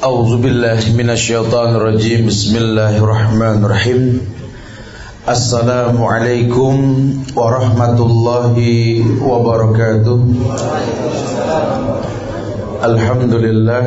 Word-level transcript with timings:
أعوذ 0.00 0.40
بالله 0.40 0.96
من 0.96 1.12
الشيطان 1.12 1.76
الرجيم. 1.76 2.24
بسم 2.32 2.56
الله 2.56 3.04
الرحمن 3.04 3.60
الرحيم. 3.60 4.02
السلام 5.28 5.96
عليكم 6.00 6.74
ورحمة 7.36 7.98
الله 8.00 8.56
وبركاته. 9.20 10.20
الحمد 12.80 13.34
لله. 13.44 13.84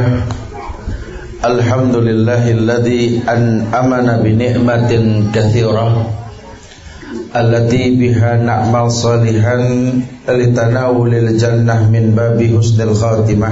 الحمد 1.42 1.96
لله 1.96 2.44
الذي 2.62 3.26
أنأمنا 3.26 4.14
بنعمة 4.22 4.92
كثيرة 5.34 5.90
التي 7.34 7.84
بها 7.98 8.32
نعمل 8.38 8.86
صالحا 8.92 9.58
لتناول 10.30 11.14
الجنة 11.14 11.78
من 11.90 12.14
باب 12.14 12.38
حسن 12.38 12.80
الخاتمة. 12.86 13.52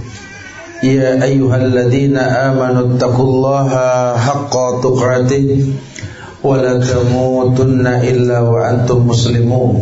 يا 0.83 1.23
أيها 1.23 1.57
الذين 1.57 2.17
آمنوا 2.17 2.97
اتقوا 2.97 3.25
الله 3.25 3.69
حق 4.17 4.53
تقاته 4.81 5.47
ولا 6.43 6.73
تموتن 6.81 7.87
إلا 7.87 8.39
وأنتم 8.39 9.07
مسلمون. 9.07 9.73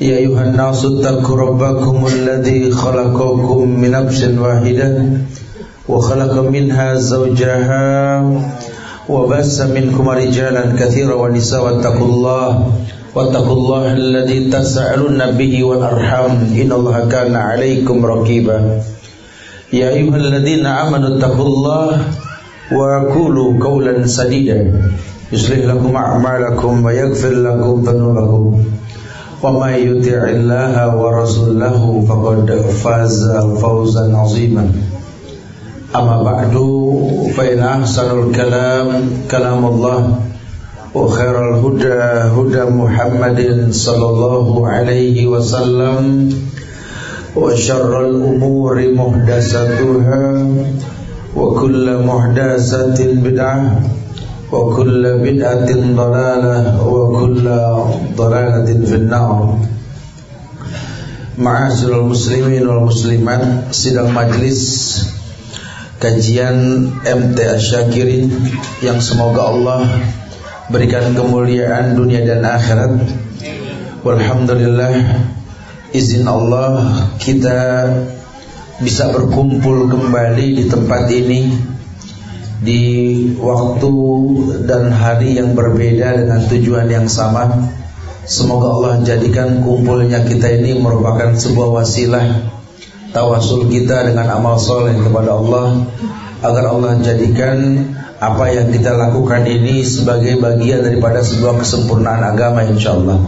يا 0.00 0.16
أيها 0.16 0.44
الناس 0.50 0.84
اتقوا 0.84 1.36
ربكم 1.36 2.06
الذي 2.06 2.70
خلقكم 2.70 3.68
من 3.70 3.90
نفس 3.90 4.20
واحدة 4.34 4.92
وخلق 5.88 6.34
منها 6.42 6.94
زوجها 6.94 7.86
وبس 9.08 9.56
منكم 9.60 10.08
رجالا 10.08 10.64
كثيرا 10.74 11.14
ونساء 11.14 11.64
واتقوا 11.64 12.06
الله 12.06 12.72
واتقوا 13.14 13.56
الله 13.56 13.92
الذي 13.92 14.50
تسألون 14.50 15.20
به 15.38 15.64
والأرحام. 15.64 16.30
إن 16.58 16.70
الله 16.72 16.96
كان 17.06 17.36
عليكم 17.36 18.06
رقيبا. 18.06 18.58
يا 19.72 19.88
أيها 19.94 20.16
الذين 20.16 20.66
آمنوا 20.66 21.18
اتقوا 21.18 21.46
الله 21.46 21.88
وقولوا 22.74 23.64
قولا 23.64 24.06
سديدا. 24.06 24.82
يصلح 25.32 25.58
لكم 25.58 25.96
أعمالكم 25.96 26.84
ويغفر 26.84 27.30
لكم 27.30 27.84
ذنوبكم. 27.86 28.64
ومن 29.42 29.72
يطع 29.72 30.22
الله 30.28 30.74
ورسوله 30.96 32.04
فقد 32.08 32.50
فاز 32.82 33.30
فوزا 33.62 34.16
عظيما. 34.16 34.72
أما 35.96 36.22
بعد 36.22 36.54
فإن 37.36 37.58
أحسن 37.58 38.08
الكلام 38.18 38.88
كلام 39.30 39.66
الله 39.66 40.18
وخير 40.94 41.34
الهدى 41.54 42.02
هدى 42.34 42.62
محمد 42.70 43.68
صلى 43.70 44.06
الله 44.10 44.68
عليه 44.68 45.26
وسلم. 45.26 46.34
وشر 47.35 47.91
الأمور 48.07 48.75
محدثاتها 48.95 50.23
وكل 51.35 51.85
محدثة 52.07 52.99
بدعة 53.13 53.59
وكل 54.51 55.03
بدعة 55.19 55.69
ضلالة 55.95 56.55
وكل 56.87 57.45
ضلالة 58.15 58.69
في 58.85 58.95
النار 58.95 59.39
Ma'asyiral 61.35 62.07
muslimin 62.07 62.63
wal 62.63 62.87
muslimat 62.87 63.67
Sidang 63.75 64.15
majlis 64.15 65.03
Kajian 65.99 66.87
MT 67.03 67.37
Asyakirin 67.59 68.31
Yang 68.79 69.11
semoga 69.11 69.51
Allah 69.51 69.83
Berikan 70.71 71.11
kemuliaan 71.11 71.99
dunia 71.99 72.23
dan 72.23 72.39
akhirat 72.39 73.03
Walhamdulillah 74.07 74.95
izin 75.90 76.22
Allah 76.26 77.06
kita 77.18 77.90
bisa 78.80 79.10
berkumpul 79.12 79.90
kembali 79.90 80.46
di 80.56 80.64
tempat 80.70 81.10
ini 81.10 81.50
di 82.60 82.82
waktu 83.40 83.94
dan 84.68 84.92
hari 84.92 85.40
yang 85.40 85.56
berbeda 85.56 86.24
dengan 86.24 86.40
tujuan 86.46 86.86
yang 86.88 87.08
sama. 87.10 87.72
Semoga 88.24 88.68
Allah 88.76 88.94
jadikan 89.02 89.64
kumpulnya 89.64 90.22
kita 90.22 90.46
ini 90.60 90.78
merupakan 90.78 91.34
sebuah 91.34 91.82
wasilah 91.82 92.52
tawasul 93.10 93.66
kita 93.66 94.06
dengan 94.06 94.30
amal 94.38 94.60
soleh 94.60 94.94
kepada 94.94 95.34
Allah 95.34 95.82
agar 96.40 96.64
Allah 96.70 97.02
jadikan 97.02 97.90
apa 98.20 98.52
yang 98.52 98.68
kita 98.70 98.94
lakukan 98.94 99.48
ini 99.48 99.82
sebagai 99.82 100.38
bagian 100.38 100.84
daripada 100.84 101.24
sebuah 101.24 101.58
kesempurnaan 101.58 102.22
agama 102.22 102.62
insyaallah 102.68 103.18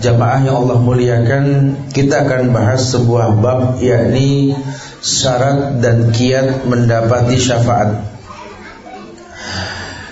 jamaah 0.00 0.40
yang 0.40 0.56
Allah 0.64 0.80
muliakan 0.80 1.44
kita 1.92 2.24
akan 2.24 2.56
bahas 2.56 2.88
sebuah 2.88 3.36
bab 3.38 3.60
yakni 3.84 4.56
syarat 5.04 5.80
dan 5.84 6.08
kiat 6.10 6.64
mendapati 6.64 7.36
syafaat. 7.36 8.08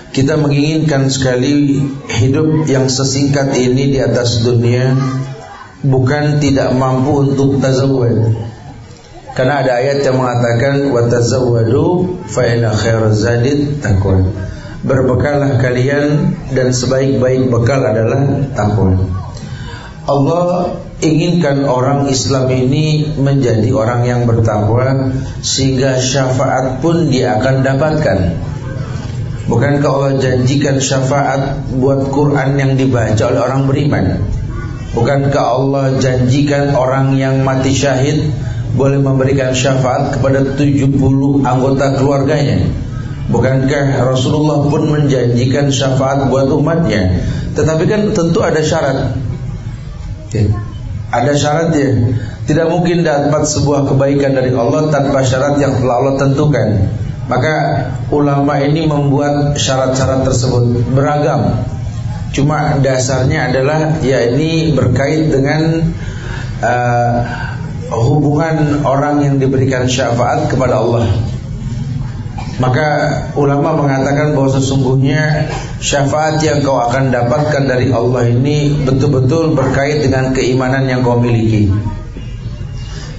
Kita 0.09 0.37
menginginkan 0.41 1.09
sekali 1.09 1.77
hidup 2.09 2.65
yang 2.65 2.89
sesingkat 2.89 3.53
ini 3.57 3.93
di 3.93 3.99
atas 4.01 4.41
dunia 4.41 4.97
bukan 5.85 6.41
tidak 6.41 6.73
mampu 6.73 7.29
untuk 7.29 7.61
tazawwud. 7.61 8.49
Karena 9.37 9.61
ada 9.61 9.77
ayat 9.77 10.01
yang 10.01 10.17
mengatakan 10.17 10.89
wa 10.89 11.05
tazawwadu 11.05 12.17
fa 12.25 12.45
inna 12.49 12.73
zadid 13.13 13.79
taqwa. 13.85 14.25
Berbekallah 14.79 15.61
kalian 15.61 16.33
dan 16.55 16.73
sebaik-baik 16.73 17.51
bekal 17.51 17.83
adalah 17.83 18.25
takwa 18.55 19.18
Allah 20.09 20.73
inginkan 21.05 21.69
orang 21.69 22.09
Islam 22.09 22.49
ini 22.49 23.13
menjadi 23.15 23.69
orang 23.71 24.01
yang 24.09 24.21
bertakwa 24.25 25.13
sehingga 25.39 26.01
syafaat 26.01 26.81
pun 26.81 27.07
dia 27.07 27.37
akan 27.37 27.61
dapatkan. 27.61 28.19
Bukankah 29.49 29.89
Allah 29.89 30.13
janjikan 30.21 30.77
syafaat 30.77 31.73
buat 31.77 32.09
Quran 32.13 32.57
yang 32.57 32.71
dibaca 32.77 33.23
oleh 33.29 33.41
orang 33.41 33.65
beriman? 33.65 34.05
Bukankah 34.93 35.45
Allah 35.45 35.85
janjikan 36.01 36.73
orang 36.73 37.17
yang 37.17 37.45
mati 37.45 37.73
syahid 37.73 38.29
boleh 38.73 39.01
memberikan 39.01 39.53
syafaat 39.53 40.17
kepada 40.17 40.53
70 40.57 40.89
anggota 41.45 41.97
keluarganya? 41.97 42.65
Bukankah 43.29 44.09
Rasulullah 44.09 44.65
pun 44.65 44.89
menjanjikan 44.89 45.69
syafaat 45.69 46.29
buat 46.33 46.49
umatnya? 46.49 47.21
Tetapi 47.53 47.83
kan 47.85 48.01
tentu 48.13 48.41
ada 48.41 48.61
syarat 48.61 49.28
Ya. 50.33 50.45
Ada 51.09 51.33
syaratnya. 51.33 51.87
Tidak 52.45 52.67
mungkin 52.69 53.05
dapat 53.05 53.45
sebuah 53.45 53.85
kebaikan 53.89 54.37
dari 54.37 54.53
Allah 54.53 54.89
tanpa 54.93 55.21
syarat 55.25 55.57
yang 55.61 55.77
telah 55.81 55.95
Allah 56.01 56.15
tentukan. 56.17 56.67
Maka 57.29 57.53
ulama 58.09 58.57
ini 58.57 58.89
membuat 58.89 59.53
syarat-syarat 59.57 60.25
tersebut 60.25 60.89
beragam. 60.93 61.61
Cuma 62.33 62.77
dasarnya 62.81 63.53
adalah 63.53 64.01
ya 64.01 64.33
ini 64.33 64.73
berkait 64.73 65.29
dengan 65.29 65.93
uh, 66.61 67.15
hubungan 67.93 68.85
orang 68.85 69.21
yang 69.25 69.35
diberikan 69.37 69.85
syafaat 69.89 70.49
kepada 70.49 70.81
Allah. 70.81 71.09
Maka 72.59 72.87
ulama 73.39 73.71
mengatakan 73.79 74.35
bahwa 74.35 74.51
sesungguhnya 74.51 75.47
syafaat 75.79 76.43
yang 76.43 76.59
kau 76.59 76.75
akan 76.75 77.07
dapatkan 77.07 77.63
dari 77.63 77.87
Allah 77.95 78.27
ini 78.27 78.83
betul-betul 78.83 79.55
berkait 79.55 80.03
dengan 80.03 80.35
keimanan 80.35 80.83
yang 80.91 80.99
kau 80.99 81.15
miliki. 81.15 81.71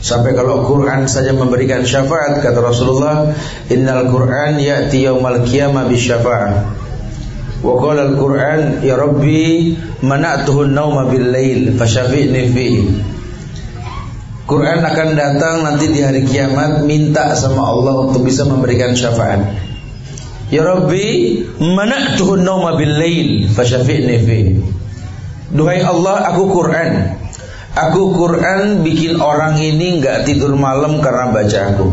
Sampai 0.01 0.37
kalau 0.37 0.65
Quran 0.65 1.09
saja 1.09 1.33
memberikan 1.33 1.85
syafaat 1.85 2.41
kata 2.41 2.61
Rasulullah, 2.61 3.33
"Innal 3.73 4.09
Quran 4.13 4.61
ya'ti 4.61 5.09
yaumal 5.09 5.45
qiyamah 5.45 5.89
bisyafa'ah." 5.89 6.53
Wa 7.61 7.77
qala 7.77 8.09
al-Quran, 8.09 8.81
"Ya 8.81 8.97
Rabbi, 8.97 9.77
mana'tuhu 10.01 10.65
an-nauma 10.69 11.09
bil-lail 11.13 11.77
fasyafi'ni 11.77 12.43
fihi." 12.49 13.20
Quran 14.51 14.83
akan 14.83 15.09
datang 15.15 15.63
nanti 15.63 15.95
di 15.95 16.03
hari 16.03 16.27
kiamat 16.27 16.83
minta 16.83 17.39
sama 17.39 17.71
Allah 17.71 18.11
untuk 18.11 18.27
bisa 18.27 18.43
memberikan 18.43 18.99
syafaat. 18.99 19.47
Ya 20.51 20.67
Rabbi, 20.67 21.39
mana'tuhu 21.63 22.35
nauma 22.35 22.75
bil 22.75 22.99
lail 22.99 23.47
fasyafi'ni 23.47 24.17
fi. 24.27 24.39
Duhai 25.55 25.87
Allah, 25.87 26.35
aku 26.35 26.51
Quran. 26.51 27.15
Aku 27.79 28.11
Quran 28.19 28.83
bikin 28.83 29.23
orang 29.23 29.55
ini 29.63 30.03
enggak 30.03 30.27
tidur 30.27 30.59
malam 30.59 30.99
karena 30.99 31.31
baca 31.31 31.61
aku. 31.71 31.87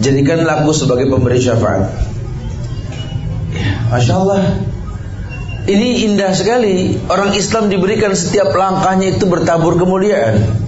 Jadikan 0.00 0.48
lagu 0.48 0.72
sebagai 0.72 1.12
pemberi 1.12 1.36
syafaat. 1.36 1.92
Ya, 3.52 3.92
Masya 3.92 4.14
Allah. 4.24 4.56
Ini 5.68 6.08
indah 6.08 6.32
sekali. 6.32 6.96
Orang 7.12 7.36
Islam 7.36 7.68
diberikan 7.68 8.16
setiap 8.16 8.56
langkahnya 8.56 9.20
itu 9.20 9.28
bertabur 9.28 9.76
kemuliaan. 9.76 10.61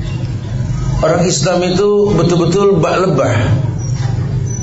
Orang 1.04 1.28
Islam 1.28 1.60
itu 1.68 2.16
betul-betul 2.16 2.80
bak 2.80 2.96
lebah. 3.04 3.34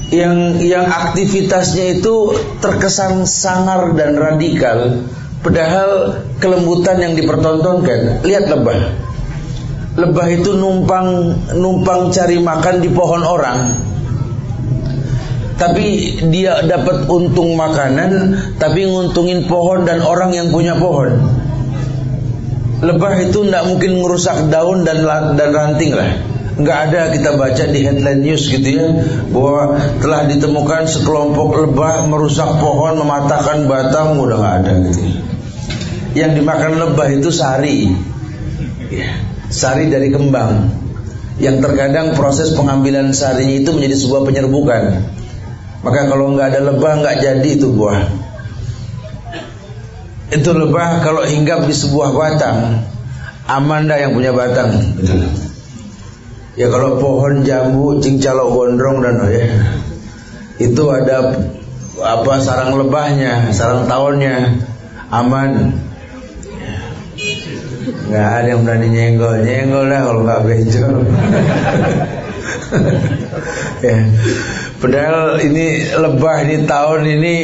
Yang 0.10 0.66
yang 0.66 0.90
aktivitasnya 0.90 2.02
itu 2.02 2.34
terkesan 2.58 3.30
sangar 3.30 3.94
dan 3.94 4.18
radikal, 4.18 5.06
padahal 5.46 6.18
kelembutan 6.42 6.98
yang 6.98 7.14
dipertontonkan. 7.14 8.26
Lihat 8.26 8.50
lebah. 8.50 8.80
Lebah 10.02 10.28
itu 10.34 10.58
numpang 10.58 11.38
numpang 11.62 12.10
cari 12.10 12.42
makan 12.42 12.76
di 12.82 12.90
pohon 12.90 13.22
orang 13.22 13.92
tapi 15.62 16.18
dia 16.34 16.66
dapat 16.66 17.06
untung 17.06 17.54
makanan 17.54 18.34
tapi 18.58 18.90
nguntungin 18.90 19.46
pohon 19.46 19.86
dan 19.86 20.02
orang 20.02 20.34
yang 20.34 20.50
punya 20.50 20.74
pohon 20.74 21.22
lebah 22.82 23.14
itu 23.22 23.46
tidak 23.46 23.70
mungkin 23.70 24.02
merusak 24.02 24.50
daun 24.50 24.82
dan 24.82 25.06
dan 25.38 25.50
ranting 25.54 25.94
lah 25.94 26.31
nggak 26.52 26.78
ada 26.92 27.02
kita 27.16 27.40
baca 27.40 27.64
di 27.72 27.80
headline 27.88 28.22
news 28.28 28.52
gitu 28.52 28.68
ya 28.76 28.88
bahwa 29.32 29.80
telah 30.04 30.28
ditemukan 30.28 30.84
sekelompok 30.84 31.56
lebah 31.56 32.04
merusak 32.12 32.60
pohon 32.60 33.00
mematahkan 33.00 33.72
batang 33.72 34.20
udah 34.20 34.38
nggak 34.40 34.56
ada 34.66 34.72
gitu. 34.92 35.02
Yang 36.12 36.44
dimakan 36.44 36.72
lebah 36.76 37.08
itu 37.08 37.32
sari. 37.32 37.88
Ya, 38.92 39.16
sari 39.48 39.88
dari 39.88 40.12
kembang. 40.12 40.68
Yang 41.40 41.64
terkadang 41.64 42.20
proses 42.20 42.52
pengambilan 42.52 43.16
sarinya 43.16 43.56
itu 43.64 43.72
menjadi 43.72 43.96
sebuah 43.96 44.28
penyerbukan. 44.28 44.84
Maka 45.82 46.12
kalau 46.12 46.36
nggak 46.36 46.48
ada 46.52 46.62
lebah 46.68 46.92
nggak 47.00 47.16
jadi 47.24 47.50
itu 47.56 47.72
buah. 47.72 48.04
Itu 50.36 50.52
lebah 50.52 51.00
kalau 51.00 51.24
hinggap 51.24 51.64
di 51.64 51.76
sebuah 51.76 52.12
batang, 52.12 52.84
aman 53.48 53.88
dah 53.88 53.98
yang 54.00 54.12
punya 54.12 54.36
batang. 54.36 54.76
Ya 56.62 56.70
kalau 56.70 57.02
pohon 57.02 57.42
jambu, 57.42 57.98
cincalok 57.98 58.54
gondrong 58.54 59.02
dan 59.02 59.18
oh 59.18 59.34
ya, 59.34 59.50
itu 60.62 60.84
ada 60.94 61.50
apa 61.98 62.34
sarang 62.38 62.78
lebahnya, 62.78 63.50
sarang 63.50 63.90
tahunnya 63.90 64.62
aman. 65.10 65.74
Nggak 67.82 68.30
ada 68.30 68.46
yang 68.46 68.62
berani 68.62 68.94
nyenggol, 68.94 69.42
nyenggol 69.42 69.90
lah 69.90 70.06
kalau 70.06 70.22
nggak 70.22 70.42
bencol. 70.46 70.96
ya. 73.90 73.98
Padahal 74.78 75.42
ini 75.42 75.66
lebah 75.98 76.36
ini 76.46 76.56
tahun 76.70 77.02
ini 77.10 77.36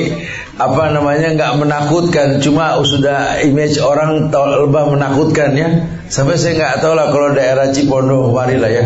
apa 0.57 0.89
namanya 0.89 1.37
nggak 1.37 1.53
menakutkan, 1.61 2.41
cuma 2.41 2.81
sudah 2.81 3.45
image 3.45 3.77
orang 3.77 4.33
lebah 4.33 4.89
menakutkan 4.89 5.53
ya. 5.53 5.69
Sampai 6.09 6.41
saya 6.41 6.57
nggak 6.57 6.81
tahu 6.81 6.97
lah 6.97 7.13
kalau 7.13 7.29
daerah 7.37 7.69
Cipondo 7.69 8.33
mari 8.33 8.57
lah 8.57 8.71
ya. 8.73 8.85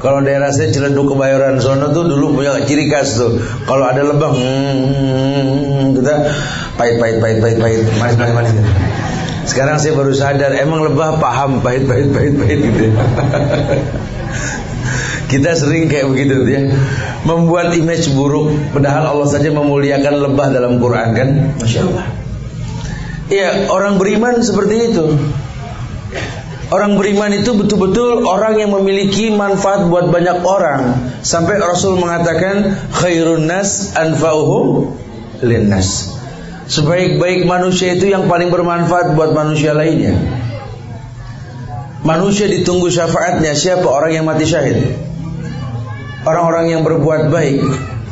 Kalau 0.00 0.24
daerah 0.24 0.48
saya 0.56 0.72
Ciledug 0.72 1.12
Kebayoran 1.12 1.60
Sono 1.60 1.92
tuh 1.92 2.08
dulu 2.08 2.40
punya 2.40 2.56
ciri 2.64 2.88
khas 2.88 3.20
tuh. 3.20 3.36
Kalau 3.68 3.84
ada 3.84 4.00
lebah, 4.00 4.32
hmm, 4.32 6.00
kita 6.00 6.14
pahit 6.80 6.96
pahit 6.96 7.20
pahit 7.20 7.38
pahit 7.44 7.58
pahit 7.60 7.84
manis 8.00 8.16
manis 8.16 8.32
manis. 8.32 8.52
Sekarang 9.44 9.76
saya 9.76 9.92
baru 9.92 10.16
sadar 10.16 10.56
emang 10.56 10.80
lebah 10.80 11.20
paham 11.20 11.60
pahit 11.60 11.84
pahit 11.84 12.08
pahit 12.08 12.40
pahit 12.40 12.58
gitu. 12.62 12.88
Ya. 12.88 12.92
Kita 15.32 15.56
sering 15.56 15.88
kayak 15.88 16.12
begitu 16.12 16.44
ya. 16.44 16.60
Membuat 17.22 17.70
image 17.78 18.10
buruk 18.18 18.50
padahal 18.74 19.14
Allah 19.14 19.28
saja 19.30 19.54
memuliakan 19.54 20.14
lebah 20.26 20.50
dalam 20.50 20.82
Quran 20.82 21.08
kan? 21.14 21.28
Masya 21.62 21.80
Allah. 21.86 22.06
Iya, 23.30 23.50
orang 23.70 23.96
beriman 24.02 24.42
seperti 24.42 24.90
itu. 24.90 25.06
Orang 26.72 26.96
beriman 26.96 27.30
itu 27.36 27.52
betul-betul 27.52 28.24
orang 28.24 28.56
yang 28.56 28.72
memiliki 28.72 29.28
manfaat 29.28 29.92
buat 29.92 30.08
banyak 30.08 30.40
orang. 30.40 31.12
Sampai 31.20 31.60
Rasul 31.60 32.00
mengatakan 32.00 32.74
khairun 32.96 33.44
nas 33.44 33.92
anfa'uhum 33.92 34.96
linnas. 35.44 36.16
Sebaik-baik 36.72 37.44
manusia 37.44 37.92
itu 37.92 38.08
yang 38.08 38.24
paling 38.24 38.48
bermanfaat 38.48 39.12
buat 39.12 39.36
manusia 39.36 39.76
lainnya. 39.76 40.16
Manusia 42.02 42.48
ditunggu 42.48 42.88
syafaatnya 42.88 43.52
siapa 43.52 43.86
orang 43.86 44.10
yang 44.16 44.24
mati 44.24 44.48
syahid 44.48 45.11
orang-orang 46.26 46.66
yang 46.78 46.82
berbuat 46.82 47.30
baik. 47.30 47.58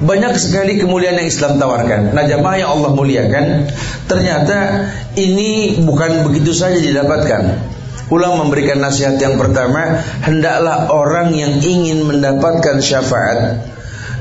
Banyak 0.00 0.32
sekali 0.40 0.80
kemuliaan 0.80 1.20
yang 1.20 1.28
Islam 1.28 1.60
tawarkan. 1.60 2.16
Nah 2.16 2.24
jamaah 2.24 2.56
yang 2.56 2.70
Allah 2.72 2.90
muliakan, 2.96 3.68
ternyata 4.08 4.88
ini 5.12 5.76
bukan 5.84 6.24
begitu 6.24 6.56
saja 6.56 6.80
didapatkan. 6.80 7.60
Ulang 8.08 8.40
memberikan 8.40 8.80
nasihat 8.80 9.20
yang 9.20 9.36
pertama, 9.36 10.00
hendaklah 10.24 10.88
orang 10.88 11.36
yang 11.36 11.60
ingin 11.60 12.08
mendapatkan 12.08 12.80
syafaat, 12.80 13.60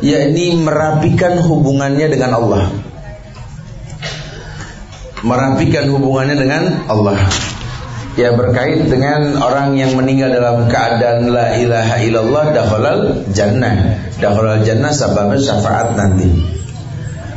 yakni 0.03 0.59
merapikan 0.59 1.39
hubungannya 1.39 2.11
dengan 2.11 2.31
Allah. 2.37 2.63
Merapikan 5.23 5.87
hubungannya 5.89 6.35
dengan 6.35 6.63
Allah 6.91 7.48
ya 8.19 8.35
berkait 8.35 8.91
dengan 8.91 9.39
orang 9.39 9.79
yang 9.79 9.95
meninggal 9.95 10.35
dalam 10.35 10.67
keadaan 10.67 11.31
la 11.31 11.55
ilaha 11.55 11.95
illallah 12.03 12.45
dakhalal 12.51 12.99
jannah. 13.31 13.95
Dakhalal 14.19 14.67
jannah 14.67 14.91
sebabnya 14.91 15.39
syafaat 15.39 15.95
nanti. 15.95 16.27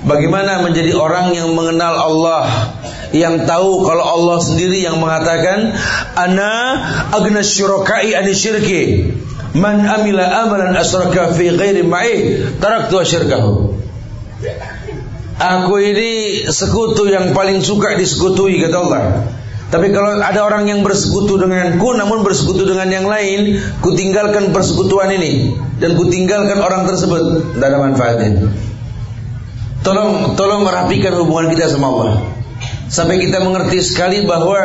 Bagaimana 0.02 0.67
menjadi 0.67 0.99
orang 0.99 1.31
yang 1.31 1.55
mengenal 1.55 1.94
Allah 1.94 2.75
yang 3.14 3.46
tahu 3.46 3.87
kalau 3.87 4.02
Allah 4.02 4.43
sendiri 4.43 4.82
yang 4.82 4.99
mengatakan 4.99 5.70
ana 6.19 6.52
agna 7.14 7.46
syurakai 7.46 8.11
syirki 8.34 9.14
man 9.55 9.87
amila 9.87 10.26
amalan 10.43 10.75
asraka 10.75 11.31
fi 11.37 11.55
ghairi 11.55 11.87
ma'i 11.87 12.43
taraktu 12.58 12.99
syirkahu 13.05 13.79
Aku 15.43 15.75
ini 15.81 16.44
sekutu 16.50 17.08
yang 17.11 17.31
paling 17.34 17.62
suka 17.62 17.94
disekutui 17.94 18.62
kata 18.62 18.76
Allah 18.79 19.02
tapi 19.72 19.88
kalau 19.88 20.20
ada 20.20 20.44
orang 20.44 20.69
yang 20.69 20.84
bersekutu 20.84 21.40
denganku 21.40 21.96
namun 21.96 22.20
bersekutu 22.20 22.69
dengan 22.69 22.92
yang 22.92 23.08
lain, 23.08 23.56
ku 23.80 23.96
tinggalkan 23.96 24.52
persekutuan 24.52 25.08
ini 25.16 25.56
dan 25.80 25.96
ku 25.96 26.12
tinggalkan 26.12 26.60
orang 26.60 26.84
tersebut, 26.84 27.56
tidak 27.56 27.72
ada 27.72 27.78
manfaatnya. 27.80 28.52
Tolong 29.80 30.36
tolong 30.36 30.69
merapikan 30.69 31.16
hubungan 31.16 31.48
kita 31.56 31.72
sama 31.72 31.88
Allah. 31.88 32.14
Sampai 32.93 33.17
kita 33.24 33.41
mengerti 33.41 33.81
sekali 33.81 34.29
bahwa 34.29 34.60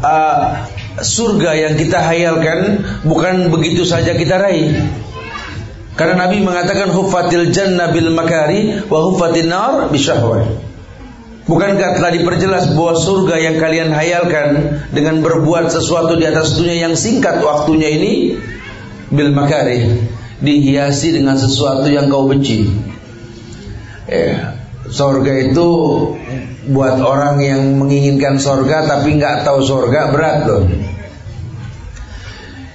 uh, 0.00 0.64
surga 0.96 1.68
yang 1.68 1.74
kita 1.76 2.00
hayalkan 2.00 2.88
bukan 3.04 3.52
begitu 3.52 3.84
saja 3.84 4.16
kita 4.16 4.40
raih. 4.40 4.72
Karena 5.92 6.24
Nabi 6.24 6.40
mengatakan 6.40 6.88
hufatil 6.88 7.52
jannah 7.52 7.92
bil 7.92 8.08
makari 8.16 8.80
wa 8.88 9.12
hufatin 9.12 9.52
nar 9.52 9.92
bisyahwat. 9.92 10.61
Bukankah 11.42 11.98
telah 11.98 12.14
diperjelas 12.14 12.70
bahwa 12.78 12.94
surga 12.94 13.36
yang 13.42 13.56
kalian 13.58 13.90
hayalkan 13.90 14.78
dengan 14.94 15.26
berbuat 15.26 15.74
sesuatu 15.74 16.14
di 16.14 16.22
atas 16.22 16.54
dunia 16.54 16.86
yang 16.86 16.94
singkat 16.94 17.42
waktunya 17.42 17.98
ini 17.98 18.38
bil 19.10 19.34
makari 19.34 20.06
dihiasi 20.38 21.18
dengan 21.18 21.34
sesuatu 21.34 21.90
yang 21.90 22.06
kau 22.06 22.30
benci. 22.30 22.70
Ya, 24.06 24.54
surga 24.86 25.50
itu 25.50 25.68
buat 26.70 27.02
orang 27.02 27.42
yang 27.42 27.74
menginginkan 27.74 28.38
surga 28.38 28.86
tapi 28.86 29.18
nggak 29.18 29.42
tahu 29.42 29.66
surga 29.66 30.14
berat 30.14 30.38
loh. 30.46 30.62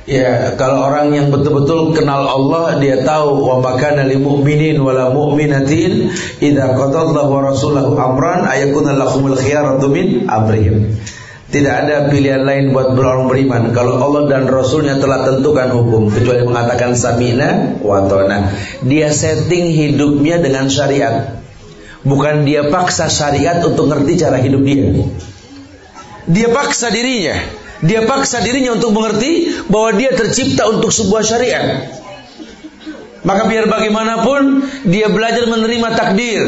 Ya, 0.08 0.56
kalau 0.56 0.88
orang 0.88 1.12
yang 1.12 1.28
betul-betul 1.36 1.92
kenal 1.92 2.24
Allah, 2.24 2.80
dia 2.80 3.04
tahu 3.04 3.44
wa 3.44 3.60
makana 3.60 4.08
lil 4.08 4.24
mu'minin 4.24 4.80
wala 4.80 5.12
mu'minatin 5.12 6.16
idza 6.40 6.80
qadallahu 6.80 7.28
wa 7.28 7.52
rasulahu 7.52 7.92
amran 8.00 8.48
ayakuna 8.48 8.96
lahumul 8.96 9.36
khiyaratu 9.36 9.92
min 9.92 10.24
amrihim. 10.32 10.96
Tidak 11.52 11.74
ada 11.76 12.08
pilihan 12.08 12.48
lain 12.48 12.72
buat 12.72 12.96
orang 12.96 13.28
beriman 13.28 13.76
kalau 13.76 14.00
Allah 14.00 14.32
dan 14.32 14.48
Rasulnya 14.48 14.96
telah 14.96 15.28
tentukan 15.28 15.76
hukum 15.76 16.08
kecuali 16.08 16.44
mengatakan 16.48 16.96
samina 16.96 17.76
wa 17.84 18.08
tona. 18.08 18.52
Dia 18.88 19.12
setting 19.12 19.76
hidupnya 19.76 20.40
dengan 20.40 20.72
syariat. 20.72 21.44
Bukan 22.08 22.48
dia 22.48 22.72
paksa 22.72 23.12
syariat 23.12 23.60
untuk 23.60 23.92
ngerti 23.92 24.24
cara 24.24 24.40
hidup 24.40 24.64
dia. 24.64 25.04
Dia 26.32 26.48
paksa 26.52 26.92
dirinya 26.96 27.57
dia 27.86 28.06
paksa 28.10 28.42
dirinya 28.42 28.74
untuk 28.74 28.94
mengerti 28.94 29.54
bahwa 29.70 29.94
dia 29.94 30.14
tercipta 30.18 30.66
untuk 30.66 30.90
sebuah 30.90 31.22
syariat. 31.22 31.66
Maka 33.22 33.50
biar 33.50 33.68
bagaimanapun 33.68 34.64
dia 34.88 35.12
belajar 35.12 35.46
menerima 35.52 35.90
takdir. 35.94 36.44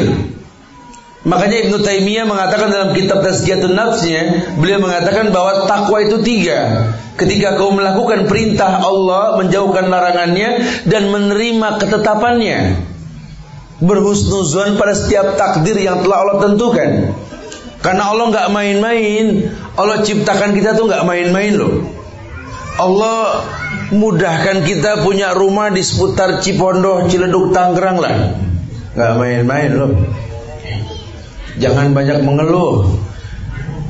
Makanya 1.28 1.68
Ibnu 1.68 1.84
Taimiyah 1.84 2.24
mengatakan 2.24 2.72
dalam 2.72 2.96
kitab 2.96 3.20
Tazkiyatun 3.20 3.76
Nafsnya, 3.76 4.56
beliau 4.56 4.80
mengatakan 4.80 5.36
bahwa 5.36 5.68
takwa 5.68 6.00
itu 6.00 6.24
tiga. 6.24 6.90
Ketika 7.20 7.60
kau 7.60 7.76
melakukan 7.76 8.32
perintah 8.32 8.80
Allah, 8.80 9.36
menjauhkan 9.36 9.92
larangannya 9.92 10.64
dan 10.88 11.12
menerima 11.12 11.68
ketetapannya. 11.84 12.88
berhusnuzon 13.80 14.76
pada 14.76 14.92
setiap 14.92 15.40
takdir 15.40 15.80
yang 15.80 16.04
telah 16.04 16.28
Allah 16.28 16.38
tentukan. 16.52 17.16
Karena 17.80 18.12
Allah 18.12 18.26
nggak 18.28 18.48
main-main. 18.52 19.26
Allah 19.80 20.04
ciptakan 20.04 20.52
kita 20.52 20.76
tuh 20.76 20.92
nggak 20.92 21.08
main-main 21.08 21.56
loh. 21.56 21.88
Allah 22.80 23.44
mudahkan 23.92 24.64
kita 24.64 25.04
punya 25.04 25.36
rumah 25.36 25.72
di 25.72 25.84
seputar 25.84 26.40
Cipondoh, 26.40 27.08
Ciledug, 27.08 27.56
Tangerang 27.56 27.98
lah. 28.00 28.36
Nggak 28.96 29.14
main-main 29.16 29.72
loh. 29.76 29.92
Jangan 31.60 31.92
banyak 31.92 32.24
mengeluh. 32.24 33.00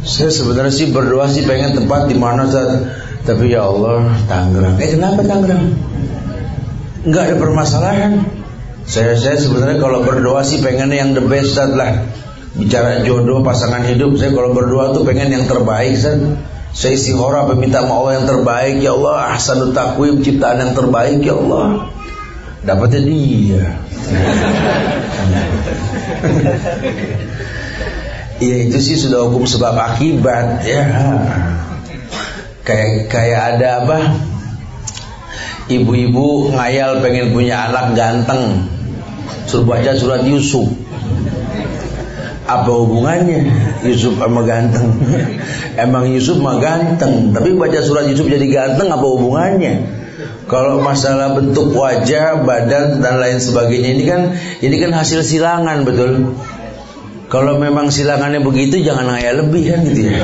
Saya 0.06 0.32
sebenarnya 0.32 0.74
sih 0.74 0.90
berdoa 0.90 1.28
sih 1.28 1.44
pengen 1.44 1.76
tempat 1.76 2.08
di 2.08 2.16
mana 2.16 2.48
saat 2.48 2.88
tapi 3.26 3.52
ya 3.52 3.66
Allah 3.66 4.10
Tangerang. 4.26 4.78
Eh 4.82 4.90
kenapa 4.96 5.22
Tangerang? 5.26 5.66
Nggak 7.06 7.24
ada 7.30 7.36
permasalahan. 7.38 8.14
Saya 8.90 9.14
saya 9.18 9.38
sebenarnya 9.38 9.78
kalau 9.78 10.02
berdoa 10.02 10.42
sih 10.42 10.62
pengen 10.66 10.90
yang 10.90 11.14
the 11.14 11.22
best 11.22 11.58
lah. 11.58 12.06
Bicara 12.58 13.06
jodoh 13.06 13.46
pasangan 13.46 13.86
hidup 13.86 14.18
saya 14.18 14.34
kalau 14.34 14.58
berdoa 14.58 14.90
tuh 14.98 15.06
pengen 15.06 15.30
yang 15.30 15.46
terbaik 15.46 15.94
kan. 16.02 16.42
Saya 16.70 16.94
istihara 16.98 17.50
meminta 17.50 17.82
sama 17.82 17.98
Allah 17.98 18.14
yang 18.22 18.28
terbaik 18.30 18.76
ya 18.82 18.94
Allah 18.94 19.34
ahsanut 19.34 19.74
takwim 19.74 20.22
ciptaan 20.22 20.62
yang 20.62 20.74
terbaik 20.74 21.22
ya 21.22 21.38
Allah. 21.38 21.90
Dapatnya 22.66 23.02
dia. 23.06 23.66
Iya 28.38 28.56
itu 28.70 28.78
sih 28.82 28.98
sudah 28.98 29.30
hukum 29.30 29.46
sebab 29.46 29.74
akibat 29.74 30.62
ya. 30.66 30.84
Kayak 32.66 33.10
kayak 33.10 33.42
ada 33.58 33.68
apa? 33.86 33.98
Ibu-ibu 35.70 36.54
ngayal 36.54 37.02
pengen 37.06 37.30
punya 37.30 37.70
anak 37.70 37.94
ganteng 37.94 38.66
Suruh 39.46 39.70
baca 39.70 39.94
surat 39.94 40.26
Yusuf 40.26 40.66
Apa 42.50 42.72
hubungannya 42.82 43.46
Yusuf 43.86 44.18
sama 44.18 44.42
ganteng 44.42 44.90
Emang 45.86 46.10
Yusuf 46.10 46.42
mah 46.42 46.58
ganteng 46.58 47.30
Tapi 47.30 47.54
baca 47.54 47.78
surat 47.86 48.10
Yusuf 48.10 48.26
jadi 48.26 48.46
ganteng 48.50 48.90
apa 48.90 49.06
hubungannya 49.06 50.00
kalau 50.50 50.82
masalah 50.82 51.38
bentuk 51.38 51.78
wajah, 51.78 52.42
badan 52.42 53.06
dan 53.06 53.22
lain 53.22 53.38
sebagainya 53.38 53.90
ini 53.94 54.04
kan 54.10 54.22
ini 54.66 54.76
kan 54.82 54.92
hasil 54.98 55.22
silangan 55.22 55.86
betul. 55.86 56.34
Kalau 57.30 57.62
memang 57.62 57.94
silangannya 57.94 58.42
begitu 58.42 58.82
jangan 58.82 59.14
ngaya 59.14 59.38
lebih 59.38 59.70
kan 59.70 59.86
gitu 59.86 60.10
ya. 60.10 60.18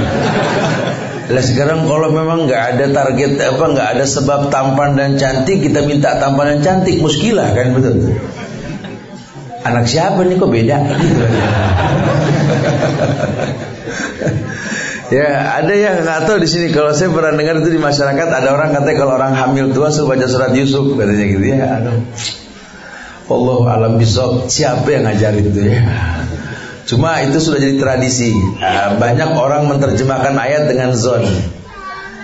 Lah 1.34 1.42
sekarang 1.46 1.86
kalau 1.86 2.10
memang 2.10 2.50
nggak 2.50 2.64
ada 2.74 2.86
target 2.90 3.38
apa 3.38 3.66
nggak 3.70 3.88
ada 3.98 4.06
sebab 4.06 4.50
tampan 4.50 4.98
dan 4.98 5.18
cantik 5.18 5.62
kita 5.62 5.86
minta 5.86 6.18
tampan 6.18 6.58
dan 6.58 6.60
cantik 6.62 7.02
muskilah 7.02 7.50
kan 7.54 7.74
betul 7.74 8.14
anak 9.66 9.90
siapa 9.90 10.22
nih 10.22 10.38
kok 10.38 10.52
beda 10.54 10.78
gitu. 11.02 11.24
ya 15.18 15.28
ada 15.62 15.74
yang 15.74 16.06
nggak 16.06 16.30
tahu 16.30 16.38
di 16.38 16.50
sini 16.50 16.70
kalau 16.70 16.94
saya 16.94 17.10
pernah 17.10 17.34
dengar 17.34 17.66
itu 17.66 17.74
di 17.74 17.82
masyarakat 17.82 18.28
ada 18.30 18.50
orang 18.54 18.78
katanya 18.78 18.98
kalau 19.02 19.14
orang 19.18 19.34
hamil 19.34 19.74
tua 19.74 19.90
suruh 19.90 20.14
baca 20.14 20.30
surat 20.30 20.54
Yusuf 20.54 20.86
katanya 20.94 21.26
gitu 21.26 21.46
ya 21.50 21.82
aduh 21.82 21.98
Allah 23.26 23.60
alam 23.74 23.94
bisok 23.98 24.54
siapa 24.54 24.86
yang 24.94 25.10
ngajarin 25.10 25.50
itu 25.50 25.62
ya 25.66 25.82
Cuma 26.86 27.18
itu 27.26 27.42
sudah 27.42 27.58
jadi 27.58 27.82
tradisi. 27.82 28.38
Banyak 29.02 29.34
orang 29.34 29.66
menerjemahkan 29.66 30.38
ayat 30.38 30.70
dengan 30.70 30.94
zon. 30.94 31.26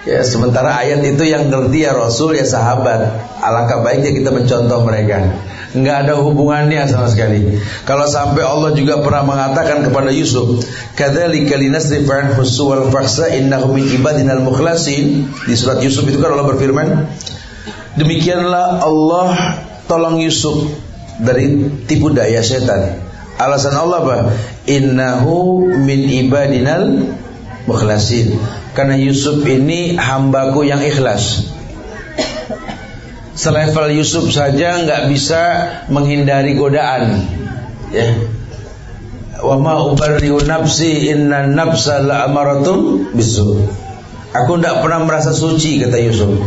Ya, 0.05 0.21
sementara 0.25 0.81
ayat 0.81 1.01
itu 1.05 1.25
yang 1.25 1.49
ngerti 1.49 1.85
ya 1.85 1.97
Rasul 1.97 2.37
ya 2.37 2.45
sahabat. 2.45 3.09
Alangkah 3.41 3.81
baiknya 3.81 4.13
kita 4.13 4.29
mencontoh 4.29 4.85
mereka. 4.85 5.33
Enggak 5.71 6.03
ada 6.07 6.19
hubungannya 6.19 6.83
sama 6.83 7.07
sekali. 7.07 7.55
Kalau 7.87 8.03
sampai 8.03 8.43
Allah 8.43 8.75
juga 8.75 8.99
pernah 8.99 9.23
mengatakan 9.23 9.87
kepada 9.87 10.11
Yusuf, 10.11 10.67
"Kadzalika 10.99 11.55
linasrifa 11.55 12.11
anhu 12.27 12.43
wal 12.43 12.91
faksa 12.91 13.31
min 13.71 13.85
ibadinal 13.87 14.43
mukhlasin." 14.43 15.31
Di 15.47 15.55
surat 15.55 15.79
Yusuf 15.79 16.03
itu 16.11 16.19
kan 16.19 16.35
Allah 16.35 16.47
berfirman, 16.51 16.87
"Demikianlah 17.95 18.83
Allah 18.83 19.27
tolong 19.87 20.19
Yusuf 20.19 20.75
dari 21.23 21.71
tipu 21.87 22.11
daya 22.11 22.43
setan." 22.43 22.99
Alasan 23.39 23.71
Allah 23.71 23.97
apa? 24.03 24.17
Innahu 24.67 25.71
min 25.71 26.03
ibadinal 26.27 27.15
mukhlasin. 27.63 28.35
Karena 28.75 28.99
Yusuf 28.99 29.39
ini 29.47 29.95
hambaku 29.95 30.67
yang 30.67 30.83
ikhlas 30.83 31.47
selevel 33.41 33.97
Yusuf 33.97 34.29
saja 34.29 34.85
nggak 34.85 35.09
bisa 35.09 35.41
menghindari 35.89 36.53
godaan. 36.53 37.25
Ya. 37.89 38.13
Wa 39.41 39.57
ma 39.57 39.81
ubarriu 39.81 40.37
nafsi 40.45 41.09
inna 41.09 41.49
nafsa 41.49 42.05
la 42.05 42.29
amaratum 42.29 43.09
bisu 43.17 43.65
aku 44.29 44.61
tidak 44.61 44.85
pernah 44.85 45.01
merasa 45.01 45.33
suci 45.33 45.81
kata 45.81 45.97
Yusuf. 45.97 46.37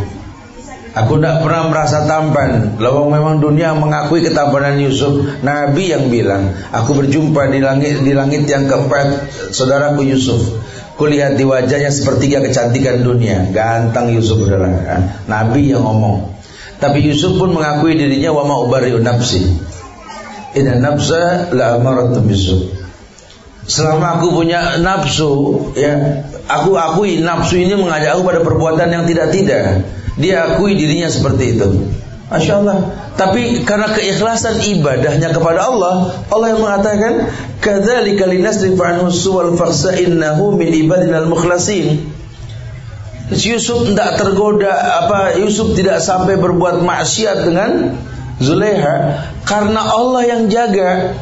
Aku 0.95 1.19
tidak 1.19 1.43
pernah 1.43 1.67
merasa 1.67 2.07
tampan. 2.07 2.79
Lawang 2.79 3.11
memang 3.11 3.43
dunia 3.43 3.75
mengakui 3.75 4.23
ketampanan 4.23 4.79
Yusuf. 4.79 5.27
Nabi 5.43 5.91
yang 5.91 6.07
bilang 6.07 6.55
Aku 6.71 6.95
berjumpa 6.95 7.51
di 7.51 7.59
langit 7.59 7.99
di 7.99 8.15
langit 8.15 8.47
yang 8.47 8.71
keempat 8.71 9.27
Saudaraku 9.51 10.07
Yusuf. 10.07 10.39
Kulihat 10.95 11.35
di 11.35 11.43
wajahnya 11.43 11.91
sepertiga 11.91 12.39
kecantikan 12.39 13.03
dunia. 13.03 13.51
Ganteng 13.51 14.15
Yusuf 14.15 14.47
adalah 14.47 14.71
Nabi 15.27 15.75
yang 15.75 15.83
ngomong 15.83 16.34
tapi 16.79 16.99
Yusuf 17.05 17.39
pun 17.39 17.55
mengakui 17.55 17.95
dirinya 17.95 18.35
wa 18.35 18.43
ma 18.43 18.55
ubari'u 18.63 18.99
nafsi. 18.99 19.47
Inna 20.55 20.79
nafsa 20.79 21.51
la 21.51 21.79
amaratun 21.79 22.23
bisu. 22.27 22.71
Selama 23.65 24.21
aku 24.21 24.29
punya 24.35 24.77
nafsu, 24.77 25.57
ya, 25.73 26.21
aku 26.45 26.77
akui 26.77 27.19
nafsu 27.19 27.57
ini 27.57 27.73
mengajak 27.73 28.19
aku 28.19 28.23
pada 28.23 28.39
perbuatan 28.45 28.87
yang 28.93 29.03
tidak-tidak. 29.09 29.89
Dia 30.21 30.53
akui 30.53 30.77
dirinya 30.77 31.09
seperti 31.09 31.57
itu. 31.57 31.67
Masya 32.25 32.53
Allah. 32.61 32.77
Tapi 33.15 33.63
karena 33.63 33.89
keikhlasan 33.93 34.59
ibadahnya 34.65 35.31
kepada 35.31 35.71
Allah, 35.71 36.25
Allah 36.27 36.47
yang 36.51 36.61
mengatakan, 36.61 37.13
"Kadzalika 37.61 38.27
linasrifa 38.27 38.97
anhu 38.97 39.13
suwal 39.13 39.55
faksa 39.55 39.95
innahu 39.95 40.57
min 40.57 40.73
ibadinal 40.73 41.29
mukhlasin." 41.29 42.14
Yusuf 43.33 43.89
tidak 43.89 44.21
tergoda 44.21 45.01
apa 45.01 45.33
Yusuf 45.41 45.73
tidak 45.73 45.97
sampai 45.97 46.37
berbuat 46.37 46.85
maksiat 46.85 47.37
dengan 47.49 47.97
Zuleha 48.37 49.25
karena 49.47 49.81
Allah 49.81 50.23
yang 50.27 50.41
jaga. 50.51 51.15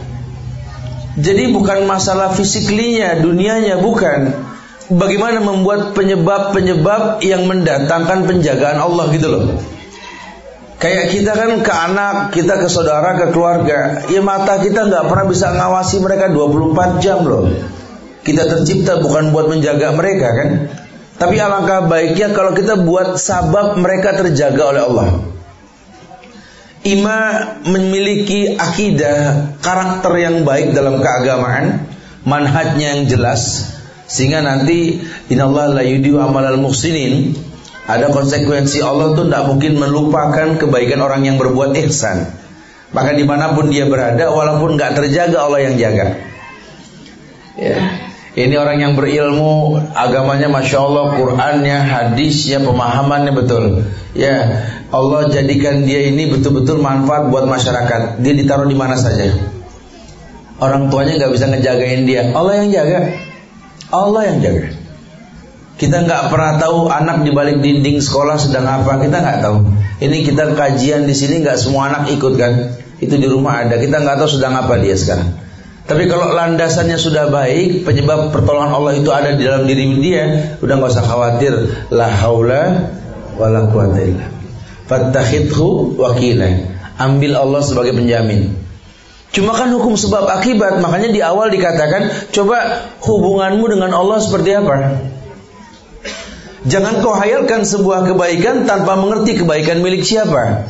Jadi 1.14 1.54
bukan 1.54 1.86
masalah 1.86 2.34
fisiklinya, 2.34 3.22
dunianya 3.22 3.78
bukan. 3.80 4.34
Bagaimana 4.90 5.40
membuat 5.40 5.94
penyebab-penyebab 5.94 7.22
yang 7.22 7.46
mendatangkan 7.46 8.26
penjagaan 8.26 8.82
Allah 8.82 9.06
gitu 9.14 9.28
loh. 9.30 9.44
Kayak 10.82 11.16
kita 11.16 11.32
kan 11.32 11.52
ke 11.64 11.72
anak, 11.72 12.16
kita 12.36 12.60
ke 12.60 12.68
saudara, 12.68 13.16
ke 13.16 13.32
keluarga. 13.32 14.04
Ya 14.12 14.20
mata 14.20 14.60
kita 14.60 14.90
nggak 14.90 15.08
pernah 15.08 15.26
bisa 15.30 15.54
ngawasi 15.56 16.04
mereka 16.04 16.28
24 16.28 17.00
jam 17.00 17.24
loh. 17.24 17.48
Kita 18.26 18.44
tercipta 18.50 19.00
bukan 19.00 19.32
buat 19.32 19.48
menjaga 19.48 19.96
mereka 19.96 20.28
kan. 20.34 20.50
Tapi 21.24 21.40
alangkah 21.40 21.88
baiknya 21.88 22.36
kalau 22.36 22.52
kita 22.52 22.84
buat 22.84 23.16
sabab 23.16 23.80
mereka 23.80 24.12
terjaga 24.12 24.76
oleh 24.76 24.82
Allah. 24.84 25.08
Ima 26.84 27.20
memiliki 27.64 28.60
akidah 28.60 29.56
karakter 29.64 30.20
yang 30.20 30.44
baik 30.44 30.76
dalam 30.76 31.00
keagamaan, 31.00 31.88
manhajnya 32.28 33.00
yang 33.00 33.04
jelas, 33.08 33.72
sehingga 34.04 34.44
nanti 34.44 35.00
inallah 35.32 35.80
la 35.80 35.84
yudiu 35.88 36.20
amalal 36.20 36.60
muhsinin 36.60 37.40
ada 37.88 38.12
konsekuensi 38.12 38.84
Allah 38.84 39.16
tuh 39.16 39.32
tidak 39.32 39.48
mungkin 39.48 39.80
melupakan 39.80 40.60
kebaikan 40.60 41.00
orang 41.00 41.24
yang 41.24 41.40
berbuat 41.40 41.72
ihsan. 41.88 42.36
Maka 42.92 43.16
di 43.16 43.24
mana 43.24 43.56
pun 43.56 43.72
dia 43.72 43.88
berada, 43.88 44.28
walaupun 44.28 44.76
nggak 44.76 45.00
terjaga 45.00 45.40
Allah 45.40 45.72
yang 45.72 45.80
jaga. 45.80 46.20
Ya. 47.56 48.03
Ini 48.34 48.58
orang 48.58 48.82
yang 48.82 48.94
berilmu 48.98 49.78
agamanya 49.94 50.50
masya 50.50 50.82
Allah 50.82 51.14
Qurannya, 51.22 51.78
hadisnya, 51.86 52.66
pemahamannya 52.66 53.30
betul. 53.30 53.86
Ya 54.18 54.66
Allah 54.90 55.30
jadikan 55.30 55.86
dia 55.86 56.10
ini 56.10 56.34
betul-betul 56.34 56.82
manfaat 56.82 57.30
buat 57.30 57.46
masyarakat. 57.46 58.26
Dia 58.26 58.34
ditaruh 58.34 58.66
di 58.66 58.74
mana 58.74 58.98
saja. 58.98 59.38
Orang 60.58 60.90
tuanya 60.90 61.22
nggak 61.22 61.34
bisa 61.34 61.46
ngejagain 61.46 62.10
dia. 62.10 62.34
Allah 62.34 62.66
yang 62.66 62.74
jaga. 62.74 63.14
Allah 63.94 64.22
yang 64.34 64.38
jaga. 64.42 64.66
Kita 65.78 66.02
nggak 66.02 66.34
pernah 66.34 66.58
tahu 66.58 66.90
anak 66.90 67.22
di 67.22 67.30
balik 67.30 67.62
dinding 67.62 68.02
sekolah 68.02 68.42
sedang 68.42 68.66
apa. 68.66 68.98
Kita 68.98 69.22
nggak 69.22 69.40
tahu. 69.46 69.58
Ini 70.02 70.18
kita 70.26 70.58
kajian 70.58 71.06
di 71.06 71.14
sini 71.14 71.46
nggak 71.46 71.62
semua 71.62 71.94
anak 71.94 72.10
ikut 72.10 72.34
kan. 72.34 72.82
Itu 72.98 73.14
di 73.14 73.30
rumah 73.30 73.62
ada. 73.62 73.78
Kita 73.78 74.02
nggak 74.02 74.26
tahu 74.26 74.30
sedang 74.42 74.58
apa 74.58 74.74
dia 74.82 74.98
sekarang. 74.98 75.43
Tapi 75.84 76.08
kalau 76.08 76.32
landasannya 76.32 76.96
sudah 76.96 77.28
baik, 77.28 77.84
penyebab 77.84 78.32
pertolongan 78.32 78.72
Allah 78.72 78.94
itu 78.96 79.12
ada 79.12 79.36
di 79.36 79.44
dalam 79.44 79.68
diri 79.68 80.00
dia, 80.00 80.56
udah 80.64 80.74
nggak 80.80 80.92
usah 80.96 81.04
khawatir. 81.04 81.54
La 81.92 82.08
haula 82.08 82.88
wala 83.36 83.68
quwata 83.68 84.00
illa. 84.00 84.32
Fattakhidhu 84.88 86.00
wakila. 86.00 86.48
Ambil 86.96 87.36
Allah 87.36 87.62
sebagai 87.66 87.92
penjamin. 88.00 88.56
Cuma 89.34 89.58
kan 89.58 89.74
hukum 89.74 89.98
sebab 89.98 90.30
akibat, 90.30 90.78
makanya 90.78 91.10
di 91.10 91.20
awal 91.20 91.50
dikatakan, 91.50 92.32
coba 92.32 92.86
hubunganmu 93.02 93.66
dengan 93.66 93.92
Allah 93.98 94.22
seperti 94.22 94.54
apa? 94.54 95.04
Jangan 96.64 97.04
kau 97.04 97.12
hayalkan 97.18 97.68
sebuah 97.68 98.08
kebaikan 98.08 98.70
tanpa 98.70 98.96
mengerti 98.96 99.42
kebaikan 99.42 99.84
milik 99.84 100.06
siapa. 100.06 100.70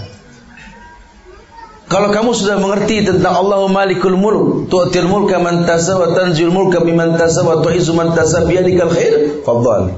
Kalau 1.94 2.10
kamu 2.10 2.34
sudah 2.34 2.58
mengerti 2.58 3.06
tentang 3.06 3.38
Allah 3.38 3.70
Malikul 3.70 4.18
Mulk, 4.18 4.66
tu'til 4.66 5.06
mulka 5.06 5.38
man 5.38 5.62
tasa 5.62 5.94
wa 5.94 6.10
tanzil 6.18 6.50
mulka 6.50 6.82
biman 6.82 7.14
tasa 7.22 7.46
wa 7.46 7.62
tu'izzu 7.62 7.94
man 7.94 8.18
tasa 8.18 8.50
biyadikal 8.50 8.90
khair, 8.90 9.46
fadhal. 9.46 9.94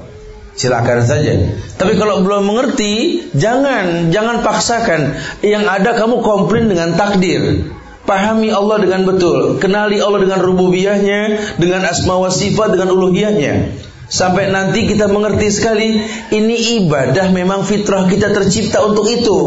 Silakan 0.59 1.07
saja. 1.07 1.55
Tapi 1.79 1.95
kalau 1.95 2.19
belum 2.19 2.51
mengerti, 2.51 3.23
jangan 3.31 4.11
jangan 4.11 4.43
paksakan. 4.43 5.15
Yang 5.39 5.63
ada 5.71 5.95
kamu 5.95 6.19
komplain 6.19 6.67
dengan 6.67 6.99
takdir. 6.99 7.71
Pahami 8.03 8.51
Allah 8.51 8.83
dengan 8.83 9.07
betul, 9.07 9.63
kenali 9.63 10.03
Allah 10.03 10.19
dengan 10.19 10.43
rububiyahnya, 10.43 11.55
dengan 11.63 11.87
asma 11.87 12.19
wa 12.19 12.27
sifat, 12.27 12.75
dengan 12.75 12.91
uluhiyahnya. 12.91 13.71
Sampai 14.11 14.51
nanti 14.51 14.83
kita 14.83 15.07
mengerti 15.07 15.47
sekali, 15.47 16.03
ini 16.27 16.55
ibadah 16.83 17.31
memang 17.31 17.63
fitrah 17.63 18.03
kita 18.11 18.35
tercipta 18.35 18.83
untuk 18.83 19.07
itu. 19.07 19.39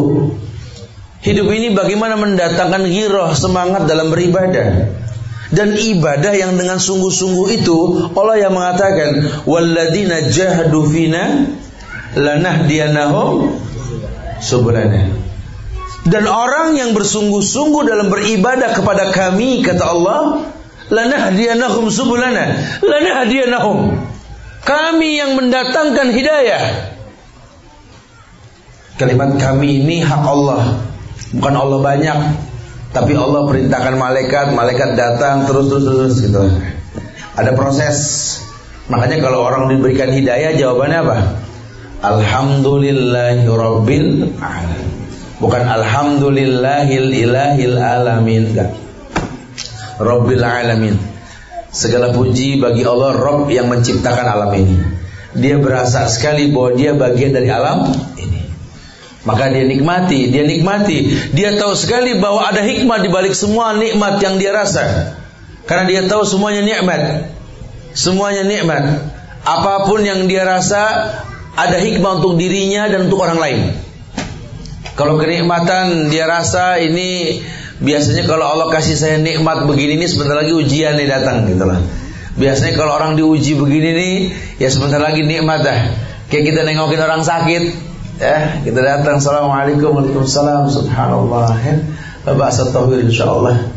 Hidup 1.18 1.50
ini 1.50 1.74
bagaimana 1.74 2.14
mendatangkan 2.14 2.86
giroh 2.86 3.34
semangat 3.34 3.90
dalam 3.90 4.14
beribadah. 4.14 4.94
Dan 5.48 5.74
ibadah 5.74 6.36
yang 6.36 6.60
dengan 6.60 6.76
sungguh-sungguh 6.76 7.48
itu 7.56 7.78
Allah 8.12 8.36
yang 8.36 8.52
mengatakan 8.52 9.42
walladzina 9.48 10.28
jahadu 10.28 10.84
fina 10.92 11.48
lanahdiyanahum 12.12 13.56
subulana. 14.44 15.08
Dan 16.04 16.24
orang 16.28 16.76
yang 16.76 16.92
bersungguh-sungguh 16.92 17.82
dalam 17.88 18.12
beribadah 18.12 18.76
kepada 18.76 19.10
kami 19.10 19.64
kata 19.64 19.84
Allah 19.88 20.52
lanahdiyanahum 20.88 21.92
subulana 21.92 22.56
lanahdiyanahum 22.80 24.08
kami 24.64 25.20
yang 25.20 25.36
mendatangkan 25.36 26.12
hidayah 26.12 26.64
Kalimat 28.98 29.38
kami 29.38 29.86
ini 29.86 30.02
hak 30.02 30.24
Allah 30.26 30.82
Bukan 31.34 31.52
Allah 31.52 31.78
banyak, 31.84 32.18
tapi 32.96 33.12
Allah 33.12 33.44
perintahkan 33.44 34.00
malaikat, 34.00 34.56
malaikat 34.56 34.96
datang 34.96 35.44
terus 35.44 35.68
terus 35.68 35.84
terus 35.84 36.24
gitu. 36.24 36.40
Ada 37.36 37.52
proses. 37.52 37.96
Makanya 38.88 39.20
kalau 39.20 39.44
orang 39.44 39.68
diberikan 39.68 40.08
hidayah 40.08 40.56
jawabannya 40.56 41.04
apa? 41.04 41.36
Alhamdulillahirabbil 42.00 44.40
alamin. 44.40 44.88
Bukan 45.38 45.62
alhamdulillahil 45.62 47.14
ilahil 47.14 47.78
alamin 47.78 48.50
enggak. 48.50 48.74
Rabbil 50.02 50.42
alamin. 50.42 50.98
Segala 51.68 52.08
puji 52.10 52.58
bagi 52.58 52.82
Allah 52.82 53.14
Rabb 53.14 53.46
yang 53.52 53.70
menciptakan 53.70 54.26
alam 54.26 54.50
ini. 54.56 54.76
Dia 55.38 55.60
berasa 55.60 56.08
sekali 56.10 56.50
bahwa 56.50 56.74
dia 56.74 56.96
bagian 56.96 57.36
dari 57.36 57.52
alam. 57.52 57.92
Maka 59.28 59.52
dia 59.52 59.68
nikmati, 59.68 60.32
dia 60.32 60.40
nikmati. 60.48 61.12
Dia 61.36 61.52
tahu 61.60 61.76
sekali 61.76 62.16
bahwa 62.16 62.48
ada 62.48 62.64
hikmah 62.64 63.04
di 63.04 63.12
balik 63.12 63.36
semua 63.36 63.76
nikmat 63.76 64.16
yang 64.24 64.40
dia 64.40 64.56
rasa. 64.56 65.12
Karena 65.68 65.84
dia 65.84 66.02
tahu 66.08 66.24
semuanya 66.24 66.64
nikmat. 66.64 67.28
Semuanya 67.92 68.48
nikmat. 68.48 69.04
Apa 69.44 69.84
pun 69.84 70.00
yang 70.00 70.24
dia 70.32 70.48
rasa 70.48 71.12
ada 71.52 71.76
hikmah 71.76 72.24
untuk 72.24 72.40
dirinya 72.40 72.88
dan 72.88 73.12
untuk 73.12 73.20
orang 73.20 73.36
lain. 73.36 73.60
Kalau 74.96 75.20
kenikmatan 75.20 76.08
dia 76.08 76.24
rasa 76.24 76.80
ini 76.80 77.44
biasanya 77.84 78.24
kalau 78.24 78.48
Allah 78.48 78.72
kasih 78.72 78.96
saya 78.96 79.20
nikmat 79.20 79.68
begini 79.68 80.00
ini 80.00 80.08
sebentar 80.08 80.40
lagi 80.40 80.56
ujian 80.56 80.96
nih 80.96 81.04
datang 81.04 81.44
gitu 81.44 81.68
lah. 81.68 81.84
Biasanya 82.40 82.80
kalau 82.80 82.96
orang 82.96 83.12
diuji 83.20 83.60
begini 83.60 83.90
nih 83.92 84.14
ya 84.56 84.72
sebentar 84.72 85.04
lagi 85.04 85.20
nikmat 85.20 85.60
dah. 85.60 85.80
Kayak 86.32 86.44
kita 86.48 86.60
nengokin 86.64 87.00
orang 87.00 87.22
sakit, 87.24 87.87
Ya, 88.18 88.58
kita 88.66 88.82
datang. 88.82 89.22
Assalamualaikum 89.22 89.94
Waalaikumsalam 89.94 90.66
Subhanallah 90.66 91.54
ya. 91.62 91.78
Bahasa 92.34 92.66
tauhid 92.66 93.06
insyaallah. 93.06 93.70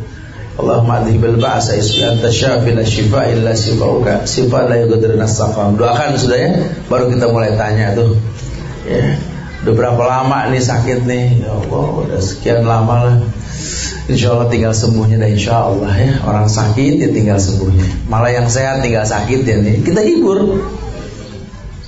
Allahumma 0.57 1.05
adhibil 1.05 1.37
ba'sa 1.37 1.77
isbi 1.77 2.01
anta 2.01 2.33
syafi 2.33 2.73
la 2.73 2.81
shifa 2.81 3.29
illa 3.29 3.53
shifauka 3.53 4.25
Shifa 4.25 4.67
la 4.67 4.81
yughadiru 4.81 5.15
nasaqam 5.15 5.77
Doakan 5.77 6.17
sudah 6.17 6.39
ya. 6.41 6.51
Baru 6.89 7.13
kita 7.13 7.29
mulai 7.29 7.53
tanya 7.53 7.93
tuh. 7.93 8.17
Ya. 8.89 9.13
Udah 9.61 9.73
berapa 9.77 10.01
lama 10.09 10.49
nih 10.49 10.57
sakit 10.57 11.05
nih? 11.05 11.45
Ya 11.45 11.53
Allah 11.53 11.85
udah 12.01 12.17
sekian 12.17 12.65
lama 12.65 12.95
lah. 12.97 13.15
Insya 14.09 14.33
Allah 14.33 14.49
tinggal 14.49 14.73
sembuhnya 14.73 15.21
dah 15.21 15.29
insya 15.29 15.69
Allah 15.69 15.93
ya. 15.93 16.17
Orang 16.25 16.49
sakit 16.49 16.97
ya 16.97 17.13
tinggal 17.13 17.37
sembuhnya. 17.37 18.09
Malah 18.09 18.33
yang 18.33 18.49
sehat 18.49 18.81
tinggal 18.81 19.05
sakit 19.05 19.45
ya 19.45 19.61
nih. 19.61 19.85
Kita 19.85 20.01
hibur 20.01 20.65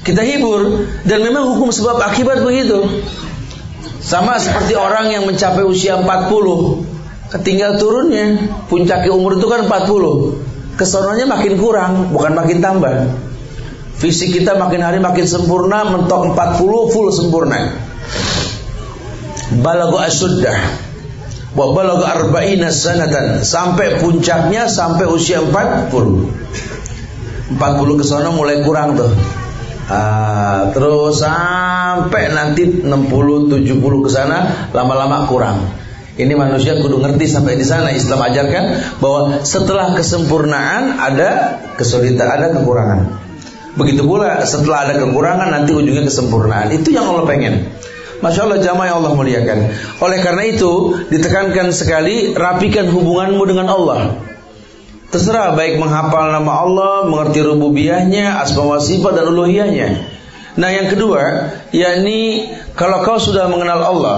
kita 0.03 0.21
hibur. 0.21 0.87
Dan 1.07 1.23
memang 1.23 1.55
hukum 1.55 1.71
sebab 1.71 1.99
akibat 2.03 2.43
begitu. 2.43 3.03
Sama 4.03 4.35
seperti 4.35 4.75
orang 4.75 5.15
yang 5.15 5.23
mencapai 5.23 5.63
usia 5.63 5.95
40 5.95 7.31
Ketinggal 7.31 7.79
turunnya 7.79 8.51
Puncaknya 8.67 9.15
umur 9.15 9.39
itu 9.39 9.47
kan 9.47 9.63
40 9.63 10.75
Kesononya 10.75 11.23
makin 11.23 11.55
kurang 11.55 12.11
Bukan 12.11 12.35
makin 12.35 12.59
tambah. 12.59 13.15
Fisik 13.95 14.35
kita 14.35 14.59
makin 14.59 14.83
hari 14.83 14.99
makin 14.99 15.23
sempurna 15.23 15.87
Mentok 15.87 16.35
40 16.35 16.91
full 16.91 17.07
sempurna. 17.15 17.79
Balagu 19.63 20.03
asuddah 20.03 20.59
Wa 21.55 21.71
balagu 21.71 22.03
arba'ina 22.03 22.75
sanatan. 22.75 23.39
Sampai 23.47 24.03
puncaknya 24.03 24.67
Sampai 24.67 25.07
usia 25.07 25.39
40 25.39 26.43
40 27.53 27.99
kesono 28.01 28.33
mulai 28.33 28.65
kurang 28.65 28.97
tuh 28.97 29.11
Ah, 29.93 30.73
terus 30.73 31.21
sampai 31.21 32.33
nanti 32.33 32.81
60 32.81 32.89
70 33.53 34.05
ke 34.05 34.09
sana 34.09 34.69
lama-lama 34.73 35.29
kurang. 35.29 35.69
Ini 36.13 36.33
manusia 36.33 36.77
kudu 36.81 36.97
ngerti 37.01 37.29
sampai 37.29 37.57
di 37.57 37.65
sana 37.65 37.93
Islam 37.93 38.21
ajarkan 38.21 38.97
bahwa 39.01 39.45
setelah 39.45 39.93
kesempurnaan 39.97 40.97
ada 40.97 41.61
kesulitan, 41.77 42.25
ada 42.25 42.53
kekurangan. 42.53 43.21
Begitu 43.73 44.05
pula 44.05 44.41
setelah 44.45 44.89
ada 44.89 45.01
kekurangan 45.01 45.49
nanti 45.49 45.73
ujungnya 45.73 46.05
kesempurnaan. 46.05 46.73
Itu 46.73 46.93
yang 46.93 47.09
Allah 47.09 47.25
pengen. 47.25 47.69
Masya 48.21 48.45
Allah 48.49 48.61
jamaah 48.61 48.87
yang 48.93 48.97
Allah 49.01 49.13
muliakan. 49.13 49.57
Oleh 50.01 50.19
karena 50.21 50.43
itu 50.45 51.01
ditekankan 51.09 51.73
sekali 51.73 52.33
rapikan 52.37 52.89
hubunganmu 52.89 53.43
dengan 53.49 53.67
Allah. 53.69 54.13
Terserah 55.13 55.53
baik 55.53 55.77
menghafal 55.77 56.33
nama 56.33 56.65
Allah, 56.65 57.05
mengerti 57.05 57.45
rububiyahnya, 57.45 58.41
asma 58.41 58.65
wa 58.65 58.81
sifat 58.81 59.13
dan 59.13 59.29
uluhiyahnya. 59.29 60.09
Nah, 60.57 60.69
yang 60.73 60.89
kedua, 60.89 61.53
yakni 61.69 62.49
kalau 62.73 63.05
kau 63.05 63.21
sudah 63.21 63.45
mengenal 63.45 63.77
Allah, 63.85 64.17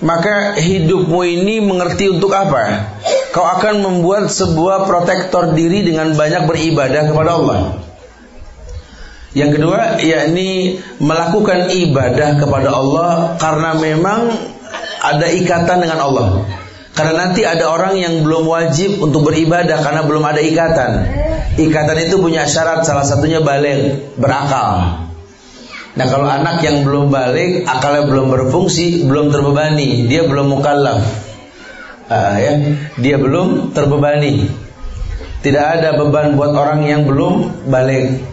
maka 0.00 0.56
hidupmu 0.56 1.20
ini 1.28 1.60
mengerti 1.60 2.08
untuk 2.08 2.32
apa? 2.32 2.88
Kau 3.36 3.44
akan 3.44 3.84
membuat 3.84 4.32
sebuah 4.32 4.88
protektor 4.88 5.52
diri 5.52 5.84
dengan 5.84 6.16
banyak 6.16 6.48
beribadah 6.48 7.12
kepada 7.12 7.30
Allah. 7.36 7.60
Yang 9.36 9.60
kedua, 9.60 10.00
yakni 10.00 10.80
melakukan 11.04 11.68
ibadah 11.68 12.40
kepada 12.40 12.72
Allah 12.72 13.36
karena 13.36 13.76
memang 13.76 14.32
ada 15.04 15.26
ikatan 15.28 15.84
dengan 15.84 16.00
Allah. 16.00 16.48
Karena 17.00 17.16
nanti 17.16 17.48
ada 17.48 17.72
orang 17.72 17.96
yang 17.96 18.20
belum 18.20 18.44
wajib 18.44 19.00
untuk 19.00 19.32
beribadah 19.32 19.80
karena 19.80 20.04
belum 20.04 20.20
ada 20.20 20.44
ikatan. 20.44 20.92
Ikatan 21.56 21.96
itu 21.96 22.20
punya 22.20 22.44
syarat 22.44 22.84
salah 22.84 23.08
satunya 23.08 23.40
balik, 23.40 24.12
berakal. 24.20 25.00
Nah 25.96 26.06
kalau 26.12 26.28
anak 26.28 26.60
yang 26.60 26.84
belum 26.84 27.08
balik, 27.08 27.64
akalnya 27.64 28.04
belum 28.04 28.28
berfungsi, 28.28 29.08
belum 29.08 29.32
terbebani, 29.32 30.12
dia 30.12 30.28
belum 30.28 30.52
mukallaf, 30.52 31.00
uh, 32.12 32.36
ya, 32.36 32.52
dia 33.00 33.16
belum 33.16 33.72
terbebani. 33.72 34.52
Tidak 35.40 35.64
ada 35.80 35.96
beban 35.96 36.36
buat 36.36 36.52
orang 36.52 36.84
yang 36.84 37.08
belum 37.08 37.64
balik. 37.72 38.28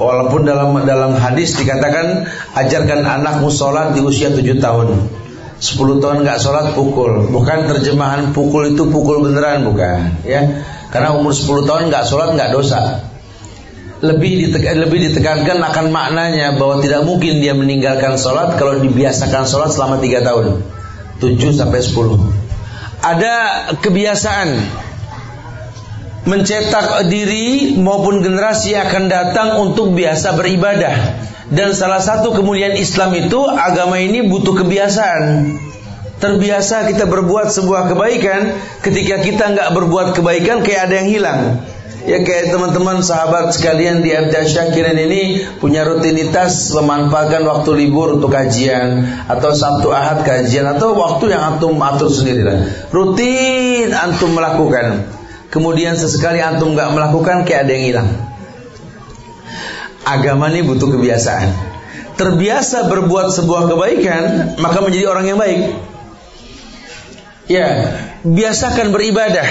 Walaupun 0.00 0.48
dalam 0.48 0.80
dalam 0.88 1.12
hadis 1.12 1.60
dikatakan 1.60 2.24
ajarkan 2.56 3.04
anakmu 3.04 3.52
sholat 3.52 3.92
di 3.92 4.00
usia 4.00 4.32
7 4.32 4.56
tahun. 4.56 5.19
10 5.60 6.00
tahun 6.00 6.24
nggak 6.24 6.40
sholat 6.40 6.72
pukul. 6.72 7.28
Bukan 7.28 7.68
terjemahan 7.68 8.32
pukul 8.32 8.72
itu 8.72 8.88
pukul 8.88 9.28
beneran 9.28 9.68
bukan 9.68 10.24
ya. 10.24 10.64
Karena 10.88 11.12
umur 11.12 11.36
10 11.36 11.68
tahun 11.68 11.92
nggak 11.92 12.04
sholat 12.08 12.32
nggak 12.32 12.50
dosa. 12.56 13.06
Lebih, 14.00 14.48
ditekan, 14.48 14.80
lebih 14.80 15.12
ditekankan 15.12 15.60
akan 15.60 15.92
maknanya 15.92 16.56
bahwa 16.56 16.80
tidak 16.80 17.04
mungkin 17.04 17.44
dia 17.44 17.52
meninggalkan 17.52 18.16
sholat 18.16 18.56
kalau 18.56 18.80
dibiasakan 18.80 19.44
sholat 19.44 19.68
selama 19.76 20.00
3 20.00 20.24
tahun. 20.24 20.46
7 21.20 21.52
sampai 21.52 21.84
10 21.84 22.16
Ada 23.04 23.36
kebiasaan 23.84 24.48
mencetak 26.24 27.04
diri 27.12 27.76
maupun 27.76 28.24
generasi 28.24 28.72
akan 28.76 29.12
datang 29.12 29.60
untuk 29.60 29.92
biasa 29.92 30.36
beribadah 30.36 30.96
dan 31.50 31.74
salah 31.74 31.98
satu 31.98 32.30
kemuliaan 32.30 32.78
Islam 32.78 33.10
itu 33.18 33.42
agama 33.42 33.98
ini 33.98 34.22
butuh 34.22 34.54
kebiasaan. 34.54 35.58
Terbiasa 36.22 36.86
kita 36.86 37.10
berbuat 37.10 37.50
sebuah 37.50 37.90
kebaikan, 37.90 38.54
ketika 38.86 39.18
kita 39.18 39.44
nggak 39.56 39.70
berbuat 39.74 40.14
kebaikan 40.14 40.62
kayak 40.62 40.86
ada 40.86 40.94
yang 41.02 41.08
hilang. 41.10 41.40
Ya 42.00 42.24
kayak 42.24 42.54
teman-teman 42.54 43.04
sahabat 43.04 43.52
sekalian 43.52 44.00
di 44.00 44.14
MTA 44.14 44.48
Syakirin 44.48 44.96
ini 44.96 45.44
punya 45.60 45.84
rutinitas 45.84 46.72
memanfaatkan 46.72 47.44
waktu 47.44 47.70
libur 47.76 48.16
untuk 48.16 48.32
kajian 48.32 49.04
atau 49.28 49.52
Sabtu 49.52 49.92
Ahad 49.92 50.24
kajian 50.24 50.64
atau 50.64 50.96
waktu 50.96 51.34
yang 51.36 51.56
antum 51.56 51.76
atur 51.76 52.08
sendiri 52.08 52.40
lah. 52.46 52.56
Rutin 52.88 53.92
antum 53.92 54.32
melakukan. 54.32 55.12
Kemudian 55.52 55.98
sesekali 55.98 56.40
antum 56.40 56.72
nggak 56.72 56.94
melakukan 56.94 57.44
kayak 57.44 57.68
ada 57.68 57.72
yang 57.74 57.84
hilang. 57.84 58.29
Agama 60.18 60.50
ini 60.50 60.66
butuh 60.66 60.90
kebiasaan. 60.90 61.48
Terbiasa 62.18 62.90
berbuat 62.90 63.30
sebuah 63.30 63.70
kebaikan 63.70 64.22
maka 64.58 64.82
menjadi 64.82 65.06
orang 65.06 65.26
yang 65.30 65.38
baik. 65.38 65.60
Ya, 67.50 67.68
biasakan 68.22 68.94
beribadah 68.94 69.46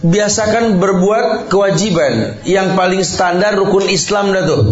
biasakan 0.00 0.80
berbuat 0.80 1.52
kewajiban 1.52 2.40
yang 2.48 2.76
paling 2.76 3.04
standar 3.04 3.56
rukun 3.56 3.88
Islam 3.88 4.32
dah 4.32 4.44
tuh. 4.44 4.62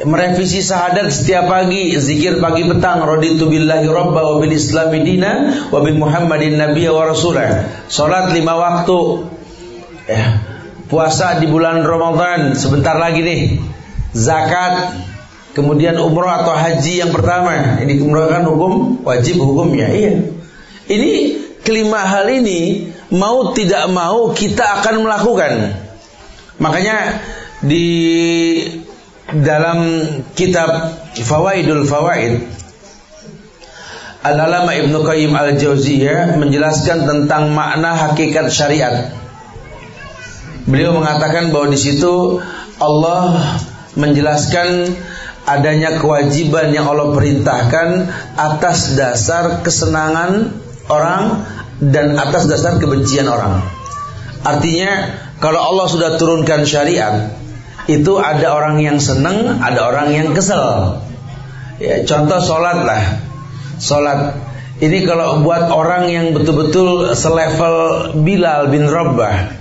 Merevisi 0.00 0.64
syahadat 0.64 1.12
setiap 1.12 1.52
pagi, 1.52 1.92
zikir 2.00 2.40
pagi 2.40 2.64
petang, 2.64 3.04
raditu 3.04 3.52
billahi 3.52 3.84
rabba 3.84 4.24
wa 4.24 4.40
bil 4.40 4.56
islami 4.56 5.04
dina 5.04 5.68
wa 5.68 5.84
bi 5.84 5.92
muhammadin 5.92 6.56
nabiyya 6.56 6.96
wa 6.96 7.04
rasulah. 7.04 7.68
Salat 7.92 8.32
lima 8.32 8.56
waktu. 8.56 9.28
Ya. 10.08 10.40
Puasa 10.88 11.38
di 11.38 11.46
bulan 11.46 11.84
Ramadan 11.84 12.56
sebentar 12.56 12.96
lagi 12.96 13.20
nih. 13.22 13.42
Zakat, 14.10 14.98
kemudian 15.54 15.98
umroh 16.02 16.30
atau 16.30 16.54
haji 16.54 17.02
yang 17.06 17.14
pertama. 17.14 17.78
Ini 17.82 18.02
umroh 18.02 18.26
kan 18.26 18.42
hukum 18.46 19.02
wajib 19.06 19.38
hukumnya. 19.38 19.90
Iya. 19.90 20.34
Ini 20.90 21.10
kelima 21.62 22.02
hal 22.02 22.26
ini 22.30 22.90
mau 23.14 23.54
tidak 23.54 23.86
mau 23.90 24.34
kita 24.34 24.82
akan 24.82 25.06
melakukan. 25.06 25.52
Makanya 26.58 27.22
di 27.62 27.86
dalam 29.30 30.02
kitab 30.34 30.98
Fawaidul 31.14 31.86
Fawaid 31.86 32.42
Al-Alama 34.20 34.76
Ibnu 34.76 35.00
Qayyim 35.00 35.32
Al-Jauziyah 35.32 36.36
menjelaskan 36.36 37.08
tentang 37.08 37.56
makna 37.56 37.96
hakikat 37.96 38.52
syariat. 38.52 39.16
Beliau 40.68 40.92
mengatakan 40.92 41.48
bahwa 41.48 41.72
di 41.72 41.80
situ 41.80 42.36
Allah 42.76 43.56
menjelaskan 43.98 44.94
adanya 45.48 45.98
kewajiban 45.98 46.70
yang 46.70 46.86
Allah 46.86 47.10
perintahkan 47.16 47.88
atas 48.38 48.94
dasar 48.94 49.64
kesenangan 49.64 50.54
orang 50.86 51.48
dan 51.80 52.14
atas 52.14 52.46
dasar 52.46 52.76
kebencian 52.76 53.26
orang. 53.26 53.64
Artinya 54.44 55.16
kalau 55.40 55.60
Allah 55.60 55.86
sudah 55.88 56.10
turunkan 56.20 56.68
syariat 56.68 57.32
itu 57.88 58.20
ada 58.20 58.54
orang 58.54 58.78
yang 58.84 59.00
senang, 59.00 59.58
ada 59.58 59.88
orang 59.88 60.12
yang 60.12 60.28
kesel. 60.36 61.00
Ya, 61.80 62.04
contoh 62.04 62.38
sholat 62.44 62.84
lah, 62.84 63.02
sholat 63.80 64.36
ini 64.84 65.04
kalau 65.08 65.40
buat 65.40 65.72
orang 65.72 66.12
yang 66.12 66.26
betul-betul 66.36 67.16
selevel 67.16 68.12
Bilal 68.20 68.68
bin 68.68 68.84
Rabbah 68.84 69.60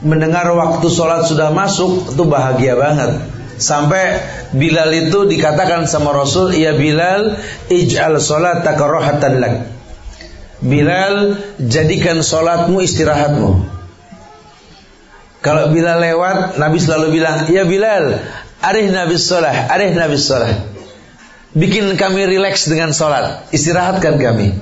mendengar 0.00 0.48
waktu 0.52 0.86
sholat 0.88 1.28
sudah 1.28 1.52
masuk 1.52 2.12
itu 2.12 2.24
bahagia 2.24 2.76
banget. 2.76 3.39
Sampai 3.60 4.24
Bilal 4.56 4.88
itu 4.96 5.28
dikatakan 5.28 5.84
sama 5.84 6.16
Rasul, 6.16 6.56
ya 6.56 6.72
Bilal, 6.72 7.36
ij'al 7.68 8.16
sholat 8.16 8.64
takarohatan 8.64 9.36
lak. 9.36 9.54
Bilal 10.64 11.36
jadikan 11.60 12.24
sholatmu 12.24 12.80
istirahatmu. 12.80 13.68
Kalau 15.40 15.72
Bilal 15.72 16.04
lewat 16.04 16.60
Nabi 16.60 16.76
selalu 16.76 17.16
bilang 17.16 17.48
Ya 17.48 17.64
Bilal 17.64 18.20
Arih 18.60 18.92
Nabi 18.92 19.16
sholat 19.16 19.72
Arih 19.72 19.96
Nabi 19.96 20.20
sholat. 20.20 20.68
Bikin 21.56 21.96
kami 21.96 22.28
rileks 22.28 22.68
dengan 22.68 22.92
sholat 22.92 23.48
Istirahatkan 23.48 24.20
kami. 24.20 24.52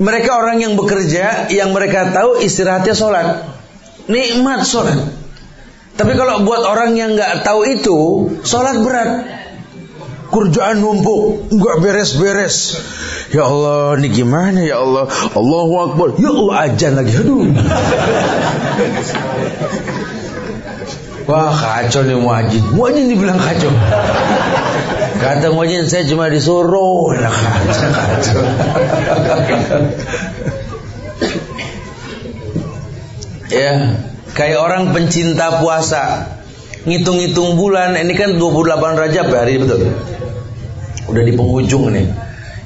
Mereka 0.00 0.32
orang 0.32 0.64
yang 0.64 0.80
bekerja 0.80 1.52
Yang 1.52 1.70
mereka 1.76 2.08
tahu 2.08 2.40
istirahatnya 2.40 2.96
sholat. 2.96 3.26
Nikmat 4.08 4.64
sholat 4.64 5.21
Tapi 5.92 6.12
kalau 6.16 6.42
buat 6.48 6.64
orang 6.64 6.96
yang 6.96 7.14
nggak 7.14 7.44
tahu 7.44 7.68
itu 7.68 7.98
Sholat 8.42 8.80
berat 8.80 9.10
kerjaan 10.32 10.80
numpuk, 10.80 11.52
nggak 11.52 11.76
beres-beres. 11.84 12.80
Ya 13.36 13.44
Allah, 13.44 14.00
ini 14.00 14.08
gimana 14.08 14.64
ya 14.64 14.80
Allah? 14.80 15.04
Allahu 15.36 15.72
Akbar. 15.92 16.16
Ya 16.16 16.32
Allah, 16.32 16.72
ajan 16.72 16.92
lagi. 16.96 17.12
Aduh. 17.20 17.52
Wah 21.28 21.52
kacau 21.54 22.02
nih 22.02 22.18
muajin. 22.18 22.64
Muajin 22.74 23.12
dibilang 23.12 23.38
kacau. 23.38 23.70
Kata 25.22 25.54
muajin 25.54 25.86
saya 25.86 26.08
cuma 26.08 26.26
disuruh. 26.32 27.14
Nah, 27.14 27.30
kacau, 27.30 28.42
kacau. 29.22 29.80
ya, 33.52 33.72
kayak 34.36 34.58
orang 34.60 34.92
pencinta 34.92 35.60
puasa. 35.62 36.34
Ngitung-ngitung 36.82 37.54
bulan, 37.54 37.94
ini 37.94 38.10
kan 38.18 38.34
28 38.34 38.98
Rajab 38.98 39.30
hari 39.30 39.54
betul? 39.62 39.94
Udah 41.06 41.22
di 41.22 41.30
penghujung 41.30 41.94
nih 41.94 42.10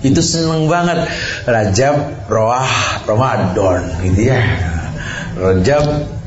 itu 0.04 0.20
seneng 0.20 0.68
banget. 0.68 1.08
Rajab 1.48 2.28
Roah 2.28 2.68
Ramadan 3.04 3.82
gitu 4.04 4.32
ya. 4.32 4.40
Rajab 5.36 5.84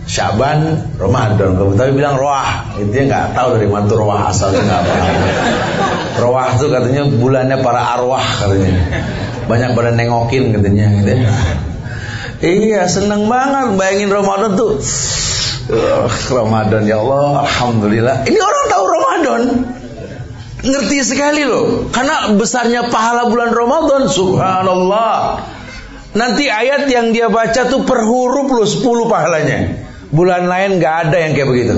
Syaban 0.09 0.89
Ramadan. 0.97 1.53
Tapi 1.77 1.91
bilang 1.93 2.17
Roah 2.17 2.73
itu 2.81 2.89
ya 2.89 3.03
nggak 3.05 3.37
tahu 3.37 3.61
dari 3.61 3.69
mana 3.69 3.85
Roah 3.93 4.21
asalnya 4.33 4.61
nggak 4.65 4.81
apa 4.81 4.95
Roah 6.17 6.49
tuh 6.57 6.69
katanya 6.73 7.05
bulannya 7.05 7.57
para 7.61 7.81
arwah 7.97 8.25
katanya. 8.41 8.73
Banyak 9.45 9.73
pada 9.77 9.93
nengokin 9.93 10.53
katanya 10.53 10.85
gitu 11.01 11.11
ya. 11.13 11.33
Iya 12.39 12.81
seneng 12.89 13.29
banget. 13.29 13.77
Bayangin 13.77 14.09
Ramadan 14.09 14.57
tuh 14.57 14.81
uh, 15.69 16.09
Ramadan 16.33 16.83
ya 16.89 16.99
Allah 16.99 17.45
Alhamdulillah. 17.45 18.25
Ini 18.25 18.39
orang 18.41 18.65
tahu 18.67 18.83
Ramadan? 18.85 19.41
Ngerti 20.59 20.97
sekali 21.07 21.47
loh. 21.47 21.87
Karena 21.93 22.35
besarnya 22.35 22.91
pahala 22.91 23.31
bulan 23.31 23.55
Ramadan 23.55 24.11
subhanallah. 24.11 25.45
Nanti 26.17 26.49
ayat 26.49 26.89
yang 26.89 27.13
dia 27.15 27.29
baca 27.29 27.69
tuh 27.69 27.85
per 27.85 28.03
huruf 28.03 28.49
loh 28.49 28.67
10 28.67 29.07
pahalanya. 29.07 29.59
Bulan 30.09 30.49
lain 30.49 30.81
gak 30.81 31.09
ada 31.09 31.17
yang 31.21 31.31
kayak 31.37 31.49
begitu. 31.53 31.75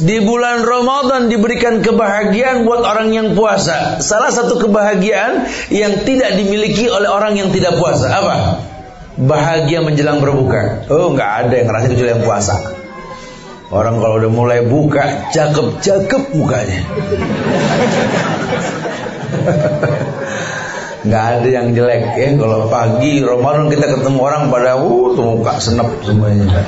Di 0.00 0.16
bulan 0.24 0.64
Ramadan 0.64 1.28
diberikan 1.28 1.84
kebahagiaan 1.84 2.64
buat 2.64 2.84
orang 2.84 3.12
yang 3.12 3.28
puasa. 3.36 4.00
Salah 4.00 4.32
satu 4.32 4.56
kebahagiaan 4.56 5.44
yang 5.68 6.04
tidak 6.08 6.40
dimiliki 6.40 6.88
oleh 6.88 7.08
orang 7.08 7.36
yang 7.36 7.52
tidak 7.52 7.76
puasa. 7.76 8.08
Apa 8.08 8.36
bahagia 9.20 9.84
menjelang 9.84 10.24
berbuka 10.24 10.88
oh 10.88 11.12
nggak 11.12 11.32
ada 11.46 11.54
yang 11.60 11.66
ngerasa 11.68 11.86
kecuali 11.92 12.10
yang 12.16 12.24
puasa 12.24 12.80
Orang 13.70 14.02
kalau 14.02 14.18
udah 14.18 14.34
mulai 14.34 14.66
buka, 14.66 15.30
cakep-cakep 15.30 16.34
mukanya. 16.34 16.82
Nggak 21.06 21.24
ada 21.38 21.48
yang 21.48 21.72
jelek 21.72 22.12
ya. 22.18 22.34
Kalau 22.34 22.66
pagi 22.66 23.22
Ramadan 23.22 23.70
kita 23.72 23.86
ketemu 23.94 24.18
orang 24.20 24.50
pada 24.50 24.74
uh 24.74 25.14
tuh 25.14 25.38
muka 25.38 25.62
senep 25.62 25.86
semuanya. 26.04 26.50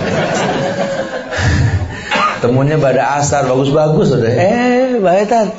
Temunya 2.43 2.79
pada 2.79 3.19
asar 3.19 3.51
bagus-bagus 3.51 4.15
udah. 4.15 4.33
Eh, 4.33 5.03
baik 5.03 5.27
tat. 5.27 5.59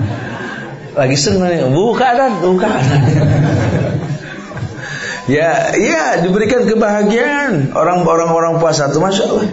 Lagi 1.00 1.16
seneng 1.16 1.72
buka 1.72 2.20
tat, 2.20 2.36
buka. 2.44 2.68
Ya, 5.30 5.70
ya 5.78 6.18
diberikan 6.18 6.66
kebahagiaan 6.66 7.70
orang-orang 7.70 8.30
orang 8.34 8.54
puasa 8.58 8.90
tuh 8.90 8.98
masya 8.98 9.30
Allah. 9.30 9.46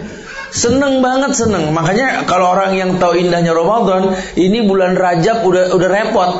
Seneng 0.48 1.04
banget 1.04 1.36
seneng. 1.36 1.76
Makanya 1.76 2.24
kalau 2.24 2.56
orang 2.56 2.72
yang 2.72 2.96
tahu 2.96 3.20
indahnya 3.20 3.52
Ramadan, 3.52 4.16
ini 4.32 4.64
bulan 4.64 4.96
Rajab 4.96 5.44
udah 5.44 5.76
udah 5.76 5.88
repot. 5.92 6.30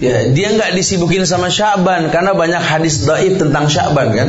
Ya, 0.00 0.32
dia 0.32 0.48
nggak 0.56 0.72
disibukin 0.80 1.28
sama 1.28 1.52
Syaban 1.52 2.08
karena 2.08 2.32
banyak 2.32 2.62
hadis 2.64 3.04
daif 3.04 3.36
tentang 3.36 3.68
Syaban 3.68 4.16
kan. 4.16 4.28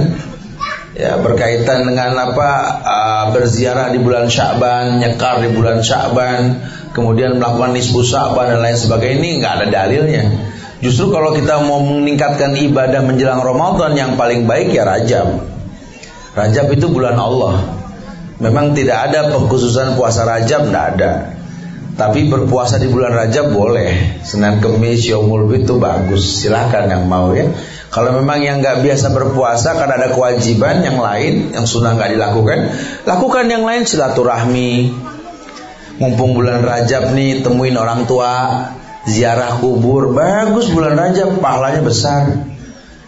Ya, 0.91 1.15
berkaitan 1.15 1.87
dengan 1.87 2.11
apa 2.19 2.49
uh, 2.83 3.25
berziarah 3.31 3.95
di 3.95 4.03
bulan 4.03 4.27
Syaban, 4.27 4.99
nyekar 4.99 5.39
di 5.39 5.55
bulan 5.55 5.79
Syaban, 5.79 6.59
kemudian 6.91 7.39
melakukan 7.39 7.71
nisbu 7.71 8.03
Syaban 8.03 8.51
dan 8.51 8.59
lain 8.59 8.75
sebagainya 8.75 9.15
ini 9.15 9.29
nggak 9.39 9.53
ada 9.63 9.65
dalilnya. 9.71 10.50
Justru 10.81 11.13
kalau 11.13 11.37
kita 11.37 11.61
mau 11.61 11.77
meningkatkan 11.85 12.57
ibadah 12.57 13.05
menjelang 13.05 13.45
Ramadan 13.45 13.93
yang 13.93 14.11
paling 14.17 14.49
baik 14.49 14.73
ya 14.73 14.81
Rajab. 14.81 15.45
Rajab 16.33 16.73
itu 16.73 16.89
bulan 16.89 17.21
Allah. 17.21 17.77
Memang 18.41 18.73
tidak 18.73 19.13
ada 19.13 19.29
pengkhususan 19.29 19.93
puasa 19.93 20.25
Rajab, 20.25 20.73
tidak 20.73 20.85
ada. 20.97 21.11
Tapi 21.93 22.25
berpuasa 22.25 22.81
di 22.81 22.89
bulan 22.89 23.13
Rajab 23.13 23.53
boleh. 23.53 24.23
Senin 24.25 24.57
Kemis, 24.57 25.05
Yaumul 25.05 25.53
itu 25.53 25.77
bagus. 25.77 26.41
Silahkan 26.41 26.89
yang 26.89 27.05
mau 27.05 27.29
ya. 27.37 27.45
Kalau 27.93 28.17
memang 28.17 28.41
yang 28.41 28.63
nggak 28.63 28.81
biasa 28.81 29.13
berpuasa 29.13 29.77
karena 29.77 30.01
ada 30.01 30.09
kewajiban 30.15 30.81
yang 30.81 30.97
lain 30.97 31.53
yang 31.53 31.67
sudah 31.67 31.93
nggak 31.93 32.15
dilakukan, 32.15 32.59
lakukan 33.05 33.45
yang 33.51 33.67
lain 33.67 33.85
silaturahmi. 33.85 34.95
Mumpung 36.01 36.33
bulan 36.33 36.65
Rajab 36.65 37.13
nih 37.13 37.45
temuin 37.45 37.77
orang 37.77 38.09
tua, 38.09 38.65
ziarah 39.05 39.57
kubur, 39.57 40.13
bagus 40.13 40.69
bulan 40.69 40.97
Rajab 40.97 41.41
pahalanya 41.41 41.81
besar. 41.81 42.51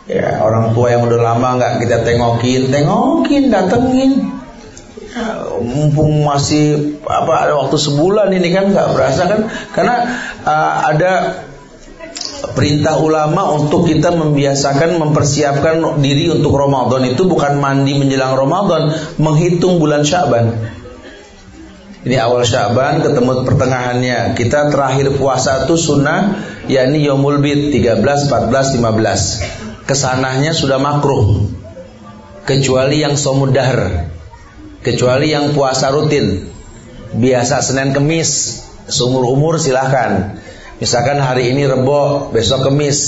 Ya, 0.04 0.44
orang 0.44 0.76
tua 0.76 0.92
yang 0.92 1.08
udah 1.08 1.20
lama 1.22 1.56
nggak 1.56 1.74
kita 1.88 2.04
tengokin, 2.04 2.68
tengokin, 2.74 3.48
datengin. 3.48 4.12
Ya, 5.14 5.46
mumpung 5.62 6.26
masih 6.26 6.98
apa 7.06 7.48
ada 7.48 7.54
waktu 7.56 7.78
sebulan 7.78 8.34
ini 8.34 8.50
kan 8.50 8.74
nggak 8.74 8.98
berasa 8.98 9.30
kan 9.30 9.42
karena 9.70 9.96
uh, 10.42 10.90
ada 10.90 11.12
perintah 12.52 13.00
ulama 13.00 13.56
untuk 13.56 13.88
kita 13.88 14.12
membiasakan 14.12 15.00
mempersiapkan 15.00 16.04
diri 16.04 16.28
untuk 16.34 16.52
Ramadan 16.52 17.08
itu 17.08 17.24
bukan 17.24 17.64
mandi 17.64 17.96
menjelang 17.96 18.36
Ramadan, 18.36 18.92
menghitung 19.16 19.80
bulan 19.80 20.04
Syaban. 20.04 20.52
Ini 22.04 22.20
awal 22.20 22.44
Syaban 22.44 23.00
ketemu 23.00 23.48
pertengahannya. 23.48 24.36
Kita 24.36 24.68
terakhir 24.68 25.16
puasa 25.16 25.64
itu 25.64 25.80
sunnah 25.80 26.36
yakni 26.68 27.08
Yaumul 27.08 27.40
Bid 27.40 27.72
13, 27.72 28.04
14, 28.04 28.76
15. 28.76 29.88
Kesanahnya 29.88 30.52
sudah 30.52 30.84
makruh. 30.84 31.48
Kecuali 32.44 33.00
yang 33.00 33.16
somudahar. 33.16 34.12
Kecuali 34.84 35.32
yang 35.32 35.56
puasa 35.56 35.96
rutin. 35.96 36.52
Biasa 37.16 37.64
Senin 37.64 37.96
Kemis, 37.96 38.60
seumur 38.92 39.24
umur 39.32 39.56
silahkan. 39.56 40.44
Misalkan 40.84 41.24
hari 41.24 41.56
ini 41.56 41.72
Rebo, 41.72 42.36
besok 42.36 42.68
Kemis, 42.68 43.00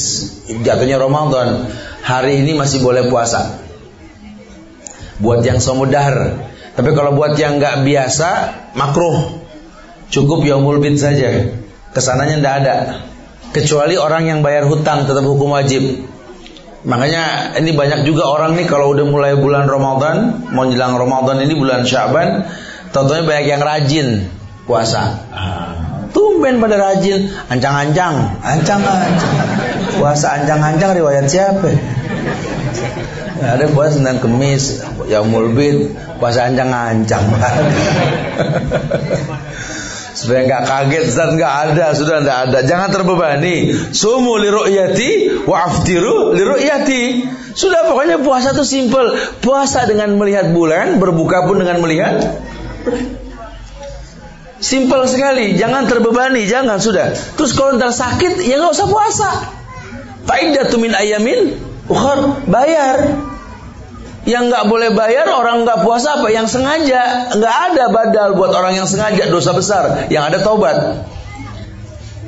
jatuhnya 0.63 0.95
Ramadan. 1.03 1.67
Hari 1.99 2.47
ini 2.47 2.55
masih 2.55 2.79
boleh 2.79 3.11
puasa. 3.11 3.59
Buat 5.19 5.43
yang 5.43 5.59
somudahar. 5.59 6.47
Tapi 6.75 6.89
kalau 6.91 7.15
buat 7.15 7.39
yang 7.39 7.57
nggak 7.57 7.87
biasa, 7.87 8.29
makruh. 8.75 9.39
Cukup 10.11 10.43
yaumul 10.43 10.83
bid 10.83 10.99
saja. 10.99 11.55
Ke 11.95 11.99
sananya 12.03 12.35
ndak 12.43 12.55
ada. 12.61 12.75
Kecuali 13.55 13.95
orang 13.95 14.27
yang 14.27 14.39
bayar 14.43 14.67
hutang 14.67 15.07
tetap 15.07 15.23
hukum 15.23 15.55
wajib. 15.55 16.03
Makanya 16.85 17.55
ini 17.57 17.73
banyak 17.73 18.05
juga 18.05 18.29
orang 18.29 18.53
nih 18.59 18.67
kalau 18.69 18.93
udah 18.93 19.07
mulai 19.07 19.33
bulan 19.33 19.65
Ramadan, 19.65 20.45
mau 20.53 20.69
jelang 20.69 20.99
Ramadan 20.99 21.41
ini 21.41 21.57
bulan 21.57 21.81
Syaban, 21.81 22.45
tentunya 22.93 23.23
banyak 23.25 23.45
yang 23.49 23.61
rajin 23.63 24.07
puasa. 24.69 25.17
Tumben 26.13 26.61
pada 26.61 26.77
rajin, 26.77 27.33
ancang-ancang, 27.49 28.37
ancang-ancang. 28.43 29.35
Puasa 29.97 30.37
ancang-ancang 30.37 30.93
riwayat 30.93 31.25
siapa? 31.25 31.73
Ada 33.35 33.67
puasa 33.75 33.99
Senin 33.99 34.23
Kemis, 34.23 34.79
ya 35.11 35.19
mulbit, 35.19 35.91
puasa 36.23 36.47
ancang-ancang. 36.47 37.25
Supaya 40.15 40.47
nggak 40.47 40.63
kaget 40.63 41.05
dan 41.11 41.35
nggak 41.35 41.53
ada, 41.67 41.91
sudah 41.91 42.23
nggak 42.23 42.39
ada. 42.47 42.59
Jangan 42.63 42.87
terbebani. 42.87 43.75
Sumu 43.91 44.39
li 44.39 44.47
ru'yati 44.47 45.43
wa 45.43 45.67
aftiru 45.67 46.31
li 46.31 46.43
ru'yati. 46.47 47.03
Sudah 47.51 47.83
pokoknya 47.91 48.23
puasa 48.23 48.55
itu 48.55 48.63
simple. 48.63 49.11
Puasa 49.43 49.83
dengan 49.83 50.15
melihat 50.15 50.55
bulan, 50.55 51.03
berbuka 51.03 51.43
pun 51.43 51.59
dengan 51.59 51.83
melihat 51.83 52.15
Simpel 54.55 55.05
sekali, 55.05 55.59
jangan 55.59 55.85
terbebani, 55.85 56.47
jangan 56.47 56.81
sudah. 56.81 57.11
Terus 57.13 57.53
kalau 57.53 57.77
ntar 57.77 57.91
sakit, 57.91 58.39
ya 58.49 58.57
nggak 58.57 58.73
usah 58.73 58.87
puasa. 58.89 59.29
Faidatu 60.25 60.81
min 60.81 60.95
ayamin 60.95 61.74
ukhar 61.89 62.45
bayar. 62.49 62.97
Yang 64.25 64.49
nggak 64.49 64.65
boleh 64.73 64.89
bayar 64.97 65.29
orang 65.29 65.69
nggak 65.69 65.85
puasa 65.85 66.17
apa? 66.17 66.33
Yang 66.33 66.57
sengaja 66.57 67.29
nggak 67.37 67.55
ada 67.69 67.83
badal 67.93 68.33
buat 68.33 68.49
orang 68.57 68.73
yang 68.73 68.89
sengaja 68.89 69.29
dosa 69.29 69.53
besar. 69.53 70.09
Yang 70.09 70.23
ada 70.33 70.37
taubat. 70.41 70.77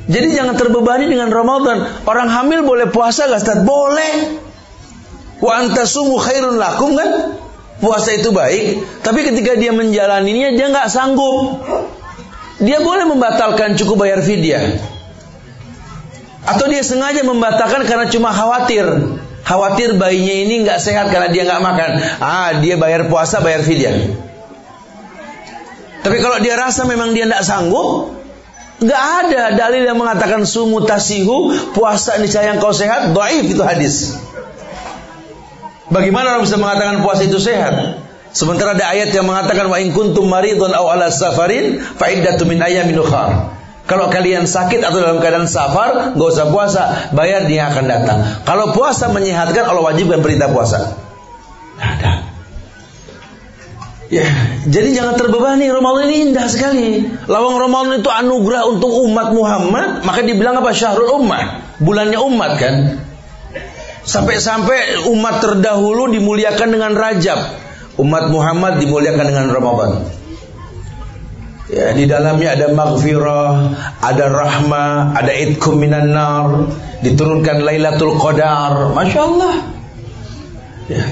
Jadi 0.08 0.30
jangan 0.30 0.54
terbebani 0.54 1.10
dengan 1.10 1.28
Ramadan. 1.28 2.06
Orang 2.06 2.30
hamil 2.30 2.62
boleh 2.62 2.86
puasa 2.88 3.26
nggak 3.26 3.42
Ustaz? 3.42 3.60
Boleh. 3.66 4.40
Wa 5.42 5.66
antasumu 5.66 6.22
khairun 6.22 6.54
lakum 6.56 6.94
kan? 6.94 7.34
Puasa 7.78 8.10
itu 8.10 8.34
baik, 8.34 8.82
tapi 9.06 9.22
ketika 9.22 9.54
dia 9.54 9.70
menjalaninya 9.70 10.50
dia 10.50 10.66
nggak 10.66 10.90
sanggup. 10.90 11.62
Dia 12.58 12.82
boleh 12.82 13.06
membatalkan 13.06 13.78
cukup 13.78 14.02
bayar 14.02 14.18
fidyah. 14.18 14.82
Atau 16.42 16.66
dia 16.66 16.82
sengaja 16.82 17.22
membatalkan 17.22 17.86
karena 17.86 18.10
cuma 18.10 18.34
khawatir. 18.34 18.86
Khawatir 19.48 19.96
bayinya 19.96 20.34
ini 20.44 20.54
nggak 20.60 20.76
sehat 20.76 21.08
karena 21.08 21.32
dia 21.32 21.48
nggak 21.48 21.62
makan. 21.64 21.90
Ah, 22.20 22.60
dia 22.60 22.76
bayar 22.76 23.08
puasa, 23.08 23.40
bayar 23.40 23.64
fidyah. 23.64 24.12
Tapi 26.04 26.16
kalau 26.20 26.36
dia 26.44 26.52
rasa 26.60 26.84
memang 26.84 27.16
dia 27.16 27.24
nggak 27.24 27.40
sanggup, 27.40 28.12
nggak 28.84 29.02
ada 29.24 29.56
dalil 29.56 29.88
yang 29.88 29.96
mengatakan 29.96 30.44
sumu 30.44 30.84
tasihu 30.84 31.56
puasa 31.72 32.20
niscaya 32.20 32.60
kau 32.60 32.76
sehat. 32.76 33.16
Doaif 33.16 33.48
itu 33.48 33.64
hadis. 33.64 34.20
Bagaimana 35.88 36.36
orang 36.36 36.44
bisa 36.44 36.60
mengatakan 36.60 37.00
puasa 37.00 37.24
itu 37.24 37.40
sehat? 37.40 38.04
Sementara 38.28 38.76
ada 38.76 38.92
ayat 38.92 39.16
yang 39.16 39.24
mengatakan 39.24 39.72
wa 39.72 39.80
in 39.80 39.96
kuntum 39.96 40.28
maridun 40.28 40.76
aw 40.76 40.92
ala 40.92 41.08
safarin 41.08 41.80
fa 41.80 42.12
iddatu 42.12 42.44
min 42.44 42.60
ukhra. 43.00 43.57
Kalau 43.88 44.12
kalian 44.12 44.44
sakit 44.44 44.84
atau 44.84 45.00
dalam 45.00 45.16
keadaan 45.16 45.48
safar, 45.48 46.12
nggak 46.12 46.28
usah 46.28 46.46
puasa, 46.52 46.82
bayar 47.16 47.48
dia 47.48 47.72
akan 47.72 47.84
datang. 47.88 48.18
Kalau 48.44 48.76
puasa 48.76 49.08
menyehatkan, 49.08 49.64
Allah 49.64 49.80
wajibkan 49.80 50.20
perintah 50.20 50.52
puasa. 50.52 50.92
Ada. 51.80 52.28
Ya, 54.12 54.28
jadi 54.68 54.92
jangan 54.92 55.16
terbebani. 55.16 55.72
Ramadan 55.72 56.08
ini 56.12 56.32
indah 56.32 56.48
sekali. 56.52 57.00
Lawang 57.28 57.56
Ramadan 57.60 58.04
itu 58.04 58.12
anugerah 58.12 58.68
untuk 58.68 58.92
umat 59.08 59.32
Muhammad, 59.32 60.04
maka 60.04 60.20
dibilang 60.20 60.60
apa? 60.60 60.76
Syahrul 60.76 61.24
ummah, 61.24 61.64
bulannya 61.80 62.20
umat 62.20 62.52
kan. 62.60 62.74
Sampai-sampai 64.04 65.08
umat 65.12 65.40
terdahulu 65.44 66.12
dimuliakan 66.12 66.68
dengan 66.72 66.92
Rajab. 66.92 67.40
Umat 68.00 68.28
Muhammad 68.28 68.80
dimuliakan 68.80 69.24
dengan 69.28 69.48
Ramadan. 69.48 70.17
Ya, 71.68 71.92
di 71.92 72.08
dalamnya 72.08 72.56
ada 72.56 72.72
maghfirah, 72.72 73.52
ada 74.00 74.24
rahmah, 74.32 75.12
ada 75.12 75.32
itkum 75.36 75.76
minan 75.76 76.16
nar, 76.16 76.72
diturunkan 77.04 77.60
Lailatul 77.60 78.16
Qadar. 78.16 78.96
Masya 78.96 79.20
Allah. 79.20 79.54
Ya. 80.88 81.04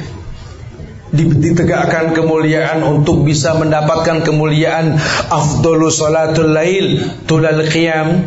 Ditegakkan 1.12 2.16
kemuliaan 2.16 2.80
untuk 2.88 3.28
bisa 3.28 3.52
mendapatkan 3.60 4.24
kemuliaan 4.24 4.96
afdolu 5.28 5.92
salatul 5.92 6.56
lail 6.56 7.04
tulal 7.28 7.60
qiyam. 7.68 8.24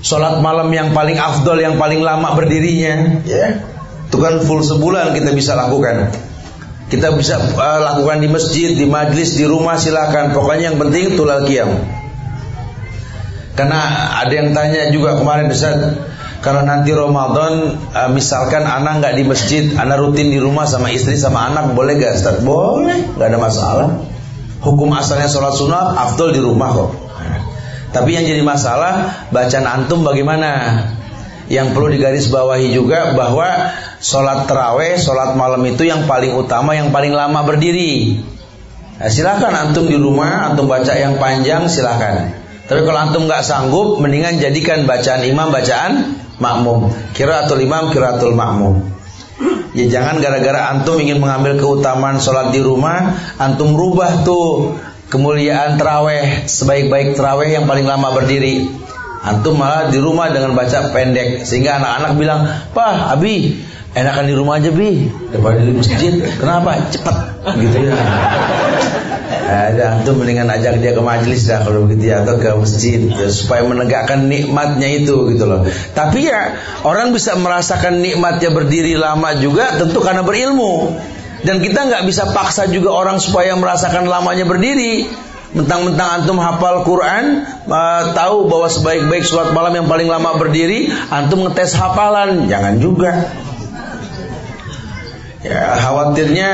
Salat 0.00 0.40
malam 0.40 0.72
yang 0.72 0.96
paling 0.96 1.20
afdol, 1.20 1.60
yang 1.60 1.76
paling 1.76 2.00
lama 2.00 2.36
berdirinya, 2.36 3.24
ya. 3.24 3.58
Itu 4.06 4.22
kan 4.22 4.38
full 4.44 4.62
sebulan 4.62 5.12
kita 5.12 5.34
bisa 5.34 5.58
lakukan. 5.58 6.14
Kita 6.86 7.10
bisa 7.18 7.42
uh, 7.42 7.80
lakukan 7.82 8.22
di 8.22 8.28
masjid, 8.30 8.70
di 8.78 8.86
majlis, 8.86 9.34
di 9.34 9.42
rumah 9.42 9.74
silakan. 9.74 10.30
Pokoknya 10.30 10.70
yang 10.70 10.78
penting 10.78 11.18
tulal 11.18 11.42
qiyam. 11.42 11.82
Karena 13.58 14.12
ada 14.22 14.30
yang 14.30 14.52
tanya 14.52 14.92
juga 14.92 15.16
kemarin 15.18 15.48
Ustaz, 15.48 15.96
kalau 16.44 16.62
nanti 16.62 16.92
Ramadan 16.94 17.74
uh, 17.90 18.10
misalkan 18.12 18.62
anak 18.62 19.02
nggak 19.02 19.14
di 19.18 19.24
masjid, 19.26 19.64
anak 19.74 19.98
rutin 19.98 20.30
di 20.30 20.38
rumah 20.38 20.68
sama 20.68 20.92
istri 20.94 21.18
sama 21.18 21.50
anak 21.50 21.74
boleh 21.74 21.98
gak 21.98 22.22
Ustaz? 22.22 22.36
Boleh, 22.44 23.16
nggak 23.18 23.28
ada 23.34 23.38
masalah. 23.40 23.88
Hukum 24.62 24.94
asalnya 24.94 25.26
sholat 25.26 25.58
sunat, 25.58 25.96
afdol 25.96 26.30
di 26.36 26.40
rumah 26.44 26.70
kok. 26.70 26.90
Tapi 27.96 28.12
yang 28.12 28.28
jadi 28.28 28.44
masalah 28.44 29.24
bacaan 29.32 29.64
antum 29.64 30.04
bagaimana? 30.04 30.84
Yang 31.46 31.78
perlu 31.78 31.88
digarisbawahi 31.94 32.74
juga 32.74 33.14
bahwa 33.14 33.70
sholat 34.02 34.50
terawih, 34.50 34.98
sholat 34.98 35.38
malam 35.38 35.62
itu 35.62 35.86
yang 35.86 36.10
paling 36.10 36.34
utama, 36.34 36.74
yang 36.74 36.90
paling 36.90 37.14
lama 37.14 37.46
berdiri. 37.46 38.18
Nah, 38.96 39.10
silahkan 39.12 39.52
antum 39.54 39.86
di 39.86 39.94
rumah, 39.94 40.50
antum 40.50 40.66
baca 40.66 40.90
yang 40.96 41.20
panjang 41.22 41.70
silahkan. 41.70 42.34
Tapi 42.66 42.82
kalau 42.82 42.98
antum 42.98 43.30
nggak 43.30 43.46
sanggup, 43.46 44.02
mendingan 44.02 44.42
jadikan 44.42 44.90
bacaan 44.90 45.22
imam 45.22 45.54
bacaan 45.54 46.18
makmum. 46.42 46.90
Kiraatul 47.14 47.62
imam, 47.62 47.94
kiraatul 47.94 48.34
makmum. 48.34 48.82
Ya 49.76 49.86
jangan 49.92 50.24
gara-gara 50.24 50.72
antum 50.72 50.96
ingin 50.96 51.20
mengambil 51.20 51.60
keutamaan 51.60 52.16
sholat 52.16 52.50
di 52.50 52.64
rumah, 52.64 53.12
antum 53.36 53.76
rubah 53.76 54.24
tuh 54.24 54.80
kemuliaan 55.12 55.76
terawih 55.76 56.48
sebaik-baik 56.48 57.14
terawih 57.14 57.52
yang 57.52 57.68
paling 57.68 57.84
lama 57.84 58.16
berdiri. 58.16 58.85
Antum 59.26 59.58
malah 59.58 59.90
di 59.90 59.98
rumah 59.98 60.30
dengan 60.30 60.54
baca 60.54 60.94
pendek 60.94 61.42
sehingga 61.42 61.82
anak-anak 61.82 62.12
bilang, 62.14 62.40
"Pak, 62.70 63.18
Abi, 63.18 63.58
enakan 63.90 64.30
di 64.30 64.34
rumah 64.38 64.62
aja, 64.62 64.70
Bi, 64.70 65.10
daripada 65.34 65.58
di 65.66 65.74
masjid." 65.74 66.14
Kenapa? 66.38 66.78
Cepat 66.94 67.34
gitu 67.58 67.90
ya. 67.90 67.94
Ada 69.46 69.98
antum 69.98 70.22
mendingan 70.22 70.46
ajak 70.46 70.78
dia 70.78 70.94
ke 70.94 71.02
majelis 71.02 71.46
dah 71.50 71.66
kalau 71.66 71.86
begitu 71.86 72.14
ya 72.14 72.22
atau 72.22 72.38
ke 72.38 72.50
masjid 72.54 73.02
ya, 73.02 73.26
supaya 73.30 73.66
menegakkan 73.66 74.30
nikmatnya 74.30 75.02
itu 75.02 75.34
gitu 75.34 75.44
loh. 75.46 75.66
Tapi 75.94 76.30
ya 76.30 76.54
orang 76.86 77.10
bisa 77.10 77.34
merasakan 77.34 77.98
nikmatnya 78.02 78.54
berdiri 78.54 78.94
lama 78.94 79.34
juga 79.38 79.74
tentu 79.74 79.98
karena 80.02 80.22
berilmu. 80.22 80.94
Dan 81.46 81.62
kita 81.62 81.86
nggak 81.86 82.06
bisa 82.06 82.30
paksa 82.34 82.66
juga 82.70 82.90
orang 82.90 83.22
supaya 83.22 83.54
merasakan 83.54 84.06
lamanya 84.06 84.46
berdiri. 84.46 85.06
Mentang-mentang 85.54 86.22
antum 86.22 86.42
hafal 86.42 86.82
Quran, 86.82 87.46
uh, 87.70 88.02
tahu 88.16 88.50
bahwa 88.50 88.66
sebaik-baik 88.66 89.22
sholat 89.22 89.54
malam 89.54 89.78
yang 89.78 89.86
paling 89.86 90.10
lama 90.10 90.34
berdiri, 90.34 90.90
antum 90.90 91.46
ngetes 91.46 91.78
hafalan, 91.78 92.50
jangan 92.50 92.82
juga. 92.82 93.30
Ya, 95.46 95.78
khawatirnya 95.78 96.50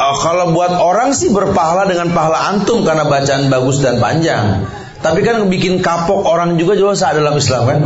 uh, 0.00 0.16
kalau 0.24 0.56
buat 0.56 0.72
orang 0.72 1.12
sih 1.12 1.28
berpahala 1.28 1.84
dengan 1.84 2.16
pahala 2.16 2.56
antum 2.56 2.88
karena 2.88 3.04
bacaan 3.04 3.52
bagus 3.52 3.84
dan 3.84 4.00
panjang. 4.00 4.64
Tapi 5.00 5.20
kan 5.20 5.44
bikin 5.48 5.84
kapok 5.84 6.24
orang 6.24 6.56
juga 6.56 6.76
dosa 6.76 7.12
dalam 7.12 7.36
Islam 7.36 7.62
kan. 7.68 7.80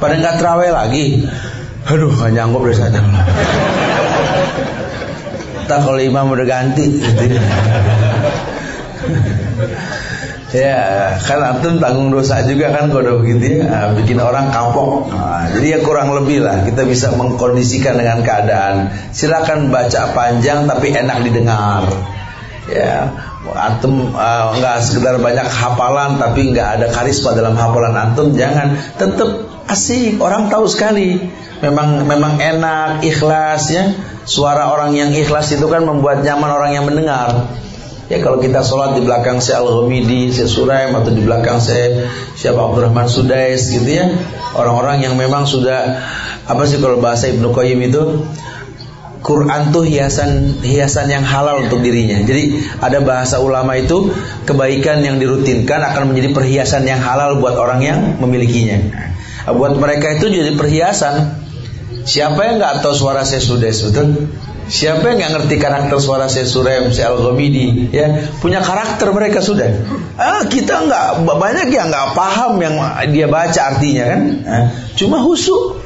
Pada 0.00 0.14
nggak 0.20 0.36
terawih 0.36 0.72
lagi. 0.72 1.24
Aduh, 1.84 2.08
gak 2.16 2.32
nyanggup 2.32 2.64
dari 2.64 2.76
sana. 2.80 3.00
Tak 5.64 5.80
kalau 5.84 6.00
imam 6.00 6.32
udah 6.32 6.44
ganti 6.48 7.00
gitu. 7.00 7.40
Ya, 10.54 11.18
kan 11.18 11.42
antum 11.42 11.82
tanggung 11.82 12.14
dosa 12.14 12.46
juga 12.46 12.70
kan 12.70 12.86
kalau 12.86 13.18
begitu 13.18 13.58
ya, 13.58 13.66
ah, 13.74 13.88
bikin 13.90 14.22
orang 14.22 14.54
kapok. 14.54 15.10
Nah, 15.10 15.50
jadi 15.50 15.66
ya 15.66 15.78
kurang 15.82 16.14
lebih 16.14 16.46
lah 16.46 16.62
kita 16.62 16.86
bisa 16.86 17.10
mengkondisikan 17.18 17.98
dengan 17.98 18.22
keadaan. 18.22 18.94
Silakan 19.10 19.74
baca 19.74 20.14
panjang 20.14 20.70
tapi 20.70 20.94
enak 20.94 21.26
didengar. 21.26 21.90
Ya, 22.70 23.10
antum 23.52 24.14
uh, 24.16 24.56
nggak 24.56 24.76
sekedar 24.80 25.20
banyak 25.20 25.44
hafalan 25.44 26.16
tapi 26.16 26.54
nggak 26.54 26.80
ada 26.80 26.86
karisma 26.88 27.36
dalam 27.36 27.52
hafalan 27.60 27.92
antum 27.92 28.32
jangan 28.32 28.80
tetap 28.96 29.44
asik 29.68 30.16
orang 30.16 30.48
tahu 30.48 30.64
sekali 30.64 31.20
memang 31.60 32.08
memang 32.08 32.40
enak 32.40 33.04
ikhlas 33.04 33.68
ya 33.68 33.92
suara 34.24 34.72
orang 34.72 34.96
yang 34.96 35.12
ikhlas 35.12 35.52
itu 35.52 35.68
kan 35.68 35.84
membuat 35.84 36.24
nyaman 36.24 36.50
orang 36.50 36.70
yang 36.72 36.84
mendengar 36.88 37.52
Ya 38.12 38.20
kalau 38.20 38.36
kita 38.36 38.60
sholat 38.60 39.00
di 39.00 39.02
belakang 39.04 39.40
saya 39.40 39.64
Al-Ghamidi, 39.64 40.28
saya 40.28 40.44
Suraim 40.44 40.92
atau 40.92 41.08
di 41.08 41.24
belakang 41.24 41.56
saya 41.56 42.04
siapa 42.36 42.60
Abdurrahman 42.60 43.08
Sudais 43.08 43.72
gitu 43.72 43.88
ya. 43.88 44.12
Orang-orang 44.52 45.00
yang 45.00 45.16
memang 45.16 45.48
sudah 45.48 46.04
apa 46.44 46.62
sih 46.68 46.76
kalau 46.84 47.00
bahasa 47.00 47.32
Ibnu 47.32 47.48
Qayyim 47.56 47.80
itu 47.88 48.28
Quran 49.24 49.72
tuh 49.72 49.88
hiasan 49.88 50.60
hiasan 50.60 51.08
yang 51.08 51.24
halal 51.24 51.64
untuk 51.64 51.80
dirinya. 51.80 52.20
Jadi 52.20 52.60
ada 52.76 53.00
bahasa 53.00 53.40
ulama 53.40 53.72
itu 53.80 54.12
kebaikan 54.44 55.00
yang 55.00 55.16
dirutinkan 55.16 55.80
akan 55.80 56.12
menjadi 56.12 56.36
perhiasan 56.36 56.84
yang 56.84 57.00
halal 57.00 57.40
buat 57.40 57.56
orang 57.56 57.80
yang 57.80 57.98
memilikinya. 58.20 58.84
Nah, 59.48 59.52
buat 59.56 59.80
mereka 59.80 60.20
itu 60.20 60.28
jadi 60.28 60.52
perhiasan. 60.52 61.43
Siapa 62.04 62.40
yang 62.44 62.60
nggak 62.60 62.84
tahu 62.84 62.92
suara 62.92 63.24
saya 63.24 63.40
Sudais 63.40 63.80
betul? 63.80 64.28
Siapa 64.64 65.04
yang 65.12 65.20
nggak 65.20 65.32
ngerti 65.40 65.56
karakter 65.60 65.96
suara 66.00 66.24
saya 66.24 66.48
Surem, 66.48 66.88
saya 66.88 67.12
Al 67.12 67.20
Ghamidi, 67.20 67.92
ya 67.92 68.32
punya 68.40 68.64
karakter 68.64 69.12
mereka 69.12 69.44
sudah. 69.44 69.68
Ah 70.16 70.48
kita 70.48 70.88
nggak 70.88 71.28
banyak 71.36 71.68
yang 71.68 71.92
nggak 71.92 72.16
paham 72.16 72.56
yang 72.64 72.80
dia 73.12 73.28
baca 73.28 73.60
artinya 73.60 74.04
kan. 74.08 74.20
Ah, 74.48 74.64
cuma 74.96 75.20
husu. 75.20 75.84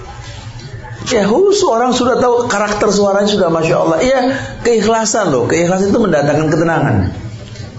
Ya 1.10 1.26
husu 1.26 1.66
orang 1.72 1.90
sudah 1.90 2.22
tahu 2.22 2.46
karakter 2.46 2.86
suaranya 2.94 3.26
sudah 3.26 3.50
masya 3.50 3.76
Allah. 3.82 3.98
Iya 3.98 4.20
keikhlasan 4.62 5.34
loh, 5.34 5.50
keikhlasan 5.50 5.90
itu 5.90 5.98
mendatangkan 5.98 6.46
ketenangan. 6.46 6.96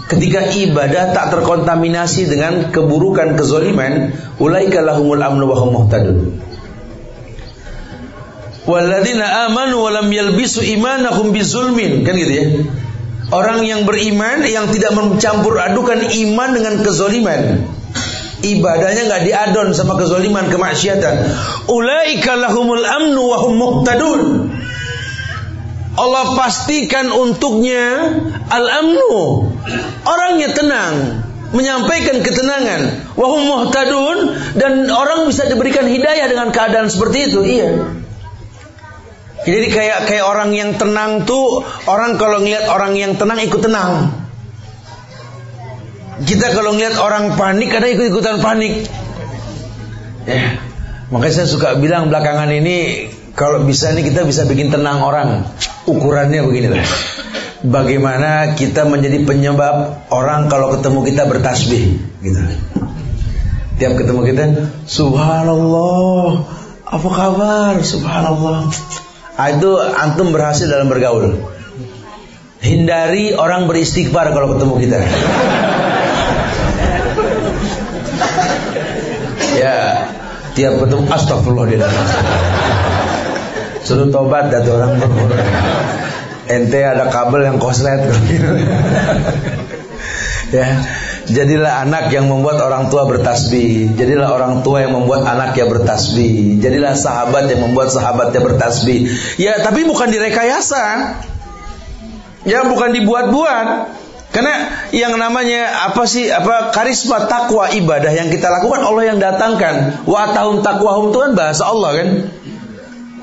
Ketika 0.10 0.52
ibadah 0.52 1.16
tak 1.16 1.32
terkontaminasi 1.32 2.28
dengan 2.28 2.74
keburukan 2.76 3.40
kezoliman, 3.40 4.12
ulaika 4.42 4.84
lahumul 4.84 5.22
amnu 5.22 5.48
wa 5.48 5.56
hum 5.64 5.70
muhtadun. 5.80 6.49
Walladzina 8.70 9.50
amanu 9.50 9.82
wa 9.82 9.90
lam 9.90 10.08
yalbisu 10.14 10.62
imanahum 10.62 11.34
bizulmin. 11.34 12.06
Kan 12.06 12.14
gitu 12.22 12.34
ya. 12.38 12.46
Orang 13.34 13.66
yang 13.66 13.90
beriman 13.90 14.46
yang 14.46 14.70
tidak 14.70 14.94
mencampur 14.94 15.58
adukan 15.58 16.06
iman 16.06 16.50
dengan 16.54 16.74
kezoliman. 16.86 17.66
Ibadahnya 18.40 19.10
nggak 19.10 19.24
diadon 19.26 19.74
sama 19.74 19.98
kezoliman, 19.98 20.48
kemaksiatan. 20.54 21.16
Ulaika 21.68 22.38
lahumul 22.38 22.86
amnu 22.86 23.22
wa 23.26 23.38
hum 23.42 23.54
muhtadun. 23.58 24.22
Allah 26.00 26.26
pastikan 26.40 27.12
untuknya 27.12 28.16
al-amnu. 28.48 29.52
Orangnya 30.08 30.56
tenang, 30.56 30.94
menyampaikan 31.52 32.24
ketenangan. 32.24 33.12
Wahum 33.20 33.44
muhtadun 33.44 34.18
dan 34.56 34.88
orang 34.88 35.28
bisa 35.28 35.52
diberikan 35.52 35.92
hidayah 35.92 36.32
dengan 36.32 36.56
keadaan 36.56 36.88
seperti 36.88 37.34
itu. 37.34 37.44
Iya. 37.44 37.99
Jadi 39.40 39.68
kayak 39.72 40.12
kayak 40.12 40.26
orang 40.28 40.52
yang 40.52 40.76
tenang 40.76 41.24
tuh 41.24 41.64
orang 41.88 42.20
kalau 42.20 42.44
ngeliat 42.44 42.68
orang 42.68 43.00
yang 43.00 43.16
tenang 43.16 43.40
ikut 43.40 43.62
tenang. 43.64 44.12
Kita 46.20 46.52
kalau 46.52 46.76
ngeliat 46.76 47.00
orang 47.00 47.40
panik 47.40 47.72
kadang 47.72 47.96
ikut 47.96 48.12
ikutan 48.12 48.44
panik. 48.44 48.84
Ya, 50.28 50.60
makanya 51.08 51.34
saya 51.42 51.48
suka 51.48 51.80
bilang 51.80 52.12
belakangan 52.12 52.52
ini 52.52 53.08
kalau 53.40 53.64
bisa 53.64 53.96
nih 53.96 54.12
kita 54.12 54.28
bisa 54.28 54.44
bikin 54.44 54.68
tenang 54.68 55.00
orang. 55.00 55.48
Ukurannya 55.88 56.44
begini 56.44 56.76
lah. 56.76 56.84
Bagaimana 57.64 58.60
kita 58.60 58.84
menjadi 58.84 59.24
penyebab 59.24 60.08
orang 60.12 60.52
kalau 60.52 60.76
ketemu 60.76 61.00
kita 61.08 61.24
bertasbih 61.28 61.84
gitu. 62.20 62.40
Tiap 63.80 63.96
ketemu 63.96 64.22
kita, 64.28 64.44
Subhanallah, 64.84 66.44
apa 66.84 67.10
kabar? 67.16 67.80
Subhanallah. 67.80 68.68
Ah, 69.40 69.56
itu 69.56 69.72
antum 69.80 70.36
berhasil 70.36 70.68
dalam 70.68 70.92
bergaul. 70.92 71.40
Hindari 72.60 73.32
orang 73.32 73.72
beristighfar 73.72 74.36
kalau 74.36 74.52
ketemu 74.52 74.74
kita. 74.84 75.00
ya, 79.64 79.76
tiap 80.60 80.84
ketemu 80.84 81.08
astagfirullah 81.08 81.72
dia 81.72 81.88
Suruh 83.88 84.12
tobat 84.12 84.52
dari 84.52 84.68
orang 84.68 85.00
Ente 86.52 86.84
ada 86.84 87.08
kabel 87.08 87.48
yang 87.48 87.62
koslet 87.62 88.04
ya 90.56 90.68
Jadilah 91.30 91.86
anak 91.86 92.10
yang 92.10 92.26
membuat 92.26 92.58
orang 92.58 92.90
tua 92.90 93.06
bertasbih. 93.06 93.94
Jadilah 93.94 94.34
orang 94.34 94.66
tua 94.66 94.82
yang 94.82 94.98
membuat 94.98 95.30
anaknya 95.30 95.70
bertasbih. 95.70 96.58
Jadilah 96.58 96.98
sahabat 96.98 97.46
yang 97.54 97.70
membuat 97.70 97.94
sahabatnya 97.94 98.42
bertasbih. 98.42 99.14
Ya, 99.38 99.62
tapi 99.62 99.86
bukan 99.86 100.10
direkayasa. 100.10 101.16
Ya, 102.50 102.66
bukan 102.66 102.98
dibuat-buat. 102.98 103.68
Karena 104.30 104.86
yang 104.94 105.18
namanya 105.18 105.90
apa 105.90 106.06
sih 106.06 106.30
apa 106.30 106.70
karisma 106.70 107.26
takwa 107.26 107.66
ibadah 107.74 108.14
yang 108.14 108.30
kita 108.30 108.46
lakukan 108.46 108.86
Allah 108.86 109.04
yang 109.10 109.18
datangkan. 109.18 110.06
Wa 110.06 110.30
atahum 110.30 110.62
takwahum 110.62 111.10
itu 111.10 111.18
kan 111.18 111.32
bahasa 111.34 111.64
Allah 111.66 111.90
kan. 111.98 112.10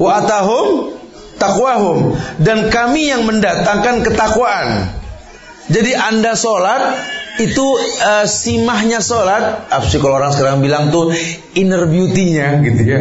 Wa 0.02 0.10
atahum 0.22 0.98
takwahum 1.38 2.18
dan 2.42 2.72
kami 2.74 3.06
yang 3.06 3.22
mendatangkan 3.22 4.02
ketakwaan. 4.02 4.90
Jadi 5.70 5.94
Anda 5.94 6.34
sholat 6.34 6.82
itu 7.36 7.66
uh, 8.00 8.24
simahnya 8.24 9.04
sholat 9.04 9.68
Apsi 9.68 10.00
kalau 10.00 10.16
orang 10.16 10.32
sekarang 10.32 10.64
bilang 10.64 10.88
tuh 10.88 11.12
inner 11.52 11.84
beauty-nya 11.84 12.64
gitu 12.64 12.82
ya. 12.84 13.00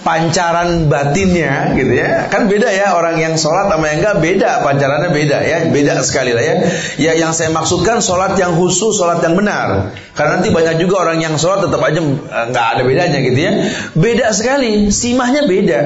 Pancaran 0.00 0.88
batinnya 0.88 1.72
gitu 1.76 1.92
ya. 1.92 2.28
Kan 2.28 2.48
beda 2.52 2.68
ya 2.68 2.96
orang 2.96 3.16
yang 3.20 3.40
sholat 3.40 3.72
sama 3.72 3.88
yang 3.88 4.04
enggak 4.04 4.16
beda. 4.20 4.50
Pancarannya 4.64 5.10
beda 5.12 5.38
ya 5.44 5.58
beda 5.72 6.04
sekali 6.04 6.36
lah 6.36 6.44
ya. 6.44 6.54
Ya 7.00 7.12
yang 7.16 7.32
saya 7.32 7.48
maksudkan 7.52 8.04
sholat 8.04 8.36
yang 8.36 8.56
khusus 8.56 8.96
sholat 8.96 9.24
yang 9.24 9.36
benar. 9.36 9.96
Karena 10.12 10.40
nanti 10.40 10.52
banyak 10.52 10.76
juga 10.76 11.08
orang 11.08 11.24
yang 11.24 11.40
sholat 11.40 11.64
tetap 11.64 11.80
aja 11.80 12.00
eh, 12.00 12.44
nggak 12.52 12.66
ada 12.76 12.82
bedanya 12.84 13.18
gitu 13.24 13.40
ya. 13.40 13.52
Beda 13.96 14.26
sekali 14.36 14.92
simahnya 14.92 15.48
beda. 15.48 15.80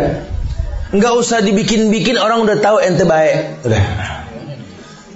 Nggak 0.94 1.14
usah 1.18 1.42
dibikin-bikin 1.42 2.18
orang 2.18 2.46
udah 2.46 2.58
tahu 2.62 2.78
ente 2.78 3.02
baik. 3.02 3.66
Udah 3.66 3.82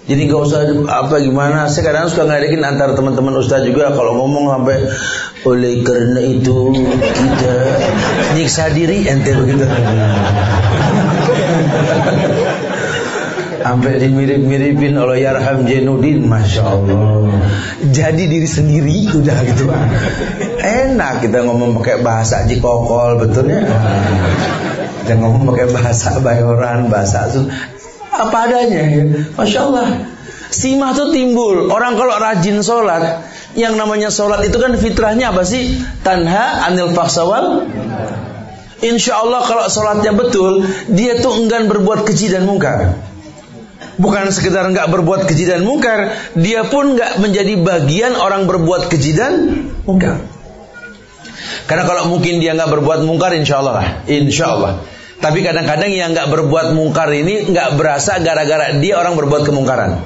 jadi 0.09 0.21
nggak 0.25 0.41
usah 0.41 0.61
apa 0.89 1.21
gimana. 1.21 1.69
Saya 1.69 1.93
kadang 1.93 2.09
suka 2.09 2.25
ngeledekin 2.25 2.65
antara 2.65 2.97
teman-teman 2.97 3.37
ustaz 3.37 3.61
juga 3.69 3.93
kalau 3.93 4.17
ngomong 4.17 4.49
sampai 4.49 4.89
oleh 5.45 5.85
karena 5.85 6.21
itu 6.25 6.73
kita 6.97 7.55
nyiksa 8.33 8.73
diri 8.73 9.05
ente 9.05 9.37
begitu. 9.37 9.69
sampai 13.69 14.01
dimirip-miripin 14.01 14.97
oleh 14.97 15.29
Yarham 15.29 15.69
Jenudin 15.69 16.25
Masya 16.25 16.63
Allah 16.65 17.29
jadi 17.93 18.23
diri 18.25 18.49
sendiri 18.49 19.13
udah 19.13 19.39
gitu 19.45 19.69
enak 20.63 21.21
kita 21.21 21.45
ngomong 21.45 21.77
pakai 21.77 22.01
bahasa 22.01 22.49
jikokol 22.49 23.21
betulnya 23.21 23.69
kita 25.05 25.21
ngomong 25.21 25.53
pakai 25.53 25.69
bahasa 25.69 26.17
bayoran 26.23 26.89
bahasa 26.89 27.29
apa 28.19 28.37
adanya 28.51 28.83
ya. 28.91 29.05
Masya 29.39 29.61
Allah 29.71 29.87
Simah 30.49 30.97
tuh 30.97 31.13
timbul. 31.13 31.69
Orang 31.69 32.01
kalau 32.01 32.17
rajin 32.17 32.65
sholat, 32.65 33.21
yang 33.53 33.77
namanya 33.77 34.09
sholat 34.09 34.41
itu 34.49 34.57
kan 34.57 34.73
fitrahnya 34.81 35.33
apa 35.33 35.45
sih? 35.45 35.77
Tanha 36.01 36.65
anil 36.65 36.97
faksawal. 36.97 37.69
Insya 38.81 39.21
Allah 39.21 39.45
kalau 39.45 39.69
sholatnya 39.69 40.17
betul, 40.17 40.65
dia 40.89 41.21
tuh 41.21 41.37
enggan 41.37 41.69
berbuat 41.69 42.09
keji 42.09 42.33
dan 42.33 42.49
mungkar. 42.49 42.97
Bukan 43.99 44.31
sekedar 44.31 44.63
enggak 44.71 44.89
berbuat 44.95 45.27
keji 45.27 45.51
dan 45.51 45.67
mungkar, 45.67 46.15
dia 46.39 46.63
pun 46.71 46.95
enggak 46.95 47.19
menjadi 47.19 47.59
bagian 47.59 48.15
orang 48.15 48.47
berbuat 48.47 48.87
keji 48.87 49.19
dan 49.19 49.67
mungkar. 49.83 50.23
Karena 51.67 51.85
kalau 51.85 52.07
mungkin 52.07 52.39
dia 52.39 52.55
enggak 52.55 52.79
berbuat 52.79 53.03
mungkar, 53.03 53.35
insya 53.35 53.59
Allah 53.59 53.75
lah, 53.83 53.89
insya 54.07 54.55
Allah. 54.55 54.73
Tapi 55.19 55.43
kadang-kadang 55.43 55.91
yang 55.91 56.15
enggak 56.15 56.31
berbuat 56.31 56.79
mungkar 56.79 57.11
ini 57.11 57.51
enggak 57.51 57.75
berasa 57.75 58.23
gara-gara 58.23 58.71
dia 58.79 58.95
orang 59.03 59.19
berbuat 59.19 59.43
kemungkaran. 59.43 59.99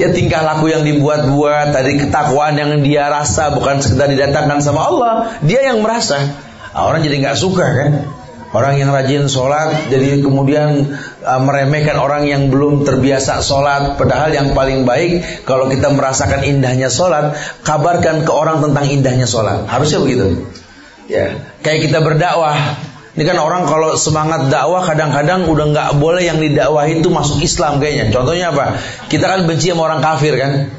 Ya 0.00 0.08
tingkah 0.16 0.40
laku 0.40 0.72
yang 0.72 0.80
dibuat-buat, 0.80 1.76
tadi 1.76 2.00
ketakwaan 2.00 2.56
yang 2.56 2.80
dia 2.80 3.12
rasa 3.12 3.52
bukan 3.52 3.84
sekedar 3.84 4.08
didatangkan 4.08 4.64
sama 4.64 4.88
Allah, 4.88 5.12
dia 5.44 5.60
yang 5.60 5.84
merasa. 5.84 6.24
Nah, 6.72 6.88
orang 6.88 7.04
jadi 7.04 7.20
nggak 7.20 7.36
suka 7.36 7.66
kan? 7.68 7.92
Orang 8.50 8.82
yang 8.82 8.90
rajin 8.90 9.30
sholat 9.30 9.92
jadi 9.94 10.26
kemudian 10.26 10.98
uh, 11.22 11.38
meremehkan 11.38 11.94
orang 11.94 12.26
yang 12.26 12.50
belum 12.50 12.82
terbiasa 12.82 13.38
sholat. 13.46 13.94
Padahal 13.94 14.34
yang 14.34 14.56
paling 14.58 14.82
baik 14.82 15.46
kalau 15.46 15.70
kita 15.70 15.92
merasakan 15.94 16.42
indahnya 16.42 16.90
sholat, 16.90 17.38
kabarkan 17.62 18.26
ke 18.26 18.32
orang 18.34 18.58
tentang 18.58 18.90
indahnya 18.90 19.30
sholat. 19.30 19.70
Harusnya 19.70 20.02
begitu. 20.02 20.48
Ya, 21.06 21.38
kayak 21.62 21.86
kita 21.86 22.02
berdakwah. 22.02 22.58
Ini 23.20 23.28
kan 23.28 23.36
orang 23.36 23.68
kalau 23.68 24.00
semangat 24.00 24.48
dakwah 24.48 24.80
kadang-kadang 24.80 25.44
udah 25.44 25.76
nggak 25.76 25.88
boleh 26.00 26.24
yang 26.24 26.40
didakwahi 26.40 27.04
itu 27.04 27.12
masuk 27.12 27.44
Islam 27.44 27.76
kayaknya. 27.76 28.08
Contohnya 28.16 28.48
apa? 28.48 28.80
Kita 29.12 29.28
kan 29.28 29.44
benci 29.44 29.68
sama 29.68 29.92
orang 29.92 30.00
kafir 30.00 30.40
kan. 30.40 30.72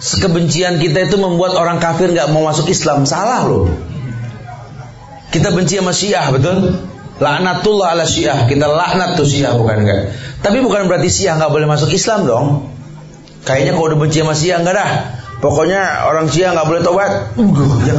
Kebencian 0.00 0.80
kita 0.80 1.04
itu 1.04 1.20
membuat 1.20 1.52
orang 1.52 1.76
kafir 1.76 2.16
nggak 2.16 2.32
mau 2.32 2.48
masuk 2.48 2.72
Islam. 2.72 3.04
Salah 3.04 3.44
loh. 3.44 3.68
Kita 5.28 5.52
benci 5.52 5.76
sama 5.76 5.92
Syiah, 5.92 6.32
betul? 6.32 6.80
Laknatullah 7.20 7.92
ala 7.92 8.08
syiah. 8.08 8.48
Kita 8.48 8.72
laknat 8.72 9.20
tuh 9.20 9.28
syiah 9.28 9.52
bukan 9.52 9.84
enggak. 9.84 10.16
Tapi 10.40 10.64
bukan 10.64 10.88
berarti 10.88 11.12
syiah 11.12 11.36
nggak 11.36 11.52
boleh 11.52 11.68
masuk 11.68 11.92
Islam 11.92 12.24
dong. 12.24 12.46
Kayaknya 13.44 13.76
kalau 13.76 13.92
udah 13.92 13.98
benci 14.00 14.24
sama 14.24 14.32
syiah 14.32 14.64
enggak 14.64 14.80
dah. 14.80 14.90
Pokoknya 15.36 16.08
orang 16.08 16.32
syiah 16.32 16.56
nggak 16.56 16.68
boleh 16.68 16.82
tobat. 16.82 17.12
Ya 17.84 17.94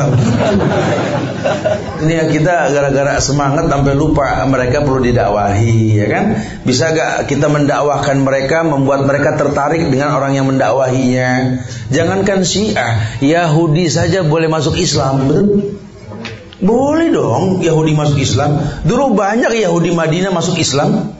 Ini 2.02 2.14
yang 2.26 2.30
kita 2.34 2.74
gara-gara 2.74 3.22
semangat 3.22 3.70
sampai 3.70 3.94
lupa 3.94 4.42
mereka 4.50 4.82
perlu 4.82 5.06
didakwahi, 5.06 6.02
ya 6.02 6.08
kan? 6.10 6.26
Bisa 6.66 6.92
gak 6.98 7.30
kita 7.30 7.46
mendakwahkan 7.48 8.18
mereka, 8.26 8.66
membuat 8.66 9.06
mereka 9.06 9.38
tertarik 9.38 9.86
dengan 9.90 10.18
orang 10.18 10.34
yang 10.34 10.50
mendakwahinya? 10.50 11.62
Jangankan 11.94 12.42
syiah, 12.42 13.22
Yahudi 13.22 13.86
saja 13.86 14.26
boleh 14.26 14.50
masuk 14.50 14.74
Islam, 14.78 15.30
betul? 15.30 15.46
Boleh 16.58 17.14
dong 17.14 17.62
Yahudi 17.62 17.94
masuk 17.94 18.18
Islam. 18.18 18.58
Dulu 18.82 19.14
banyak 19.14 19.54
Yahudi 19.62 19.94
Madinah 19.94 20.34
masuk 20.34 20.58
Islam. 20.58 21.17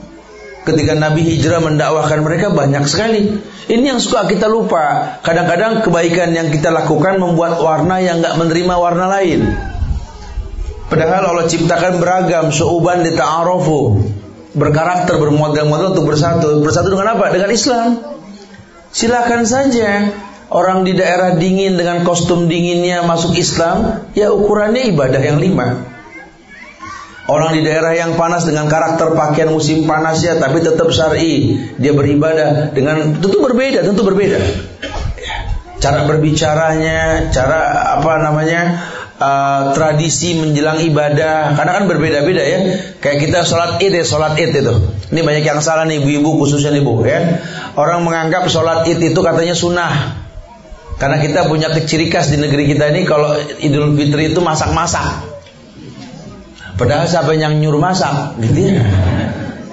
Ketika 0.68 0.92
Nabi 0.92 1.24
hijrah 1.24 1.64
mendakwahkan 1.64 2.20
mereka 2.20 2.52
banyak 2.52 2.84
sekali. 2.84 3.40
Ini 3.72 3.96
yang 3.96 4.00
suka 4.04 4.28
kita 4.28 4.44
lupa. 4.44 5.16
Kadang-kadang 5.24 5.80
kebaikan 5.80 6.36
yang 6.36 6.52
kita 6.52 6.68
lakukan 6.68 7.16
membuat 7.16 7.56
warna 7.64 8.04
yang 8.04 8.20
nggak 8.20 8.36
menerima 8.36 8.74
warna 8.76 9.08
lain. 9.08 9.48
Padahal 10.92 11.32
Allah 11.32 11.48
ciptakan 11.48 12.00
beragam, 12.00 12.52
syu'uban 12.52 13.00
di 13.00 13.16
ta'arufu. 13.16 14.04
Berkarakter, 14.52 15.16
bermodel-model 15.16 15.96
untuk 15.96 16.04
bersatu. 16.12 16.60
Bersatu 16.60 16.92
dengan 16.92 17.16
apa? 17.16 17.32
Dengan 17.32 17.48
Islam. 17.48 17.88
Silakan 18.92 19.44
saja 19.48 20.12
Orang 20.48 20.88
di 20.88 20.96
daerah 20.96 21.36
dingin 21.36 21.76
dengan 21.76 22.08
kostum 22.08 22.48
dinginnya 22.48 23.04
masuk 23.04 23.36
Islam, 23.36 24.08
ya 24.16 24.32
ukurannya 24.32 24.88
ibadah 24.96 25.20
yang 25.20 25.36
lima. 25.36 25.84
Orang 27.28 27.52
di 27.52 27.60
daerah 27.60 27.92
yang 27.92 28.16
panas 28.16 28.48
dengan 28.48 28.72
karakter 28.72 29.12
pakaian 29.12 29.52
musim 29.52 29.84
panas 29.84 30.24
ya, 30.24 30.40
tapi 30.40 30.64
tetap 30.64 30.88
syar'i, 30.88 31.60
dia 31.76 31.92
beribadah 31.92 32.72
dengan 32.72 33.20
tentu 33.20 33.44
berbeda, 33.44 33.84
tentu 33.84 34.00
berbeda. 34.00 34.40
Cara 35.76 36.08
berbicaranya, 36.08 37.28
cara 37.28 37.60
apa 38.00 38.24
namanya, 38.24 38.80
uh, 39.20 39.76
tradisi 39.76 40.40
menjelang 40.40 40.80
ibadah, 40.80 41.52
karena 41.52 41.72
kan 41.76 41.84
berbeda-beda 41.84 42.40
ya. 42.40 42.58
Kayak 43.04 43.28
kita 43.28 43.38
sholat 43.44 43.76
id 43.84 43.92
ya, 43.92 44.08
sholat 44.08 44.32
id 44.40 44.64
itu. 44.64 44.74
Ini 45.12 45.20
banyak 45.20 45.44
yang 45.44 45.60
salah 45.60 45.84
nih 45.84 46.00
ibu-ibu 46.00 46.40
khususnya 46.40 46.72
ibu 46.72 47.04
ya. 47.04 47.44
Orang 47.76 48.08
menganggap 48.08 48.48
sholat 48.48 48.88
id 48.88 49.04
itu 49.04 49.20
katanya 49.20 49.52
sunnah. 49.52 50.24
Karena 50.96 51.20
kita 51.20 51.44
punya 51.44 51.68
ciri 51.76 52.08
khas 52.08 52.32
di 52.32 52.40
negeri 52.40 52.72
kita 52.72 52.88
ini 52.88 53.04
kalau 53.04 53.36
Idul 53.60 53.94
Fitri 54.00 54.32
itu 54.32 54.40
masak-masak. 54.40 55.27
Padahal 56.78 57.10
siapa 57.10 57.34
yang 57.34 57.58
nyuruh 57.58 57.82
masak, 57.82 58.38
gitu 58.38 58.70
ya. 58.70 58.86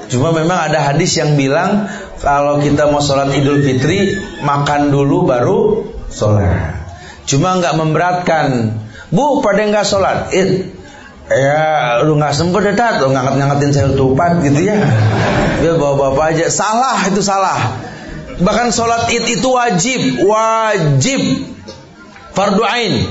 Cuma 0.09 0.33
memang 0.33 0.69
ada 0.69 0.91
hadis 0.91 1.17
yang 1.17 1.37
bilang 1.37 1.85
kalau 2.21 2.57
kita 2.61 2.89
mau 2.89 3.01
sholat 3.01 3.29
Idul 3.33 3.61
Fitri 3.61 4.17
makan 4.41 4.89
dulu 4.89 5.29
baru 5.29 5.85
sholat. 6.09 6.81
Cuma 7.29 7.61
nggak 7.61 7.77
memberatkan. 7.77 8.45
Bu, 9.13 9.45
pada 9.45 9.69
nggak 9.69 9.85
sholat 9.85 10.33
id, 10.33 10.73
ya 11.29 12.01
lu 12.01 12.17
nggak 12.17 12.33
sempet 12.33 12.73
ya 12.73 12.97
lu 13.01 13.13
ngangkat-ngangkatin 13.13 13.69
sayur 13.69 13.93
tupat 13.93 14.41
gitu 14.41 14.65
ya 14.65 14.81
dia 15.61 15.77
bawa 15.77 16.09
bawa 16.09 16.33
aja 16.33 16.49
salah 16.49 17.05
itu 17.05 17.21
salah 17.21 17.85
Bahkan 18.35 18.67
sholat 18.75 19.07
id 19.15 19.39
itu 19.39 19.47
wajib, 19.47 20.01
wajib 20.27 21.21
fardu 22.35 22.63
ain. 22.67 23.07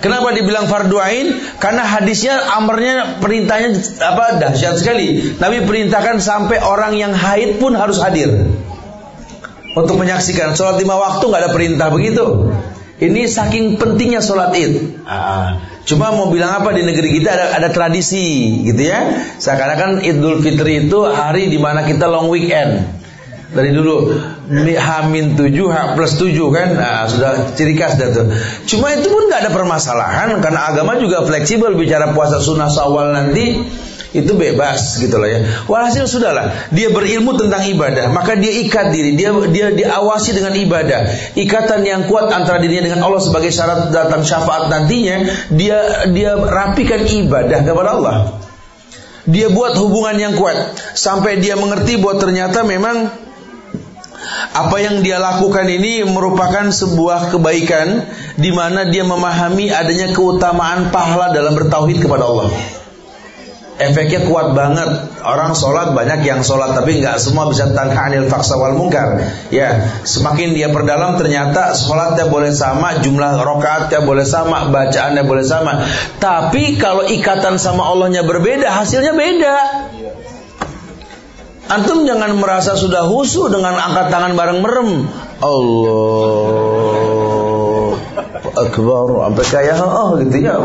Kenapa 0.00 0.32
dibilang 0.32 0.64
fardu 0.64 0.96
ain? 0.96 1.28
Karena 1.60 1.84
hadisnya 1.84 2.56
amarnya 2.56 3.20
perintahnya 3.20 3.76
apa 4.00 4.40
dahsyat 4.40 4.80
sekali. 4.80 5.36
Nabi 5.36 5.68
perintahkan 5.68 6.24
sampai 6.24 6.64
orang 6.64 6.96
yang 6.96 7.12
haid 7.12 7.60
pun 7.60 7.76
harus 7.76 8.00
hadir 8.00 8.48
untuk 9.76 9.96
menyaksikan 10.00 10.56
sholat 10.56 10.80
lima 10.80 10.96
waktu 10.96 11.24
nggak 11.28 11.42
ada 11.44 11.52
perintah 11.52 11.88
begitu. 11.92 12.48
Ini 13.00 13.28
saking 13.28 13.80
pentingnya 13.80 14.20
sholat 14.20 14.52
id. 14.56 15.04
Ah, 15.08 15.64
cuma 15.88 16.12
mau 16.12 16.28
bilang 16.28 16.64
apa 16.64 16.72
di 16.76 16.84
negeri 16.84 17.16
kita 17.20 17.32
ada, 17.32 17.46
ada 17.56 17.68
tradisi 17.72 18.60
gitu 18.64 18.80
ya. 18.80 19.24
Seakan-akan 19.40 20.04
Idul 20.04 20.40
Fitri 20.40 20.88
itu 20.88 21.08
hari 21.08 21.48
di 21.48 21.56
mana 21.56 21.84
kita 21.84 22.08
long 22.08 22.28
weekend 22.28 22.99
dari 23.50 23.74
dulu 23.74 24.14
Hamin 24.78 25.34
7 25.34 25.50
H 25.50 25.76
plus 25.98 26.12
7 26.18 26.30
kan 26.54 26.68
nah, 26.78 27.02
sudah 27.10 27.50
ciri 27.58 27.74
khas 27.74 27.98
dah 27.98 28.14
tuh. 28.14 28.30
Cuma 28.66 28.94
itu 28.94 29.10
pun 29.10 29.26
nggak 29.26 29.46
ada 29.46 29.52
permasalahan 29.54 30.38
karena 30.38 30.70
agama 30.70 30.98
juga 31.02 31.26
fleksibel 31.26 31.74
bicara 31.74 32.14
puasa 32.14 32.38
sunnah 32.38 32.70
sawal 32.70 33.10
nanti 33.10 33.58
itu 34.10 34.34
bebas 34.34 34.98
gitu 34.98 35.22
loh 35.22 35.30
ya. 35.30 35.46
Walhasil 35.70 36.10
sudahlah, 36.10 36.70
dia 36.74 36.90
berilmu 36.90 37.38
tentang 37.38 37.62
ibadah, 37.62 38.10
maka 38.10 38.34
dia 38.34 38.50
ikat 38.66 38.90
diri, 38.90 39.14
dia 39.14 39.30
dia 39.50 39.70
diawasi 39.70 40.34
dengan 40.34 40.58
ibadah. 40.58 41.34
Ikatan 41.38 41.86
yang 41.86 42.10
kuat 42.10 42.26
antara 42.34 42.58
dirinya 42.58 42.90
dengan 42.90 43.06
Allah 43.06 43.22
sebagai 43.22 43.54
syarat 43.54 43.94
datang 43.94 44.26
syafaat 44.26 44.66
nantinya, 44.66 45.46
dia 45.54 46.10
dia 46.10 46.34
rapikan 46.34 47.06
ibadah 47.06 47.62
kepada 47.62 47.90
Allah. 47.94 48.16
Dia 49.30 49.46
buat 49.46 49.78
hubungan 49.78 50.18
yang 50.18 50.34
kuat 50.34 50.74
sampai 50.98 51.38
dia 51.38 51.54
mengerti 51.54 52.02
bahwa 52.02 52.18
ternyata 52.18 52.66
memang 52.66 53.29
apa 54.50 54.76
yang 54.80 55.04
dia 55.04 55.20
lakukan 55.20 55.68
ini 55.68 56.02
merupakan 56.08 56.68
sebuah 56.72 57.30
kebaikan 57.30 58.08
di 58.40 58.50
mana 58.50 58.88
dia 58.88 59.04
memahami 59.04 59.70
adanya 59.70 60.10
keutamaan 60.16 60.88
pahala 60.88 61.30
dalam 61.30 61.54
bertauhid 61.54 62.02
kepada 62.02 62.24
Allah. 62.26 62.48
Efeknya 63.80 64.28
kuat 64.28 64.52
banget. 64.52 65.08
Orang 65.24 65.56
sholat 65.56 65.96
banyak 65.96 66.28
yang 66.28 66.44
sholat 66.44 66.76
tapi 66.76 67.00
nggak 67.00 67.16
semua 67.16 67.48
bisa 67.48 67.72
tanha 67.72 68.12
anil 68.12 68.28
faksa 68.28 68.60
wal 68.60 68.76
mungkar. 68.76 69.24
Ya, 69.48 69.88
semakin 70.04 70.52
dia 70.52 70.68
perdalam 70.68 71.16
ternyata 71.16 71.72
sholatnya 71.72 72.28
boleh 72.28 72.52
sama, 72.52 73.00
jumlah 73.00 73.40
rokaatnya 73.40 74.04
boleh 74.04 74.28
sama, 74.28 74.68
bacaannya 74.68 75.24
boleh 75.24 75.44
sama. 75.48 75.80
Tapi 76.20 76.76
kalau 76.76 77.08
ikatan 77.08 77.56
sama 77.56 77.88
Allahnya 77.88 78.20
berbeda, 78.20 78.68
hasilnya 78.68 79.16
beda. 79.16 79.56
Antum 81.70 82.02
jangan 82.02 82.34
merasa 82.34 82.74
sudah 82.74 83.06
husu 83.06 83.46
dengan 83.46 83.78
angkat 83.78 84.10
tangan 84.10 84.34
bareng 84.34 84.58
merem. 84.58 85.06
Allah 85.38 86.50
Akbar 88.50 89.06
sampai 89.30 89.46
kayak 89.46 89.78
oh 89.78 90.18
gitu 90.18 90.36
ya. 90.42 90.58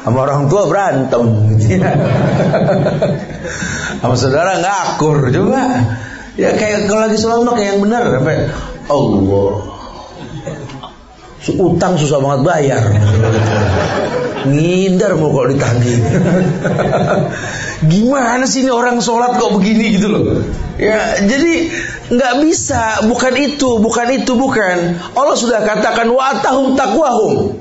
Sama 0.00 0.24
orang 0.24 0.48
tua 0.48 0.64
berantem 0.64 1.52
gitu 1.52 1.76
ya. 1.76 1.92
Sama 4.00 4.16
saudara 4.16 4.56
nggak 4.64 4.76
akur 4.96 5.28
coba. 5.28 5.62
Ya 6.40 6.56
kayak 6.56 6.88
kalau 6.88 7.04
lagi 7.04 7.20
sholat 7.20 7.44
kayak 7.52 7.76
yang 7.76 7.84
benar 7.84 8.08
sampai 8.08 8.48
Allah 8.88 9.52
utang 11.56 11.96
susah 11.96 12.20
banget 12.20 12.40
bayar. 12.44 12.82
Ngindar 14.44 15.16
mau 15.16 15.32
kalau 15.32 15.48
ditagih. 15.50 15.98
Gimana 17.88 18.44
sih 18.46 18.66
ini 18.66 18.70
orang 18.74 18.98
sholat 18.98 19.38
kok 19.38 19.54
begini 19.54 19.98
gitu 19.98 20.08
loh. 20.10 20.24
Ya, 20.78 21.18
jadi 21.22 21.70
nggak 22.10 22.34
bisa, 22.42 23.06
bukan 23.06 23.34
itu, 23.34 23.82
bukan 23.82 24.08
itu, 24.14 24.32
bukan. 24.34 24.98
Allah 25.14 25.36
sudah 25.38 25.62
katakan 25.62 26.10
wa 26.10 26.38
atahum 26.38 26.74
taqwahum. 26.78 27.58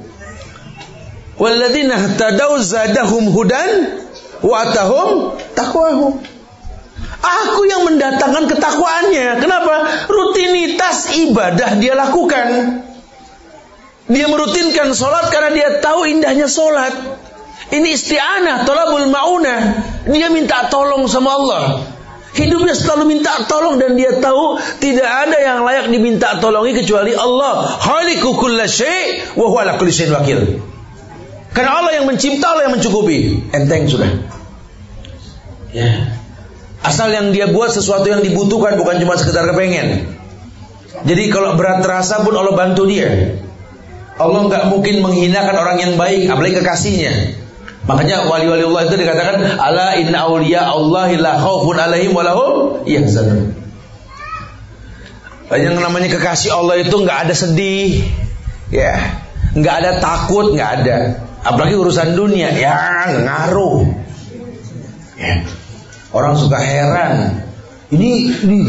Walladzina 1.38 2.18
tadau 2.18 2.58
zadahum 2.62 3.30
hudan 3.30 4.02
wa 4.42 4.66
atahum 4.66 5.38
taqwahum. 5.54 6.18
Aku 7.18 7.62
yang 7.66 7.86
mendatangkan 7.86 8.46
ketakwaannya. 8.46 9.42
Kenapa? 9.42 10.06
Rutinitas 10.06 11.18
ibadah 11.18 11.78
dia 11.82 11.98
lakukan. 11.98 12.48
Dia 14.08 14.26
merutinkan 14.32 14.96
sholat 14.96 15.28
karena 15.28 15.52
dia 15.52 15.70
tahu 15.84 16.08
indahnya 16.08 16.48
sholat. 16.48 16.96
Ini 17.68 17.88
isti'anah, 17.92 18.64
tolabul 18.64 19.12
ma'unah. 19.12 19.60
Dia 20.08 20.32
minta 20.32 20.72
tolong 20.72 21.04
sama 21.12 21.36
Allah. 21.36 21.64
Hidupnya 22.32 22.78
selalu 22.78 23.18
minta 23.18 23.44
tolong 23.50 23.82
dan 23.82 23.98
dia 24.00 24.22
tahu 24.24 24.62
tidak 24.80 25.10
ada 25.10 25.38
yang 25.42 25.66
layak 25.68 25.92
diminta 25.92 26.40
tolongi 26.40 26.78
kecuali 26.80 27.12
Allah. 27.12 27.66
Khaliqu 27.82 28.30
kulla 28.40 28.70
syai' 28.70 29.36
wa 29.36 29.52
wakil. 29.52 30.40
Karena 31.52 31.72
Allah 31.82 31.92
yang 31.98 32.06
mencipta, 32.06 32.54
Allah 32.54 32.70
yang 32.70 32.78
mencukupi. 32.78 33.50
Enteng 33.50 33.90
sudah. 33.90 34.12
Ya. 35.74 36.14
Asal 36.86 37.10
yang 37.10 37.34
dia 37.34 37.50
buat 37.50 37.74
sesuatu 37.74 38.06
yang 38.06 38.22
dibutuhkan 38.22 38.78
bukan 38.78 39.02
cuma 39.02 39.18
sekedar 39.18 39.50
kepengen. 39.50 40.14
Jadi 41.04 41.24
kalau 41.34 41.58
berat 41.58 41.82
terasa 41.82 42.22
pun 42.22 42.38
Allah 42.38 42.54
bantu 42.54 42.86
dia. 42.86 43.42
Allah 44.18 44.42
nggak 44.50 44.64
mungkin 44.74 45.06
menghinakan 45.06 45.56
orang 45.56 45.78
yang 45.78 45.94
baik, 45.94 46.26
apalagi 46.26 46.58
kekasihnya. 46.58 47.38
Makanya 47.88 48.28
wali-wali 48.28 48.66
Allah 48.68 48.84
itu 48.90 48.96
dikatakan 49.00 49.36
ala 49.62 49.96
inna 49.96 50.28
awliya 50.28 50.68
Allah 50.68 51.08
la 51.16 51.34
khaufun 51.40 51.78
alaihim 51.80 52.12
wa 52.12 52.26
lahum 52.26 52.84
yahzanun. 52.84 53.54
Yang 55.48 55.80
namanya 55.80 56.12
kekasih 56.12 56.52
Allah 56.52 56.84
itu 56.84 56.92
nggak 56.92 57.30
ada 57.30 57.34
sedih, 57.38 58.04
ya, 58.74 59.22
nggak 59.56 59.76
ada 59.86 59.92
takut, 60.04 60.52
nggak 60.52 60.72
ada. 60.84 60.98
Apalagi 61.48 61.80
urusan 61.80 62.18
dunia, 62.18 62.52
ya 62.52 63.08
ngaruh. 63.24 63.88
Ya. 65.16 65.48
Orang 66.12 66.36
suka 66.36 66.60
heran. 66.60 67.46
Ini, 67.88 68.44
ini 68.44 68.60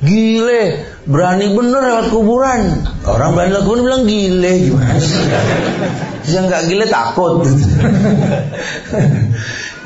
gile, 0.00 0.88
berani 1.04 1.52
bener 1.52 1.80
lewat 1.84 2.06
kuburan. 2.08 2.60
Orang 3.04 3.36
berani 3.36 3.52
lewat 3.52 3.64
kuburan 3.64 3.82
bilang 3.84 4.04
gile 4.08 4.52
gimana 4.68 5.00
sih? 5.00 5.20
Yang 6.32 6.44
nggak 6.48 6.62
gile 6.68 6.86
takut. 6.88 7.44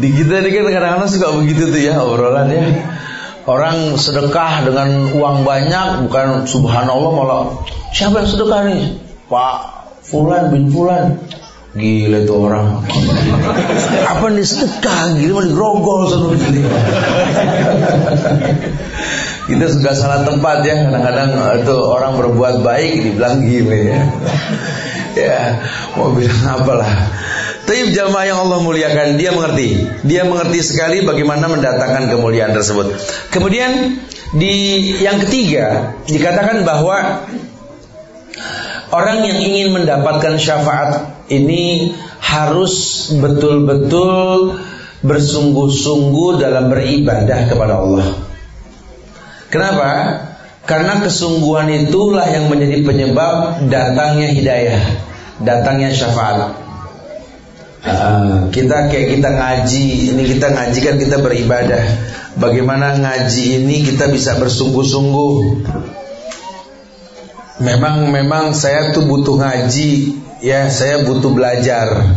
Di 0.01 0.09
kita 0.15 0.47
ini 0.47 0.51
kan 0.55 0.63
kadang-kadang 0.71 1.11
suka 1.11 1.29
begitu 1.35 1.75
tuh 1.75 1.81
ya 1.83 1.99
obrolan 1.99 2.47
ya. 2.55 2.63
Orang 3.49 3.99
sedekah 3.99 4.69
dengan 4.69 5.11
uang 5.17 5.43
banyak 5.43 6.07
bukan 6.07 6.47
subhanallah 6.47 7.13
malah 7.17 7.43
siapa 7.91 8.23
yang 8.23 8.31
sedekah 8.31 8.61
nih? 8.69 8.83
Pak 9.27 9.57
Fulan 10.07 10.55
bin 10.55 10.71
Fulan 10.71 11.19
Gila 11.77 12.25
itu 12.25 12.33
orang. 12.33 12.81
Apa 14.17 14.33
nih 14.33 14.41
sedekah? 14.41 15.21
Gila 15.21 15.33
mau 15.37 15.45
digrogol 15.45 16.01
sama 16.09 16.33
gila. 16.33 16.81
Kita 19.49 19.65
suka 19.73 19.97
salah 19.97 20.29
tempat 20.29 20.61
ya. 20.61 20.93
Kadang-kadang 20.93 21.31
itu 21.65 21.77
orang 21.81 22.21
berbuat 22.21 22.61
baik 22.61 22.93
dibilang 23.01 23.41
gile 23.41 23.79
ya. 23.97 24.01
Ya, 25.19 25.67
mau 25.99 26.15
bilang 26.15 26.47
apalah. 26.47 26.95
Tapi 27.67 27.91
jamaah 27.91 28.23
yang 28.23 28.39
Allah 28.39 28.63
muliakan, 28.63 29.19
dia 29.19 29.35
mengerti. 29.35 29.83
Dia 30.07 30.23
mengerti 30.23 30.63
sekali 30.63 31.03
bagaimana 31.03 31.51
mendatangkan 31.51 32.07
kemuliaan 32.07 32.55
tersebut. 32.55 32.95
Kemudian 33.35 33.99
di 34.39 34.55
yang 35.03 35.19
ketiga 35.27 35.99
dikatakan 36.07 36.63
bahwa 36.63 37.27
orang 38.95 39.27
yang 39.27 39.43
ingin 39.43 39.75
mendapatkan 39.75 40.39
syafaat 40.39 41.19
ini 41.35 41.93
harus 42.23 43.09
betul-betul 43.19 44.61
bersungguh-sungguh 45.03 46.39
dalam 46.39 46.71
beribadah 46.71 47.51
kepada 47.51 47.75
Allah. 47.81 48.28
Kenapa? 49.49 49.93
Karena 50.69 51.01
kesungguhan 51.01 51.89
itulah 51.89 52.29
yang 52.29 52.53
menjadi 52.53 52.85
penyebab 52.85 53.65
datangnya 53.73 54.29
hidayah, 54.29 54.83
datangnya 55.41 55.89
syafaat. 55.97 56.61
Uh, 57.89 58.53
kita 58.53 58.93
kayak 58.93 59.17
kita 59.17 59.31
ngaji, 59.33 60.13
ini 60.13 60.23
kita 60.29 60.53
ngaji 60.53 60.79
kan 60.85 60.95
kita 61.01 61.17
beribadah. 61.25 61.85
Bagaimana 62.37 63.01
ngaji 63.01 63.65
ini 63.65 63.89
kita 63.89 64.13
bisa 64.13 64.37
bersungguh-sungguh. 64.37 65.33
Memang 67.65 68.13
memang 68.13 68.53
saya 68.53 68.93
tuh 68.93 69.09
butuh 69.09 69.41
ngaji 69.41 70.21
ya 70.45 70.69
saya 70.69 71.09
butuh 71.09 71.33
belajar. 71.33 72.13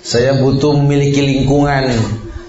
Saya 0.00 0.40
butuh 0.40 0.80
memiliki 0.80 1.20
lingkungan 1.20 1.92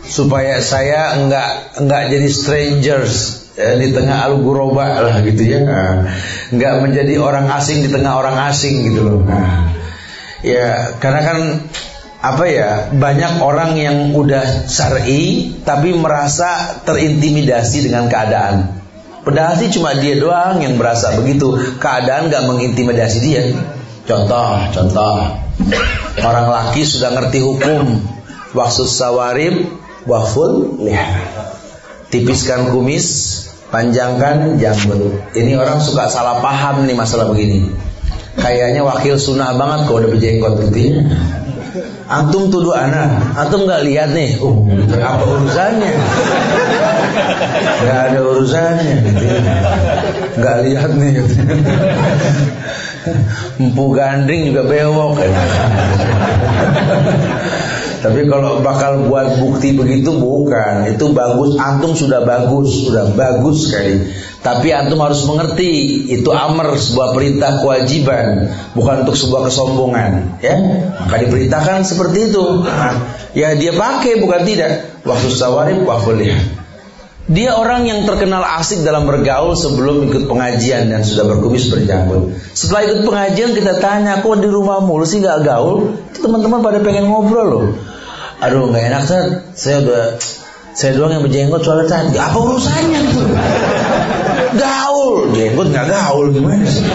supaya 0.08 0.64
saya 0.64 1.20
enggak 1.20 1.76
enggak 1.84 2.04
jadi 2.16 2.30
strangers 2.32 3.47
ya, 3.58 3.76
di 3.76 3.90
tengah 3.90 4.30
al 4.30 4.40
guroba 4.40 5.02
lah 5.02 5.18
gitu 5.26 5.42
ya. 5.44 5.60
Enggak 6.54 6.74
menjadi 6.86 7.18
orang 7.18 7.50
asing 7.52 7.84
di 7.84 7.90
tengah 7.90 8.14
orang 8.22 8.38
asing 8.54 8.94
gitu 8.94 9.02
loh. 9.04 9.20
Nah, 9.26 9.74
ya 10.46 10.94
karena 11.02 11.22
kan 11.26 11.38
apa 12.18 12.44
ya 12.50 12.70
banyak 12.94 13.34
orang 13.42 13.78
yang 13.78 13.98
udah 14.18 14.70
syar'i 14.70 15.54
tapi 15.66 15.94
merasa 15.98 16.82
terintimidasi 16.86 17.90
dengan 17.90 18.08
keadaan. 18.08 18.78
Padahal 19.28 19.60
sih 19.60 19.68
cuma 19.76 19.92
dia 19.92 20.16
doang 20.16 20.64
yang 20.64 20.80
merasa 20.80 21.12
begitu. 21.20 21.60
Keadaan 21.84 22.32
gak 22.32 22.48
mengintimidasi 22.48 23.18
dia. 23.20 23.44
Contoh, 24.08 24.72
contoh. 24.72 25.36
Orang 26.24 26.48
laki 26.48 26.88
sudah 26.88 27.12
ngerti 27.12 27.44
hukum. 27.44 28.08
Waktu 28.56 28.84
sawarib, 28.88 29.56
waful 30.08 30.80
lihat. 30.80 31.28
Tipiskan 32.08 32.72
kumis, 32.72 33.08
panjangkan 33.72 34.56
janggut. 34.60 35.36
Ini 35.36 35.60
orang 35.60 35.80
suka 35.84 36.08
salah 36.08 36.40
paham 36.40 36.88
nih 36.88 36.96
masalah 36.96 37.28
begini. 37.28 37.72
Kayaknya 38.38 38.86
wakil 38.86 39.18
sunnah 39.18 39.58
banget 39.58 39.90
kalau 39.90 39.98
udah 40.06 40.10
berjenggot 40.14 40.54
gitu 40.70 40.78
ya. 40.78 40.94
Antum 42.08 42.48
tuduh 42.48 42.72
anak, 42.72 43.36
antum 43.36 43.68
nggak 43.68 43.84
lihat 43.84 44.16
nih, 44.16 44.40
uh, 44.40 44.56
apa 45.04 45.24
urusannya? 45.28 45.92
Gak 47.84 48.00
ada 48.10 48.20
urusannya, 48.24 48.94
gitu. 49.04 49.26
lihat 50.64 50.90
nih. 50.96 51.12
Gitu. 51.20 51.36
Empu 53.60 53.86
gandring 53.92 54.56
juga 54.56 54.64
bewok 54.64 55.20
Tapi 58.08 58.24
kalau 58.32 58.64
bakal 58.64 59.12
buat 59.12 59.36
bukti 59.36 59.76
begitu 59.76 60.16
bukan 60.16 60.88
Itu 60.88 61.12
bagus 61.12 61.60
Antum 61.60 61.92
sudah 61.92 62.24
bagus 62.24 62.88
Sudah 62.88 63.12
bagus 63.12 63.68
sekali 63.68 64.08
Tapi 64.40 64.72
antum 64.72 65.04
harus 65.04 65.28
mengerti 65.28 66.08
Itu 66.08 66.32
amr 66.32 66.80
sebuah 66.80 67.12
perintah 67.12 67.60
kewajiban 67.60 68.48
Bukan 68.72 69.04
untuk 69.04 69.20
sebuah 69.20 69.52
kesombongan 69.52 70.40
Ya 70.40 70.56
Maka 71.04 71.20
diperintahkan 71.20 71.84
seperti 71.84 72.32
itu 72.32 72.64
nah, 72.64 72.96
Ya 73.36 73.60
dia 73.60 73.76
pakai 73.76 74.24
bukan 74.24 74.48
tidak 74.48 75.04
Waktu 75.04 75.28
sawarib 75.28 75.84
lihat 76.16 76.68
dia 77.28 77.60
orang 77.60 77.84
yang 77.84 78.08
terkenal 78.08 78.40
asik 78.40 78.88
dalam 78.88 79.04
bergaul 79.04 79.52
sebelum 79.52 80.08
ikut 80.08 80.32
pengajian 80.32 80.88
dan 80.88 81.04
sudah 81.04 81.28
berkumis 81.28 81.68
berjanggut. 81.68 82.32
Setelah 82.56 82.88
ikut 82.88 83.00
pengajian 83.04 83.52
kita 83.52 83.84
tanya, 83.84 84.24
kok 84.24 84.40
di 84.40 84.48
rumah 84.48 84.80
mulu 84.80 85.04
sih 85.04 85.20
gak 85.20 85.44
gaul? 85.44 85.92
Teman-teman 86.16 86.64
pada 86.64 86.80
pengen 86.80 87.12
ngobrol 87.12 87.48
loh. 87.52 87.66
Aduh 88.38 88.70
nggak 88.70 88.84
enak 88.94 89.02
saya, 89.10 89.24
saya 89.58 89.82
udah 89.82 90.04
saya 90.78 90.94
doang 90.94 91.10
yang 91.10 91.24
berjenggot 91.26 91.66
soalnya 91.66 91.90
tadi. 91.90 92.22
Apa 92.22 92.38
urusannya 92.38 93.00
gitu? 93.10 93.26
Gaul, 94.62 95.34
jenggot 95.34 95.68
nggak 95.74 95.86
gaul 95.90 96.30
gimana 96.30 96.62
sih? 96.70 96.86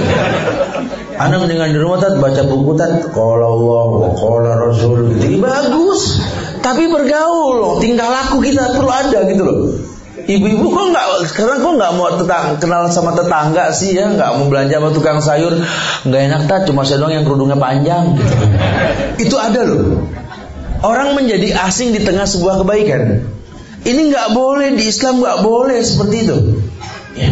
Anda 1.18 1.43
mendingan 1.43 1.74
di 1.74 1.78
rumah 1.82 1.99
tat 1.99 2.14
baca 2.22 2.43
buku 2.47 2.78
tat 2.78 3.11
kalau 3.11 3.59
Allah, 3.59 4.14
kalau 4.14 4.53
Rasul 4.70 5.18
gitu. 5.18 5.43
Bagus, 5.43 6.22
tapi 6.62 6.86
bergaul, 6.86 7.82
tinggal 7.82 8.07
laku 8.11 8.38
kita 8.38 8.78
perlu 8.78 8.90
ada 8.90 9.26
gitu 9.26 9.43
loh. 9.43 9.59
Ibu-ibu 10.22 10.66
kok 10.70 10.86
nggak 10.95 11.07
sekarang 11.34 11.59
kok 11.66 11.74
nggak 11.82 11.93
mau 11.99 12.07
tetang, 12.14 12.62
kenal 12.62 12.86
sama 12.86 13.18
tetangga 13.18 13.74
sih 13.74 13.99
ya 13.99 14.14
nggak 14.14 14.30
mau 14.38 14.47
belanja 14.47 14.78
sama 14.78 14.88
tukang 14.95 15.18
sayur 15.18 15.59
nggak 16.07 16.22
enak 16.30 16.43
tak 16.47 16.70
cuma 16.70 16.86
saya 16.86 17.03
doang 17.03 17.11
yang 17.11 17.26
kerudungnya 17.26 17.59
panjang 17.59 18.14
gitu. 18.14 18.34
itu 19.18 19.34
ada 19.34 19.66
loh 19.66 20.07
orang 20.83 21.14
menjadi 21.18 21.57
asing 21.66 21.95
di 21.95 22.03
tengah 22.03 22.26
sebuah 22.26 22.62
kebaikan 22.66 23.26
ini 23.83 24.12
nggak 24.12 24.35
boleh 24.35 24.74
di 24.78 24.85
Islam 24.87 25.22
nggak 25.22 25.39
boleh 25.43 25.78
seperti 25.83 26.16
itu 26.26 26.37
ya. 27.18 27.30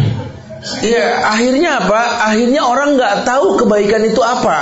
ya 0.83 1.05
akhirnya 1.31 1.85
apa 1.85 2.27
akhirnya 2.31 2.61
orang 2.65 2.99
nggak 2.99 3.23
tahu 3.23 3.59
kebaikan 3.61 4.03
itu 4.07 4.19
apa 4.19 4.57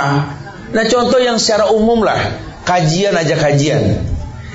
Nah 0.70 0.84
contoh 0.86 1.18
yang 1.18 1.38
secara 1.38 1.70
umum 1.74 2.06
lah, 2.06 2.18
kajian 2.62 3.14
aja 3.18 3.34
kajian. 3.34 4.06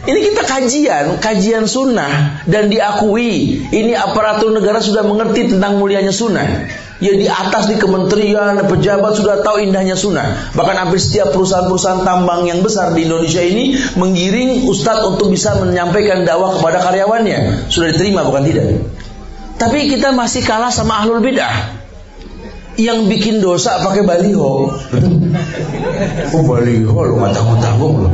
Ini 0.06 0.20
kita 0.32 0.46
kajian, 0.46 1.06
kajian 1.18 1.66
sunnah 1.66 2.46
dan 2.46 2.70
diakui. 2.70 3.66
Ini 3.74 3.98
aparatur 3.98 4.54
negara 4.54 4.78
sudah 4.78 5.02
mengerti 5.02 5.50
tentang 5.50 5.82
mulianya 5.82 6.14
sunnah. 6.14 6.70
Ya 7.04 7.12
di 7.12 7.28
atas 7.28 7.68
di 7.68 7.76
kementerian, 7.76 8.56
pejabat 8.72 9.20
sudah 9.20 9.44
tahu 9.44 9.60
indahnya 9.60 10.00
sunnah. 10.00 10.56
Bahkan 10.56 10.76
hampir 10.80 11.04
setiap 11.04 11.36
perusahaan-perusahaan 11.36 12.08
tambang 12.08 12.48
yang 12.48 12.64
besar 12.64 12.96
di 12.96 13.04
Indonesia 13.04 13.44
ini 13.44 13.76
menggiring 14.00 14.64
ustadz 14.64 15.04
untuk 15.04 15.28
bisa 15.28 15.60
menyampaikan 15.60 16.24
dakwah 16.24 16.56
kepada 16.56 16.80
karyawannya. 16.88 17.68
Sudah 17.68 17.92
diterima 17.92 18.24
bukan 18.24 18.48
tidak. 18.48 18.80
Tapi 19.60 19.92
kita 19.92 20.16
masih 20.16 20.48
kalah 20.48 20.72
sama 20.72 21.04
ahlul 21.04 21.20
bidah 21.20 21.84
yang 22.80 23.12
bikin 23.12 23.44
dosa 23.44 23.84
pakai 23.84 24.08
baliho. 24.08 24.72
Oh 26.32 26.44
baliho 26.48 26.96
lo 26.96 27.14
nggak 27.20 27.32
tanggung 27.36 27.60
tanggung 27.60 27.94
lo 28.08 28.10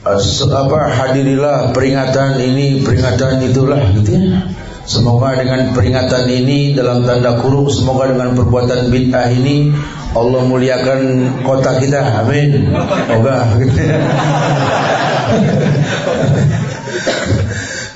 apa 0.00 0.78
hadirilah 0.96 1.76
peringatan 1.76 2.40
ini 2.40 2.80
peringatan 2.80 3.44
itulah 3.52 3.76
gitu 4.00 4.16
ya 4.16 4.48
semoga 4.90 5.38
dengan 5.38 5.70
peringatan 5.70 6.26
ini 6.26 6.74
dalam 6.74 7.06
tanda 7.06 7.38
kurung 7.38 7.70
semoga 7.70 8.10
dengan 8.10 8.34
perbuatan 8.34 8.90
bid'ah 8.90 9.30
ini 9.30 9.70
Allah 10.10 10.42
muliakan 10.42 11.30
kota 11.46 11.78
kita. 11.78 12.26
Amin. 12.26 12.74
Semoga. 12.74 13.46
Ya. 13.62 14.02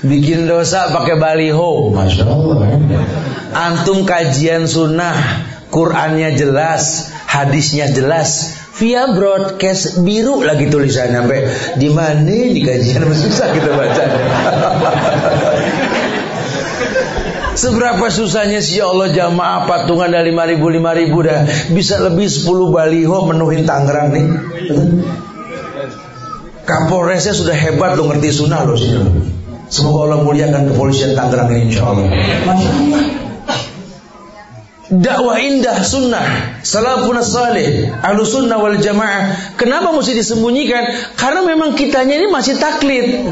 bikin 0.05 0.47
dosa 0.47 0.93
pakai 0.93 1.17
baliho. 1.19 1.91
Masya 1.91 2.25
Allah 2.29 2.79
antum 3.55 4.05
kajian 4.05 4.69
sunnah 4.69 5.17
Qurannya 5.75 6.39
jelas 6.39 7.11
hadisnya 7.27 7.91
jelas. 7.91 8.63
Via 8.75 9.07
broadcast 9.07 10.03
biru 10.03 10.43
lagi 10.43 10.67
tulisannya 10.67 11.23
sampai 11.23 11.47
di 11.79 11.95
mana 11.95 12.27
di 12.27 12.59
kajian 12.59 13.07
susah 13.23 13.55
kita 13.55 13.71
baca. 13.71 14.03
Seberapa 17.55 18.11
susahnya 18.11 18.59
sih 18.59 18.83
ya 18.83 18.91
Allah 18.91 19.15
jamaah 19.15 19.71
patungan 19.71 20.11
dari 20.11 20.35
5000 20.35 20.59
5000 20.59 21.27
dah 21.27 21.41
bisa 21.71 21.95
lebih 22.03 22.27
10 22.27 22.75
baliho 22.75 23.19
menuhin 23.31 23.63
Tangerang 23.63 24.11
nih. 24.11 24.27
Kapolresnya 26.67 27.31
sudah 27.31 27.55
hebat 27.55 27.95
lo 27.95 28.11
ngerti 28.11 28.35
sunnah 28.35 28.67
lo 28.67 28.75
sini. 28.75 28.99
Semoga 29.71 30.11
Allah 30.11 30.19
muliakan 30.27 30.75
kepolisian 30.75 31.15
Tangerang 31.15 31.49
ini 31.55 31.71
insya 31.71 31.83
Allah. 31.87 32.07
Dakwah 34.95 35.41
indah 35.41 35.81
sunnah 35.81 36.61
salafun 36.63 37.19
salih 37.25 37.89
ahlu 38.05 38.23
sunnah 38.23 38.61
wal 38.61 38.79
jamaah 38.79 39.57
kenapa 39.59 39.91
mesti 39.91 40.15
disembunyikan 40.15 41.17
karena 41.19 41.41
memang 41.43 41.75
kitanya 41.75 42.15
ini 42.21 42.29
masih 42.31 42.61
taklid 42.61 43.27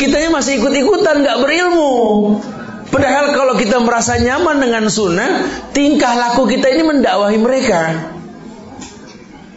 kitanya 0.00 0.32
masih 0.32 0.62
ikut-ikutan 0.62 1.20
nggak 1.20 1.36
berilmu 1.42 1.92
padahal 2.92 3.32
kalau 3.32 3.54
kita 3.56 3.80
merasa 3.80 4.20
nyaman 4.20 4.60
dengan 4.60 4.86
sunnah 4.92 5.48
tingkah 5.72 6.12
laku 6.14 6.46
kita 6.46 6.70
ini 6.70 6.82
mendakwahi 6.86 7.38
mereka 7.40 7.82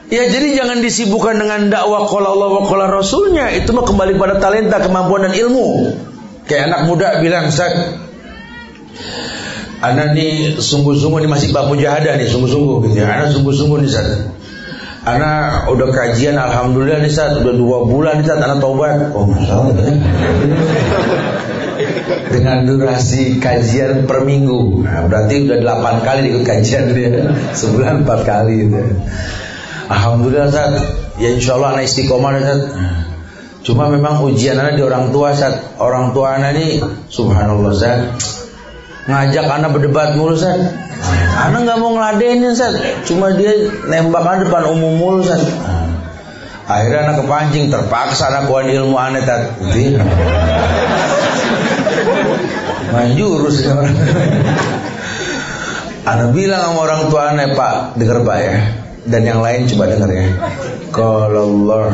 Ya 0.06 0.30
jadi 0.30 0.54
jangan 0.54 0.86
disibukkan 0.86 1.34
dengan 1.42 1.74
dakwah 1.74 2.06
kalau 2.06 2.38
Allah 2.38 2.62
wa 2.62 3.02
Rasulnya 3.02 3.50
Itu 3.58 3.74
mah 3.74 3.90
kembali 3.90 4.22
pada 4.22 4.38
talenta, 4.38 4.78
kemampuan 4.78 5.26
dan 5.26 5.34
ilmu 5.34 5.98
Kayak 6.46 6.70
anak 6.70 6.82
muda 6.86 7.26
bilang 7.26 7.50
Ustaz 7.50 8.06
Anak 9.86 10.16
nih 10.16 10.56
sungguh-sungguh 10.58 11.20
nih 11.22 11.30
masih 11.30 11.54
bapu 11.54 11.78
jahada 11.78 12.18
nih 12.18 12.26
sungguh-sungguh 12.26 12.90
gitu 12.90 12.96
ya. 13.04 13.12
Anak 13.12 13.36
sungguh-sungguh 13.36 13.86
nih 13.86 13.90
saat. 13.92 14.08
Anak 15.06 15.70
udah 15.70 15.94
kajian 15.94 16.40
alhamdulillah 16.40 17.06
nih 17.06 17.14
saat 17.14 17.38
udah 17.38 17.54
dua 17.54 17.86
bulan 17.86 18.24
nih 18.24 18.26
saat 18.26 18.42
anak 18.42 18.64
taubat. 18.64 19.14
Oh 19.14 19.30
masalah 19.30 19.76
ya. 19.78 19.94
Dengan 22.06 22.66
durasi 22.70 23.42
kajian 23.42 24.06
per 24.06 24.22
minggu. 24.22 24.86
Nah, 24.86 25.10
berarti 25.10 25.50
udah 25.50 25.58
delapan 25.58 25.96
kali 26.06 26.20
ikut 26.30 26.44
kajian 26.46 26.94
dia. 26.94 27.34
Sebulan 27.54 28.06
empat 28.06 28.20
kali 28.26 28.70
gitu. 28.70 28.82
Alhamdulillah 29.90 30.50
saat 30.50 30.74
ya 31.22 31.30
insya 31.34 31.58
Allah 31.58 31.78
anak 31.78 31.86
istiqomah 31.90 32.32
saat. 32.42 32.62
Cuma 33.66 33.90
memang 33.90 34.22
ujian 34.22 34.62
anak 34.62 34.78
di 34.78 34.86
orang 34.86 35.10
tua 35.10 35.34
saat 35.34 35.78
orang 35.82 36.14
tua 36.14 36.38
anak 36.38 36.54
ini 36.54 36.86
subhanallah 37.10 37.74
saat 37.74 38.14
ngajak 39.06 39.46
anak 39.46 39.70
berdebat 39.74 40.18
mulu 40.18 40.34
Ustaz. 40.34 40.58
Anak 41.38 41.60
nggak 41.66 41.78
mau 41.78 41.94
ngeladenin 41.94 42.54
Ustaz. 42.54 42.74
Cuma 43.06 43.34
dia 43.34 43.54
nembak 43.90 44.26
anak 44.26 44.50
depan 44.50 44.70
umum 44.70 44.98
mulu 44.98 45.22
Ustaz. 45.22 45.46
Akhirnya 46.66 47.10
anak 47.10 47.26
kepancing 47.26 47.70
terpaksa 47.70 48.34
anak 48.34 48.50
kuan 48.50 48.66
ilmu 48.66 48.98
aneh 48.98 49.22
tat. 49.22 49.54
Main 52.96 53.12
jurus 53.20 53.60
ya 53.60 53.76
orang. 53.76 53.92
Anak 56.06 56.38
bilang 56.38 56.64
sama 56.72 56.80
orang 56.86 57.02
tua 57.12 57.34
aneh 57.34 57.58
Pak, 57.58 58.00
dengar 58.00 58.24
Pak 58.24 58.38
ya. 58.40 58.56
Dan 59.06 59.22
yang 59.22 59.40
lain 59.44 59.70
coba 59.70 59.92
dengar 59.92 60.10
ya. 60.10 60.26
Kalau 60.90 61.46
Allah 61.68 61.94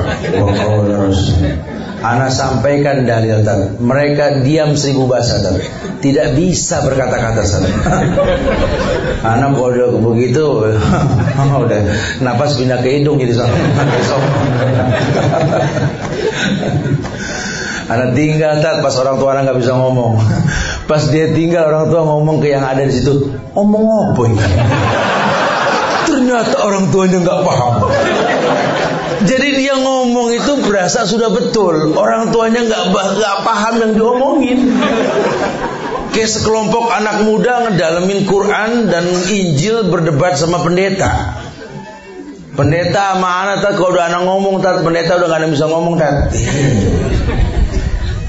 Ana 2.02 2.34
sampaikan 2.34 3.06
dalil 3.06 3.46
tadi. 3.46 3.78
Mereka 3.78 4.42
diam 4.42 4.74
seribu 4.74 5.06
bahasa 5.06 5.38
tadi. 5.38 5.62
Tidak 6.02 6.34
bisa 6.34 6.82
berkata-kata 6.82 7.46
sana. 7.46 7.70
Ana 9.22 9.54
kalau 9.54 10.02
begitu, 10.02 10.66
udah 11.62 11.82
napas 12.26 12.58
pindah 12.58 12.82
ke 12.82 13.00
hidung 13.00 13.22
jadi 13.22 13.38
sana. 13.38 13.54
Anak 17.92 18.16
tinggal 18.16 18.64
tat 18.64 18.80
pas 18.80 18.96
orang 18.96 19.20
tua 19.20 19.36
anak 19.36 19.52
nggak 19.52 19.60
bisa 19.60 19.76
ngomong. 19.76 20.16
Pas 20.90 21.04
dia 21.12 21.36
tinggal 21.36 21.68
orang 21.68 21.92
tua 21.92 22.08
ngomong 22.08 22.40
ke 22.40 22.56
yang 22.56 22.64
ada 22.64 22.88
di 22.88 22.94
situ. 22.96 23.36
Ngomong 23.52 23.84
apa 24.16 24.22
ini? 24.32 24.40
Ternyata 26.08 26.56
orang 26.64 26.88
tuanya 26.88 27.20
nggak 27.20 27.40
paham. 27.44 27.74
Jadi 29.30 29.48
dia 29.60 29.76
ngomong 29.76 30.32
itu 30.32 30.64
berasa 30.64 31.04
sudah 31.04 31.36
betul. 31.36 31.92
Orang 32.00 32.32
tuanya 32.32 32.64
nggak 32.64 32.84
nggak 32.96 33.38
paham 33.44 33.74
yang 33.84 33.92
diomongin. 34.00 34.60
Kayak 36.16 36.32
sekelompok 36.32 36.92
anak 36.92 37.28
muda 37.28 37.68
ngedalamin 37.68 38.24
Quran 38.28 38.88
dan 38.88 39.04
Injil 39.32 39.88
berdebat 39.92 40.40
sama 40.40 40.64
pendeta. 40.64 41.44
Pendeta 42.52 43.16
sama 43.16 43.48
anak 43.48 43.64
tak 43.64 43.80
kalau 43.80 43.96
udah 43.96 44.12
anak 44.12 44.22
ngomong 44.28 44.60
tak 44.60 44.84
pendeta 44.84 45.16
udah 45.16 45.28
gak 45.32 45.40
ada 45.40 45.48
bisa 45.48 45.66
ngomong 45.72 45.96
tak. 45.96 46.36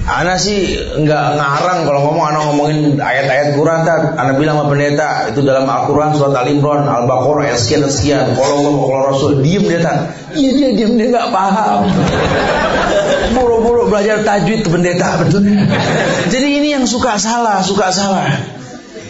Ana 0.03 0.35
sih 0.35 0.75
nggak 0.99 1.27
ngarang 1.39 1.87
kalau 1.87 2.11
ngomong 2.11 2.27
anak 2.27 2.43
ngomongin 2.51 2.99
ayat-ayat 2.99 3.55
Quran 3.55 3.87
tak. 3.87 4.19
Ana 4.19 4.35
bilang 4.35 4.59
sama 4.59 4.75
pendeta 4.75 5.31
itu 5.31 5.47
dalam 5.47 5.63
Al-Quran 5.63 6.11
surat 6.19 6.35
Al 6.43 6.51
Imran, 6.51 6.91
Al 6.91 7.07
Baqarah 7.07 7.47
ayat 7.47 7.63
sekian 7.63 7.87
sekian. 7.87 8.35
Kalau 8.35 8.67
ngomong 8.67 8.83
kalau 8.91 9.03
Rasul 9.15 9.33
diem 9.47 9.63
dia 9.63 9.79
tak. 9.79 10.11
Iya 10.35 10.51
dia 10.59 10.69
diem 10.75 10.99
dia 10.99 11.07
nggak 11.07 11.31
paham. 11.31 11.87
Buru-buru 13.31 13.87
belajar 13.87 14.27
tajwid 14.27 14.67
pendeta 14.67 15.23
betul. 15.23 15.47
Jadi 16.35 16.49
ini 16.51 16.75
yang 16.75 16.85
suka 16.91 17.15
salah, 17.23 17.63
suka 17.63 17.95
salah. 17.95 18.27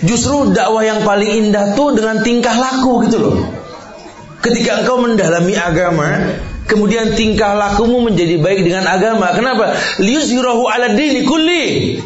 Justru 0.04 0.52
dakwah 0.52 0.84
yang 0.84 1.08
paling 1.08 1.48
indah 1.48 1.72
tuh 1.72 1.96
dengan 1.96 2.20
tingkah 2.20 2.52
laku 2.52 3.08
gitu 3.08 3.16
loh. 3.16 3.36
Ketika 4.44 4.84
engkau 4.84 5.00
mendalami 5.00 5.54
agama, 5.56 6.08
Kemudian 6.72 7.12
tingkah 7.12 7.52
lakumu 7.52 8.00
menjadi 8.00 8.40
baik 8.40 8.64
dengan 8.64 8.88
agama. 8.88 9.36
Kenapa? 9.36 9.76
Liyuzhirahu 10.00 10.64
ala 10.72 10.96
dini 10.96 11.28
kulli. 11.28 12.00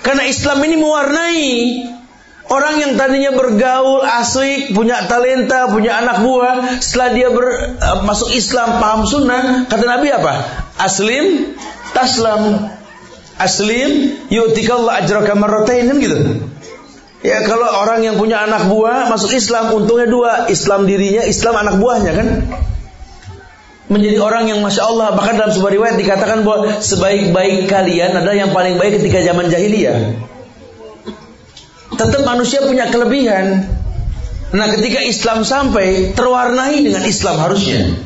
Karena 0.00 0.24
Islam 0.24 0.64
ini 0.64 0.80
mewarnai 0.80 1.52
Orang 2.48 2.80
yang 2.80 2.96
tadinya 2.96 3.36
bergaul 3.36 4.00
asik, 4.00 4.72
punya 4.72 5.04
talenta, 5.04 5.68
punya 5.68 6.00
anak 6.00 6.24
buah, 6.24 6.80
setelah 6.80 7.08
dia 7.12 7.28
ber, 7.28 7.76
uh, 7.76 8.00
masuk 8.08 8.32
Islam, 8.32 8.80
paham 8.80 9.04
sunnah, 9.04 9.68
kata 9.68 9.84
Nabi 9.84 10.08
apa? 10.08 10.48
Aslim, 10.80 11.52
taslam. 11.92 12.72
Aslim, 13.36 14.16
yu'tikallah 14.32 15.04
ajraka 15.04 15.36
marratain 15.36 15.92
kan 15.92 16.00
gitu. 16.00 16.18
Ya 17.20 17.44
kalau 17.44 17.68
orang 17.68 18.00
yang 18.08 18.16
punya 18.16 18.40
anak 18.40 18.64
buah 18.72 19.12
masuk 19.12 19.36
Islam, 19.36 19.68
untungnya 19.76 20.08
dua, 20.08 20.32
Islam 20.48 20.88
dirinya, 20.88 21.28
Islam 21.28 21.52
anak 21.52 21.76
buahnya 21.76 22.12
kan 22.16 22.28
menjadi 23.88 24.20
orang 24.20 24.48
yang 24.48 24.60
masya 24.60 24.84
Allah. 24.84 25.16
Bahkan 25.16 25.34
dalam 25.40 25.52
sebuah 25.52 25.72
riwayat 25.72 25.96
dikatakan 25.96 26.44
bahwa 26.44 26.80
sebaik-baik 26.80 27.66
kalian 27.66 28.16
adalah 28.16 28.36
yang 28.36 28.52
paling 28.52 28.76
baik 28.76 29.00
ketika 29.00 29.24
zaman 29.24 29.48
jahiliyah. 29.48 30.16
Tetap 31.96 32.22
manusia 32.22 32.62
punya 32.62 32.92
kelebihan. 32.92 33.64
Nah 34.48 34.66
ketika 34.72 35.04
Islam 35.04 35.44
sampai 35.44 36.12
terwarnai 36.16 36.84
dengan 36.84 37.04
Islam 37.04 37.36
harusnya. 37.40 37.96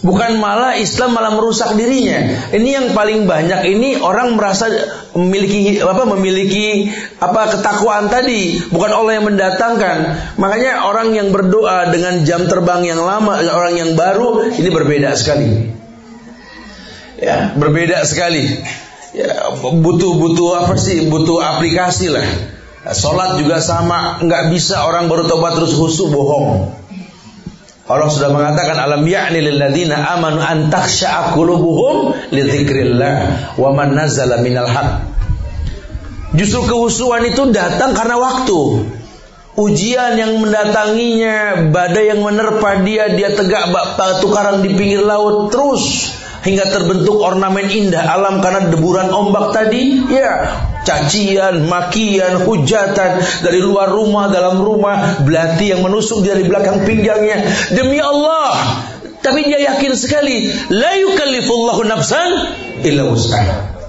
Bukan 0.00 0.40
malah 0.40 0.80
Islam 0.80 1.12
malah 1.12 1.32
merusak 1.36 1.76
dirinya. 1.76 2.48
Ini 2.56 2.68
yang 2.68 2.86
paling 2.96 3.28
banyak. 3.28 3.68
Ini 3.68 4.00
orang 4.00 4.32
merasa 4.32 4.66
memiliki 5.14 5.82
apa 5.82 6.02
memiliki 6.06 6.90
apa 7.18 7.58
ketakwaan 7.58 8.06
tadi. 8.10 8.58
Bukan 8.70 8.90
Allah 8.90 9.12
yang 9.18 9.26
mendatangkan. 9.26 9.98
Makanya 10.38 10.86
orang 10.86 11.14
yang 11.14 11.34
berdoa 11.34 11.90
dengan 11.90 12.22
jam 12.22 12.46
terbang 12.46 12.86
yang 12.86 13.02
lama 13.02 13.38
orang 13.42 13.74
yang 13.74 13.98
baru 13.98 14.50
ini 14.54 14.70
berbeda 14.70 15.14
sekali. 15.18 15.74
Ya 17.20 17.52
berbeda 17.52 18.00
sekali. 18.06 18.46
Ya, 19.10 19.50
butuh 19.58 20.14
butuh 20.14 20.62
apa 20.62 20.78
sih 20.78 21.10
butuh 21.10 21.42
aplikasi 21.42 22.14
lah. 22.14 22.26
Sholat 22.80 23.36
juga 23.36 23.60
sama, 23.60 24.24
nggak 24.24 24.56
bisa 24.56 24.88
orang 24.88 25.10
baru 25.10 25.28
tobat 25.28 25.52
terus 25.52 25.76
khusyuk 25.76 26.08
bohong. 26.08 26.79
Allah 27.90 28.06
sudah 28.06 28.30
mengatakan 28.30 28.78
alam 28.78 29.02
ya'ni 29.02 29.42
lil 29.42 29.58
ladzina 29.58 30.14
amanu 30.14 30.38
an 30.38 30.70
takhsha'a 30.70 31.34
qulubuhum 31.34 32.14
li 32.30 32.42
dzikrillah 32.46 33.14
wa 33.58 33.74
man 33.74 33.98
nazala 33.98 34.38
minal 34.38 34.70
haq. 34.70 35.10
Justru 36.38 36.70
kehusuan 36.70 37.26
itu 37.26 37.50
datang 37.50 37.90
karena 37.98 38.14
waktu. 38.14 38.86
Ujian 39.58 40.14
yang 40.14 40.38
mendatanginya, 40.38 41.68
badai 41.74 42.14
yang 42.14 42.22
menerpa 42.22 42.86
dia, 42.86 43.10
dia 43.12 43.34
tegak 43.34 43.74
batu 43.74 44.30
karang 44.30 44.62
di 44.62 44.70
pinggir 44.72 45.02
laut 45.02 45.50
terus 45.50 46.14
hingga 46.46 46.70
terbentuk 46.70 47.18
ornamen 47.18 47.66
indah 47.68 48.00
alam 48.00 48.38
karena 48.38 48.70
deburan 48.70 49.10
ombak 49.10 49.52
tadi, 49.52 50.06
ya 50.06 50.64
cacian, 50.84 51.66
makian, 51.68 52.44
hujatan 52.44 53.20
dari 53.44 53.60
luar 53.60 53.92
rumah, 53.92 54.32
dalam 54.32 54.60
rumah, 54.62 55.20
belati 55.24 55.72
yang 55.72 55.84
menusuk 55.84 56.24
dari 56.24 56.46
belakang 56.46 56.84
pinggangnya. 56.84 57.44
Demi 57.74 58.00
Allah, 58.00 58.80
tapi 59.20 59.44
dia 59.44 59.60
yakin 59.60 59.92
sekali, 59.96 60.48
la 60.72 60.96
yukallifullahu 60.96 61.84
nafsan 61.84 62.30
illa 62.84 63.04
wus'aha. 63.08 63.80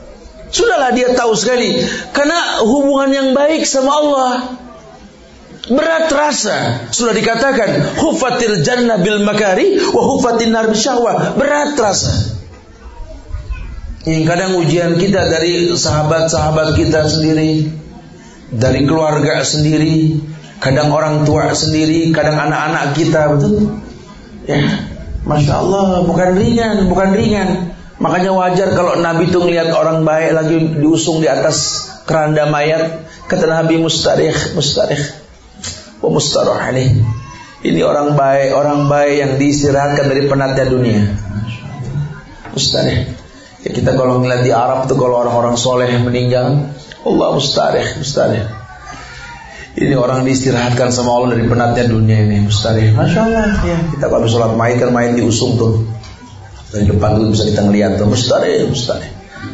Sudahlah 0.52 0.92
dia 0.92 1.16
tahu 1.16 1.32
sekali 1.32 1.80
karena 2.12 2.60
hubungan 2.68 3.10
yang 3.16 3.30
baik 3.32 3.64
sama 3.64 3.92
Allah 4.04 4.32
berat 5.72 6.12
rasa 6.12 6.90
sudah 6.92 7.16
dikatakan 7.16 7.96
hufatil 7.96 8.60
jannah 8.60 9.00
bil 9.00 9.24
makari 9.24 9.80
wa 9.80 10.02
hufatin 10.04 10.52
nar 10.52 10.68
berat 11.40 11.80
rasa 11.80 12.41
yang 14.02 14.26
kadang 14.26 14.58
ujian 14.58 14.98
kita 14.98 15.30
dari 15.30 15.70
sahabat-sahabat 15.78 16.74
kita 16.74 17.06
sendiri, 17.06 17.70
dari 18.50 18.90
keluarga 18.90 19.46
sendiri, 19.46 20.18
kadang 20.58 20.90
orang 20.90 21.22
tua 21.22 21.54
sendiri, 21.54 22.10
kadang 22.10 22.38
anak-anak 22.50 22.98
kita, 22.98 23.30
betul? 23.38 23.78
Ya, 24.50 24.90
masya 25.22 25.62
Allah, 25.62 26.02
bukan 26.02 26.34
ringan, 26.34 26.90
bukan 26.90 27.14
ringan. 27.14 27.50
Makanya 28.02 28.34
wajar 28.34 28.74
kalau 28.74 28.98
Nabi 28.98 29.30
itu 29.30 29.38
ngelihat 29.38 29.70
orang 29.70 30.02
baik 30.02 30.34
lagi 30.34 30.58
diusung 30.82 31.22
di 31.22 31.30
atas 31.30 31.86
keranda 32.10 32.50
mayat, 32.50 33.06
kata 33.30 33.46
Nabi 33.46 33.78
mustarikh, 33.78 34.58
mustarikh, 34.58 35.14
wa 36.02 36.10
mustarah 36.10 36.74
ini. 36.74 37.06
Ini 37.62 37.86
orang 37.86 38.18
baik, 38.18 38.58
orang 38.58 38.90
baik 38.90 39.14
yang 39.22 39.32
diistirahatkan 39.38 40.10
dari 40.10 40.26
penatnya 40.26 40.66
dunia. 40.66 41.14
Mustarikh. 42.58 43.21
Ya 43.62 43.70
kita 43.70 43.94
kalau 43.94 44.26
ngeliat 44.26 44.42
di 44.42 44.50
Arab 44.50 44.90
tuh 44.90 44.98
kalau 44.98 45.22
orang-orang 45.22 45.54
soleh 45.54 45.94
meninggal, 46.02 46.74
Allah 47.06 47.28
mustarih, 47.38 48.02
mustarih. 48.02 48.42
Ini 49.72 49.96
orang 49.96 50.28
diistirahatkan 50.28 50.92
sama 50.92 51.16
Allah 51.16 51.38
dari 51.38 51.48
penatnya 51.48 51.88
dunia 51.88 52.26
ini, 52.28 52.44
mustarih. 52.44 52.92
Masya 52.92 53.20
Allah, 53.22 53.56
ya. 53.64 53.78
Kita 53.94 54.12
kalau 54.12 54.28
sholat 54.28 54.58
main 54.58 54.76
kan 54.82 54.90
main 54.92 55.14
diusung 55.16 55.56
tuh. 55.56 55.88
Dari 56.74 56.90
depan 56.90 57.22
tuh 57.22 57.32
bisa 57.32 57.48
kita 57.48 57.64
ngeliat 57.70 58.02
tuh, 58.02 58.10
mustarih, 58.10 58.68
mustarih. 58.68 59.08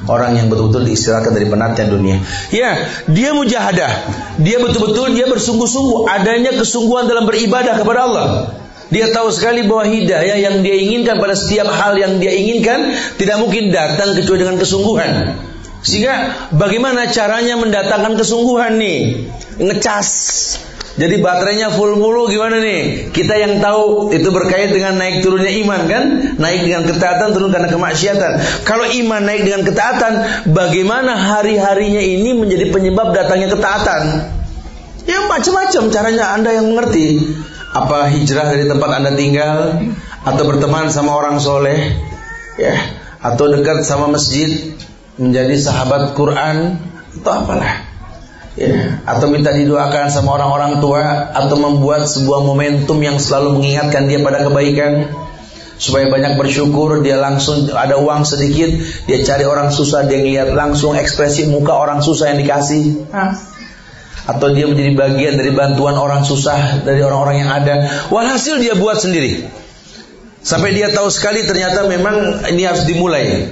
Orang 0.07 0.39
yang 0.39 0.47
betul-betul 0.47 0.87
diistirahatkan 0.87 1.35
dari 1.35 1.47
penatnya 1.51 1.85
dunia. 1.91 2.17
Ya, 2.49 2.87
dia 3.11 3.35
mujahadah. 3.35 3.91
Dia 4.39 4.57
betul-betul 4.63 5.15
dia 5.15 5.27
bersungguh-sungguh 5.27 6.07
adanya 6.07 6.55
kesungguhan 6.55 7.11
dalam 7.11 7.27
beribadah 7.27 7.75
kepada 7.75 7.99
Allah. 8.07 8.27
Dia 8.87 9.11
tahu 9.11 9.27
sekali 9.35 9.67
bahwa 9.67 9.83
hidayah 9.83 10.37
yang 10.39 10.63
dia 10.63 10.75
inginkan 10.79 11.19
pada 11.19 11.35
setiap 11.35 11.67
hal 11.67 11.99
yang 11.99 12.23
dia 12.23 12.31
inginkan 12.31 12.95
tidak 13.19 13.37
mungkin 13.43 13.75
datang 13.75 14.15
kecuali 14.15 14.39
dengan 14.47 14.57
kesungguhan. 14.59 15.11
Sehingga 15.83 16.13
bagaimana 16.55 17.11
caranya 17.11 17.59
mendatangkan 17.59 18.15
kesungguhan 18.15 18.79
nih? 18.79 19.27
Ngecas. 19.59 20.09
Jadi 20.97 21.21
baterainya 21.21 21.69
full 21.77 21.93
mulu 21.93 22.25
gimana 22.25 22.57
nih? 22.57 23.13
Kita 23.13 23.37
yang 23.37 23.61
tahu 23.61 24.09
itu 24.09 24.33
berkait 24.33 24.73
dengan 24.73 24.97
naik 24.97 25.21
turunnya 25.21 25.53
iman 25.61 25.85
kan? 25.85 26.03
Naik 26.41 26.65
dengan 26.65 26.89
ketaatan 26.89 27.37
turun 27.37 27.53
karena 27.53 27.69
kemaksiatan. 27.69 28.31
Kalau 28.65 28.89
iman 28.89 29.21
naik 29.21 29.45
dengan 29.45 29.61
ketaatan, 29.61 30.13
bagaimana 30.49 31.13
hari-harinya 31.13 32.01
ini 32.01 32.33
menjadi 32.33 32.73
penyebab 32.73 33.13
datangnya 33.13 33.53
ketaatan? 33.53 34.01
Ya 35.05 35.21
macam-macam 35.29 35.83
caranya 35.93 36.33
Anda 36.33 36.57
yang 36.57 36.73
mengerti 36.73 37.21
apa 37.75 38.07
hijrah 38.11 38.55
dari 38.55 38.65
tempat 38.67 38.89
anda 38.95 39.11
tinggal 39.15 39.83
atau 40.23 40.43
berteman 40.47 40.87
sama 40.87 41.15
orang 41.15 41.39
soleh 41.39 41.95
ya 42.55 42.75
atau 43.19 43.51
dekat 43.51 43.83
sama 43.83 44.11
masjid 44.11 44.75
menjadi 45.17 45.55
sahabat 45.57 46.13
Quran 46.13 46.79
atau 47.21 47.31
apalah 47.33 47.87
ya 48.57 49.01
atau 49.05 49.29
minta 49.29 49.53
didoakan 49.53 50.09
sama 50.09 50.37
orang-orang 50.39 50.81
tua 50.81 51.33
atau 51.33 51.57
membuat 51.57 52.09
sebuah 52.09 52.41
momentum 52.45 52.97
yang 53.01 53.21
selalu 53.21 53.61
mengingatkan 53.61 54.09
dia 54.09 54.19
pada 54.21 54.45
kebaikan 54.45 55.13
supaya 55.77 56.09
banyak 56.09 56.41
bersyukur 56.41 57.05
dia 57.05 57.21
langsung 57.21 57.69
ada 57.69 58.01
uang 58.01 58.25
sedikit 58.25 58.73
dia 59.05 59.21
cari 59.21 59.45
orang 59.45 59.69
susah 59.69 60.09
dia 60.09 60.17
lihat 60.25 60.57
langsung 60.57 60.97
ekspresi 60.97 61.45
muka 61.53 61.77
orang 61.77 62.01
susah 62.01 62.33
yang 62.33 62.41
dikasih 62.41 63.05
atau 64.27 64.51
dia 64.51 64.67
menjadi 64.67 64.91
bagian 64.91 65.33
dari 65.39 65.55
bantuan 65.55 65.95
orang 65.95 66.27
susah 66.27 66.83
dari 66.83 66.99
orang-orang 66.99 67.47
yang 67.47 67.51
ada. 67.51 67.75
Walhasil 68.11 68.59
dia 68.59 68.75
buat 68.75 68.99
sendiri. 68.99 69.47
Sampai 70.43 70.75
dia 70.75 70.91
tahu 70.91 71.07
sekali 71.07 71.47
ternyata 71.47 71.87
memang 71.87 72.43
ini 72.51 72.67
harus 72.67 72.83
dimulai. 72.83 73.47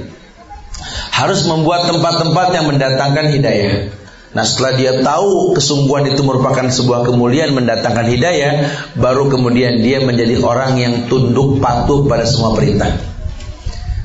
Harus 1.15 1.47
membuat 1.47 1.88
tempat-tempat 1.88 2.47
yang 2.51 2.67
mendatangkan 2.67 3.32
hidayah. 3.32 3.88
Nah 4.36 4.43
setelah 4.43 4.76
dia 4.76 4.99
tahu 4.99 5.55
kesungguhan 5.55 6.11
itu 6.11 6.19
merupakan 6.28 6.67
sebuah 6.67 7.07
kemuliaan 7.07 7.55
mendatangkan 7.55 8.03
hidayah 8.11 8.67
Baru 8.99 9.32
kemudian 9.32 9.80
dia 9.80 10.03
menjadi 10.03 10.43
orang 10.43 10.76
yang 10.76 10.93
tunduk 11.07 11.63
patuh 11.63 12.03
pada 12.03 12.28
semua 12.28 12.51
perintah. 12.51 12.99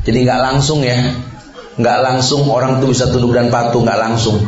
Jadi 0.07 0.18
nggak 0.23 0.41
langsung 0.55 0.87
ya. 0.87 1.18
Nggak 1.75 1.99
langsung 1.99 2.47
orang 2.47 2.79
itu 2.79 2.95
bisa 2.95 3.11
tunduk 3.11 3.35
dan 3.35 3.51
patuh 3.51 3.83
nggak 3.83 3.99
langsung 3.99 4.39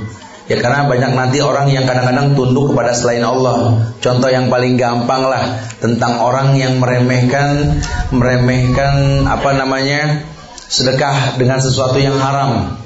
Ya 0.53 0.61
karena 0.61 0.85
banyak 0.85 1.17
nanti 1.17 1.41
orang 1.41 1.73
yang 1.73 1.89
kadang-kadang 1.89 2.37
tunduk 2.37 2.77
kepada 2.77 2.93
selain 2.93 3.25
Allah. 3.25 3.89
Contoh 4.05 4.29
yang 4.29 4.53
paling 4.53 4.77
gampang 4.77 5.25
lah 5.25 5.65
tentang 5.81 6.21
orang 6.21 6.61
yang 6.61 6.77
meremehkan 6.77 7.81
meremehkan 8.13 9.25
apa 9.25 9.57
namanya 9.57 10.21
sedekah 10.69 11.41
dengan 11.41 11.57
sesuatu 11.57 11.97
yang 11.97 12.21
haram. 12.21 12.77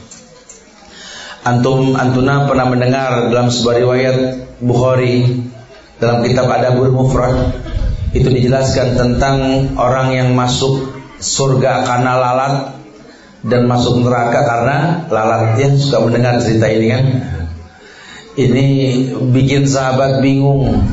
Antum 1.43 1.99
antuna 1.99 2.47
pernah 2.47 2.71
mendengar 2.71 3.35
dalam 3.35 3.51
sebuah 3.51 3.75
riwayat 3.83 4.17
Bukhari 4.63 5.27
dalam 5.99 6.23
kitab 6.23 6.47
Adabul 6.47 6.95
Mufrad 6.95 7.51
itu 8.15 8.31
dijelaskan 8.31 8.95
tentang 8.95 9.37
orang 9.75 10.15
yang 10.15 10.39
masuk 10.39 10.87
surga 11.19 11.83
karena 11.83 12.15
lalat 12.15 12.55
dan 13.43 13.67
masuk 13.67 14.07
neraka 14.07 14.39
karena 14.39 14.77
lalat. 15.11 15.59
Ya 15.59 15.75
suka 15.75 16.07
mendengar 16.07 16.39
cerita 16.39 16.71
ini 16.71 16.87
kan? 16.95 17.05
Ini 18.37 18.67
bikin 19.33 19.65
sahabat 19.65 20.21
bingung. 20.21 20.85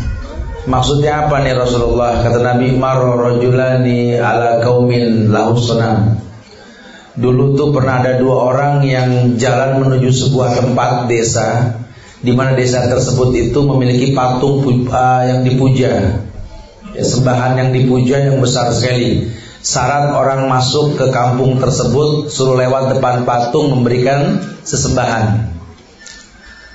Maksudnya 0.63 1.27
apa 1.27 1.43
nih 1.43 1.59
Rasulullah? 1.59 2.23
Kata 2.23 2.39
Nabi, 2.39 2.71
"Marra 2.71 3.19
rajulani 3.19 4.15
ala 4.15 4.63
qaumin 4.63 5.27
lahu 5.27 5.59
Dulu 7.13 7.53
tuh 7.59 7.75
pernah 7.75 7.99
ada 7.99 8.15
dua 8.15 8.47
orang 8.47 8.87
yang 8.87 9.35
jalan 9.35 9.83
menuju 9.83 10.07
sebuah 10.07 10.63
tempat 10.63 11.11
desa 11.11 11.77
di 12.23 12.31
mana 12.31 12.55
desa 12.55 12.87
tersebut 12.87 13.35
itu 13.35 13.59
memiliki 13.59 14.15
patung 14.15 14.63
uh, 14.87 15.21
yang 15.27 15.43
dipuja. 15.43 16.23
Ya, 16.95 17.03
sembahan 17.03 17.59
yang 17.59 17.69
dipuja 17.75 18.31
yang 18.31 18.39
besar 18.39 18.71
sekali. 18.71 19.35
Syarat 19.59 20.15
orang 20.15 20.47
masuk 20.47 20.95
ke 20.95 21.11
kampung 21.11 21.59
tersebut 21.59 22.31
suruh 22.31 22.55
lewat 22.55 22.95
depan 22.95 23.27
patung 23.27 23.75
memberikan 23.75 24.39
sesembahan. 24.63 25.53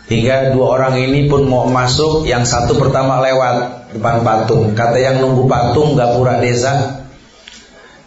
Hingga 0.08 0.56
dua 0.56 0.80
orang 0.80 0.96
ini 0.96 1.28
pun 1.28 1.44
mau 1.44 1.68
masuk 1.68 2.24
Yang 2.24 2.48
satu 2.48 2.80
pertama 2.80 3.20
lewat 3.20 3.88
depan 3.92 4.24
patung. 4.24 4.72
Kata 4.72 4.96
yang 4.96 5.20
nunggu 5.20 5.44
patung 5.44 5.94
gapura 6.00 6.40
desa 6.40 7.04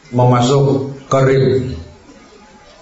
Mau 0.09 0.25
masuk 0.27 0.97
korib 1.07 1.77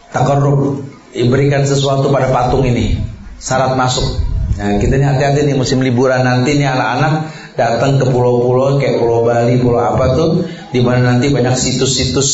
Takorub 0.10 0.88
Berikan 1.10 1.66
sesuatu 1.66 2.14
pada 2.14 2.30
patung 2.30 2.62
ini. 2.64 3.02
Syarat 3.42 3.74
masuk. 3.74 4.06
Nah 4.60 4.78
kita 4.78 5.00
ini 5.00 5.06
hati-hati 5.08 5.42
nih 5.48 5.56
musim 5.58 5.82
liburan 5.82 6.22
nanti 6.22 6.60
nih 6.60 6.70
anak-anak 6.70 7.32
datang 7.56 7.98
ke 7.98 8.06
pulau-pulau 8.12 8.76
kayak 8.76 9.00
pulau 9.00 9.24
Bali, 9.24 9.56
pulau 9.58 9.80
apa 9.80 10.16
tuh, 10.20 10.44
di 10.76 10.84
mana 10.84 11.16
nanti 11.16 11.32
banyak 11.32 11.56
situs-situs 11.56 12.30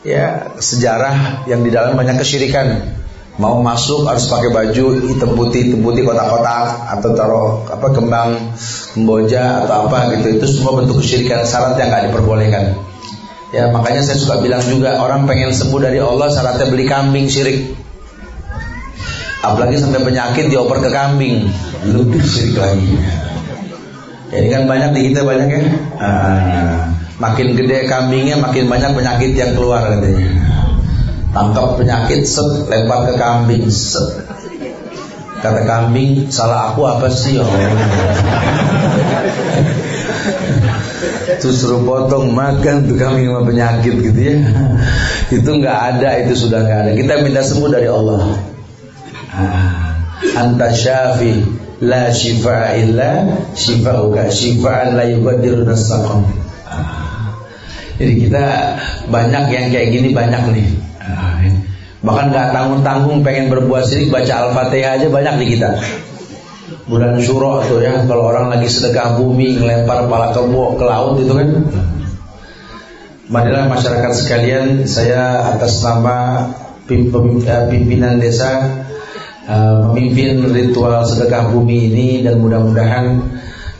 ya 0.00 0.56
sejarah 0.56 1.44
yang 1.44 1.60
di 1.60 1.70
dalam 1.70 1.94
banyak 1.94 2.18
kesyirikan. 2.18 2.96
Mau 3.38 3.62
masuk 3.62 4.08
harus 4.08 4.26
pakai 4.26 4.50
baju 4.50 4.84
hitam 5.06 5.38
putih 5.38 5.70
hitam 5.70 5.80
putih 5.86 6.02
kotak-kotak 6.02 6.66
atau 6.98 7.08
taruh 7.14 7.48
apa 7.70 7.86
kembang 7.94 8.30
kemboja 8.96 9.64
atau 9.64 9.86
apa 9.86 10.18
gitu. 10.18 10.40
Itu 10.40 10.46
semua 10.50 10.80
bentuk 10.82 10.98
kesyirikan 11.04 11.46
syarat 11.46 11.78
yang 11.78 11.94
nggak 11.94 12.10
diperbolehkan. 12.10 12.74
Ya 13.50 13.70
makanya 13.70 14.02
saya 14.02 14.18
suka 14.18 14.42
bilang 14.42 14.62
juga 14.62 14.98
orang 14.98 15.26
pengen 15.26 15.50
sembuh 15.54 15.80
dari 15.82 15.98
Allah 16.02 16.30
syaratnya 16.30 16.66
beli 16.70 16.86
kambing 16.86 17.26
syirik. 17.30 17.74
Apalagi 19.40 19.80
sampai 19.80 20.04
penyakit 20.04 20.52
dioper 20.52 20.82
ke 20.82 20.90
kambing. 20.90 21.48
Lebih 21.86 22.22
syirik 22.22 22.56
lagi. 22.58 22.88
Jadi 24.30 24.46
kan 24.46 24.62
banyak 24.70 24.90
di 24.94 25.00
kita 25.10 25.26
banyak 25.26 25.48
ya. 25.50 25.62
Ah, 25.98 26.94
makin 27.20 27.58
gede 27.58 27.84
kambingnya 27.90 28.40
makin 28.40 28.70
banyak 28.70 28.90
penyakit 28.96 29.36
yang 29.36 29.52
keluar 29.52 29.84
katanya 29.84 30.49
tangkap 31.30 31.78
penyakit 31.78 32.26
set 32.26 32.66
lempar 32.66 33.10
ke 33.10 33.14
kambing 33.18 33.66
set. 33.70 34.26
Kata 35.40 35.64
kambing 35.64 36.28
salah 36.28 36.74
aku 36.74 36.84
apa 36.84 37.08
sih 37.08 37.40
oh 37.40 37.48
terus 41.40 41.64
suruh 41.64 41.80
potong 41.80 42.36
makan 42.36 42.84
tuh 42.84 43.00
kambing 43.00 43.32
sama 43.32 43.42
penyakit 43.48 43.94
gitu 43.96 44.20
ya. 44.20 44.36
Itu 45.32 45.50
nggak 45.56 45.78
ada 45.96 46.10
itu 46.20 46.34
sudah 46.36 46.60
nggak 46.66 46.78
ada. 46.84 46.90
Kita 46.92 47.12
minta 47.24 47.40
sembuh 47.40 47.70
dari 47.72 47.88
Allah. 47.88 48.20
Ah, 49.30 49.96
anta 50.36 50.68
syafi 50.74 51.40
la 51.80 52.12
shifa 52.12 52.76
illa 52.76 53.40
shifa'uka 53.56 54.28
shifa'an 54.28 55.00
la 55.00 55.08
yubadiru 55.08 55.64
nasaqam 55.64 56.28
ah, 56.68 57.40
jadi 57.96 58.12
kita 58.28 58.44
banyak 59.08 59.44
yang 59.48 59.66
kayak 59.72 59.88
gini 59.88 60.12
banyak 60.12 60.42
nih 60.52 60.68
Bahkan 62.00 62.32
gak 62.32 62.56
tanggung-tanggung 62.56 63.20
pengen 63.20 63.52
berbuat 63.52 63.84
syirik 63.84 64.08
baca 64.08 64.48
Al-Fatihah 64.48 64.96
aja 64.96 65.06
banyak 65.12 65.34
di 65.44 65.46
kita. 65.56 65.70
Bulan 66.88 67.20
Syuro 67.20 67.60
tuh 67.68 67.84
ya, 67.84 68.02
kalau 68.08 68.32
orang 68.32 68.56
lagi 68.56 68.72
sedekah 68.72 69.20
bumi 69.20 69.60
ngelempar 69.60 70.08
kepala 70.08 70.32
ke, 70.32 70.40
ke 70.48 70.84
laut 70.88 71.14
itu 71.20 71.32
kan. 71.36 71.48
Marilah 73.30 73.70
masyarakat 73.70 74.12
sekalian, 74.16 74.88
saya 74.88 75.54
atas 75.54 75.84
nama 75.86 76.50
eh, 76.90 77.62
pimpinan 77.70 78.18
desa 78.18 78.82
eh, 79.44 79.74
memimpin 79.86 80.50
ritual 80.50 81.04
sedekah 81.04 81.52
bumi 81.52 81.92
ini 81.92 82.08
dan 82.26 82.42
mudah-mudahan 82.42 83.22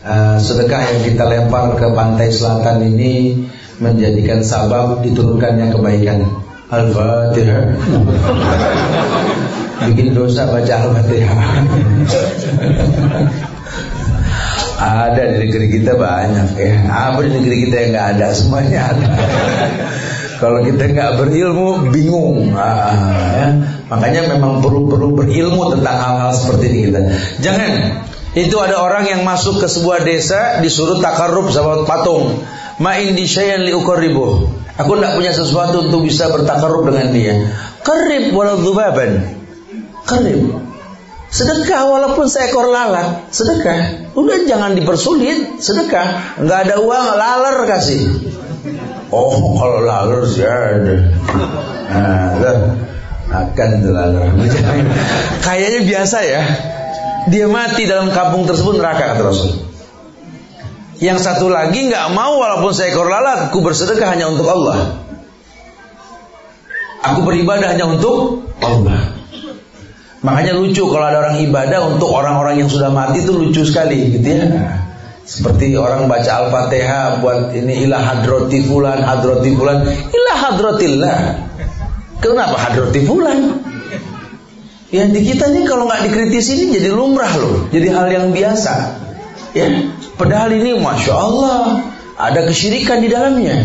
uh, 0.05 0.37
sedekah 0.41 0.81
yang 0.81 1.01
kita 1.05 1.25
lempar 1.29 1.77
ke 1.77 1.87
pantai 1.93 2.33
selatan 2.33 2.85
ini 2.95 3.45
menjadikan 3.81 4.45
sabab 4.45 5.01
diturunkannya 5.05 5.73
kebaikan. 5.73 6.40
Al-Fatihah. 6.71 7.67
Bikin 9.91 10.15
dosa 10.15 10.47
baca 10.47 10.75
Al-Fatihah. 10.87 11.67
Ada 14.81 15.23
di 15.35 15.37
negeri 15.45 15.67
kita 15.77 15.99
banyak 15.99 16.57
ya. 16.57 16.75
Apa 16.89 17.27
di 17.27 17.31
negeri 17.37 17.57
kita 17.69 17.77
yang 17.77 17.91
gak 17.99 18.09
ada? 18.17 18.27
Semuanya 18.33 18.81
ada. 18.95 19.09
Kalau 20.41 20.65
kita 20.65 20.89
nggak 20.89 21.21
berilmu 21.21 21.93
bingung. 21.93 22.57
Ah, 22.57 22.97
ya. 23.37 23.49
Makanya 23.93 24.33
memang 24.33 24.65
perlu 24.65 24.89
perlu 24.89 25.13
berilmu 25.13 25.77
tentang 25.77 25.97
hal-hal 26.01 26.33
seperti 26.33 26.65
ini 26.73 26.79
kita. 26.89 27.01
Jangan. 27.45 27.71
Itu 28.33 28.57
ada 28.63 28.81
orang 28.81 29.05
yang 29.11 29.21
masuk 29.27 29.61
ke 29.61 29.67
sebuah 29.69 30.07
desa 30.07 30.63
disuruh 30.65 31.03
takarub 31.03 31.51
sama 31.53 31.85
patung. 31.85 32.41
Ma 32.81 32.97
indi 32.97 33.29
syai'an 33.29 33.61
li 33.61 33.77
Aku 34.81 34.97
tidak 34.97 35.13
punya 35.13 35.33
sesuatu 35.37 35.93
untuk 35.93 36.09
bisa 36.09 36.33
bertakarub 36.33 36.89
dengan 36.89 37.13
dia. 37.13 37.37
Karib 37.85 38.33
walau 38.33 38.65
dubaban. 38.65 39.37
Karib. 40.09 40.57
Sedekah 41.31 41.87
walaupun 41.87 42.27
seekor 42.27 42.73
lalat, 42.73 43.31
sedekah. 43.31 44.11
Udah 44.19 44.49
jangan 44.49 44.75
dipersulit, 44.75 45.63
sedekah. 45.63 46.41
Enggak 46.43 46.67
ada 46.67 46.75
uang, 46.83 47.07
laler 47.15 47.57
kasih. 47.71 48.03
Oh, 49.15 49.55
kalau 49.55 49.85
laler 49.85 50.27
sih 50.27 50.43
ada. 50.43 50.97
Nah, 51.93 52.57
akan 53.31 53.69
tuh 53.79 53.93
laler. 53.95 54.27
Kayaknya 55.47 55.81
biasa 55.87 56.19
ya. 56.27 56.43
Dia 57.31 57.47
mati 57.47 57.87
dalam 57.87 58.11
kampung 58.11 58.49
tersebut 58.49 58.81
neraka 58.81 59.15
kata 59.15 59.23
Rasul. 59.23 59.70
Yang 61.01 61.19
satu 61.25 61.49
lagi 61.49 61.89
nggak 61.89 62.13
mau 62.13 62.37
walaupun 62.37 62.77
seekor 62.77 63.09
lalat, 63.09 63.49
aku 63.49 63.65
bersedekah 63.65 64.13
hanya 64.13 64.29
untuk 64.29 64.45
Allah. 64.53 65.01
Aku 67.01 67.25
beribadah 67.25 67.73
hanya 67.73 67.89
untuk 67.89 68.45
Allah. 68.61 69.17
Makanya 70.21 70.53
lucu 70.53 70.85
kalau 70.85 71.09
ada 71.09 71.25
orang 71.25 71.41
ibadah 71.41 71.97
untuk 71.97 72.13
orang-orang 72.13 72.61
yang 72.61 72.69
sudah 72.69 72.93
mati 72.93 73.25
itu 73.25 73.33
lucu 73.33 73.65
sekali 73.65 74.13
gitu 74.13 74.29
ya. 74.29 74.45
Seperti 75.25 75.73
orang 75.81 76.05
baca 76.05 76.29
Al-Fatihah 76.45 77.25
buat 77.25 77.57
ini 77.57 77.89
ilah 77.89 78.03
hadroti 78.05 78.61
fulan, 78.69 79.01
hadroti 79.01 79.57
fulan, 79.57 79.89
ilah 79.89 80.37
hadrotillah. 80.37 81.17
Kenapa 82.21 82.61
hadroti 82.61 83.01
fulan? 83.09 83.65
Ya 84.93 85.09
di 85.09 85.23
kita 85.25 85.49
ini 85.55 85.65
kalau 85.65 85.89
nggak 85.89 86.11
dikritisi 86.11 86.61
ini 86.61 86.65
jadi 86.77 86.93
lumrah 86.93 87.33
loh, 87.41 87.71
jadi 87.73 87.89
hal 87.95 88.07
yang 88.13 88.27
biasa. 88.35 89.01
Ya, 89.55 89.67
padahal 90.21 90.53
ini 90.53 90.77
masya 90.77 91.17
Allah 91.17 91.81
ada 92.21 92.45
kesyirikan 92.45 93.01
di 93.01 93.09
dalamnya. 93.09 93.57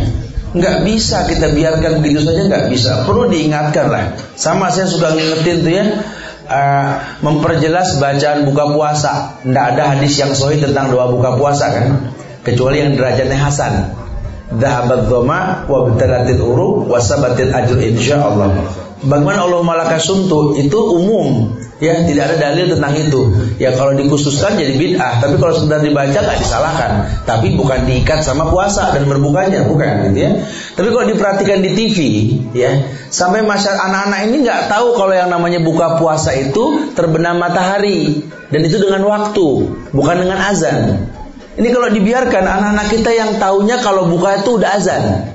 Nggak 0.55 0.87
bisa 0.87 1.27
kita 1.27 1.51
biarkan 1.51 1.99
begitu 1.99 2.23
saja 2.23 2.47
nggak 2.47 2.71
bisa. 2.71 3.03
Perlu 3.03 3.27
diingatkan 3.27 3.91
lah. 3.91 4.15
Sama 4.39 4.71
saya 4.71 4.87
suka 4.87 5.11
ngingetin 5.11 5.57
tuh 5.67 5.73
ya. 5.75 5.85
Uh, 6.45 7.01
memperjelas 7.25 7.99
bacaan 7.99 8.47
buka 8.47 8.71
puasa. 8.71 9.43
Nggak 9.43 9.65
ada 9.75 9.83
hadis 9.97 10.15
yang 10.15 10.31
sahih 10.31 10.63
tentang 10.63 10.95
doa 10.95 11.11
buka 11.11 11.35
puasa 11.35 11.75
kan? 11.75 12.15
Kecuali 12.47 12.79
yang 12.79 12.95
derajatnya 12.95 13.35
Hasan. 13.35 13.91
Dahabat 14.55 15.11
doma 15.11 15.67
wa 15.67 15.89
bitalatil 15.91 16.39
uru 16.39 16.87
wa 16.87 17.03
sabatil 17.03 17.51
ajr 17.51 17.75
insyaallah. 17.75 18.47
Bagaimana 19.03 19.43
Allah 19.43 19.59
malaka 19.59 19.99
suntu 19.99 20.55
itu 20.55 20.79
umum 20.79 21.54
ya 21.83 22.07
tidak 22.07 22.23
ada 22.31 22.35
dalil 22.51 22.71
tentang 22.71 22.93
itu. 22.95 23.21
Ya 23.59 23.75
kalau 23.75 23.95
dikhususkan 23.95 24.55
jadi 24.55 24.79
bid'ah 24.79 25.19
tapi 25.19 25.35
kalau 25.35 25.51
sudah 25.55 25.83
dibaca 25.83 26.15
nggak 26.15 26.39
disalahkan. 26.39 26.91
Tapi 27.27 27.55
bukan 27.59 27.83
diikat 27.83 28.23
sama 28.23 28.47
puasa 28.47 28.95
dan 28.95 29.03
berbukanya 29.07 29.67
bukan 29.67 30.11
gitu 30.11 30.19
ya. 30.23 30.31
Tapi 30.75 30.87
kalau 30.91 31.05
diperhatikan 31.07 31.59
di 31.59 31.71
TV 31.75 31.97
ya 32.55 32.71
sampai 33.11 33.43
masyarakat 33.43 33.79
anak-anak 33.79 34.19
ini 34.31 34.37
nggak 34.47 34.61
tahu 34.71 34.95
kalau 34.95 35.13
yang 35.15 35.27
namanya 35.27 35.59
buka 35.59 35.99
puasa 35.99 36.31
itu 36.35 36.95
terbenam 36.95 37.39
matahari. 37.39 38.23
Dan 38.45 38.61
itu 38.61 38.77
dengan 38.77 39.03
waktu 39.09 39.47
bukan 39.91 40.15
dengan 40.21 40.39
azan. 40.39 41.11
Ini 41.55 41.71
kalau 41.71 41.87
dibiarkan 41.87 42.43
anak-anak 42.43 42.87
kita 42.91 43.11
yang 43.15 43.31
taunya 43.39 43.79
kalau 43.79 44.11
buka 44.11 44.43
itu 44.43 44.59
udah 44.59 44.69
azan 44.75 45.34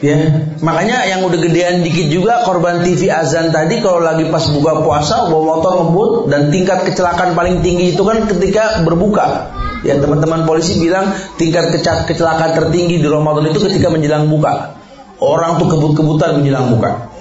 Ya, 0.00 0.16
makanya 0.64 1.04
yang 1.04 1.28
udah 1.28 1.36
gedean 1.36 1.84
dikit 1.84 2.08
juga 2.08 2.40
korban 2.48 2.80
TV 2.80 3.12
azan 3.12 3.52
tadi 3.52 3.84
kalau 3.84 4.00
lagi 4.00 4.32
pas 4.32 4.48
buka 4.48 4.80
puasa 4.80 5.28
bawa 5.28 5.60
motor 5.60 5.72
ngebut 5.84 6.10
dan 6.32 6.48
tingkat 6.48 6.88
kecelakaan 6.88 7.36
paling 7.36 7.60
tinggi 7.60 7.92
itu 7.92 8.00
kan 8.00 8.24
ketika 8.24 8.80
berbuka. 8.80 9.52
Ya 9.84 10.00
teman-teman 10.00 10.48
polisi 10.48 10.80
bilang 10.80 11.12
tingkat 11.36 11.76
kecelakaan 12.08 12.56
tertinggi 12.56 12.96
di 12.96 13.08
Ramadan 13.12 13.52
itu 13.52 13.60
ketika 13.60 13.92
menjelang 13.92 14.24
buka. 14.32 14.72
Orang 15.20 15.60
tuh 15.60 15.68
kebut-kebutan 15.68 16.40
menjelang 16.40 16.72
buka. 16.72 17.12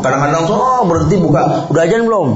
Kadang-kadang 0.00 0.48
tuh 0.48 0.56
oh, 0.56 0.88
berhenti 0.88 1.20
buka. 1.20 1.68
Udah 1.68 1.84
ajan 1.84 2.08
belum? 2.08 2.28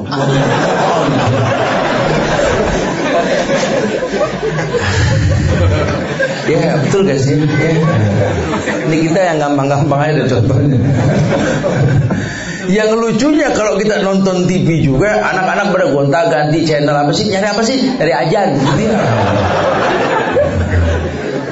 Ya 6.49 6.81
betul 6.81 7.05
gak 7.05 7.21
sih? 7.21 7.37
Ya. 7.37 7.73
Ini 8.89 8.97
kita 9.13 9.21
yang 9.21 9.39
gampang-gampang 9.45 10.01
aja 10.01 10.25
contohnya. 10.25 10.81
Yang 12.69 12.91
lucunya 13.01 13.49
kalau 13.53 13.81
kita 13.81 14.01
nonton 14.05 14.45
TV 14.45 14.85
juga 14.85 15.25
anak-anak 15.25 15.73
pada 15.73 15.87
gonta 15.93 16.21
ganti 16.29 16.65
channel 16.65 16.97
apa 16.97 17.13
sih? 17.13 17.29
Nyari 17.33 17.49
apa 17.49 17.63
sih? 17.65 17.77
Dari 17.97 18.13
ajan. 18.13 18.49
Gitu 18.57 18.93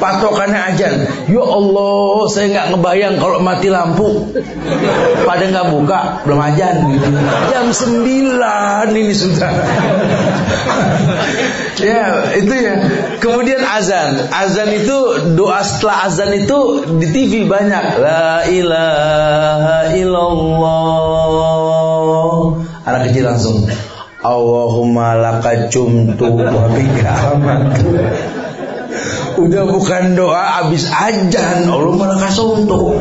patokannya 0.07 0.61
ajan. 0.70 0.94
Ya 1.26 1.42
Allah, 1.42 2.30
saya 2.30 2.46
nggak 2.54 2.66
ngebayang 2.78 3.18
kalau 3.18 3.42
mati 3.42 3.66
lampu. 3.66 4.30
Pada 5.26 5.50
nggak 5.50 5.74
buka, 5.74 6.22
belum 6.22 6.38
ajan 6.38 6.94
gitu. 6.94 7.11
Jam 7.50 7.74
9 7.74 8.94
ini 8.94 9.11
sudah. 9.11 9.50
ya, 11.82 12.30
itu 12.38 12.54
ya. 12.54 12.74
Kemudian 13.18 13.66
azan. 13.66 14.30
Azan 14.30 14.70
itu 14.70 15.34
doa 15.34 15.66
setelah 15.66 16.07
azan 16.07 16.30
itu 16.38 16.86
di 17.02 17.11
TV 17.11 17.50
banyak. 17.50 17.98
La 17.98 18.46
ilaha 18.46 19.90
illallah. 19.90 21.26
Anak 22.86 23.11
kecil 23.11 23.26
langsung 23.26 23.66
Allahumma 24.22 25.18
lakacumtu 25.18 26.38
wa 26.38 26.70
bika 26.70 27.34
udah 29.37 29.62
bukan 29.68 30.16
doa 30.16 30.64
habis 30.64 30.89
ajan. 30.89 31.68
Allah 31.68 31.93
malah 31.95 32.18
kasih 32.20 32.64
untuk 32.64 33.01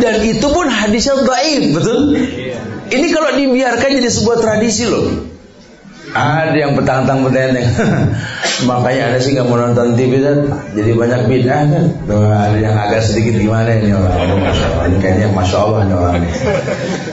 dan 0.00 0.24
itu 0.24 0.46
pun 0.48 0.66
hadisnya 0.66 1.20
baik 1.26 1.76
betul? 1.76 2.16
Ini 2.92 3.06
kalau 3.12 3.30
dibiarkan 3.36 3.88
jadi 4.00 4.10
sebuah 4.10 4.38
tradisi 4.40 4.84
loh. 4.88 5.06
Ada 6.12 6.52
yang 6.52 6.76
petang-petang 6.76 7.24
bertanya 7.24 7.64
Makanya 8.68 9.02
ada 9.08 9.18
sih 9.22 9.32
nggak 9.32 9.48
mau 9.48 9.56
nonton 9.56 9.96
TV 9.96 10.20
kan 10.20 10.44
Jadi 10.76 10.92
banyak 10.92 11.24
bid'ah 11.24 11.64
kan? 11.72 11.84
Tuh, 12.04 12.28
Ada 12.28 12.58
yang 12.60 12.76
agak 12.76 13.00
sedikit 13.00 13.40
gimana 13.40 13.80
ini 13.80 13.96
orang? 13.96 14.12
Oh, 14.12 14.36
Masya 14.36 14.66
Allah. 14.76 14.84
Ini 14.92 14.96
kayaknya 15.00 15.28
Masya 15.32 15.56
Allah 15.56 15.80
ini 15.88 15.94
orang 15.96 16.14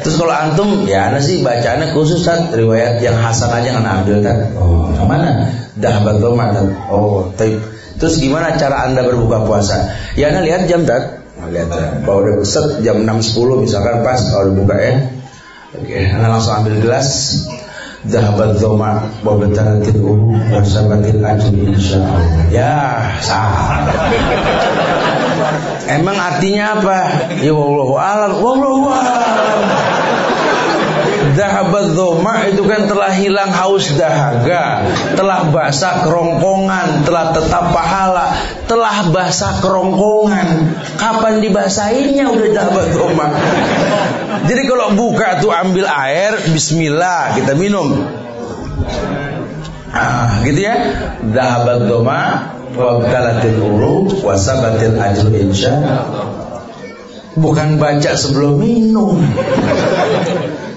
Terus 0.03 0.15
kalau 0.19 0.35
antum 0.35 0.83
Ya 0.83 1.07
ada 1.07 1.23
sih 1.23 1.39
bacaannya 1.39 1.95
khusus 1.95 2.27
kan 2.27 2.51
Riwayat 2.51 2.99
yang 2.99 3.15
Hasan 3.15 3.47
aja 3.55 3.79
kan 3.79 3.85
ambil 3.87 4.19
kan 4.19 4.37
Oh 4.59 4.91
mana? 5.07 5.47
Dahabat 5.79 6.19
kan 6.19 6.67
Oh 6.91 7.31
tapi 7.39 7.78
Terus 7.99 8.15
gimana 8.23 8.55
cara 8.55 8.87
anda 8.87 9.03
berbuka 9.03 9.43
puasa? 9.43 9.91
Ya 10.15 10.31
anda 10.31 10.41
lihat 10.41 10.71
jam 10.71 10.87
tak 10.87 11.19
Lihat 11.39 11.71
Kalau 12.03 12.19
udah 12.23 12.43
set 12.43 12.83
jam 12.83 13.03
6.10 13.03 13.63
misalkan 13.63 14.03
pas 14.03 14.19
Kalau 14.19 14.55
buka 14.55 14.75
ya. 14.79 14.95
Oke, 15.75 15.99
anda 16.07 16.27
langsung 16.31 16.63
ambil 16.63 16.79
gelas. 16.81 17.07
Zahabat 17.99 18.55
Zoma 18.63 19.11
Wabtalatil 19.27 19.99
Umu 19.99 20.31
Wasabatil 20.55 21.19
Ajri 21.19 21.67
Insyaallah. 21.75 22.47
Ya 22.47 23.03
salah 23.19 23.83
Emang 25.91 26.15
artinya 26.15 26.79
apa? 26.79 26.99
Ya 27.43 27.51
Wallahu 27.51 27.99
alam. 27.99 28.31
Wallahu 28.39 28.87
alam 28.87 29.78
Dahabat 31.39 31.95
dhoma 31.95 32.51
itu 32.51 32.67
kan 32.67 32.91
telah 32.91 33.15
hilang 33.15 33.47
haus 33.55 33.95
dahaga 33.95 34.83
Telah 35.15 35.47
basah 35.47 36.03
kerongkongan 36.03 37.07
Telah 37.07 37.31
tetap 37.31 37.71
pahala 37.71 38.35
Telah 38.67 39.07
basah 39.07 39.63
kerongkongan. 39.63 40.47
Kapan 40.99 41.39
dibasahinnya 41.39 42.27
udah 42.27 42.47
dahabat 42.51 42.87
dhoma? 42.91 43.27
Jadi 44.51 44.61
kalau 44.67 44.99
buka 44.99 45.39
tuh 45.39 45.55
ambil 45.55 45.87
air 45.87 46.35
Bismillah 46.51 47.39
kita 47.39 47.55
minum. 47.55 48.03
Ah, 49.95 50.43
gitu 50.43 50.59
ya. 50.59 50.75
Dahabat 51.23 51.87
dhoma 51.87 52.51
Wabtalatil 52.75 53.63
uru 53.63 54.11
Wasabatil 54.27 54.99
ajru 54.99 55.31
insya 55.39 55.71
Bukan 57.37 57.77
baca 57.77 58.17
sebelum 58.17 58.57
minum 58.57 59.21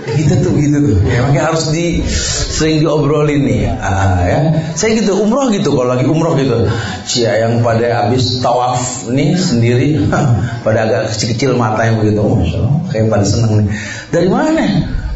Gitu 0.02 0.34
tuh 0.42 0.52
gitu 0.58 0.78
tuh. 0.82 0.98
Ya, 1.06 1.22
makanya 1.22 1.42
harus 1.54 1.70
di 1.70 2.02
sering 2.50 2.82
diobrolin 2.82 3.46
nih. 3.46 3.70
Ah, 3.70 4.18
ya. 4.26 4.40
Saya 4.74 4.98
gitu 4.98 5.14
umroh 5.22 5.48
gitu 5.54 5.72
kalau 5.72 5.94
lagi 5.94 6.06
umroh 6.10 6.34
gitu. 6.34 6.66
Cia 7.06 7.46
yang 7.46 7.62
pada 7.62 8.06
habis 8.06 8.42
tawaf 8.42 9.06
nih 9.06 9.38
sendiri 9.38 10.02
pada 10.66 10.90
agak 10.90 11.14
kecil-kecil 11.14 11.54
mata 11.54 11.86
yang 11.86 12.02
begitu. 12.02 12.18
Oh, 12.18 12.42
kayak 12.90 13.08
pada 13.08 13.24
seneng 13.24 13.62
nih. 13.62 13.66
Dari 14.10 14.28
mana? 14.28 14.64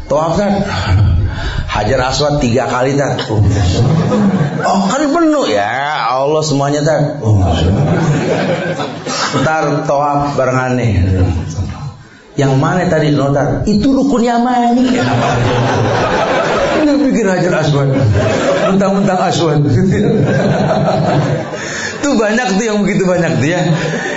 Tawaf 0.07 0.39
kan? 0.39 0.53
Hajar 1.67 1.99
Aswad 2.09 2.41
tiga 2.41 2.65
kali 2.65 2.97
tak. 2.97 3.27
Oh, 3.29 3.41
oh 4.65 4.81
kan 4.89 5.01
penuh 5.05 5.45
ya 5.49 6.09
Allah 6.09 6.41
semuanya. 6.41 6.81
Oh, 7.21 7.41
Ntar 9.43 9.85
tawaf 9.85 10.33
barengan 10.39 10.79
nih. 10.79 11.05
Yang 12.37 12.53
mana 12.61 12.85
tadi 12.85 13.09
notar? 13.13 13.65
Itu 13.65 13.97
rukun 13.97 14.21
Yamani. 14.21 14.85
Ini 16.87 17.03
bikin 17.03 17.27
Hajar 17.27 17.51
Aswad. 17.59 17.91
Mentang-mentang 18.71 19.19
Aswad. 19.19 19.59
Itu 21.99 22.09
banyak 22.23 22.47
tuh 22.55 22.63
yang 22.63 22.79
begitu 22.79 23.03
banyak 23.03 23.43
tuh 23.43 23.49
ya. 23.51 23.59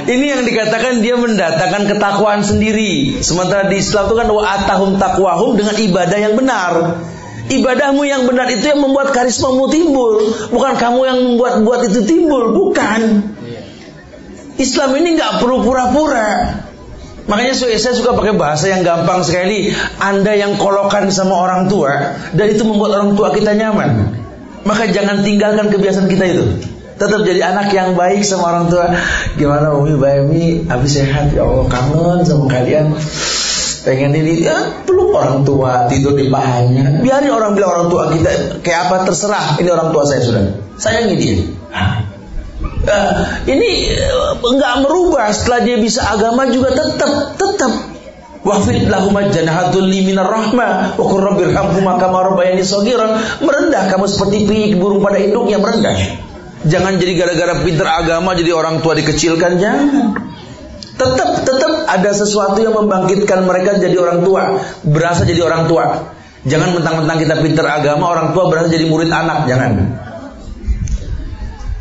Ini 0.06 0.38
yang 0.38 0.42
dikatakan 0.46 1.02
dia 1.02 1.18
mendatangkan 1.18 1.90
ketakwaan 1.90 2.46
sendiri. 2.46 3.18
Sementara 3.26 3.66
di 3.66 3.82
Islam 3.82 4.06
itu 4.06 4.14
kan 4.22 4.28
wa 4.30 4.42
atahum 4.46 5.02
takwahum 5.02 5.58
dengan 5.58 5.74
ibadah 5.74 6.18
yang 6.22 6.38
benar. 6.38 7.02
Ibadahmu 7.50 8.06
yang 8.06 8.30
benar 8.30 8.46
itu 8.46 8.70
yang 8.70 8.78
membuat 8.78 9.10
karismamu 9.10 9.66
timbul, 9.74 10.22
bukan 10.54 10.78
kamu 10.78 11.00
yang 11.02 11.18
membuat-buat 11.18 11.90
itu 11.90 12.06
timbul, 12.06 12.54
bukan. 12.54 13.26
Islam 14.54 14.94
ini 14.94 15.18
nggak 15.18 15.42
perlu 15.42 15.66
pura-pura. 15.66 16.62
Makanya 17.28 17.54
saya 17.56 17.92
suka 17.92 18.16
pakai 18.16 18.34
bahasa 18.38 18.72
yang 18.72 18.86
gampang 18.86 19.20
sekali. 19.26 19.74
Anda 20.00 20.36
yang 20.38 20.56
kolokan 20.56 21.12
sama 21.12 21.36
orang 21.36 21.68
tua 21.68 22.16
dan 22.32 22.46
itu 22.48 22.62
membuat 22.64 23.00
orang 23.00 23.12
tua 23.18 23.34
kita 23.34 23.52
nyaman. 23.52 24.16
Maka 24.64 24.92
jangan 24.92 25.24
tinggalkan 25.24 25.72
kebiasaan 25.72 26.08
kita 26.08 26.24
itu. 26.26 26.44
Tetap 27.00 27.24
jadi 27.24 27.40
anak 27.48 27.72
yang 27.72 27.96
baik 27.96 28.20
sama 28.20 28.52
orang 28.52 28.66
tua. 28.68 28.92
Gimana 29.40 29.72
Umi 29.72 29.96
Bayami? 29.96 30.68
Habis 30.68 31.00
sehat 31.00 31.32
ya 31.32 31.48
Allah 31.48 31.64
kangen 31.72 32.20
sama 32.28 32.44
kalian. 32.44 32.92
Pengen 33.80 34.12
ini 34.12 34.44
ya, 34.44 34.84
peluk 34.84 35.16
orang 35.16 35.40
tua 35.40 35.88
tidur 35.88 36.12
di 36.12 36.28
pahanya. 36.28 37.00
Biarin 37.00 37.32
orang 37.32 37.56
bilang 37.56 37.72
orang 37.72 37.88
tua 37.88 38.12
kita 38.12 38.60
kayak 38.60 38.92
apa 38.92 39.08
terserah. 39.08 39.56
Ini 39.56 39.68
orang 39.72 39.88
tua 39.96 40.04
saya 40.04 40.20
sudah. 40.20 40.44
Sayangi 40.76 41.16
dia. 41.16 41.40
Uh, 42.80 43.44
ini 43.44 43.92
enggak 44.40 44.74
uh, 44.76 44.80
merubah. 44.80 45.28
Setelah 45.36 45.60
dia 45.64 45.76
bisa 45.76 46.00
agama 46.06 46.48
juga 46.48 46.72
tetap 46.72 47.36
tetap. 47.36 47.72
Wafid 48.40 48.88
lahum 48.88 49.12
janahatul 49.28 49.84
liminar 49.84 50.24
rahmah. 50.24 50.96
Wa 50.96 51.04
qur 51.04 51.20
rabbirhamhuma 51.20 52.00
kama 52.00 52.32
rabbayani 52.32 52.64
shaghira 52.64 53.20
merendah 53.44 53.92
kamu 53.92 54.08
seperti 54.08 54.48
pik 54.48 54.70
burung 54.80 55.04
pada 55.04 55.20
induknya 55.20 55.60
merendah 55.60 56.24
jangan 56.60 57.00
jadi 57.00 57.16
gara-gara 57.16 57.64
pinter 57.64 57.88
agama 57.88 58.36
jadi 58.36 58.52
orang 58.52 58.84
tua 58.84 58.96
dikecilkan 58.96 59.56
jangan. 59.60 60.12
Tetap 61.00 61.48
tetap 61.48 61.72
ada 61.88 62.10
sesuatu 62.12 62.60
yang 62.60 62.76
membangkitkan 62.76 63.48
mereka 63.48 63.80
jadi 63.80 63.96
orang 63.96 64.20
tua. 64.20 64.60
Berasa 64.84 65.24
jadi 65.24 65.40
orang 65.40 65.64
tua. 65.64 66.12
Jangan 66.44 66.76
mentang-mentang 66.76 67.20
kita 67.20 67.40
pinter 67.40 67.64
agama 67.68 68.12
orang 68.12 68.32
tua 68.32 68.48
berasa 68.48 68.72
jadi 68.72 68.88
murid 68.88 69.12
anak 69.12 69.44
jangan 69.44 69.72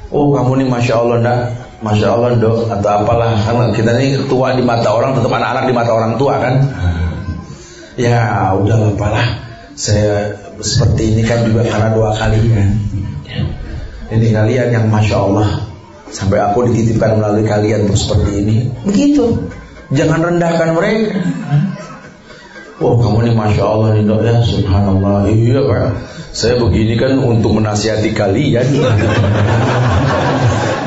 Oh 0.09 0.33
kamu 0.33 0.61
ini 0.61 0.65
masya 0.65 1.05
Allah 1.05 1.17
nak, 1.21 1.39
masya 1.85 2.17
Allah 2.17 2.33
dok 2.41 2.65
atau 2.65 2.89
apalah 2.89 3.37
karena 3.45 3.69
kita 3.69 3.91
ini 4.01 4.25
tua 4.25 4.57
di 4.57 4.65
mata 4.65 4.89
orang 4.89 5.13
tetap 5.13 5.29
anak-anak 5.29 5.63
di 5.69 5.73
mata 5.73 5.91
orang 5.93 6.13
tua 6.17 6.33
kan. 6.41 6.55
Ya 7.93 8.49
udah 8.57 8.95
apalah 8.95 9.25
saya 9.77 10.33
seperti 10.57 11.13
ini 11.13 11.21
kan 11.21 11.45
juga 11.45 11.61
karena 11.69 11.93
dua 11.93 12.09
kali 12.17 12.41
kan. 12.49 12.69
Ini 14.09 14.27
kalian 14.33 14.67
yang 14.73 14.85
masya 14.89 15.21
Allah 15.21 15.61
sampai 16.09 16.41
aku 16.41 16.65
dititipkan 16.73 17.21
melalui 17.21 17.45
kalian 17.45 17.85
untuk 17.85 18.01
seperti 18.01 18.31
ini. 18.41 18.57
Begitu. 18.81 19.29
Jangan 19.93 20.25
rendahkan 20.25 20.73
mereka. 20.73 21.21
Oh 22.79 22.95
kamu 22.97 23.29
ini 23.29 23.31
masya 23.35 23.63
Allah 23.67 23.87
nih 23.91 24.07
dok 24.07 24.21
ya 24.23 24.39
Subhanallah 24.39 25.27
Iya 25.27 25.59
pak 25.67 25.91
saya 26.29 26.61
begini 26.61 26.93
kan 26.95 27.17
untuk 27.17 27.57
menasihati 27.57 28.13
kalian. 28.13 28.67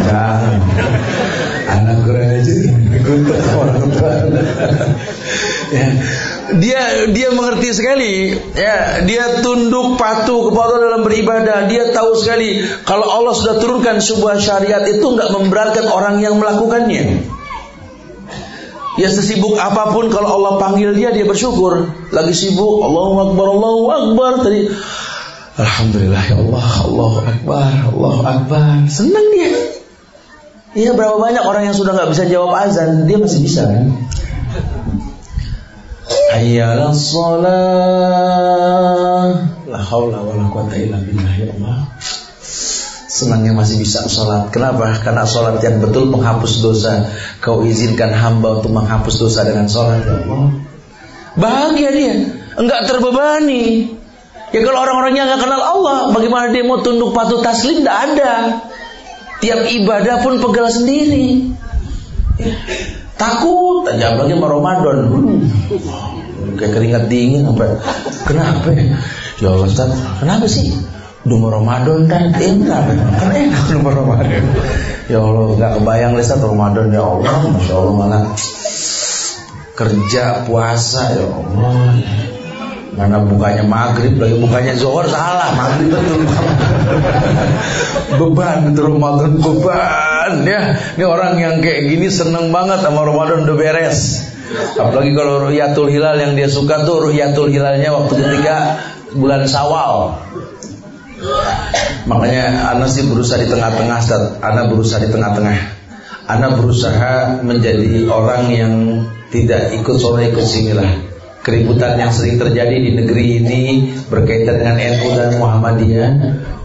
Nah, 0.03 0.35
anak 1.73 2.05
keren 2.05 2.43
aja 2.43 2.55
orang 3.55 3.87
tua. 3.95 4.13
ya. 5.73 5.89
Dia 6.59 6.81
dia 7.15 7.29
mengerti 7.33 7.71
sekali, 7.73 8.35
ya 8.53 9.07
dia 9.07 9.41
tunduk 9.41 9.97
patuh 9.97 10.53
kepada 10.53 10.83
dalam 10.83 11.07
beribadah. 11.07 11.71
Dia 11.71 11.95
tahu 11.95 12.19
sekali 12.19 12.67
kalau 12.85 13.09
Allah 13.09 13.33
sudah 13.33 13.57
turunkan 13.63 14.03
sebuah 14.03 14.37
syariat 14.43 14.85
itu 14.85 15.07
nggak 15.07 15.33
memberatkan 15.33 15.87
orang 15.89 16.21
yang 16.21 16.37
melakukannya. 16.37 17.25
Ya 19.01 19.09
sesibuk 19.09 19.57
apa 19.57 19.97
pun 19.97 20.13
kalau 20.13 20.29
Allah 20.29 20.61
panggil 20.61 20.93
dia 20.93 21.09
dia 21.15 21.25
bersyukur. 21.25 21.89
Lagi 22.13 22.35
sibuk, 22.37 22.85
Allahu 22.85 23.33
Akbar, 23.33 23.47
Allahu 23.49 23.83
Akbar 23.89 24.33
tadi 24.45 24.69
Alhamdulillah 25.53 26.25
ya 26.33 26.41
Allah, 26.41 26.65
Allah 26.81 27.13
Akbar, 27.29 27.93
Allah 27.93 28.17
Akbar. 28.25 28.89
Senang 28.89 29.27
dia. 29.37 29.53
Iya 30.73 30.97
berapa 30.97 31.21
banyak 31.21 31.45
orang 31.45 31.69
yang 31.69 31.77
sudah 31.77 31.93
nggak 31.93 32.09
bisa 32.17 32.25
jawab 32.25 32.57
azan, 32.57 33.05
dia 33.05 33.21
masih 33.21 33.45
bisa 33.45 33.69
kan? 33.69 33.93
Hayyalah 36.33 36.97
sholat. 36.97 37.53
La 39.69 39.81
haula 39.85 40.25
wa 40.25 40.33
la 40.33 40.49
quwata 40.49 40.73
illa 40.81 40.97
billah 41.05 41.37
ya 41.37 41.53
Allah. 41.61 41.85
Senangnya 43.13 43.53
masih 43.53 43.77
bisa 43.77 44.09
sholat. 44.09 44.49
Kenapa? 44.49 44.89
Karena 45.05 45.29
sholat 45.29 45.61
yang 45.61 45.85
betul 45.85 46.09
menghapus 46.09 46.65
dosa. 46.65 47.13
Kau 47.45 47.61
izinkan 47.61 48.09
hamba 48.17 48.65
untuk 48.65 48.73
menghapus 48.73 49.21
dosa 49.21 49.45
dengan 49.45 49.69
sholat 49.69 50.01
ya 50.09 50.25
Allah. 50.25 50.57
Bahagia 51.37 51.93
dia, 51.93 52.33
enggak 52.57 52.89
terbebani. 52.89 54.01
Ya 54.53 54.61
kalau 54.61 54.85
orang-orangnya 54.85 55.33
nggak 55.33 55.41
kenal 55.49 55.63
Allah, 55.65 55.99
bagaimana 56.13 56.53
dia 56.53 56.61
mau 56.61 56.85
tunduk 56.85 57.17
patuh 57.17 57.41
taslim? 57.41 57.81
Tidak 57.81 57.99
ada. 58.13 58.61
Tiap 59.41 59.65
ibadah 59.65 60.21
pun 60.21 60.45
pegal 60.45 60.69
sendiri. 60.69 61.57
Ya. 62.37 62.53
Takut 63.17 63.89
aja 63.89 64.13
apalagi 64.13 64.37
mau 64.37 64.53
Ramadan. 64.53 64.97
Hmm. 65.09 65.41
Kayak 66.61 66.73
keringat 66.77 67.05
dingin 67.09 67.49
sampai. 67.49 67.81
Kenapa? 68.29 68.69
Ya 69.41 69.49
Allah 69.57 69.67
Ustaz, 69.67 69.91
kenapa 70.21 70.45
sih? 70.45 70.69
Mau 71.23 71.55
Ramadan 71.55 72.11
dan 72.11 72.35
enak 72.35 72.83
Kan 73.15 73.31
enak 73.31 73.79
mau 73.79 73.95
Ramadan 73.95 74.43
Ya 75.07 75.23
Allah 75.23 75.55
gak 75.55 75.73
kebayang 75.79 76.19
Ustaz 76.19 76.43
Ramadan 76.43 76.91
ya 76.91 76.99
Allah 76.99 77.47
Masya 77.47 77.75
Allah 77.79 77.95
malah 77.95 78.23
Kerja 79.79 80.43
puasa 80.51 81.15
ya 81.15 81.23
Allah 81.31 81.95
Mana 82.93 83.25
bukanya 83.25 83.65
maghrib 83.65 84.21
lagi 84.21 84.37
bukanya 84.37 84.77
zuhur 84.77 85.09
salah. 85.09 85.57
Maghrib 85.57 85.97
betul 85.97 86.21
beban 88.21 88.69
itu 88.69 88.81
Ramadan 88.85 89.33
beban 89.41 90.33
ya. 90.45 90.61
Ini 91.01 91.05
orang 91.09 91.41
yang 91.41 91.65
kayak 91.65 91.89
gini 91.89 92.13
seneng 92.13 92.53
banget 92.53 92.85
sama 92.85 93.09
Ramadan 93.09 93.49
udah 93.49 93.57
beres. 93.57 94.29
Apalagi 94.77 95.17
kalau 95.17 95.49
ruhyatul 95.49 95.89
hilal 95.89 96.21
yang 96.21 96.37
dia 96.37 96.53
suka 96.53 96.85
tuh 96.85 97.09
ruhyatul 97.09 97.49
hilalnya 97.49 97.97
waktu 97.97 98.21
ketika 98.21 98.57
bulan 99.17 99.49
sawal 99.49 100.21
makanya 102.11 102.75
Ana 102.75 102.91
sih 102.91 103.07
berusaha 103.07 103.39
di 103.39 103.49
tengah-tengah 103.49 104.01
Ana 104.43 104.69
berusaha 104.69 105.01
di 105.01 105.09
tengah-tengah. 105.09 105.59
Ana 106.29 106.53
berusaha 106.53 107.41
menjadi 107.41 108.05
orang 108.13 108.53
yang 108.53 108.75
tidak 109.33 109.73
ikut 109.81 109.97
sore 109.97 110.29
ikut 110.29 110.45
sini 110.45 110.77
lah 110.77 111.12
keributan 111.43 111.99
yang 111.99 112.15
sering 112.15 112.39
terjadi 112.39 112.77
di 112.79 112.91
negeri 112.95 113.27
ini 113.43 113.63
berkaitan 114.07 114.63
dengan 114.63 114.79
NU 114.79 115.09
dan 115.15 115.31
Muhammadiyah. 115.39 116.11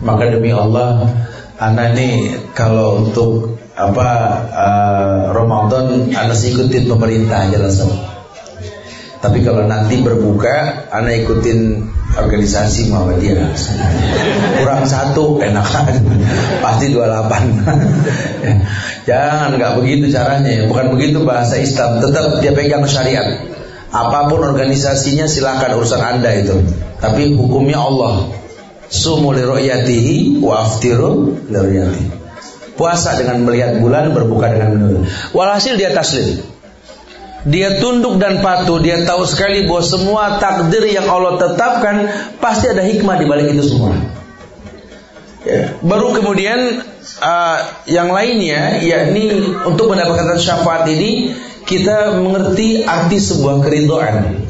Maka 0.05 0.29
demi 0.29 0.53
Allah 0.53 1.09
anak 1.57 1.97
ini 1.97 2.37
kalau 2.53 3.05
untuk 3.05 3.57
apa 3.77 4.09
uh, 4.53 5.21
Ramadan 5.33 6.13
anak 6.13 6.37
ikutin 6.37 6.89
pemerintah 6.89 7.45
aja 7.45 7.61
langsung 7.61 7.93
tapi 9.17 9.41
kalau 9.41 9.65
nanti 9.65 9.97
berbuka 10.05 10.85
anak 10.93 11.25
ikutin 11.25 11.89
organisasi 12.17 12.89
Muhammadiyah. 12.93 13.49
Kurang 14.61 14.85
satu 14.85 15.41
enak. 15.41 15.65
Pasti 16.63 16.93
28 16.93 19.09
jangan 19.09 19.57
nggak 19.57 19.73
begitu 19.81 20.13
caranya. 20.13 20.69
Bukan 20.69 20.93
begitu 20.93 21.25
bahasa 21.25 21.57
Islam. 21.57 21.97
Tetap 21.97 22.45
dia 22.45 22.53
pegang 22.53 22.85
syariat 22.85 23.56
Apa 23.87 24.27
pun 24.27 24.43
organisasinya 24.43 25.25
silakan 25.31 25.79
urusan 25.79 26.01
Anda 26.03 26.31
itu. 26.35 26.55
Tapi 26.99 27.35
hukumnya 27.39 27.79
Allah. 27.79 28.31
Sumu 28.87 29.35
li 29.35 29.43
ru'yatihi 29.43 30.39
wa 30.39 30.63
Puasa 32.77 33.17
dengan 33.17 33.41
melihat 33.41 33.81
bulan, 33.81 34.13
berbuka 34.13 34.53
dengan 34.53 34.77
menurut. 34.77 35.09
Walhasil 35.33 35.75
dia 35.75 35.91
taslim. 35.91 36.39
Dia 37.47 37.79
tunduk 37.79 38.19
dan 38.19 38.43
patuh, 38.43 38.83
dia 38.83 39.07
tahu 39.07 39.23
sekali 39.23 39.65
bahwa 39.65 39.83
semua 39.83 40.23
takdir 40.35 40.83
yang 40.83 41.07
Allah 41.07 41.39
tetapkan 41.39 42.11
pasti 42.43 42.67
ada 42.67 42.83
hikmah 42.83 43.15
di 43.17 43.25
balik 43.25 43.55
itu 43.55 43.71
semua. 43.71 43.95
Ya. 45.47 45.79
Baru 45.79 46.11
kemudian 46.11 46.83
uh, 47.23 47.57
yang 47.87 48.11
lainnya, 48.11 48.83
yakni 48.83 49.31
untuk 49.63 49.87
mendapatkan 49.87 50.35
syafaat 50.35 50.91
ini 50.91 51.39
kita 51.67 52.23
mengerti 52.23 52.87
arti 52.87 53.19
sebuah 53.19 53.59
keridoan. 53.59 54.47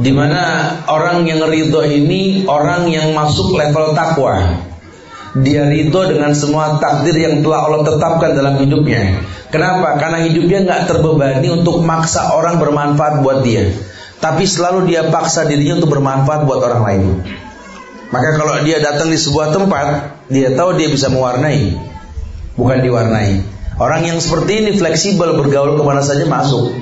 Di 0.00 0.08
mana 0.16 0.72
orang 0.88 1.28
yang 1.28 1.44
ridho 1.44 1.84
ini 1.84 2.48
orang 2.48 2.88
yang 2.88 3.12
masuk 3.12 3.52
level 3.52 3.92
takwa. 3.92 4.64
Dia 5.36 5.68
ridho 5.68 6.08
dengan 6.08 6.32
semua 6.32 6.80
takdir 6.80 7.14
yang 7.14 7.44
telah 7.44 7.68
Allah 7.68 7.84
tetapkan 7.84 8.32
dalam 8.32 8.56
hidupnya. 8.56 9.20
Kenapa? 9.52 10.00
karena 10.00 10.24
hidupnya 10.24 10.64
nggak 10.64 10.82
terbebani 10.88 11.48
untuk 11.52 11.84
maksa 11.84 12.32
orang 12.32 12.56
bermanfaat 12.56 13.20
buat 13.20 13.44
dia. 13.44 13.68
Tapi 14.18 14.48
selalu 14.48 14.88
dia 14.88 15.12
paksa 15.12 15.44
dirinya 15.44 15.84
untuk 15.84 16.00
bermanfaat 16.00 16.48
buat 16.48 16.60
orang 16.64 16.82
lain. 16.82 17.04
Maka 18.10 18.40
kalau 18.40 18.64
dia 18.64 18.80
datang 18.82 19.12
di 19.12 19.18
sebuah 19.20 19.52
tempat 19.54 19.86
dia 20.32 20.54
tahu 20.56 20.78
dia 20.80 20.88
bisa 20.88 21.12
mewarnai 21.12 21.78
bukan 22.54 22.78
diwarnai 22.82 23.59
Orang 23.80 24.04
yang 24.04 24.20
seperti 24.20 24.60
ini 24.60 24.76
fleksibel 24.76 25.40
bergaul 25.40 25.72
ke 25.72 25.82
mana 25.82 26.04
saja 26.04 26.28
masuk. 26.28 26.76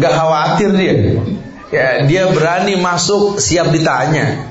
Gak 0.00 0.12
khawatir 0.16 0.72
dia. 0.72 1.20
Ya, 1.68 2.08
dia 2.08 2.32
berani 2.32 2.80
masuk 2.80 3.36
siap 3.36 3.68
ditanya. 3.68 4.48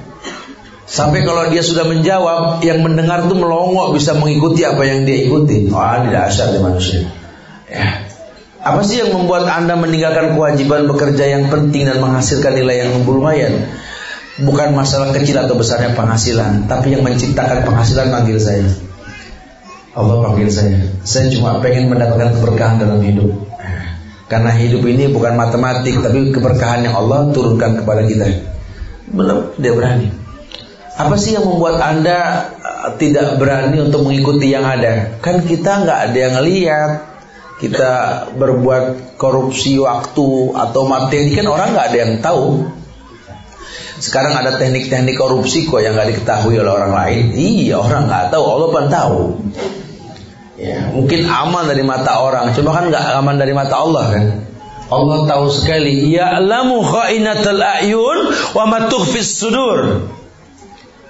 Sampai 0.86 1.26
kalau 1.26 1.50
dia 1.50 1.66
sudah 1.66 1.90
menjawab, 1.90 2.62
yang 2.62 2.86
mendengar 2.86 3.26
itu 3.26 3.34
melongo 3.34 3.98
bisa 3.98 4.14
mengikuti 4.14 4.62
apa 4.62 4.86
yang 4.86 5.10
dia 5.10 5.26
ikuti. 5.26 5.66
Wah, 5.74 6.06
tidak 6.06 6.30
asal 6.30 6.54
di 6.54 6.62
manusia. 6.62 7.02
Ya. 7.66 8.06
Apa 8.62 8.86
sih 8.86 9.02
yang 9.02 9.14
membuat 9.14 9.50
Anda 9.50 9.74
meninggalkan 9.74 10.38
kewajiban 10.38 10.86
bekerja 10.86 11.26
yang 11.26 11.50
penting 11.50 11.90
dan 11.90 11.98
menghasilkan 11.98 12.54
nilai 12.54 12.86
yang 12.86 13.02
lumayan? 13.02 13.74
Bukan 14.38 14.78
masalah 14.78 15.14
kecil 15.18 15.42
atau 15.42 15.58
besarnya 15.58 15.98
penghasilan, 15.98 16.70
tapi 16.70 16.94
yang 16.94 17.02
menciptakan 17.02 17.66
penghasilan 17.66 18.14
panggil 18.14 18.38
saya. 18.38 18.66
Allah 19.96 20.28
panggil 20.28 20.52
saya. 20.52 20.92
Saya 21.08 21.32
cuma 21.32 21.64
pengen 21.64 21.88
mendapatkan 21.88 22.36
keberkahan 22.36 22.84
dalam 22.84 23.00
hidup. 23.00 23.32
Karena 24.28 24.52
hidup 24.52 24.84
ini 24.84 25.08
bukan 25.08 25.40
matematik, 25.40 26.04
tapi 26.04 26.36
keberkahan 26.36 26.84
yang 26.84 27.00
Allah 27.00 27.32
turunkan 27.32 27.80
kepada 27.80 28.04
kita. 28.04 28.28
Belum 29.08 29.56
dia 29.56 29.72
berani. 29.72 30.12
Apa 30.96 31.16
sih 31.16 31.36
yang 31.36 31.48
membuat 31.48 31.80
anda 31.80 32.52
uh, 32.60 32.96
tidak 33.00 33.40
berani 33.40 33.80
untuk 33.88 34.04
mengikuti 34.04 34.52
yang 34.52 34.68
ada? 34.68 35.16
Kan 35.24 35.48
kita 35.48 35.88
nggak 35.88 36.00
ada 36.12 36.18
yang 36.18 36.36
lihat. 36.44 36.92
Kita 37.56 37.92
berbuat 38.36 39.16
korupsi 39.16 39.80
waktu 39.80 40.28
atau 40.52 40.82
materi 40.92 41.32
kan 41.32 41.48
orang 41.48 41.72
nggak 41.72 41.88
ada 41.88 41.98
yang 42.04 42.14
tahu. 42.20 42.68
Sekarang 43.96 44.36
ada 44.36 44.60
teknik-teknik 44.60 45.16
korupsi 45.16 45.64
kok 45.64 45.80
yang 45.80 45.96
nggak 45.96 46.20
diketahui 46.20 46.60
oleh 46.60 46.72
orang 46.72 46.92
lain. 46.92 47.24
Iya 47.32 47.80
orang 47.80 48.12
nggak 48.12 48.26
tahu, 48.28 48.44
Allah 48.44 48.68
pun 48.68 48.86
tahu. 48.92 49.20
Ya, 50.56 50.88
mungkin 50.96 51.28
aman 51.28 51.68
dari 51.68 51.84
mata 51.84 52.24
orang, 52.24 52.56
cuma 52.56 52.72
kan 52.72 52.88
nggak 52.88 53.04
aman 53.20 53.36
dari 53.36 53.52
mata 53.52 53.76
Allah 53.76 54.06
kan. 54.08 54.26
Allah 54.88 55.26
tahu 55.28 55.52
sekali, 55.52 56.14
ya'lamu 56.14 56.80
kha'inatal 56.80 57.60
a'yun 57.60 58.20
wa 58.56 58.64
ma 58.70 58.88
tukhfis 58.88 59.36
sudur. 59.36 60.08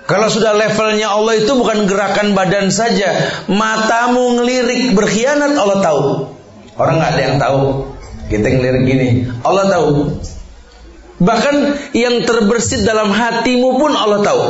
Kalau 0.06 0.28
sudah 0.30 0.54
levelnya 0.54 1.14
Allah 1.14 1.38
itu 1.41 1.50
bukan 1.54 1.86
gerakan 1.86 2.34
badan 2.34 2.74
saja, 2.74 3.41
matamu 3.50 4.41
ngelirik 4.41 4.93
berkhianat 4.98 5.58
Allah 5.58 5.78
tahu. 5.82 6.02
Orang 6.78 7.02
nggak 7.02 7.12
ada 7.14 7.22
yang 7.22 7.38
tahu. 7.38 7.62
Kita 8.26 8.48
ngelirik 8.50 8.84
gini, 8.89 9.08
Allah 9.46 9.70
tahu. 9.70 9.88
Bahkan 11.22 11.56
yang 11.93 12.26
terbersit 12.26 12.82
dalam 12.82 13.14
hatimu 13.14 13.78
pun 13.78 13.93
Allah 13.93 14.26
tahu. 14.26 14.43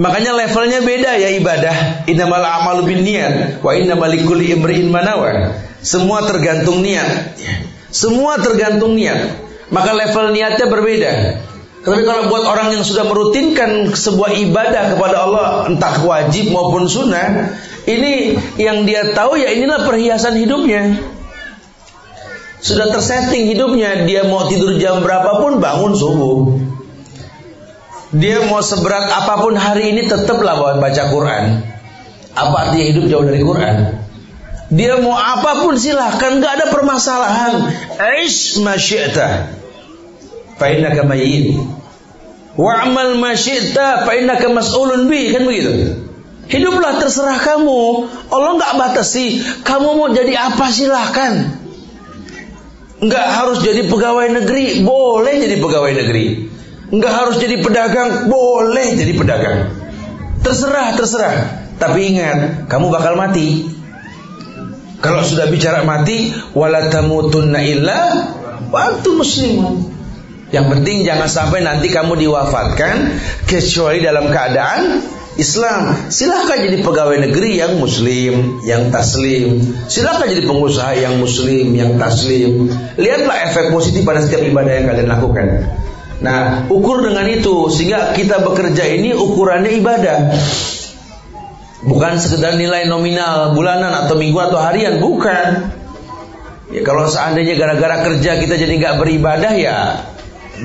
Makanya 0.00 0.32
levelnya 0.32 0.80
beda 0.80 1.10
ya 1.20 1.28
ibadah. 1.36 2.08
Innamal 2.08 2.40
a'malu 2.40 2.88
binniyat 2.88 3.60
wa 3.60 3.76
innamal 3.76 4.08
likulli 4.08 4.48
imri'in 4.56 4.88
manawa. 4.88 5.52
Semua 5.84 6.24
tergantung 6.24 6.80
niat. 6.80 7.36
Semua 7.92 8.40
tergantung 8.40 8.96
niat. 8.96 9.36
Maka 9.68 9.92
level 9.92 10.32
niatnya 10.32 10.66
berbeda. 10.72 11.12
Tapi 11.80 12.00
kalau 12.04 12.28
buat 12.28 12.44
orang 12.44 12.76
yang 12.76 12.84
sudah 12.84 13.08
merutinkan 13.08 13.92
sebuah 13.92 14.36
ibadah 14.36 14.96
kepada 14.96 15.16
Allah, 15.24 15.48
entah 15.68 16.04
wajib 16.04 16.52
maupun 16.52 16.84
sunnah, 16.88 17.56
ini 17.88 18.36
yang 18.60 18.84
dia 18.84 19.16
tahu 19.16 19.40
ya 19.40 19.52
inilah 19.52 19.88
perhiasan 19.88 20.36
hidupnya. 20.36 21.00
Sudah 22.60 22.92
tersetting 22.92 23.48
hidupnya, 23.48 24.04
dia 24.04 24.28
mau 24.28 24.44
tidur 24.44 24.76
jam 24.76 25.00
berapapun 25.00 25.56
bangun 25.60 25.96
subuh. 25.96 26.36
Dia 28.10 28.42
mau 28.50 28.58
seberat 28.58 29.06
apa 29.06 29.38
pun 29.38 29.54
hari 29.54 29.94
ini 29.94 30.10
tetaplah 30.10 30.58
baca 30.58 31.02
Quran. 31.14 31.62
Apa 32.34 32.56
artinya 32.66 32.84
hidup 32.90 33.04
jauh 33.06 33.22
dari 33.26 33.42
Quran? 33.42 33.76
Dia 34.70 34.98
mau 35.02 35.14
apa 35.14 35.66
pun 35.66 35.78
silahkan, 35.78 36.38
gak 36.42 36.52
ada 36.58 36.66
permasalahan. 36.70 37.70
Aish 37.98 38.58
masyi'ta. 38.62 39.50
Fa'innaka 40.58 41.06
mayyin. 41.06 41.58
Wa'amal 42.54 43.18
masyi'ta 43.18 44.06
fa'innaka 44.06 44.46
mas'ulun 44.50 45.06
bi. 45.06 45.30
Kan 45.30 45.46
begitu. 45.46 46.02
Hiduplah 46.50 46.98
terserah 46.98 47.38
kamu. 47.38 48.10
Allah 48.30 48.50
gak 48.58 48.74
batasi. 48.74 49.38
Kamu 49.62 49.98
mau 49.98 50.10
jadi 50.10 50.34
apa 50.50 50.66
silahkan. 50.70 51.62
Gak 53.06 53.26
harus 53.38 53.62
jadi 53.62 53.86
pegawai 53.86 54.34
negeri. 54.34 54.82
Boleh 54.82 55.34
jadi 55.46 55.62
pegawai 55.62 55.92
negeri. 55.94 56.49
Enggak 56.90 57.12
harus 57.14 57.36
jadi 57.38 57.62
pedagang, 57.62 58.26
boleh 58.26 58.98
jadi 58.98 59.12
pedagang. 59.14 59.58
Terserah, 60.42 60.98
terserah. 60.98 61.34
Tapi 61.78 62.12
ingat, 62.12 62.66
kamu 62.66 62.90
bakal 62.90 63.14
mati. 63.14 63.70
Kalau 65.00 65.24
sudah 65.24 65.48
bicara 65.48 65.86
mati, 65.86 66.34
wala 66.52 66.92
tamutunna 66.92 67.62
illa 67.64 68.00
waktu 68.68 69.08
muslimun. 69.16 69.88
Yang 70.50 70.66
penting 70.76 71.06
jangan 71.06 71.30
sampai 71.30 71.62
nanti 71.62 71.88
kamu 71.94 72.18
diwafatkan 72.18 73.16
kecuali 73.46 74.02
dalam 74.02 74.28
keadaan 74.28 75.00
Islam. 75.38 76.10
Silahkan 76.10 76.58
jadi 76.58 76.82
pegawai 76.82 77.16
negeri 77.22 77.62
yang 77.62 77.78
muslim, 77.78 78.60
yang 78.66 78.90
taslim. 78.90 79.62
Silahkan 79.86 80.26
jadi 80.26 80.42
pengusaha 80.44 80.98
yang 80.98 81.22
muslim, 81.22 81.70
yang 81.72 81.96
taslim. 81.96 82.66
Lihatlah 82.98 83.46
efek 83.48 83.70
positif 83.70 84.02
pada 84.02 84.20
setiap 84.20 84.42
ibadah 84.42 84.72
yang 84.74 84.86
kalian 84.90 85.08
lakukan. 85.08 85.46
Nah, 86.20 86.68
ukur 86.68 87.00
dengan 87.00 87.24
itu 87.32 87.72
sehingga 87.72 88.12
kita 88.12 88.44
bekerja 88.44 88.84
ini 88.84 89.16
ukurannya 89.16 89.72
ibadah. 89.80 90.18
Bukan 91.80 92.20
sekedar 92.20 92.60
nilai 92.60 92.84
nominal 92.84 93.56
bulanan 93.56 94.04
atau 94.04 94.20
minggu 94.20 94.36
atau 94.36 94.60
harian, 94.60 95.00
bukan. 95.00 95.72
Ya 96.70 96.84
kalau 96.84 97.08
seandainya 97.08 97.56
gara-gara 97.56 98.04
kerja 98.04 98.36
kita 98.36 98.54
jadi 98.54 98.72
nggak 98.78 98.96
beribadah 99.00 99.52
ya 99.56 99.78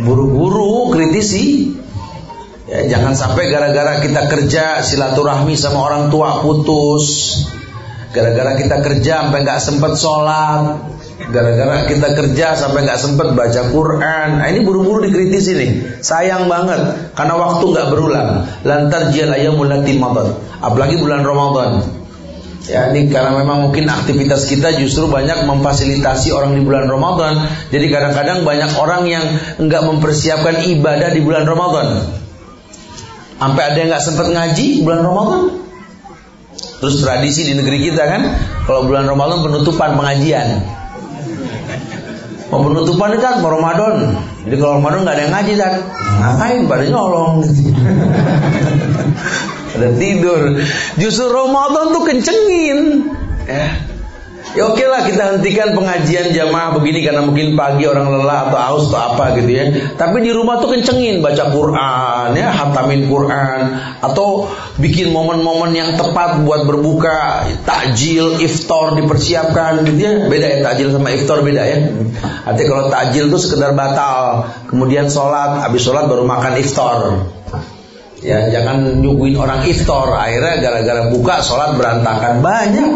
buru-buru 0.03 0.91
kritisi. 0.91 1.71
Ya, 2.65 2.89
jangan 2.89 3.13
sampai 3.15 3.47
gara-gara 3.47 4.01
kita 4.01 4.25
kerja 4.27 4.83
silaturahmi 4.83 5.55
sama 5.55 5.85
orang 5.87 6.11
tua 6.11 6.43
putus. 6.43 7.37
Gara-gara 8.11 8.59
kita 8.59 8.83
kerja 8.83 9.23
sampai 9.23 9.39
nggak 9.45 9.61
sempat 9.63 9.93
sholat. 9.95 10.83
Gara-gara 11.25 11.89
kita 11.89 12.13
kerja 12.13 12.53
sampai 12.53 12.85
nggak 12.85 12.99
sempat 13.01 13.33
baca 13.33 13.61
Quran. 13.73 14.27
Nah, 14.37 14.45
ini 14.49 14.61
buru-buru 14.61 15.01
dikritisi 15.05 15.51
nih. 15.57 15.71
Sayang 16.01 16.45
banget 16.45 17.13
karena 17.17 17.33
waktu 17.33 17.65
nggak 17.65 17.87
berulang. 17.89 18.29
Lantar 18.61 19.09
jial 19.09 19.33
ayam 19.33 19.57
mulati 19.57 19.97
Apalagi 20.61 20.95
bulan 21.01 21.25
Ramadan. 21.25 21.71
Ya, 22.65 22.89
ini 22.89 23.13
karena 23.13 23.37
memang 23.37 23.69
mungkin 23.69 23.85
aktivitas 23.85 24.49
kita 24.49 24.73
justru 24.81 25.05
banyak 25.05 25.45
memfasilitasi 25.45 26.33
orang 26.33 26.57
di 26.57 26.65
bulan 26.65 26.89
Ramadan. 26.89 27.45
Jadi 27.69 27.85
kadang-kadang 27.93 28.41
banyak 28.41 28.71
orang 28.81 29.05
yang 29.05 29.25
enggak 29.61 29.85
mempersiapkan 29.85 30.65
ibadah 30.65 31.13
di 31.13 31.21
bulan 31.21 31.45
Ramadan. 31.45 32.09
Sampai 33.37 33.63
ada 33.69 33.77
yang 33.77 33.89
nggak 33.93 34.05
sempat 34.05 34.27
ngaji 34.33 34.81
bulan 34.81 35.01
Ramadan. 35.05 35.41
Terus 36.81 36.95
tradisi 37.05 37.45
di 37.45 37.53
negeri 37.53 37.77
kita 37.85 38.03
kan, 38.03 38.21
kalau 38.65 38.89
bulan 38.89 39.05
Ramadan 39.05 39.45
penutupan 39.45 39.93
pengajian. 39.97 40.74
Mau 42.53 42.61
penutupan 42.61 43.09
itu 43.17 43.23
kan 43.25 43.41
mau 43.41 43.49
Ramadan. 43.57 44.13
Jadi 44.45 44.55
kalau 44.61 44.77
Ramadan 44.77 44.99
nggak 45.01 45.15
ada 45.17 45.23
yang 45.25 45.33
ngaji 45.33 45.53
kan, 45.57 45.73
ngapain 46.21 46.61
pada 46.69 46.83
nyolong. 46.85 47.33
Ada 49.75 49.91
tidur. 49.99 50.55
Justru 50.95 51.27
Ramadan 51.27 51.91
tuh 51.91 52.07
kencengin. 52.07 52.79
Ya. 53.43 53.94
Ya 54.55 54.71
oke 54.71 54.87
lah 54.87 55.03
kita 55.03 55.35
hentikan 55.35 55.75
pengajian 55.75 56.31
jamaah 56.31 56.79
begini 56.79 57.03
karena 57.03 57.27
mungkin 57.27 57.59
pagi 57.59 57.83
orang 57.91 58.07
lelah 58.07 58.47
atau 58.47 58.59
haus 58.59 58.83
atau 58.87 58.99
apa 59.11 59.35
gitu 59.35 59.51
ya. 59.51 59.65
Tapi 59.99 60.23
di 60.23 60.31
rumah 60.31 60.63
tuh 60.63 60.71
kencengin 60.71 61.19
baca 61.19 61.51
Quran 61.51 62.27
ya, 62.39 62.55
hatamin 62.55 63.11
Quran 63.11 63.61
atau 63.99 64.47
bikin 64.79 65.11
momen-momen 65.11 65.75
yang 65.75 65.99
tepat 65.99 66.39
buat 66.47 66.63
berbuka, 66.63 67.51
takjil, 67.67 68.39
iftar 68.39 68.95
dipersiapkan 68.95 69.83
gitu 69.91 69.99
ya. 69.99 70.13
Beda 70.31 70.47
ya 70.47 70.57
takjil 70.63 70.87
sama 70.95 71.11
iftar 71.11 71.43
beda 71.43 71.63
ya. 71.67 71.77
Artinya 72.47 72.67
kalau 72.71 72.83
takjil 72.87 73.27
tuh 73.27 73.41
sekedar 73.43 73.75
batal, 73.75 74.55
kemudian 74.71 75.11
sholat, 75.11 75.67
habis 75.67 75.83
sholat 75.83 76.07
baru 76.07 76.23
makan 76.23 76.63
iftar. 76.63 77.27
Ya 78.23 78.47
jangan 78.49 79.03
nyuguhin 79.03 79.35
orang 79.35 79.67
iftar 79.67 80.15
akhirnya 80.15 80.63
gara-gara 80.63 81.11
buka 81.11 81.43
sholat 81.43 81.75
berantakan 81.75 82.39
banyak. 82.39 82.89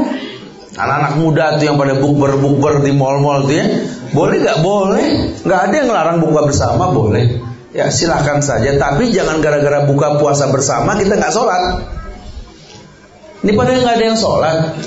Anak-anak 0.80 1.14
muda 1.20 1.60
tuh 1.60 1.68
yang 1.68 1.76
pada 1.76 2.00
bukber-bukber 2.00 2.88
di 2.88 2.96
mall-mall 2.96 3.44
tuh 3.44 3.60
ya, 3.60 3.68
boleh 4.16 4.40
nggak 4.40 4.64
boleh? 4.64 5.08
Nggak 5.44 5.60
ada 5.60 5.74
yang 5.76 5.92
ngelarang 5.92 6.24
buka 6.24 6.48
bersama 6.48 6.96
boleh. 6.96 7.44
Ya 7.76 7.92
silahkan 7.92 8.40
saja, 8.40 8.80
tapi 8.80 9.12
jangan 9.12 9.44
gara-gara 9.44 9.84
buka 9.84 10.24
puasa 10.24 10.48
bersama 10.48 10.96
kita 10.96 11.20
nggak 11.20 11.36
sholat. 11.36 11.84
Ini 13.44 13.52
pada 13.60 13.76
nggak 13.76 13.96
ada 14.00 14.06
yang 14.08 14.16
sholat, 14.16 14.80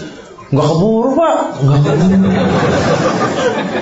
nggak 0.49 0.67
keburu 0.73 1.13
pak. 1.13 1.37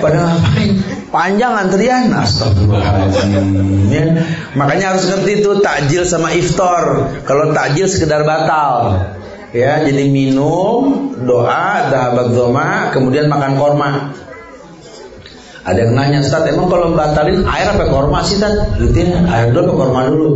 Pada 0.01 0.17
ngapain? 0.17 0.81
Panjang 1.11 1.53
antrian, 1.53 2.07
astagfirullahaladzim. 2.15 3.45
Ya. 3.91 4.03
Makanya 4.55 4.95
harus 4.95 5.11
ngerti 5.11 5.43
itu 5.43 5.59
takjil 5.59 6.07
sama 6.07 6.31
iftar. 6.33 7.11
Kalau 7.27 7.51
takjil 7.51 7.85
sekedar 7.85 8.23
batal, 8.23 9.05
Ya, 9.51 9.83
jadi 9.83 10.07
minum, 10.07 11.11
doa, 11.27 11.91
dahabat 11.91 12.31
doma, 12.31 12.87
kemudian 12.95 13.27
makan 13.27 13.59
korma. 13.59 14.15
Ada 15.61 15.85
yang 15.85 15.93
nanya, 15.93 16.19
Ustaz, 16.23 16.47
emang 16.47 16.71
kalau 16.71 16.95
batalin 16.95 17.43
air 17.43 17.67
apa 17.69 17.91
korma 17.91 18.23
sih, 18.23 18.39
Ustaz? 18.39 18.79
Ya, 18.79 19.19
air 19.27 19.51
dulu 19.51 19.67
apa 19.67 19.73
korma 19.75 19.99
dulu? 20.07 20.29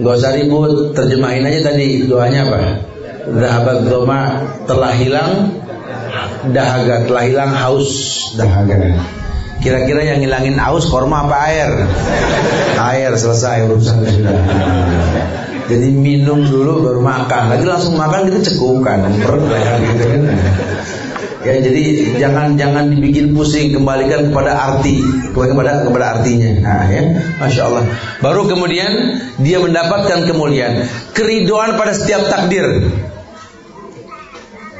Gak 0.00 0.14
usah 0.16 0.32
ribut, 0.40 0.96
terjemahin 0.96 1.44
aja 1.44 1.68
tadi 1.68 2.08
doanya 2.08 2.48
apa? 2.48 2.60
Dahabat 3.22 3.78
doma 3.86 4.20
telah 4.66 4.92
hilang 4.96 5.62
dahaga, 6.50 7.06
telah 7.06 7.22
hilang 7.28 7.52
haus 7.54 7.92
dahaga. 8.34 9.21
Kira-kira 9.62 10.02
yang 10.02 10.18
ngilangin 10.18 10.58
haus 10.58 10.90
korma 10.90 11.30
apa 11.30 11.36
air? 11.46 11.70
Air 12.76 13.14
selesai 13.14 13.70
urusan 13.70 14.02
sudah. 14.02 14.34
Jadi 15.70 15.88
minum 15.94 16.42
dulu 16.42 16.82
baru 16.82 17.00
makan. 17.00 17.54
Lagi 17.54 17.64
langsung 17.64 17.94
makan 17.94 18.26
kita 18.26 18.42
cekukan, 18.42 18.98
perut 19.22 19.46
gitu 19.46 20.04
kan. 20.04 20.22
Ya 21.42 21.58
jadi 21.58 21.82
jangan 22.22 22.54
jangan 22.54 22.86
dibikin 22.94 23.34
pusing 23.34 23.74
kembalikan 23.74 24.30
kepada 24.30 24.54
arti 24.54 25.02
kepada 25.34 25.82
kepada 25.82 26.04
artinya. 26.18 26.50
Nah 26.62 26.86
ya, 26.86 27.02
masya 27.42 27.62
Allah. 27.66 27.82
Baru 28.22 28.46
kemudian 28.46 29.18
dia 29.42 29.58
mendapatkan 29.58 30.22
kemuliaan, 30.22 30.86
keridoan 31.18 31.74
pada 31.74 31.98
setiap 31.98 32.30
takdir, 32.30 32.86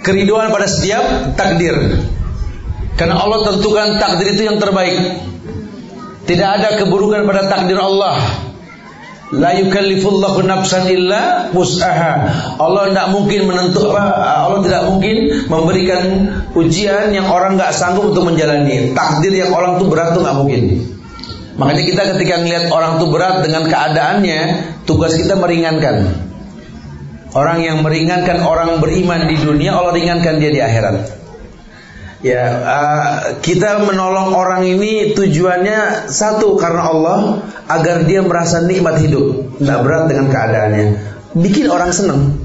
keridoan 0.07 0.55
pada 0.55 0.71
setiap 0.71 1.35
takdir. 1.35 1.99
Karena 2.97 3.19
Allah 3.19 3.41
tentukan 3.49 3.97
takdir 3.99 4.37
itu 4.37 4.43
yang 4.47 4.61
terbaik. 4.61 4.99
Tidak 6.23 6.49
ada 6.49 6.79
keburukan 6.79 7.27
pada 7.27 7.51
takdir 7.51 7.81
Allah. 7.81 8.21
La 9.33 9.57
yukallifullahu 9.57 10.45
nafsan 10.45 10.93
illa 10.93 11.49
wus'aha. 11.57 12.13
Allah 12.61 12.93
tidak 12.93 13.09
mungkin 13.17 13.49
menentu 13.49 13.89
apa? 13.89 14.05
Allah 14.45 14.61
tidak 14.61 14.93
mungkin 14.93 15.17
memberikan 15.49 16.03
ujian 16.53 17.17
yang 17.17 17.33
orang 17.33 17.57
nggak 17.57 17.73
sanggup 17.73 18.13
untuk 18.13 18.29
menjalani. 18.29 18.93
Takdir 18.93 19.33
yang 19.33 19.57
orang 19.57 19.81
tuh 19.81 19.89
berat 19.89 20.13
tuh 20.13 20.21
nggak 20.21 20.37
mungkin. 20.37 20.63
Makanya 21.57 21.83
kita 21.85 22.03
ketika 22.17 22.35
melihat 22.45 22.65
orang 22.77 23.01
tuh 23.01 23.09
berat 23.09 23.41
dengan 23.41 23.65
keadaannya, 23.73 24.41
tugas 24.85 25.17
kita 25.17 25.41
meringankan. 25.41 26.29
Orang 27.33 27.65
yang 27.65 27.81
meringankan 27.81 28.45
orang 28.45 28.85
beriman 28.85 29.25
di 29.25 29.41
dunia, 29.41 29.81
Allah 29.81 29.97
ringankan 29.97 30.37
dia 30.37 30.53
di 30.53 30.61
akhirat. 30.61 31.22
Ya, 32.23 32.47
uh, 32.63 33.43
kita 33.43 33.83
menolong 33.83 34.31
orang 34.31 34.63
ini 34.63 35.11
tujuannya 35.11 36.07
satu 36.07 36.55
karena 36.55 36.83
Allah 36.87 37.19
agar 37.67 38.07
dia 38.07 38.23
merasa 38.23 38.63
nikmat 38.63 39.03
hidup, 39.03 39.59
tidak 39.59 39.79
berat 39.83 40.05
dengan 40.07 40.31
keadaannya. 40.31 40.87
Bikin 41.35 41.67
orang 41.67 41.91
senang, 41.91 42.39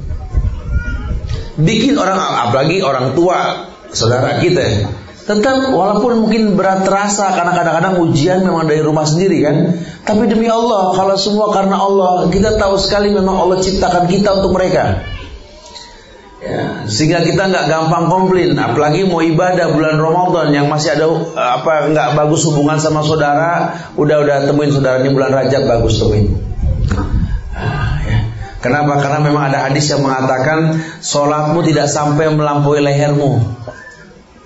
bikin 1.61 1.93
orang 1.93 2.17
apalagi 2.17 2.81
orang 2.81 3.13
tua, 3.13 3.69
saudara 3.93 4.41
kita. 4.41 4.89
Tetap 5.29 5.69
walaupun 5.69 6.25
mungkin 6.25 6.57
berat 6.57 6.81
terasa 6.81 7.37
karena 7.37 7.53
kadang-kadang 7.53 8.01
ujian 8.01 8.41
memang 8.41 8.65
dari 8.65 8.81
rumah 8.81 9.05
sendiri 9.05 9.45
kan. 9.45 9.77
Tapi 10.01 10.25
demi 10.25 10.49
Allah, 10.49 10.97
kalau 10.97 11.13
semua 11.21 11.53
karena 11.53 11.77
Allah, 11.77 12.31
kita 12.33 12.57
tahu 12.57 12.81
sekali 12.81 13.13
memang 13.13 13.45
Allah 13.45 13.61
ciptakan 13.61 14.09
kita 14.09 14.41
untuk 14.41 14.57
mereka. 14.57 15.05
Ya, 16.37 16.85
sehingga 16.85 17.25
kita 17.25 17.49
nggak 17.49 17.65
gampang 17.65 18.13
komplain, 18.13 18.53
apalagi 18.53 19.09
mau 19.09 19.25
ibadah 19.25 19.73
bulan 19.73 19.97
Ramadan 19.97 20.53
yang 20.53 20.69
masih 20.69 20.93
ada 20.93 21.09
apa 21.33 21.89
nggak 21.89 22.13
bagus 22.13 22.45
hubungan 22.45 22.77
sama 22.77 23.01
saudara, 23.01 23.73
udah 23.97 24.21
udah 24.21 24.37
temuin 24.45 24.69
saudaranya 24.69 25.09
bulan 25.09 25.33
Rajab 25.33 25.65
bagus 25.65 25.97
temuin. 25.97 26.37
Ah, 27.57 27.97
ya. 28.05 28.29
Kenapa? 28.61 29.01
Karena 29.01 29.19
memang 29.25 29.49
ada 29.49 29.65
hadis 29.65 29.89
yang 29.89 30.05
mengatakan 30.05 30.77
sholatmu 31.01 31.57
tidak 31.65 31.89
sampai 31.89 32.29
melampaui 32.29 32.85
lehermu. 32.85 33.41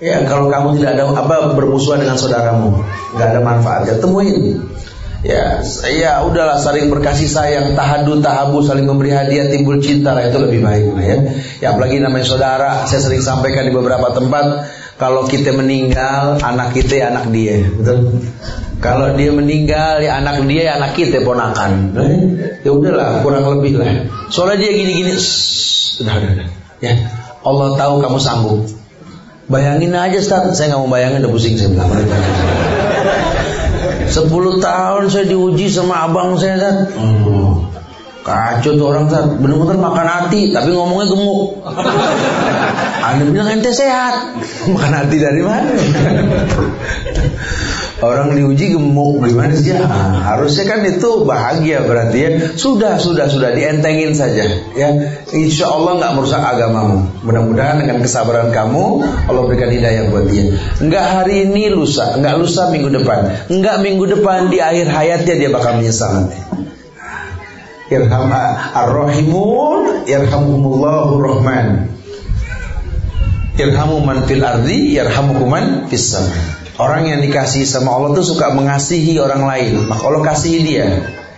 Ya, 0.00 0.24
kalau 0.24 0.48
kamu 0.48 0.80
tidak 0.80 0.96
ada 0.96 1.12
apa 1.12 1.52
bermusuhan 1.52 2.00
dengan 2.00 2.16
saudaramu, 2.16 2.80
nggak 3.20 3.28
ada 3.36 3.40
manfaatnya. 3.44 4.00
Temuin. 4.00 4.64
Ya, 5.22 5.62
ya 5.86 6.26
udahlah 6.26 6.58
saling 6.58 6.90
berkasih 6.90 7.30
sayang, 7.30 7.78
tahadu 7.78 8.18
tahabu 8.18 8.58
saling 8.66 8.90
memberi 8.90 9.14
hadiah 9.14 9.46
timbul 9.54 9.78
cinta 9.78 10.18
lah 10.18 10.26
itu 10.26 10.34
lebih 10.42 10.66
baik 10.66 10.98
lah 10.98 11.04
ya. 11.06 11.18
Ya 11.62 11.66
apalagi 11.70 12.02
namanya 12.02 12.26
saudara, 12.26 12.70
saya 12.90 13.06
sering 13.06 13.22
sampaikan 13.22 13.62
di 13.62 13.70
beberapa 13.70 14.10
tempat 14.10 14.66
kalau 14.98 15.22
kita 15.30 15.54
meninggal 15.54 16.42
anak 16.42 16.74
kita 16.74 17.06
ya 17.06 17.14
anak 17.14 17.30
dia, 17.30 17.70
betul? 17.70 18.18
Kalau 18.82 19.14
dia 19.14 19.30
meninggal 19.30 20.02
ya 20.02 20.18
anak 20.18 20.42
dia 20.42 20.62
ya 20.66 20.72
anak 20.82 20.98
kita 20.98 21.22
ponakan. 21.22 21.94
Eh, 22.02 22.18
ya 22.66 22.70
udahlah 22.74 23.22
kurang 23.22 23.46
lebih 23.46 23.78
lah. 23.78 24.10
Soalnya 24.26 24.58
dia 24.58 24.70
gini-gini, 24.74 25.14
udah, 26.02 26.14
udah, 26.18 26.30
udah. 26.34 26.48
Ya, 26.82 26.98
Allah 27.46 27.68
tahu 27.78 28.02
kamu 28.02 28.18
sanggup. 28.18 28.60
Bayangin 29.46 29.94
aja 29.94 30.18
Ustaz, 30.18 30.58
saya 30.58 30.74
nggak 30.74 30.82
mau 30.82 30.90
bayangin 30.90 31.22
udah 31.22 31.30
pusing 31.30 31.54
saya 31.54 31.70
bilang. 31.70 32.81
10 34.12 34.28
tahun 34.60 35.02
saya 35.08 35.24
diuji 35.24 35.72
sama 35.72 36.04
abang 36.04 36.36
saya 36.36 36.60
kan. 36.60 36.76
Kacau 38.22 38.78
tuh 38.78 38.86
orang 38.86 39.10
kan, 39.10 39.34
bener-bener 39.42 39.82
makan 39.82 40.06
hati, 40.06 40.54
tapi 40.54 40.70
ngomongnya 40.70 41.10
gemuk. 41.10 41.58
Anda 43.10 43.26
bilang 43.26 43.58
ente 43.58 43.74
sehat, 43.74 44.38
makan 44.70 44.92
hati 44.94 45.16
dari 45.18 45.42
mana? 45.42 45.74
Orang 48.02 48.34
diuji 48.34 48.74
gemuk 48.74 49.22
gimana 49.22 49.54
sih? 49.54 49.78
Nah, 49.78 50.26
harusnya 50.26 50.66
kan 50.66 50.82
itu 50.82 51.22
bahagia 51.22 51.86
berarti 51.86 52.18
ya. 52.18 52.30
Sudah, 52.58 52.98
sudah, 52.98 53.30
sudah 53.30 53.54
dientengin 53.54 54.10
saja 54.10 54.42
ya. 54.74 54.88
Insya 55.30 55.70
Allah 55.70 56.02
nggak 56.02 56.12
merusak 56.18 56.42
agamamu. 56.42 57.06
Mudah-mudahan 57.22 57.78
dengan 57.78 58.02
kesabaran 58.02 58.50
kamu 58.50 59.06
Allah 59.30 59.42
berikan 59.46 59.70
hidayah 59.70 60.10
buat 60.10 60.26
dia. 60.26 60.50
Enggak 60.82 61.06
hari 61.14 61.46
ini 61.46 61.70
lusa, 61.70 62.18
enggak 62.18 62.42
lusa 62.42 62.74
minggu 62.74 62.90
depan, 62.90 63.46
enggak 63.46 63.78
minggu 63.86 64.04
depan 64.18 64.50
di 64.50 64.58
akhir 64.58 64.90
hayatnya 64.90 65.34
dia 65.38 65.50
bakal 65.54 65.78
menyesal 65.78 66.10
nanti. 66.26 66.38
Irham 67.86 68.34
ar-rahimun 68.74 70.10
yarhamuhumullahu 70.10 71.22
rahman. 71.22 71.86
Irhamu 73.62 74.02
man 74.02 74.26
fil 74.26 74.42
ardi 74.42 74.98
yarhamukum 74.98 75.46
man 75.46 75.64
fis 75.86 76.18
sama. 76.18 76.61
Orang 76.82 77.06
yang 77.06 77.22
dikasih 77.22 77.62
sama 77.62 77.94
Allah 77.94 78.10
tuh 78.18 78.26
suka 78.26 78.50
mengasihi 78.50 79.22
orang 79.22 79.46
lain. 79.46 79.86
Maka 79.86 80.02
Allah 80.02 80.34
kasih 80.34 80.66
dia. 80.66 80.86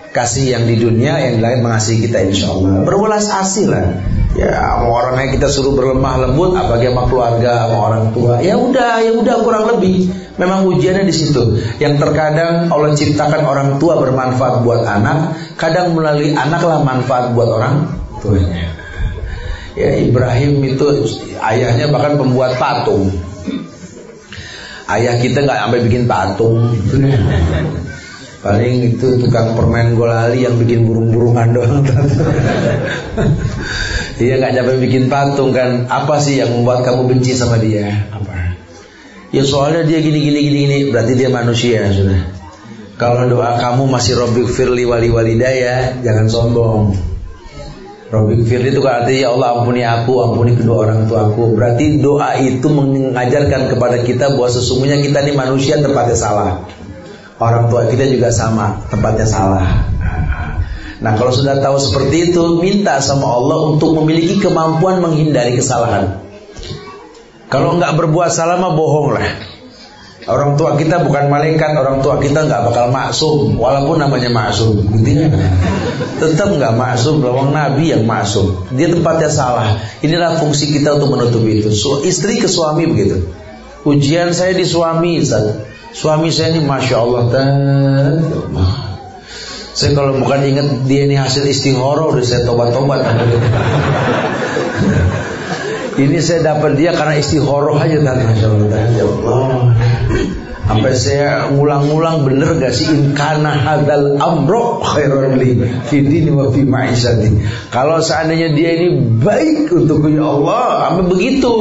Kasih 0.08 0.56
yang 0.56 0.64
di 0.64 0.80
dunia, 0.80 1.20
yang 1.20 1.44
lain 1.44 1.60
mengasihi 1.60 2.08
kita 2.08 2.24
insya 2.24 2.48
Allah. 2.48 2.80
Berwelas 2.80 3.28
asih 3.28 3.68
lah. 3.68 3.92
Ya, 4.34 4.56
sama 4.56 4.88
orang 4.88 5.20
yang 5.20 5.30
kita 5.36 5.52
suruh 5.52 5.76
berlemah 5.76 6.24
lembut, 6.24 6.56
apalagi 6.56 6.88
sama 6.88 7.04
keluarga, 7.06 7.66
sama 7.66 7.76
orang 7.76 8.04
tua. 8.16 8.40
Ya 8.40 8.56
udah, 8.56 9.04
ya 9.04 9.12
udah 9.20 9.36
kurang 9.44 9.64
lebih. 9.76 10.08
Memang 10.40 10.64
ujiannya 10.70 11.04
di 11.04 11.14
situ. 11.14 11.60
Yang 11.76 12.00
terkadang 12.00 12.72
Allah 12.72 12.96
ciptakan 12.96 13.42
orang 13.44 13.68
tua 13.76 14.00
bermanfaat 14.00 14.64
buat 14.64 14.82
anak, 14.86 15.36
kadang 15.60 15.92
melalui 15.92 16.32
anaklah 16.32 16.80
manfaat 16.80 17.36
buat 17.36 17.52
orang 17.52 17.84
tuanya. 18.24 18.70
Ya 19.74 19.98
Ibrahim 19.98 20.62
itu 20.62 20.86
ayahnya 21.42 21.90
bahkan 21.90 22.16
pembuat 22.16 22.56
patung. 22.56 23.33
Ayah 24.84 25.16
kita 25.16 25.48
nggak 25.48 25.58
sampai 25.64 25.80
bikin 25.88 26.04
patung. 26.04 26.76
Paling 28.44 28.92
itu 28.92 29.16
tukang 29.24 29.56
permen 29.56 29.96
golali 29.96 30.44
yang 30.44 30.60
bikin 30.60 30.84
burung-burungan 30.84 31.48
doang. 31.56 31.84
Iya 34.14 34.38
nggak 34.38 34.52
sampai 34.60 34.76
bikin 34.84 35.10
patung 35.10 35.50
kan? 35.56 35.88
Apa 35.88 36.20
sih 36.20 36.38
yang 36.38 36.52
membuat 36.52 36.84
kamu 36.84 37.08
benci 37.08 37.32
sama 37.34 37.56
dia? 37.56 37.88
Apa? 38.12 38.54
Ya 39.34 39.42
soalnya 39.42 39.82
dia 39.88 39.98
gini 40.04 40.20
gini 40.20 40.38
gini 40.44 40.58
gini. 40.68 40.78
Berarti 40.92 41.12
dia 41.16 41.32
manusia 41.32 41.88
sudah. 41.90 42.20
Kalau 42.94 43.26
doa 43.26 43.58
kamu 43.58 43.90
masih 43.90 44.14
Robbik 44.14 44.46
Firli 44.46 44.86
wali 44.86 45.10
walidaya, 45.10 45.98
jangan 46.04 46.30
sombong. 46.30 47.13
Firli 48.46 48.70
itu 48.70 48.80
kan 48.84 49.02
artinya 49.02 49.20
ya 49.26 49.28
Allah 49.34 49.48
ampuni 49.58 49.82
aku, 49.82 50.12
ampuni 50.22 50.52
kedua 50.54 50.86
orang 50.86 51.10
tua 51.10 51.32
aku. 51.32 51.58
Berarti 51.58 51.98
doa 51.98 52.38
itu 52.38 52.66
mengajarkan 52.70 53.74
kepada 53.74 54.02
kita 54.06 54.38
bahwa 54.38 54.48
sesungguhnya 54.52 55.02
kita 55.02 55.24
ini 55.26 55.32
manusia 55.34 55.82
tempatnya 55.82 56.14
salah. 56.14 56.62
Orang 57.42 57.66
tua 57.72 57.90
kita 57.90 58.06
juga 58.06 58.30
sama, 58.30 58.86
tempatnya 58.92 59.26
salah. 59.26 59.90
Nah 61.02 61.12
kalau 61.18 61.34
sudah 61.34 61.58
tahu 61.58 61.76
seperti 61.76 62.30
itu, 62.30 62.62
minta 62.62 63.02
sama 63.02 63.26
Allah 63.26 63.74
untuk 63.74 63.98
memiliki 63.98 64.38
kemampuan 64.38 65.02
menghindari 65.02 65.58
kesalahan. 65.58 66.22
Kalau 67.50 67.76
nggak 67.76 67.94
berbuat 67.98 68.30
salah 68.30 68.56
mah 68.56 68.72
bohong 68.72 69.18
lah. 69.18 69.53
Orang 70.24 70.56
tua 70.56 70.80
kita 70.80 71.04
bukan 71.04 71.28
malaikat, 71.28 71.76
orang 71.76 72.00
tua 72.00 72.16
kita 72.16 72.48
nggak 72.48 72.72
bakal 72.72 72.88
maksum, 72.88 73.60
walaupun 73.60 74.00
namanya 74.00 74.32
maksum, 74.32 74.80
intinya 74.96 75.28
tetap 76.16 76.48
nggak 76.48 76.72
maksum, 76.80 77.20
lawang 77.20 77.52
Nabi 77.52 77.92
yang 77.92 78.08
maksum. 78.08 78.64
Dia 78.72 78.88
tempatnya 78.88 79.28
salah. 79.28 79.76
Inilah 80.00 80.40
fungsi 80.40 80.72
kita 80.72 80.96
untuk 80.96 81.12
menutup 81.12 81.44
itu. 81.44 81.68
So, 81.76 82.00
istri 82.00 82.40
ke 82.40 82.48
suami 82.48 82.88
begitu. 82.88 83.28
Ujian 83.84 84.32
saya 84.32 84.56
di 84.56 84.64
suami, 84.64 85.20
suami 85.92 86.32
saya 86.32 86.56
ini 86.56 86.64
masya 86.64 86.96
Allah, 87.04 87.22
saya 89.74 89.90
kalau 89.92 90.16
bukan 90.22 90.40
ingat 90.40 90.86
dia 90.88 91.04
ini 91.04 91.20
hasil 91.20 91.44
istihoro, 91.44 92.16
udah 92.16 92.24
saya 92.24 92.48
tobat-tobat. 92.48 93.02
Ini 95.94 96.18
saya 96.18 96.42
dapat 96.42 96.74
dia 96.74 96.90
karena 96.90 97.14
istihoroh 97.22 97.78
aja 97.78 98.02
Ya 98.02 99.04
Allah 99.06 99.70
Sampai 100.64 100.96
saya 100.96 101.52
ngulang-ngulang 101.54 102.24
bener 102.26 102.56
gak 102.58 102.74
sih 102.74 102.90
Inkana 102.90 103.54
hadal 103.54 104.18
amro 104.18 104.82
khairan 104.82 105.38
li 105.38 105.60
Fidini 105.86 106.34
wa 106.34 106.50
fi 106.50 106.66
ma'isyati 106.66 107.30
Kalau 107.70 108.02
seandainya 108.02 108.50
dia 108.58 108.70
ini 108.74 109.22
baik 109.22 109.70
untuk 109.70 110.02
ya 110.10 110.24
Allah 110.24 110.90
Sampai 110.90 111.04
begitu 111.14 111.52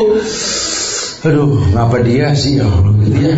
Aduh, 1.23 1.55
ngapa 1.71 2.03
dia 2.03 2.35
sih 2.35 2.59
ya 2.59 2.67
Allah 2.67 2.99
dia. 2.99 3.31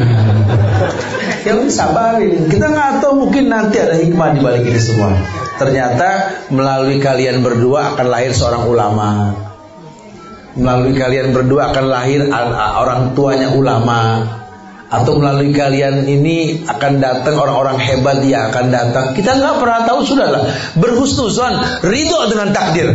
Ya 1.45 1.53
sabarin. 1.69 2.49
Kita 2.49 2.73
nggak 2.73 3.05
tahu 3.05 3.29
mungkin 3.29 3.53
nanti 3.53 3.77
ada 3.77 3.93
hikmah 3.93 4.33
di 4.33 4.41
balik 4.41 4.65
ini 4.65 4.81
semua. 4.81 5.13
Ternyata 5.61 6.33
melalui 6.49 6.97
kalian 6.97 7.45
berdua 7.45 7.93
akan 7.93 8.07
lahir 8.09 8.33
seorang 8.33 8.65
ulama 8.65 9.37
melalui 10.55 10.95
kalian 10.95 11.35
berdua 11.35 11.71
akan 11.75 11.85
lahir 11.91 12.21
orang 12.31 13.11
tuanya 13.13 13.51
ulama. 13.51 14.23
Atau 14.85 15.17
melalui 15.19 15.51
kalian 15.51 16.07
ini 16.07 16.63
akan 16.63 17.03
datang 17.03 17.35
orang-orang 17.35 17.81
hebat 17.81 18.21
yang 18.23 18.53
akan 18.53 18.71
datang. 18.71 19.05
Kita 19.11 19.35
nggak 19.35 19.59
pernah 19.59 19.81
tahu 19.83 19.99
sudahlah. 20.07 20.45
Berhusnuzon 20.79 21.83
ridho 21.83 22.19
dengan 22.31 22.55
takdir. 22.55 22.87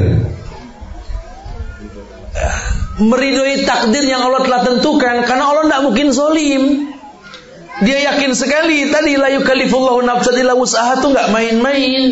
Meridhoi 3.01 3.65
takdir 3.67 4.05
yang 4.07 4.23
Allah 4.23 4.45
telah 4.45 4.61
tentukan 4.65 5.25
karena 5.29 5.45
Allah 5.45 5.65
tidak 5.67 5.83
mungkin 5.83 6.07
zolim. 6.15 6.63
Dia 7.81 8.13
yakin 8.13 8.37
sekali 8.37 8.93
tadi 8.93 9.17
la 9.17 9.33
yukallifullahu 9.41 10.05
nafsan 10.05 10.37
illa 10.37 10.53
usaha 10.53 11.01
itu 11.01 11.11
nggak 11.11 11.29
main-main. 11.33 12.03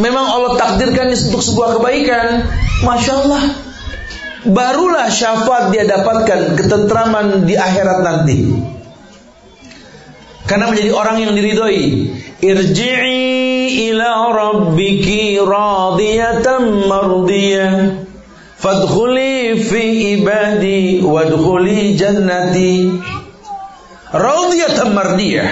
Memang 0.00 0.24
Allah 0.24 0.56
takdirkan 0.56 1.12
untuk 1.12 1.44
sebuah 1.44 1.76
kebaikan. 1.80 2.48
Masya 2.84 3.12
Allah 3.26 3.42
barulah 4.48 5.06
syafaat 5.06 5.70
dia 5.70 5.86
dapatkan 5.86 6.58
ketentraman 6.58 7.46
di 7.46 7.54
akhirat 7.54 7.98
nanti. 8.02 8.38
Karena 10.46 10.68
menjadi 10.68 10.90
orang 10.90 11.16
yang 11.22 11.32
diridhoi. 11.38 11.84
Irji'i 12.42 13.86
ila 13.94 14.34
rabbiki 14.34 15.38
radiyatan 15.38 16.90
mardiyah. 16.90 18.02
Fadkhuli 18.58 19.58
fi 19.62 19.82
ibadi 20.18 21.02
wadkhuli 21.06 21.94
jannati. 21.94 22.98
Radiyatan 24.10 24.90
mardiyah. 24.90 25.50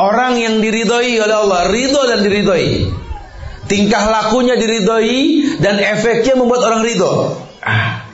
Orang 0.00 0.40
yang 0.40 0.64
diridhoi 0.64 1.20
oleh 1.20 1.36
Allah, 1.36 1.68
ridho 1.72 2.00
dan 2.08 2.24
diridhoi. 2.24 2.88
Tingkah 3.68 4.04
lakunya 4.08 4.56
diridhoi 4.56 5.18
dan 5.60 5.76
efeknya 5.80 6.36
membuat 6.36 6.68
orang 6.72 6.82
ridho. 6.84 7.36
Ah. 7.60 8.08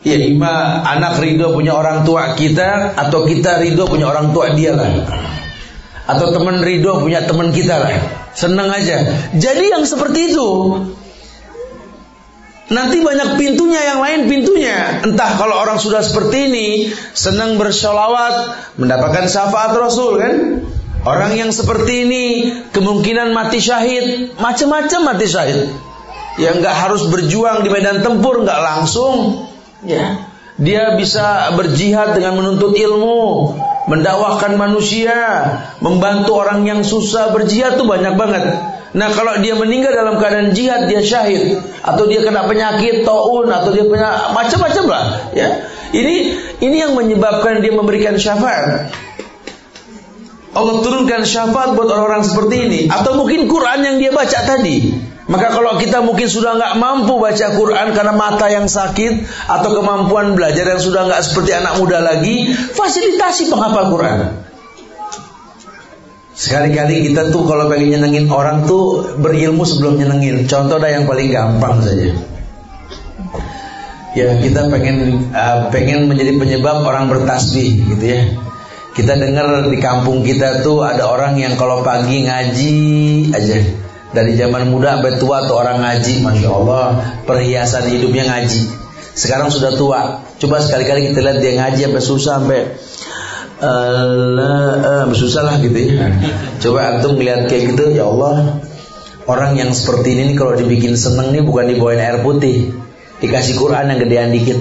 Ya 0.00 0.16
ima 0.16 0.80
anak 0.80 1.20
ridho 1.20 1.52
punya 1.52 1.76
orang 1.76 2.08
tua 2.08 2.32
kita 2.32 2.96
Atau 2.96 3.28
kita 3.28 3.60
ridho 3.60 3.84
punya 3.84 4.08
orang 4.08 4.32
tua 4.32 4.56
dia 4.56 4.72
lah. 4.72 4.88
Atau 6.08 6.32
teman 6.34 6.64
ridho 6.64 7.04
punya 7.04 7.22
teman 7.28 7.52
kita 7.52 7.78
lah. 7.78 7.92
Senang 8.32 8.72
aja. 8.72 9.30
Jadi 9.36 9.64
yang 9.70 9.84
seperti 9.84 10.34
itu. 10.34 10.48
Nanti 12.70 13.02
banyak 13.02 13.34
pintunya 13.34 13.82
yang 13.82 14.00
lain 14.00 14.20
pintunya. 14.30 15.02
Entah 15.02 15.36
kalau 15.36 15.58
orang 15.58 15.82
sudah 15.82 16.06
seperti 16.06 16.46
ini 16.46 16.68
Senang 17.18 17.58
bersolawat 17.58 18.54
Mendapatkan 18.78 19.26
syafaat 19.26 19.74
Rasul 19.74 20.22
kan? 20.22 20.34
Orang 21.02 21.34
yang 21.34 21.50
seperti 21.50 22.06
ini 22.06 22.24
Kemungkinan 22.70 23.34
mati 23.34 23.58
syahid. 23.58 24.38
Macam-macam 24.38 25.00
mati 25.02 25.26
syahid 25.26 25.89
yang 26.38 26.62
nggak 26.62 26.76
harus 26.76 27.08
berjuang 27.10 27.66
di 27.66 27.70
medan 27.72 28.04
tempur 28.04 28.44
nggak 28.44 28.60
langsung. 28.60 29.48
Ya. 29.82 30.30
Dia 30.60 30.94
bisa 30.94 31.56
berjihad 31.56 32.12
dengan 32.12 32.36
menuntut 32.36 32.76
ilmu 32.76 33.56
mendakwahkan 33.88 34.60
manusia 34.60 35.16
membantu 35.80 36.36
orang 36.36 36.68
yang 36.68 36.84
susah. 36.84 37.32
Berjihad 37.32 37.80
tuh 37.80 37.88
banyak 37.88 38.14
banget. 38.14 38.44
Nah 38.90 39.08
kalau 39.14 39.38
dia 39.40 39.56
meninggal 39.56 39.96
dalam 39.96 40.20
keadaan 40.20 40.52
jihad 40.52 40.86
dia 40.86 41.00
syahid. 41.00 41.64
Atau 41.80 42.06
dia 42.06 42.20
kena 42.20 42.44
penyakit 42.44 43.08
taun 43.08 43.48
atau 43.48 43.72
dia 43.72 43.88
punya 43.88 44.36
macam-macam 44.36 44.84
lah 44.86 45.04
ya. 45.32 45.48
Ini 45.90 46.14
ini 46.60 46.76
yang 46.76 46.92
menyebabkan 46.94 47.64
dia 47.64 47.72
memberikan 47.72 48.20
syafaat. 48.20 48.92
Allah 50.50 50.76
turunkan 50.82 51.24
syafaat 51.24 51.72
buat 51.78 51.88
orang-orang 51.88 52.22
seperti 52.26 52.56
ini. 52.68 52.80
Atau 52.92 53.16
mungkin 53.16 53.48
Quran 53.48 53.80
yang 53.80 53.96
dia 53.96 54.12
baca 54.12 54.38
tadi 54.44 55.09
maka 55.30 55.54
kalau 55.54 55.78
kita 55.78 56.02
mungkin 56.02 56.26
sudah 56.26 56.58
nggak 56.58 56.74
mampu 56.82 57.22
baca 57.22 57.54
Quran 57.54 57.94
karena 57.94 58.10
mata 58.18 58.50
yang 58.50 58.66
sakit 58.66 59.30
atau 59.46 59.78
kemampuan 59.78 60.34
belajar 60.34 60.66
yang 60.66 60.82
sudah 60.82 61.06
nggak 61.06 61.22
seperti 61.22 61.54
anak 61.54 61.78
muda 61.78 62.02
lagi, 62.02 62.50
fasilitasi 62.50 63.46
penghafal 63.46 63.94
Quran. 63.94 64.18
Sekali-kali 66.34 67.06
kita 67.06 67.30
tuh 67.30 67.46
kalau 67.46 67.70
pengen 67.70 67.94
nyenengin 67.94 68.26
orang 68.26 68.66
tuh 68.66 69.14
berilmu 69.22 69.62
sebelum 69.62 70.02
nyenengin. 70.02 70.50
Contoh 70.50 70.82
dah 70.82 70.90
yang 70.90 71.06
paling 71.06 71.30
gampang 71.30 71.78
saja. 71.78 72.10
Ya 74.18 74.34
kita 74.34 74.66
pengen 74.66 75.30
uh, 75.30 75.70
pengen 75.70 76.10
menjadi 76.10 76.42
penyebab 76.42 76.82
orang 76.82 77.06
bertasbih 77.06 77.86
gitu 77.94 78.02
ya. 78.02 78.20
Kita 78.98 79.14
dengar 79.14 79.70
di 79.70 79.78
kampung 79.78 80.26
kita 80.26 80.66
tuh 80.66 80.82
ada 80.82 81.06
orang 81.06 81.38
yang 81.38 81.54
kalau 81.54 81.86
pagi 81.86 82.26
ngaji 82.26 82.74
aja. 83.30 83.89
Dari 84.10 84.34
zaman 84.34 84.66
muda 84.74 84.98
sampai 84.98 85.22
tua 85.22 85.46
tuh 85.46 85.54
orang 85.54 85.86
ngaji, 85.86 86.26
masya 86.26 86.50
Allah, 86.50 86.86
perhiasan 87.30 87.86
hidupnya 87.94 88.26
ngaji. 88.26 88.62
Sekarang 89.14 89.54
sudah 89.54 89.78
tua, 89.78 90.26
coba 90.38 90.58
sekali-kali 90.58 91.14
kita 91.14 91.22
lihat 91.22 91.38
dia 91.38 91.52
ngaji 91.62 91.80
sampai 91.86 92.02
susah 92.02 92.34
sampai 92.42 92.60
Allah, 93.60 95.06
uh, 95.06 95.14
susah 95.14 95.42
lah 95.46 95.54
gitu 95.62 95.78
ya. 95.78 96.10
Coba 96.58 96.96
antum 96.96 97.22
melihat 97.22 97.46
kayak 97.46 97.76
gitu, 97.76 97.94
ya 97.94 98.10
Allah, 98.10 98.58
orang 99.30 99.54
yang 99.54 99.70
seperti 99.70 100.18
ini 100.18 100.34
kalau 100.34 100.58
dibikin 100.58 100.98
seneng 100.98 101.30
nih 101.30 101.46
bukan 101.46 101.70
dibawain 101.70 102.02
air 102.02 102.18
putih, 102.24 102.74
dikasih 103.22 103.62
Quran 103.62 103.94
yang 103.94 103.98
gedean 104.02 104.34
dikit. 104.34 104.58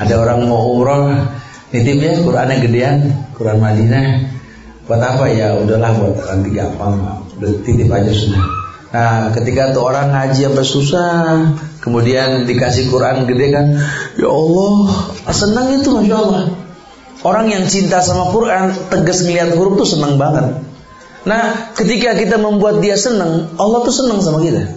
Ada 0.00 0.16
orang 0.16 0.48
mau 0.48 0.64
umroh, 0.72 1.12
nitip 1.70 2.00
ya 2.00 2.18
Quran 2.24 2.46
yang 2.48 2.62
gedean, 2.64 2.96
Quran 3.36 3.60
Madinah. 3.60 4.39
Buat 4.90 5.06
apa 5.06 5.30
ya? 5.30 5.54
Udahlah 5.54 5.94
buat 5.94 6.18
nanti 6.18 6.50
gampang, 6.50 6.98
udah 7.38 7.52
titip 7.62 7.86
aja 7.86 8.10
sudah. 8.10 8.42
Nah, 8.90 9.30
ketika 9.30 9.70
tuh 9.70 9.86
orang 9.86 10.10
ngaji 10.10 10.50
sampai 10.50 10.66
susah, 10.66 11.14
kemudian 11.78 12.42
dikasih 12.42 12.90
Quran 12.90 13.22
gede 13.30 13.54
kan, 13.54 13.78
ya 14.18 14.26
Allah, 14.26 14.74
senang 15.30 15.78
itu 15.78 15.94
masya 15.94 16.16
Allah. 16.18 16.42
Orang 17.22 17.54
yang 17.54 17.70
cinta 17.70 18.02
sama 18.02 18.34
Quran, 18.34 18.74
tegas 18.90 19.22
ngeliat 19.22 19.54
huruf 19.54 19.78
tuh 19.78 19.94
senang 19.94 20.18
banget. 20.18 20.58
Nah, 21.22 21.70
ketika 21.78 22.18
kita 22.18 22.42
membuat 22.42 22.82
dia 22.82 22.98
senang, 22.98 23.54
Allah 23.62 23.78
tuh 23.86 23.94
senang 23.94 24.18
sama 24.18 24.42
kita. 24.42 24.74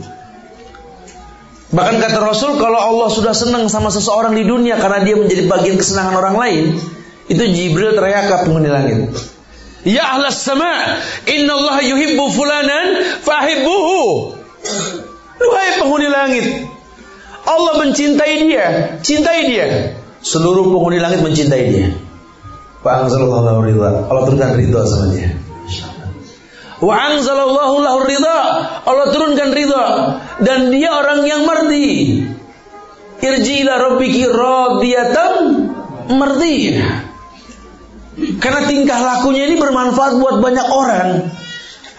Bahkan 1.73 1.95
kata 1.97 2.21
Rasul 2.21 2.61
kalau 2.61 2.77
Allah 2.77 3.09
sudah 3.09 3.33
senang 3.33 3.65
sama 3.65 3.89
seseorang 3.89 4.37
di 4.37 4.45
dunia 4.45 4.77
karena 4.77 5.01
dia 5.01 5.17
menjadi 5.17 5.49
bagian 5.49 5.81
kesenangan 5.81 6.21
orang 6.21 6.37
lain, 6.37 6.63
itu 7.33 7.43
Jibril 7.49 7.97
teriak 7.97 8.29
ke 8.29 8.35
penghuni 8.45 8.69
langit. 8.69 9.09
Ya 9.83 10.15
ahlas 10.15 10.39
sama, 10.39 10.99
inna 11.27 11.51
Allah 11.59 11.77
yuhibbu 11.83 12.23
fulanan 12.31 13.19
fahibbuhu. 13.19 14.35
Duhai 15.39 15.69
penghuni 15.83 16.07
langit, 16.07 16.45
Allah 17.43 17.73
mencintai 17.83 18.33
dia, 18.47 18.65
cintai 19.03 19.51
dia. 19.51 19.67
Seluruh 20.23 20.71
penghuni 20.71 21.03
langit 21.03 21.19
mencintai 21.19 21.63
dia. 21.67 21.87
Pak 22.79 23.07
Anzalallahu 23.07 23.63
ridha. 23.63 24.07
Allah 24.07 24.23
turunkan 24.23 24.55
ridha 24.55 24.81
sama 24.87 25.11
dia. 25.11 25.35
Wa 26.83 26.95
anzalallahu 27.15 27.75
lahu 27.79 28.03
ridha. 28.03 28.39
Allah 28.83 29.07
turunkan 29.15 29.55
ridha 29.55 29.85
dan 30.43 30.67
dia 30.67 30.91
orang 30.91 31.23
yang 31.23 31.47
merdi. 31.47 32.27
Irji 33.23 33.63
ila 33.63 33.79
rabbiki 33.79 34.27
radiyatan 34.27 35.31
mardiyah. 36.11 37.12
Karena 38.13 38.61
tingkah 38.69 38.99
lakunya 39.01 39.49
ini 39.49 39.57
bermanfaat 39.57 40.21
buat 40.21 40.37
banyak 40.37 40.67
orang. 40.69 41.07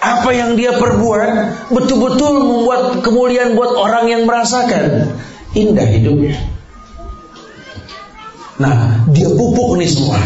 Apa 0.05 0.31
yang 0.37 0.55
dia 0.55 0.77
perbuat 0.77 1.31
betul-betul 1.73 2.45
membuat 2.45 3.01
kemuliaan 3.01 3.57
buat 3.57 3.73
orang 3.73 4.05
yang 4.13 4.23
merasakan 4.29 5.17
indah 5.57 5.89
hidupnya. 5.89 6.37
Nah, 8.61 9.09
dia 9.11 9.27
pupuk 9.33 9.81
nih 9.81 9.91
semua 9.91 10.21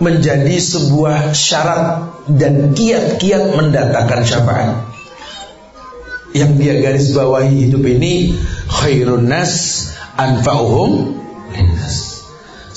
menjadi 0.00 0.56
sebuah 0.56 1.32
syarat 1.36 2.12
dan 2.28 2.72
kiat-kiat 2.76 3.56
mendatangkan 3.56 4.20
syafaat. 4.24 4.70
Yang 6.36 6.52
dia 6.60 6.74
garis 6.82 7.06
bawahi 7.12 7.68
hidup 7.68 7.84
ini 7.84 8.34
khairun 8.68 9.28
nas 9.28 9.86
anfa'uhum 10.18 11.20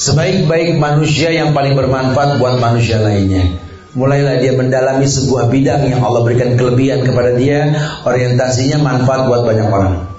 Sebaik-baik 0.03 0.83
manusia 0.83 1.31
yang 1.31 1.55
paling 1.55 1.79
bermanfaat 1.79 2.35
buat 2.35 2.59
manusia 2.59 2.99
lainnya. 2.99 3.55
Mulailah 3.95 4.43
dia 4.43 4.51
mendalami 4.51 5.07
sebuah 5.07 5.47
bidang 5.47 5.87
yang 5.87 6.03
Allah 6.03 6.27
berikan 6.27 6.59
kelebihan 6.59 7.07
kepada 7.07 7.39
dia, 7.39 7.71
orientasinya 8.03 8.83
manfaat 8.83 9.31
buat 9.31 9.47
banyak 9.47 9.63
orang. 9.63 10.11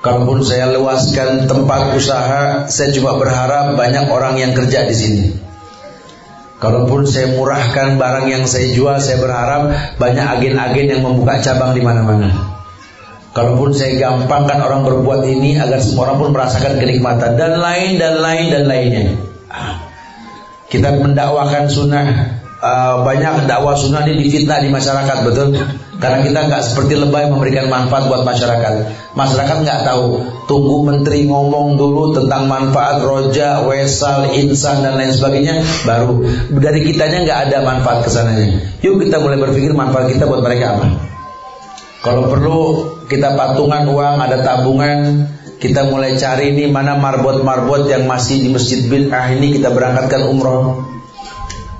Kalaupun 0.00 0.40
saya 0.40 0.72
luaskan 0.72 1.52
tempat 1.52 1.92
usaha, 1.92 2.64
saya 2.72 2.88
cuma 2.96 3.20
berharap 3.20 3.76
banyak 3.76 4.08
orang 4.08 4.40
yang 4.40 4.56
kerja 4.56 4.88
di 4.88 4.96
sini. 4.96 5.24
Kalaupun 6.56 7.04
saya 7.04 7.28
murahkan 7.36 8.00
barang 8.00 8.26
yang 8.30 8.48
saya 8.48 8.72
jual, 8.72 8.96
saya 9.04 9.20
berharap 9.20 9.68
banyak 10.00 10.22
agen-agen 10.22 10.86
yang 10.96 11.02
membuka 11.04 11.44
cabang 11.44 11.76
di 11.76 11.84
mana-mana. 11.84 12.51
Kalaupun 13.32 13.72
saya 13.72 13.96
gampangkan 13.96 14.60
orang 14.60 14.84
berbuat 14.84 15.24
ini 15.24 15.56
agar 15.56 15.80
semua 15.80 16.12
orang 16.12 16.20
pun 16.20 16.30
merasakan 16.36 16.76
kenikmatan. 16.76 17.40
Dan 17.40 17.56
lain 17.56 17.96
dan 17.96 18.20
lain 18.20 18.44
dan 18.52 18.64
lainnya. 18.68 19.04
Ah. 19.48 19.88
Kita 20.68 21.00
mendakwakan 21.00 21.68
sunnah. 21.72 22.38
Uh, 22.62 23.02
banyak 23.02 23.50
dakwah 23.50 23.74
sunnah 23.74 24.06
ini 24.06 24.22
difitnah 24.22 24.62
di 24.62 24.70
masyarakat 24.70 25.26
betul? 25.26 25.58
Karena 25.98 26.22
kita 26.22 26.46
nggak 26.46 26.62
seperti 26.62 26.94
lebay 26.94 27.26
memberikan 27.26 27.66
manfaat 27.66 28.06
buat 28.06 28.22
masyarakat. 28.22 28.74
Masyarakat 29.18 29.56
nggak 29.66 29.80
tahu. 29.82 30.22
Tunggu 30.46 30.86
menteri 30.86 31.26
ngomong 31.26 31.74
dulu 31.74 32.14
tentang 32.14 32.46
manfaat 32.46 33.02
roja 33.02 33.66
wesal 33.66 34.30
insan 34.30 34.86
dan 34.86 34.94
lain 34.94 35.10
sebagainya 35.10 35.58
baru. 35.82 36.22
Dari 36.54 36.86
kitanya 36.86 37.26
nggak 37.26 37.40
ada 37.50 37.58
manfaat 37.66 38.06
ke 38.06 38.10
sananya 38.14 38.72
yuk 38.82 38.98
kita 38.98 39.22
mulai 39.22 39.38
berpikir 39.38 39.72
manfaat 39.72 40.10
kita 40.10 40.26
buat 40.26 40.42
mereka 40.42 40.76
apa. 40.76 40.86
Kalau 42.02 42.26
perlu 42.26 42.58
kita 43.08 43.34
patungan 43.34 43.88
uang 43.88 44.16
ada 44.20 44.42
tabungan 44.42 45.26
kita 45.62 45.86
mulai 45.86 46.18
cari 46.18 46.54
ini 46.54 46.66
mana 46.70 46.98
marbot-marbot 46.98 47.86
yang 47.86 48.10
masih 48.10 48.42
di 48.42 48.48
masjid 48.50 48.82
bid'ah 48.90 49.30
ini 49.34 49.58
kita 49.58 49.70
berangkatkan 49.70 50.26
umroh 50.26 50.92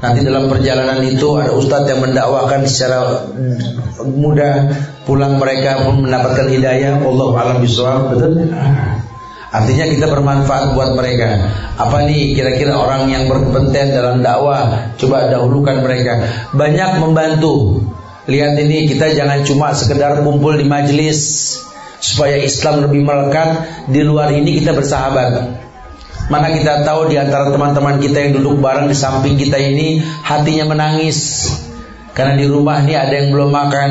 Nanti 0.02 0.26
dalam 0.26 0.50
perjalanan 0.50 0.98
itu 1.06 1.38
ada 1.38 1.54
ustadz 1.54 1.86
yang 1.86 2.02
mendakwakan 2.02 2.66
secara 2.66 3.22
mudah 4.02 4.74
pulang 5.06 5.38
mereka 5.38 5.86
pun 5.86 6.02
mendapatkan 6.02 6.50
hidayah. 6.50 6.98
Allah 6.98 7.30
alam 7.38 7.62
bisawab 7.62 8.10
betul. 8.10 8.50
Artinya 9.54 9.84
kita 9.86 10.10
bermanfaat 10.10 10.74
buat 10.74 10.98
mereka. 10.98 11.46
Apa 11.78 12.02
nih 12.02 12.34
kira-kira 12.34 12.74
orang 12.74 13.14
yang 13.14 13.30
berkompeten 13.30 13.94
dalam 13.94 14.26
dakwah? 14.26 14.90
Coba 14.98 15.30
dahulukan 15.30 15.86
mereka. 15.86 16.18
Banyak 16.50 16.98
membantu. 16.98 17.81
Lihat 18.22 18.54
ini 18.54 18.86
kita 18.86 19.18
jangan 19.18 19.42
cuma 19.42 19.74
sekedar 19.74 20.22
kumpul 20.22 20.54
di 20.54 20.62
majelis 20.62 21.58
supaya 21.98 22.38
Islam 22.38 22.86
lebih 22.86 23.02
melekat. 23.02 23.66
Di 23.90 24.06
luar 24.06 24.30
ini 24.30 24.62
kita 24.62 24.74
bersahabat. 24.74 25.58
Mana 26.30 26.54
kita 26.54 26.86
tahu 26.86 27.10
di 27.10 27.18
antara 27.18 27.50
teman-teman 27.50 27.98
kita 27.98 28.22
yang 28.22 28.32
duduk 28.38 28.62
bareng 28.62 28.86
di 28.86 28.94
samping 28.94 29.34
kita 29.34 29.58
ini 29.58 29.98
hatinya 30.22 30.70
menangis 30.70 31.50
karena 32.12 32.36
di 32.36 32.46
rumah 32.46 32.84
ini 32.84 32.94
ada 32.94 33.12
yang 33.12 33.32
belum 33.32 33.50
makan. 33.50 33.90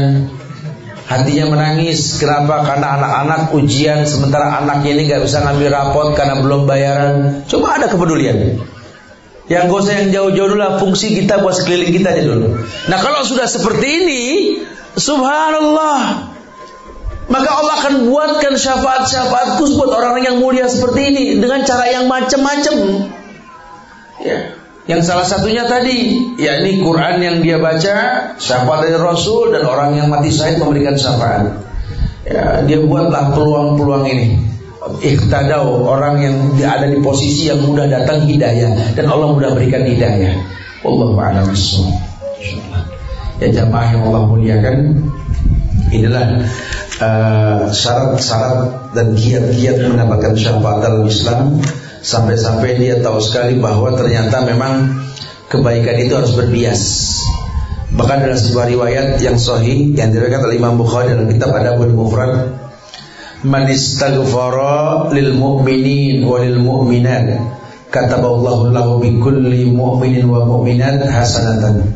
Hatinya 1.09 1.51
menangis. 1.51 2.21
Kenapa? 2.23 2.63
Karena 2.63 2.95
anak-anak 2.95 3.51
ujian 3.51 4.07
sementara 4.07 4.63
anaknya 4.63 4.95
ini 4.95 5.01
gak 5.11 5.27
bisa 5.27 5.43
ngambil 5.43 5.69
rapot 5.75 6.07
karena 6.15 6.39
belum 6.39 6.63
bayaran. 6.63 7.43
Coba 7.51 7.81
ada 7.81 7.91
kepedulian. 7.91 8.63
Yang 9.49 9.63
gak 9.73 9.81
usah 9.83 9.93
yang 9.97 10.09
jauh-jauh 10.13 10.49
dulu 10.53 10.61
lah 10.61 10.77
fungsi 10.77 11.17
kita 11.17 11.41
buat 11.41 11.57
sekeliling 11.57 11.91
kita 11.91 12.07
aja 12.13 12.23
dulu. 12.23 12.61
Nah 12.61 12.97
kalau 13.01 13.25
sudah 13.25 13.49
seperti 13.49 13.87
ini, 14.05 14.23
subhanallah, 14.95 16.29
maka 17.31 17.49
Allah 17.49 17.75
akan 17.79 17.93
buatkan 18.11 18.53
syafaat-syafaat 18.59 19.55
khusus 19.57 19.79
buat 19.79 19.91
orang-orang 19.95 20.25
yang 20.27 20.37
mulia 20.43 20.67
seperti 20.67 21.15
ini 21.15 21.23
dengan 21.39 21.63
cara 21.63 21.87
yang 21.87 22.05
macam-macam. 22.11 22.75
Ya. 24.21 24.59
Yang 24.89 25.01
salah 25.07 25.23
satunya 25.23 25.63
tadi, 25.69 26.19
yakni 26.41 26.83
Quran 26.83 27.23
yang 27.23 27.37
dia 27.39 27.61
baca, 27.61 27.95
syafaat 28.35 28.79
dari 28.83 28.97
Rasul 28.97 29.55
dan 29.55 29.63
orang 29.63 29.95
yang 29.95 30.11
mati 30.11 30.33
syahid 30.33 30.59
memberikan 30.59 30.99
syafaat. 30.99 31.63
Ya, 32.27 32.65
dia 32.67 32.83
buatlah 32.83 33.31
peluang-peluang 33.31 34.05
ini. 34.11 34.50
Iktadau 34.81 35.85
orang 35.85 36.15
yang 36.25 36.35
ada 36.57 36.89
di 36.89 36.97
posisi 37.05 37.53
yang 37.53 37.61
mudah 37.61 37.85
datang 37.85 38.25
hidayah 38.25 38.97
dan 38.97 39.05
Allah 39.05 39.29
mudah 39.29 39.53
berikan 39.53 39.85
hidayah. 39.85 40.33
Allah 40.81 41.09
a'lam 41.13 41.53
Ya 43.37 43.47
jamaah 43.49 43.87
yang 43.93 44.01
Allah 44.09 44.21
muliakan, 44.25 45.05
inilah 45.93 46.45
Eh, 47.01 47.63
syarat-syarat 47.73 48.61
uh, 48.61 48.93
dan 48.93 49.17
kiat-kiat 49.17 49.89
mendapatkan 49.89 50.37
syafaat 50.37 50.85
dalam 50.85 51.01
Islam 51.09 51.57
sampai-sampai 52.05 52.77
dia 52.77 53.01
tahu 53.01 53.17
sekali 53.17 53.57
bahwa 53.57 53.89
ternyata 53.97 54.45
memang 54.45 55.01
kebaikan 55.49 55.97
itu 55.97 56.13
harus 56.13 56.37
berbias. 56.37 56.81
Bahkan 57.97 58.21
dalam 58.21 58.37
sebuah 58.37 58.69
riwayat 58.69 59.17
yang 59.17 59.33
sahih 59.41 59.97
yang 59.97 60.13
diriwayatkan 60.13 60.45
oleh 60.45 60.61
Imam 60.61 60.77
Bukhari 60.77 61.17
dalam 61.17 61.25
kitab 61.25 61.57
Adabul 61.57 61.89
Mufrad, 61.89 62.53
"Man 63.41 63.69
istaghfara 63.69 65.09
lil 65.13 65.33
mu'minin 65.33 66.25
wa 66.25 66.37
lil 66.41 66.61
mu'minat, 66.61 67.41
kataballahu 67.89 68.69
lahu 68.69 69.01
bi 69.01 69.17
kulli 69.17 69.69
mu'minin 69.73 70.29
wa 70.29 70.45
mu'minat 70.45 71.05
hasanatan." 71.05 71.89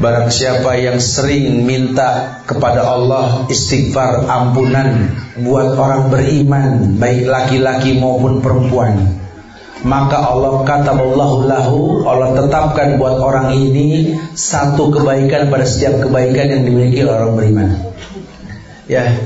Barang 0.00 0.32
siapa 0.32 0.80
yang 0.80 0.96
sering 0.96 1.68
minta 1.68 2.40
kepada 2.48 2.88
Allah 2.88 3.44
istighfar 3.52 4.24
ampunan 4.24 5.12
buat 5.44 5.76
orang 5.76 6.08
beriman 6.08 6.96
baik 6.96 7.28
laki-laki 7.28 8.00
maupun 8.00 8.40
perempuan 8.40 9.20
maka 9.80 10.20
Allah 10.20 10.60
kataballahu 10.68 11.48
lahu 11.48 12.04
Allah 12.04 12.36
tetapkan 12.36 13.00
buat 13.00 13.16
orang 13.16 13.56
ini 13.56 14.12
satu 14.36 14.92
kebaikan 14.92 15.48
pada 15.48 15.64
setiap 15.64 16.04
kebaikan 16.04 16.52
yang 16.52 16.62
dimiliki 16.68 17.00
orang 17.08 17.32
beriman. 17.32 17.68
Ya, 18.90 19.16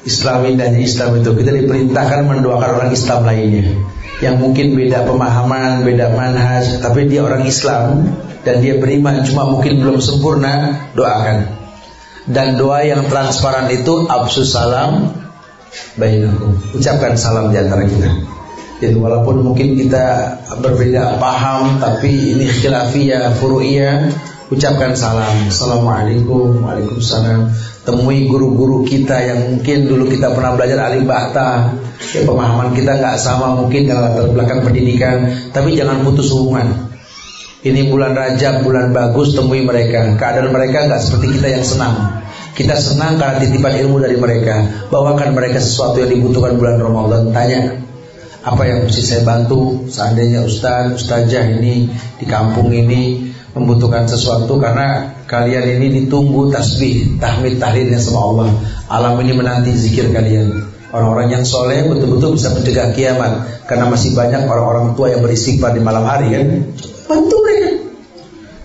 Islami 0.00 0.56
dan 0.56 0.76
Islam 0.80 1.20
itu 1.20 1.36
kita 1.36 1.52
diperintahkan 1.52 2.24
mendoakan 2.24 2.70
orang 2.80 2.90
Islam 2.92 3.28
lainnya 3.28 3.76
yang 4.20 4.36
mungkin 4.36 4.76
beda 4.76 5.08
pemahaman, 5.08 5.80
beda 5.84 6.12
manhaj, 6.12 6.80
tapi 6.84 7.08
dia 7.08 7.24
orang 7.24 7.48
Islam 7.48 8.12
dan 8.44 8.60
dia 8.60 8.76
beriman 8.76 9.24
cuma 9.24 9.48
mungkin 9.48 9.80
belum 9.80 10.00
sempurna, 10.00 10.88
doakan. 10.92 11.56
Dan 12.28 12.60
doa 12.60 12.84
yang 12.84 13.08
transparan 13.08 13.72
itu 13.72 14.06
absus 14.06 14.52
salam 14.52 15.16
bainakum. 15.96 16.52
Ucapkan 16.76 17.16
salam 17.16 17.48
di 17.48 17.56
antara 17.58 17.88
kita. 17.88 18.12
Jadi 18.80 18.96
walaupun 18.96 19.44
mungkin 19.44 19.76
kita 19.76 20.36
berbeda 20.60 21.20
paham 21.20 21.80
tapi 21.80 22.36
ini 22.36 22.48
khilafiyah, 22.48 23.36
furu'iyah, 23.40 24.08
ucapkan 24.52 24.92
salam. 24.92 25.48
Assalamualaikum, 25.48 26.60
waalaikumsalam. 26.60 27.52
Temui 27.80 28.28
guru-guru 28.28 28.84
kita 28.84 29.16
yang 29.24 29.38
mungkin 29.56 29.88
dulu 29.88 30.04
kita 30.12 30.36
pernah 30.36 30.52
belajar 30.52 30.92
alif 30.92 31.08
bata. 31.08 31.72
Ya 32.12 32.24
pemahaman 32.28 32.76
kita 32.76 33.00
nggak 33.00 33.16
sama 33.16 33.56
mungkin 33.56 33.88
dalam 33.88 34.12
latar 34.12 34.28
belakang 34.32 34.60
pendidikan, 34.64 35.16
tapi 35.52 35.76
jangan 35.76 36.04
putus 36.04 36.28
hubungan. 36.32 36.92
Ini 37.60 37.92
bulan 37.92 38.16
Rajab, 38.16 38.64
bulan 38.64 38.96
bagus, 38.96 39.36
temui 39.36 39.60
mereka. 39.64 40.16
Keadaan 40.16 40.48
mereka 40.48 40.88
nggak 40.88 41.00
seperti 41.00 41.40
kita 41.40 41.48
yang 41.60 41.64
senang. 41.64 42.24
Kita 42.56 42.72
senang 42.76 43.20
karena 43.20 43.36
titipan 43.36 43.76
ilmu 43.84 44.00
dari 44.00 44.16
mereka. 44.16 44.88
Bawakan 44.88 45.36
mereka 45.36 45.60
sesuatu 45.60 46.00
yang 46.00 46.08
dibutuhkan 46.08 46.56
bulan 46.56 46.80
Ramadan. 46.80 47.32
Tanya, 47.36 47.80
apa 48.40 48.62
yang 48.64 48.88
mesti 48.88 49.04
saya 49.04 49.22
bantu 49.28 49.84
seandainya 49.92 50.40
ustaz 50.48 50.96
ustazah 50.96 51.60
ini 51.60 51.92
di 52.16 52.24
kampung 52.24 52.72
ini 52.72 53.28
membutuhkan 53.52 54.08
sesuatu 54.08 54.56
karena 54.56 55.19
kalian 55.30 55.78
ini 55.78 56.02
ditunggu 56.02 56.50
tasbih 56.50 57.22
tahmid 57.22 57.62
tahlilnya 57.62 58.02
sama 58.02 58.20
Allah. 58.34 58.48
Alam 58.90 59.22
ini 59.22 59.38
menanti 59.38 59.70
zikir 59.70 60.10
kalian. 60.10 60.66
Orang-orang 60.90 61.30
yang 61.30 61.44
soleh 61.46 61.86
betul-betul 61.86 62.34
bisa 62.34 62.50
mencegah 62.50 62.90
kiamat. 62.90 63.62
Karena 63.70 63.86
masih 63.86 64.18
banyak 64.18 64.50
orang-orang 64.50 64.98
tua 64.98 65.14
yang 65.14 65.22
beristighfar 65.22 65.70
di 65.70 65.78
malam 65.78 66.02
hari 66.02 66.34
kan? 66.34 66.66
Bantu 67.06 67.36
mereka. 67.46 67.70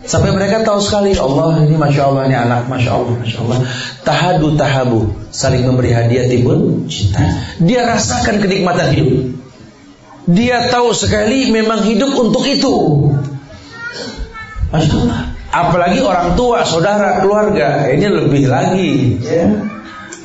Sampai 0.10 0.34
mereka 0.34 0.66
tahu 0.66 0.82
sekali 0.82 1.14
Allah 1.18 1.66
ini 1.66 1.78
masya 1.78 2.02
Allah 2.10 2.30
ini 2.30 2.38
anak 2.38 2.66
masya 2.66 2.98
Allah 2.98 3.14
masya 3.14 3.38
Allah. 3.46 3.58
Tahadu 4.02 4.58
tahabu. 4.58 5.14
Saling 5.30 5.70
memberi 5.70 5.94
hadiah 5.94 6.26
timbul 6.26 6.90
cinta. 6.90 7.22
Dia 7.62 7.86
rasakan 7.86 8.42
kenikmatan 8.42 8.90
hidup. 8.90 9.22
Dia 10.26 10.74
tahu 10.74 10.98
sekali 10.98 11.54
memang 11.54 11.86
hidup 11.86 12.10
untuk 12.18 12.42
itu. 12.42 12.74
Masya 14.74 14.94
Allah. 15.06 15.35
Apalagi 15.56 16.04
orang 16.04 16.36
tua, 16.36 16.68
saudara, 16.68 17.24
keluarga, 17.24 17.88
ini 17.88 18.12
lebih 18.12 18.52
lagi. 18.52 19.16
Ya. 19.24 19.48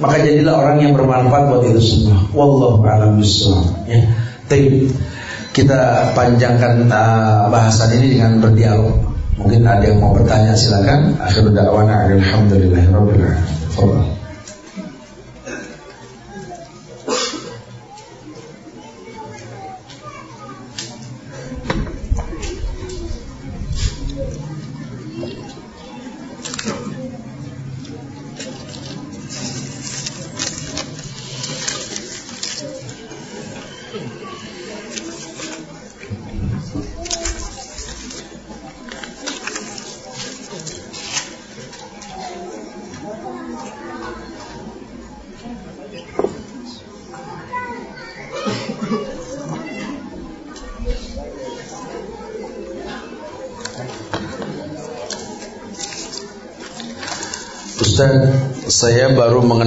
Maka 0.02 0.26
jadilah 0.26 0.58
orang 0.58 0.82
yang 0.82 0.92
bermanfaat 0.98 1.44
buat 1.46 1.62
itu 1.70 1.78
semua. 1.78 2.18
Wallahu 2.34 2.82
a'lam 2.82 3.22
Ya. 3.86 4.10
Tapi 4.50 4.90
kita 5.54 6.10
panjangkan 6.18 6.90
uh, 6.90 7.46
bahasan 7.46 7.94
ini 7.94 8.18
dengan 8.18 8.42
berdialog. 8.42 8.96
Mungkin 9.38 9.62
ada 9.62 9.86
yang 9.86 10.02
mau 10.02 10.18
bertanya 10.18 10.58
silakan. 10.58 11.14
Akhirul 11.22 11.54
da'wana 11.54 12.10
alhamdulillah 12.10 12.82
rabbil 12.90 13.22
alamin. 13.22 14.19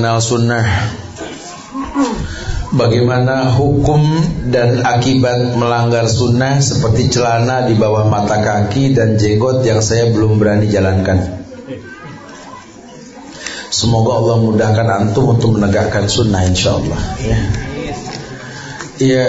Mengenal 0.03 0.19
sunnah. 0.19 0.67
Bagaimana 2.75 3.55
hukum 3.55 4.03
dan 4.51 4.83
akibat 4.83 5.55
melanggar 5.55 6.11
sunnah 6.11 6.59
Seperti 6.59 7.07
celana 7.07 7.63
di 7.63 7.79
bawah 7.79 8.11
mata 8.11 8.43
kaki 8.43 8.91
dan 8.91 9.15
jenggot 9.15 9.63
yang 9.63 9.79
saya 9.79 10.11
belum 10.11 10.43
berani 10.43 10.67
jalankan? 10.67 11.23
Semoga 13.71 14.19
Allah 14.19 14.37
mudahkan 14.43 14.87
antum 14.91 15.39
untuk 15.39 15.55
menegakkan 15.55 16.11
sunnah 16.11 16.43
insya 16.43 16.75
Allah 16.75 16.99
Ya, 17.23 17.37
ya 18.99 19.25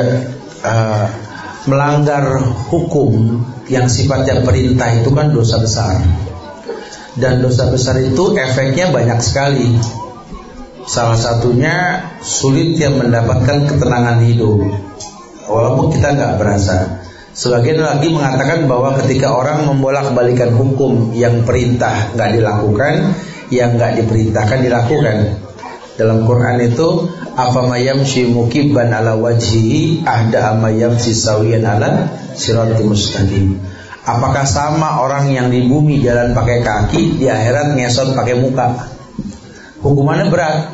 uh, 0.66 1.06
melanggar 1.70 2.42
hukum 2.66 3.46
yang 3.70 3.86
sifatnya 3.86 4.42
perintah 4.42 4.90
itu 4.90 5.14
kan 5.14 5.30
dosa 5.30 5.62
besar. 5.62 6.02
Dan 7.14 7.46
dosa 7.46 7.70
besar 7.70 8.02
itu 8.02 8.34
efeknya 8.34 8.90
banyak 8.90 9.22
sekali. 9.22 10.02
Salah 10.84 11.16
satunya 11.16 12.04
sulit 12.20 12.76
yang 12.76 13.00
mendapatkan 13.00 13.64
ketenangan 13.72 14.20
hidup. 14.20 14.60
Walaupun 15.48 15.92
kita 15.92 16.12
nggak 16.12 16.36
berasa. 16.36 17.00
Sebagian 17.34 17.82
lagi 17.82 18.12
mengatakan 18.12 18.70
bahwa 18.70 18.94
ketika 19.00 19.34
orang 19.34 19.66
membolak-balikan 19.66 20.54
hukum 20.54 21.16
yang 21.16 21.42
perintah 21.42 22.14
nggak 22.14 22.30
dilakukan, 22.36 22.94
yang 23.48 23.74
nggak 23.80 24.04
diperintahkan 24.04 24.60
dilakukan. 24.60 25.16
Dalam 25.94 26.26
Quran 26.26 26.58
itu 26.62 27.10
afamayam 27.34 28.02
mukibban 28.34 28.90
ala 28.92 29.16
wajhihi 29.18 30.04
ahda 30.04 30.52
amayam 30.52 30.94
sawiyan 31.00 31.64
ala 31.64 32.12
siratul 32.36 32.92
mustaqim. 32.92 33.58
Apakah 34.04 34.44
sama 34.44 35.00
orang 35.00 35.32
yang 35.32 35.48
di 35.48 35.64
bumi 35.64 36.04
jalan 36.04 36.36
pakai 36.36 36.60
kaki 36.60 37.16
Di 37.16 37.24
akhirat 37.24 37.72
ngesot 37.72 38.12
pakai 38.12 38.36
muka 38.36 38.92
Hukumannya 39.80 40.28
berat 40.28 40.73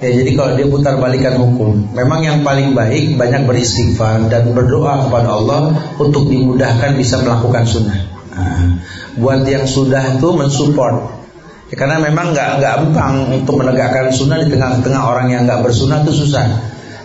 Ya, 0.00 0.08
jadi 0.16 0.32
kalau 0.32 0.56
dia 0.56 0.64
putar 0.64 0.96
balikan 0.96 1.36
hukum 1.36 1.92
Memang 1.92 2.24
yang 2.24 2.40
paling 2.40 2.72
baik 2.72 3.20
banyak 3.20 3.44
beristighfar 3.44 4.32
Dan 4.32 4.56
berdoa 4.56 5.04
kepada 5.04 5.28
Allah 5.28 5.76
Untuk 6.00 6.24
dimudahkan 6.24 6.96
bisa 6.96 7.20
melakukan 7.20 7.68
sunnah. 7.68 8.00
Nah, 8.32 8.80
Buat 9.20 9.44
yang 9.44 9.68
sudah 9.68 10.16
itu 10.16 10.28
mensupport. 10.32 11.20
Ya, 11.68 11.76
Karena 11.76 12.00
memang 12.00 12.32
gak 12.32 12.64
gampang 12.64 13.28
Untuk 13.28 13.60
menegakkan 13.60 14.08
sunnah 14.08 14.40
di 14.40 14.48
tengah-tengah 14.48 15.02
orang 15.04 15.28
yang 15.36 15.44
gak 15.44 15.68
bersunnah 15.68 16.00
itu 16.00 16.16
susah. 16.16 16.48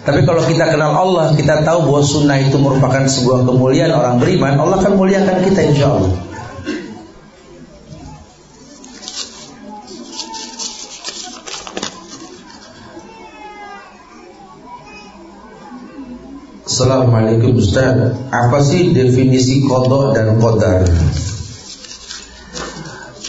Tapi 0.05 0.21
kalau 0.21 0.45
kita 0.45 0.69
kenal 0.69 0.93
Allah, 0.93 1.33
kita 1.33 1.65
tahu 1.65 1.89
bahwa 1.89 2.01
sunnah 2.05 2.37
itu 2.37 2.61
merupakan 2.61 3.09
sebuah 3.09 3.41
kemuliaan 3.41 3.89
orang 3.89 4.21
beriman, 4.21 4.53
Allah 4.53 4.77
akan 4.77 5.01
muliakan 5.01 5.41
kita 5.41 5.65
insya 5.65 5.97
Allah. 5.97 6.13
Assalamualaikum 16.75 17.55
Ustaz 17.55 18.19
Apa 18.35 18.59
sih 18.59 18.91
definisi 18.91 19.63
kodok 19.63 20.11
dan 20.11 20.35
kodar? 20.35 20.83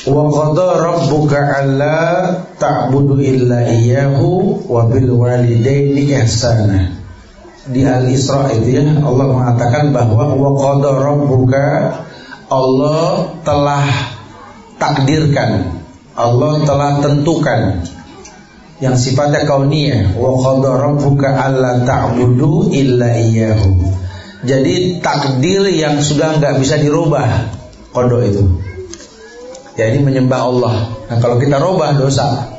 Wa 0.02 0.22
qada 0.34 0.66
rabbuka 0.82 1.38
alla 1.54 1.98
ta'budu 2.58 3.22
illa 3.22 3.70
iyyahu 3.70 4.66
wa 4.66 4.90
bil 4.90 5.14
walidaini 5.14 6.10
ihsana. 6.10 6.90
Di 7.70 7.86
Al-Isra 7.86 8.50
itu 8.50 8.82
ya 8.82 8.98
Allah 9.06 9.26
mengatakan 9.30 9.94
bahwa 9.94 10.34
wa 10.34 10.50
qada 10.58 10.90
rabbuka 11.06 11.66
Allah 12.50 13.30
telah 13.46 13.86
takdirkan 14.74 15.70
Allah 16.18 16.66
telah 16.66 16.98
tentukan 16.98 17.94
yang 18.82 18.96
sifatnya 18.96 19.48
kauniyah 19.48 20.16
wa 20.20 20.36
qada 20.36 20.70
rabbuka 20.76 21.28
alla 21.32 21.84
ta'budu 21.84 22.72
illa 22.72 23.16
iyyahu. 23.16 23.70
Jadi 24.46 25.00
takdir 25.00 25.64
yang 25.72 25.98
sudah 25.98 26.36
nggak 26.38 26.60
bisa 26.60 26.76
dirubah 26.78 27.50
kodok 27.90 28.22
itu 28.28 28.44
ini 29.84 30.00
menyembah 30.00 30.40
Allah. 30.40 30.74
Nah 31.12 31.16
kalau 31.20 31.36
kita 31.36 31.60
robah 31.60 31.92
dosa. 32.00 32.56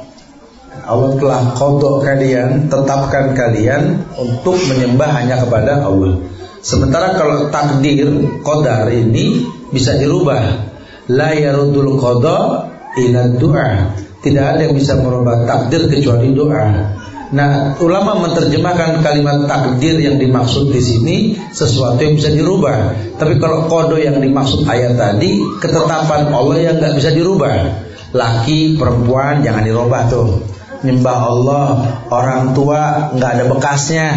Allah 0.87 1.19
telah 1.19 1.41
kodok 1.57 2.05
kalian, 2.05 2.71
tetapkan 2.71 3.35
kalian 3.35 4.07
untuk 4.15 4.55
menyembah 4.71 5.09
hanya 5.19 5.41
kepada 5.41 5.83
Allah. 5.83 6.21
Sementara 6.61 7.17
kalau 7.17 7.49
takdir 7.49 8.07
qadar 8.45 8.87
ini 8.93 9.43
bisa 9.73 9.97
dirubah. 9.97 10.69
La 11.11 11.33
yarudul 11.33 11.97
qada 11.99 12.71
ila 12.95 13.21
du'a. 13.35 14.06
Tidak 14.17 14.45
ada 14.45 14.61
yang 14.65 14.73
bisa 14.73 14.97
merubah 14.97 15.45
takdir 15.45 15.85
kecuali 15.87 16.33
doa. 16.33 16.97
Nah, 17.27 17.75
ulama 17.83 18.23
menerjemahkan 18.23 19.03
kalimat 19.03 19.43
takdir 19.51 19.99
yang 19.99 20.15
dimaksud 20.15 20.71
di 20.71 20.79
sini 20.79 21.15
sesuatu 21.51 21.99
yang 21.99 22.15
bisa 22.15 22.31
dirubah. 22.31 22.95
Tapi 23.19 23.35
kalau 23.35 23.67
kodo 23.67 23.99
yang 23.99 24.23
dimaksud 24.23 24.63
ayat 24.63 24.95
tadi 24.95 25.43
ketetapan 25.59 26.31
Allah 26.31 26.57
yang 26.57 26.79
nggak 26.79 26.95
bisa 26.95 27.11
dirubah. 27.11 27.83
Laki, 28.15 28.79
perempuan 28.79 29.43
jangan 29.43 29.67
dirubah 29.67 30.07
tuh. 30.07 30.39
Nyembah 30.87 31.19
Allah, 31.19 31.67
orang 32.07 32.55
tua 32.55 33.11
nggak 33.11 33.31
ada 33.35 33.43
bekasnya. 33.51 34.07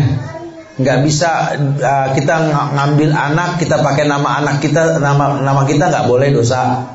Nggak 0.78 0.98
bisa 1.02 1.58
uh, 1.82 2.08
kita 2.14 2.34
ngambil 2.78 3.10
anak 3.10 3.58
kita 3.58 3.82
pakai 3.82 4.06
nama 4.06 4.38
anak 4.38 4.62
kita 4.62 5.02
nama 5.02 5.42
nama 5.42 5.66
kita 5.66 5.90
nggak 5.90 6.06
boleh 6.06 6.30
dosa. 6.30 6.94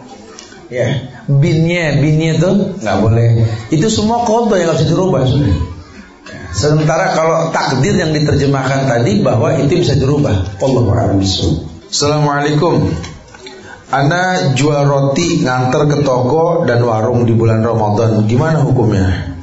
Ya, 0.72 0.80
yeah. 0.80 1.15
Binnya 1.26 1.98
binnya 1.98 2.38
tuh 2.38 2.78
nggak 2.80 2.98
boleh. 3.02 3.28
Itu 3.74 3.90
semua 3.90 4.26
kodo 4.26 4.54
yang 4.58 4.74
harus 4.74 4.86
dirubah 4.86 5.26
sudah. 5.26 5.76
Sementara 6.56 7.12
kalau 7.12 7.52
takdir 7.52 8.00
yang 8.00 8.16
diterjemahkan 8.16 8.88
tadi 8.88 9.20
bahwa 9.20 9.52
itu 9.60 9.76
bisa 9.76 9.98
dirubah. 10.00 10.56
Allahu 10.64 10.90
a'lam 10.96 11.20
Assalamualaikum. 11.92 12.96
Anda 13.92 14.56
jual 14.56 14.88
roti 14.88 15.46
nganter 15.46 15.86
ke 15.92 15.98
toko 16.02 16.64
dan 16.64 16.82
warung 16.82 17.28
di 17.28 17.36
bulan 17.36 17.62
Ramadan. 17.62 18.24
Gimana 18.26 18.64
hukumnya? 18.64 19.36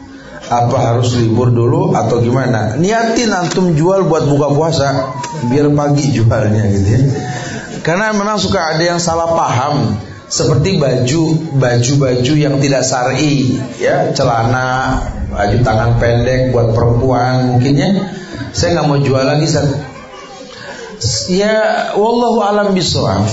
Apa 0.51 0.77
harus 0.93 1.15
libur 1.17 1.53
dulu 1.53 1.95
atau 1.95 2.21
gimana? 2.21 2.77
Niatin 2.77 3.31
antum 3.33 3.73
jual 3.73 4.05
buat 4.09 4.27
buka 4.27 4.53
puasa 4.53 4.89
biar 5.49 5.71
pagi 5.73 6.17
jualnya 6.17 6.63
gitu 6.69 6.89
ya. 6.91 7.01
Karena 7.87 8.13
memang 8.13 8.37
suka 8.37 8.77
ada 8.77 8.83
yang 8.83 9.01
salah 9.01 9.33
paham 9.33 9.97
seperti 10.33 10.81
baju 10.81 11.23
baju-baju 11.61 12.33
yang 12.33 12.57
tidak 12.57 12.89
syar'i 12.89 13.61
ya 13.77 14.17
celana 14.17 14.97
baju 15.29 15.57
tangan 15.61 16.01
pendek 16.01 16.57
buat 16.57 16.73
perempuan 16.73 17.53
mungkinnya 17.53 18.17
saya 18.53 18.77
nggak 18.77 18.87
mau 18.89 19.01
jual 19.01 19.25
lagi 19.25 19.49
Sat. 19.49 19.69
ya 21.33 21.57
wallahu 21.97 22.45
alam 22.45 22.77
bisawab. 22.77 23.25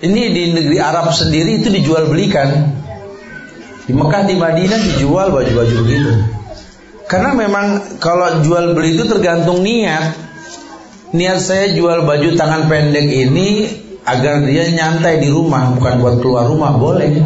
Ini 0.00 0.32
di 0.32 0.42
negeri 0.56 0.80
Arab 0.80 1.12
sendiri 1.12 1.60
itu 1.60 1.68
dijual 1.68 2.08
belikan 2.08 2.72
di 3.84 3.92
Mekah 3.92 4.24
di 4.24 4.36
Madinah 4.36 4.80
dijual 4.80 5.28
baju-baju 5.28 5.74
begitu. 5.84 6.12
Karena 7.04 7.36
memang 7.36 7.98
kalau 8.00 8.40
jual 8.40 8.72
beli 8.72 8.96
itu 8.96 9.04
tergantung 9.04 9.60
niat. 9.60 10.14
Niat 11.10 11.42
saya 11.42 11.74
jual 11.74 12.06
baju 12.06 12.38
tangan 12.38 12.70
pendek 12.70 13.08
ini 13.10 13.66
agar 14.08 14.44
dia 14.44 14.64
nyantai 14.72 15.20
di 15.20 15.28
rumah 15.28 15.76
bukan 15.76 15.94
buat 16.00 16.16
keluar 16.24 16.44
rumah 16.48 16.76
boleh 16.76 17.20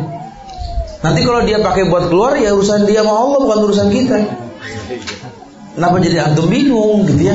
nanti 1.05 1.20
kalau 1.22 1.44
dia 1.46 1.60
pakai 1.60 1.86
buat 1.86 2.10
keluar 2.10 2.34
ya 2.38 2.55
urusan 2.56 2.88
dia 2.88 3.05
sama 3.05 3.14
Allah 3.14 3.38
bukan 3.44 3.59
urusan 3.68 3.88
kita 3.92 4.18
Kenapa 5.74 5.98
jadi 5.98 6.22
antum 6.22 6.46
bingung 6.46 7.02
gitu 7.02 7.34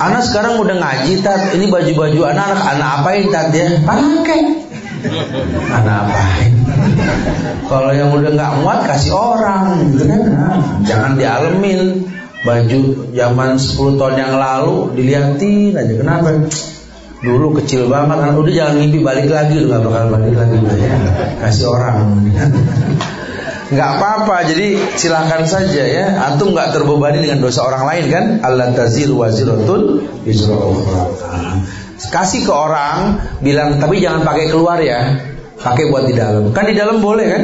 Anak 0.00 0.24
sekarang 0.24 0.56
udah 0.56 0.80
ngaji 0.80 1.20
tat, 1.20 1.52
ini 1.52 1.68
baju-baju 1.68 2.24
anak 2.24 2.56
anak 2.56 2.66
anak 2.72 2.90
apain 3.04 3.24
tat 3.28 3.52
ya? 3.52 3.68
Pakai. 3.84 4.40
Anak 5.76 6.08
apain? 6.08 6.52
Kalau 7.68 7.92
yang 7.92 8.16
udah 8.16 8.32
nggak 8.32 8.52
muat 8.64 8.80
kasih 8.88 9.12
orang 9.12 9.92
gitu 9.92 10.08
kan? 10.08 10.20
Nah, 10.24 10.56
jangan 10.88 11.12
dialamin 11.20 12.08
baju 12.48 12.80
zaman 13.12 13.50
10 13.60 13.98
tahun 14.00 14.16
yang 14.24 14.34
lalu 14.40 14.76
dilihatin 14.96 15.76
aja 15.76 15.94
kenapa? 16.00 16.28
Dulu 17.26 17.58
kecil 17.58 17.90
banget, 17.90 18.22
kan 18.22 18.32
udah 18.38 18.52
jangan 18.54 18.74
mimpi 18.78 19.02
balik 19.02 19.26
lagi, 19.26 19.58
udah 19.66 19.82
gak 19.82 19.82
bakal 19.82 20.04
balik 20.14 20.34
lagi 20.38 20.56
ya. 20.62 20.94
Kasih 21.42 21.66
orang. 21.66 21.96
nggak 23.66 23.90
apa-apa, 23.98 24.46
jadi 24.46 24.78
silahkan 24.94 25.42
saja 25.42 25.82
ya. 25.82 26.06
Antum 26.22 26.54
nggak 26.54 26.70
terbebani 26.70 27.18
dengan 27.18 27.42
dosa 27.42 27.66
orang 27.66 27.82
lain 27.90 28.04
kan? 28.14 28.24
Allah 28.46 28.70
tazir 28.70 29.10
waziratun 29.10 30.06
Kasih 32.06 32.46
ke 32.46 32.52
orang, 32.54 33.18
bilang 33.42 33.82
tapi 33.82 33.98
jangan 33.98 34.22
pakai 34.22 34.46
keluar 34.46 34.78
ya, 34.78 35.18
pakai 35.58 35.90
buat 35.90 36.06
di 36.06 36.14
dalam. 36.14 36.54
Kan 36.54 36.70
di 36.70 36.78
dalam 36.78 37.02
boleh 37.02 37.26
kan? 37.26 37.42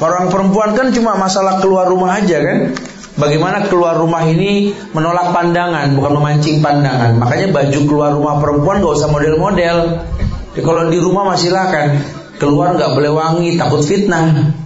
Orang 0.00 0.30
perempuan 0.30 0.72
kan 0.78 0.94
cuma 0.94 1.18
masalah 1.18 1.58
keluar 1.58 1.90
rumah 1.90 2.14
aja 2.22 2.38
kan? 2.40 2.72
Bagaimana 3.20 3.68
keluar 3.68 4.00
rumah 4.00 4.24
ini 4.24 4.72
menolak 4.96 5.36
pandangan, 5.36 5.92
bukan 5.92 6.12
memancing 6.16 6.64
pandangan. 6.64 7.20
Makanya 7.20 7.52
baju 7.52 7.78
keluar 7.84 8.10
rumah 8.16 8.40
perempuan 8.40 8.80
gak 8.80 8.96
usah 8.96 9.12
model-model. 9.12 9.76
Jadi 10.56 10.62
kalau 10.64 10.88
di 10.88 10.98
rumah 10.98 11.28
masih 11.28 11.52
silakan. 11.52 11.88
Keluar 12.40 12.72
nggak 12.72 12.96
boleh 12.96 13.12
wangi, 13.12 13.60
takut 13.60 13.84
fitnah. 13.84 14.56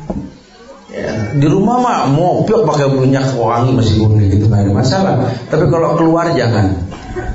Ya, 0.95 1.35
di 1.35 1.47
rumah 1.51 1.83
mah 1.83 2.07
mau 2.07 2.47
pakai 2.47 2.87
minyak 2.87 3.35
wangi 3.35 3.75
masih 3.75 3.99
boleh 3.99 4.31
gitu 4.31 4.47
nggak 4.47 4.71
ada 4.71 4.73
masalah. 4.73 5.15
Tapi 5.51 5.67
kalau 5.67 5.99
keluar 5.99 6.31
jangan. 6.39 6.71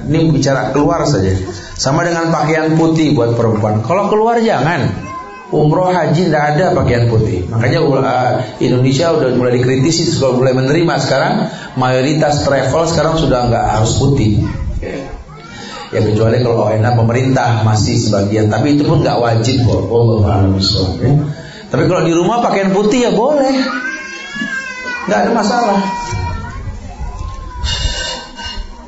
Ini 0.07 0.31
bicara 0.31 0.71
keluar 0.71 1.03
saja. 1.03 1.35
Sama 1.75 2.07
dengan 2.07 2.31
pakaian 2.31 2.71
putih 2.79 3.11
buat 3.11 3.35
perempuan. 3.35 3.83
Kalau 3.83 4.07
keluar 4.07 4.39
jangan. 4.39 5.08
Umroh 5.49 5.89
haji 5.89 6.29
tidak 6.29 6.43
ada 6.55 6.77
pakaian 6.77 7.09
putih. 7.09 7.49
Makanya 7.49 7.81
uh, 7.81 8.33
Indonesia 8.61 9.09
udah 9.17 9.33
mulai 9.33 9.57
dikritisi 9.57 10.05
kalau 10.21 10.37
mulai 10.37 10.53
menerima 10.53 10.93
sekarang 11.01 11.49
mayoritas 11.73 12.45
travel 12.45 12.85
sekarang 12.85 13.17
sudah 13.17 13.49
nggak 13.49 13.65
harus 13.65 13.97
putih. 13.97 14.45
Ya 15.89 16.05
kecuali 16.05 16.37
kalau 16.45 16.69
enak 16.69 16.93
pemerintah 16.93 17.65
masih 17.65 17.97
sebagian, 17.97 18.53
tapi 18.53 18.77
itu 18.77 18.85
pun 18.85 19.01
nggak 19.01 19.17
wajib 19.17 19.65
ya. 21.01 21.11
Tapi 21.73 21.83
kalau 21.89 22.05
di 22.05 22.13
rumah 22.13 22.45
pakaian 22.45 22.69
putih 22.69 23.09
ya 23.09 23.11
boleh, 23.17 23.53
nggak 25.09 25.19
ada 25.25 25.31
masalah. 25.33 25.81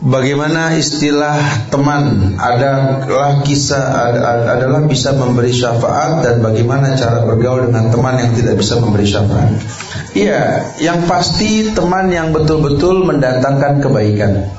Bagaimana 0.01 0.73
istilah 0.81 1.69
teman 1.69 2.33
adalah 2.41 3.45
kisah 3.45 4.09
adalah 4.49 4.81
bisa 4.89 5.13
memberi 5.13 5.53
syafaat 5.53 6.25
dan 6.25 6.41
bagaimana 6.41 6.97
cara 6.97 7.21
bergaul 7.21 7.69
dengan 7.69 7.93
teman 7.93 8.17
yang 8.17 8.33
tidak 8.33 8.57
bisa 8.57 8.81
memberi 8.81 9.05
syafaat. 9.05 9.61
Iya, 10.17 10.73
yang 10.81 11.05
pasti 11.05 11.69
teman 11.69 12.09
yang 12.09 12.33
betul-betul 12.33 13.05
mendatangkan 13.05 13.77
kebaikan. 13.85 14.49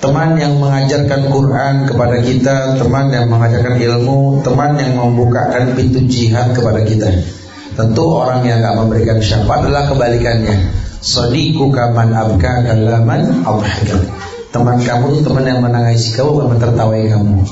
Teman 0.00 0.40
yang 0.40 0.56
mengajarkan 0.56 1.20
Quran 1.28 1.74
kepada 1.84 2.16
kita, 2.24 2.80
teman 2.80 3.12
yang 3.12 3.28
mengajarkan 3.28 3.76
ilmu, 3.76 4.40
teman 4.40 4.72
yang 4.80 4.96
membukakan 4.96 5.76
pintu 5.76 6.00
jihad 6.08 6.56
kepada 6.56 6.80
kita. 6.88 7.12
Tentu 7.76 8.08
orang 8.08 8.40
yang 8.48 8.64
tidak 8.64 8.88
memberikan 8.88 9.20
syafaat 9.20 9.68
adalah 9.68 9.84
kebalikannya. 9.92 10.80
Sadiku 11.04 11.68
kaman 11.68 12.16
abka 12.16 12.64
kalaman 12.64 13.44
abhakan 13.44 14.19
Teman 14.50 14.82
kamu 14.82 15.22
teman 15.22 15.46
yang 15.46 15.62
menangisi 15.62 16.18
kamu 16.18 16.42
bukan 16.42 16.58
tertawai 16.58 17.06
kamu. 17.06 17.46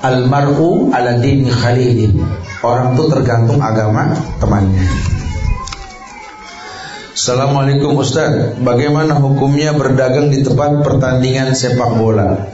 Almaru 0.00 0.88
ala 0.88 1.20
dini 1.20 1.52
khalili. 1.52 2.16
Orang 2.64 2.96
itu 2.96 3.04
tergantung 3.12 3.60
agama 3.60 4.16
temannya. 4.40 4.88
Assalamualaikum 7.10 8.00
Ustaz 8.00 8.56
Bagaimana 8.64 9.20
hukumnya 9.20 9.76
berdagang 9.76 10.32
di 10.32 10.40
tempat 10.40 10.80
pertandingan 10.80 11.52
sepak 11.52 12.00
bola 12.00 12.48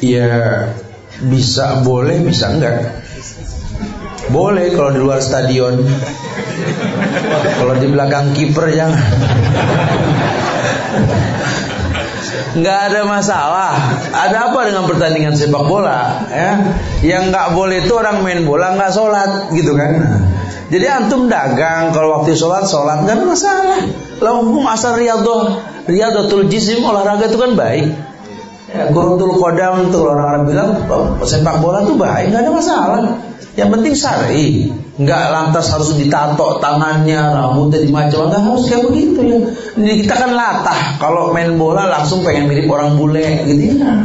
Ya 0.00 0.70
Bisa 1.20 1.84
boleh 1.84 2.24
bisa 2.24 2.56
enggak 2.56 3.04
Boleh 4.32 4.72
kalau 4.72 4.96
di 4.96 5.00
luar 5.04 5.20
stadion 5.20 5.82
Kalau 7.60 7.74
di 7.76 7.86
belakang 7.90 8.32
kiper 8.32 8.70
jangan 8.72 9.04
nggak 12.56 12.78
ada 12.92 13.00
masalah. 13.04 13.72
Ada 14.10 14.50
apa 14.52 14.60
dengan 14.64 14.88
pertandingan 14.88 15.36
sepak 15.36 15.64
bola? 15.68 16.24
Ya, 16.32 16.52
yang 17.04 17.28
nggak 17.28 17.52
boleh 17.52 17.84
itu 17.84 17.92
orang 17.92 18.24
main 18.24 18.42
bola 18.48 18.72
nggak 18.74 18.92
sholat, 18.96 19.52
gitu 19.52 19.76
kan? 19.76 19.92
Jadi 20.66 20.86
antum 20.90 21.30
dagang 21.30 21.94
kalau 21.94 22.18
waktu 22.20 22.34
sholat 22.34 22.66
sholat 22.66 23.06
nggak 23.06 23.22
ada 23.22 23.26
masalah. 23.28 23.80
Lalu 24.18 24.38
hukum 24.50 24.64
asal 24.66 24.98
riadoh, 24.98 25.62
riadotul 25.86 26.48
jisim 26.50 26.82
olahraga 26.82 27.28
itu 27.28 27.38
kan 27.38 27.52
baik. 27.54 27.92
Ya, 28.66 28.90
Gurutul 28.90 29.38
kodam 29.38 29.94
tuh 29.94 30.10
orang-orang 30.10 30.42
bilang 30.50 30.68
oh, 30.90 31.22
sepak 31.22 31.62
bola 31.62 31.86
tuh 31.86 31.94
baik, 31.94 32.34
nggak 32.34 32.42
ada 32.42 32.50
masalah. 32.50 33.00
Yang 33.56 33.68
penting 33.72 33.94
syar'i. 33.96 34.48
Enggak 34.96 35.22
lantas 35.32 35.72
harus 35.72 35.96
ditato 35.96 36.60
tangannya, 36.60 37.20
rambutnya 37.36 37.80
dimacam, 37.84 38.28
enggak 38.28 38.42
harus 38.44 38.64
kayak 38.68 38.84
begitu 38.88 39.20
ya. 39.24 39.38
Ini 39.76 39.92
kita 40.04 40.14
kan 40.16 40.30
latah, 40.36 40.80
kalau 41.00 41.32
main 41.32 41.56
bola 41.56 41.88
langsung 41.88 42.24
pengen 42.24 42.48
mirip 42.48 42.68
orang 42.68 42.96
bule 43.00 43.44
gitu 43.48 43.80
ya. 43.80 44.04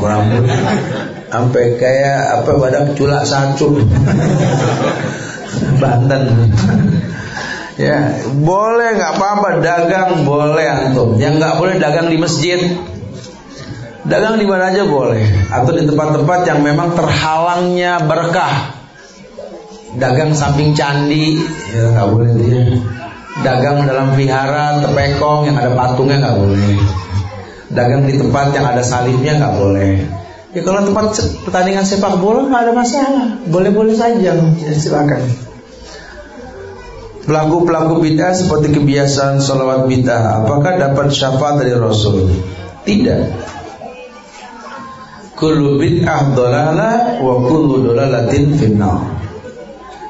Orang 0.00 0.32
bule 0.32 0.52
sampai 1.30 1.64
kayak 1.78 2.42
apa 2.42 2.50
badak 2.56 2.84
culak 2.96 3.24
sancur. 3.24 3.80
Banten. 5.80 6.22
ya, 7.80 8.28
boleh 8.32 8.88
nggak 8.96 9.12
apa-apa 9.16 9.48
dagang 9.64 10.24
boleh 10.24 10.68
antum. 10.68 11.16
Yang 11.16 11.40
nggak 11.40 11.54
boleh 11.56 11.74
dagang 11.80 12.08
di 12.12 12.16
masjid. 12.20 12.60
Dagang 14.00 14.40
di 14.40 14.48
mana 14.48 14.72
aja 14.72 14.88
boleh 14.88 15.52
atau 15.52 15.76
di 15.76 15.84
tempat-tempat 15.84 16.40
yang 16.48 16.64
memang 16.64 16.96
terhalangnya 16.96 18.00
berkah. 18.08 18.72
Dagang 20.00 20.32
samping 20.32 20.72
candi 20.72 21.36
ya 21.74 21.92
nggak 21.92 22.08
boleh 22.08 22.30
dia. 22.38 22.60
Dagang 23.44 23.84
dalam 23.84 24.16
vihara 24.16 24.80
tepekong 24.80 25.52
yang 25.52 25.56
ada 25.60 25.76
patungnya 25.76 26.16
nggak 26.16 26.36
boleh. 26.40 26.74
Dagang 27.70 28.08
di 28.08 28.16
tempat 28.16 28.56
yang 28.56 28.66
ada 28.72 28.80
salibnya 28.80 29.36
nggak 29.36 29.54
boleh. 29.60 29.92
Ya 30.50 30.66
kalau 30.66 30.82
tempat 30.82 31.14
pertandingan 31.46 31.86
sepak 31.86 32.18
bola 32.18 32.48
nggak 32.48 32.62
ada 32.66 32.72
masalah, 32.74 33.26
boleh-boleh 33.46 33.94
saja, 33.94 34.34
ya, 34.34 34.72
silakan. 34.74 35.22
Pelaku-pelaku 37.22 38.02
bid'ah 38.02 38.34
seperti 38.34 38.74
kebiasaan 38.74 39.38
salawat 39.38 39.86
bid'ah, 39.86 40.42
apakah 40.42 40.74
dapat 40.74 41.14
syafaat 41.14 41.62
dari 41.62 41.78
Rasul? 41.78 42.34
Tidak. 42.82 43.22
Kullu 45.40 45.80
bid'ah 45.80 46.36
dolala 46.36 47.16
wa 47.16 47.34
kullu 47.40 47.80
dolalatin. 47.80 48.76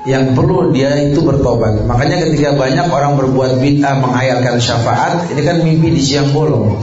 Yang 0.03 0.25
perlu 0.35 0.75
dia 0.75 0.97
itu 0.99 1.23
bertobat. 1.23 1.87
Makanya 1.87 2.27
ketika 2.27 2.59
banyak 2.59 2.91
orang 2.91 3.15
berbuat 3.15 3.63
bid'ah 3.63 4.01
menghayalkan 4.03 4.59
syafaat, 4.59 5.31
ini 5.31 5.41
kan 5.47 5.63
mimpi 5.63 5.95
di 5.95 6.03
siang 6.03 6.35
bolong. 6.35 6.83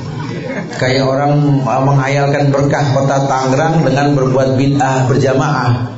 Kayak 0.79 1.11
orang 1.11 1.59
uh, 1.65 1.81
menghayalkan 1.83 2.53
berkah 2.53 2.95
kota 2.95 3.27
Tangerang 3.27 3.83
dengan 3.83 4.15
berbuat 4.15 4.55
bid'ah 4.55 5.11
berjamaah. 5.11 5.97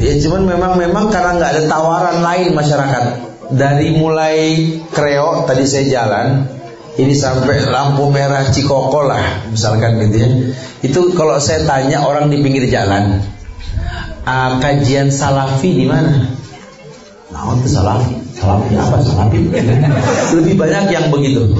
Ya 0.00 0.16
cuman 0.18 0.48
memang 0.48 0.80
memang 0.80 1.12
karena 1.12 1.36
nggak 1.36 1.50
ada 1.54 1.62
tawaran 1.68 2.18
lain 2.24 2.56
masyarakat. 2.56 3.04
Dari 3.52 3.92
mulai 3.92 4.64
kreo 4.88 5.44
tadi 5.44 5.68
saya 5.68 5.84
jalan, 5.92 6.48
ini 6.96 7.12
sampai 7.12 7.68
lampu 7.68 8.08
merah 8.08 8.48
Cikoko 8.48 9.04
lah, 9.04 9.44
misalkan 9.52 10.00
gitu 10.08 10.16
ya. 10.16 10.30
Itu 10.82 11.14
kalau 11.14 11.38
saya 11.38 11.62
tanya 11.62 12.02
orang 12.02 12.28
di 12.28 12.42
pinggir 12.42 12.66
jalan, 12.66 13.22
uh, 14.26 14.58
kajian 14.58 15.14
salafi 15.14 15.78
di 15.78 15.86
mana? 15.86 16.26
Nah, 17.30 17.54
itu 17.56 17.70
salafi. 17.70 18.18
Salafi 18.34 18.74
apa 18.74 18.98
salafi? 19.00 19.38
Lebih 20.36 20.54
banyak 20.58 20.84
yang 20.90 21.06
begitu. 21.14 21.54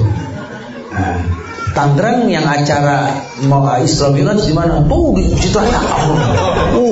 Nah, 0.93 1.17
Tangerang 1.73 2.29
yang 2.29 2.45
acara 2.45 3.17
mau 3.49 3.65
Islam 3.81 4.13
Village 4.13 4.45
di 4.45 4.53
mana? 4.53 4.85
Oh 4.85 5.09
di 5.17 5.25
situ 5.33 5.57
aja. 5.57 5.81
Oh, 6.73 6.89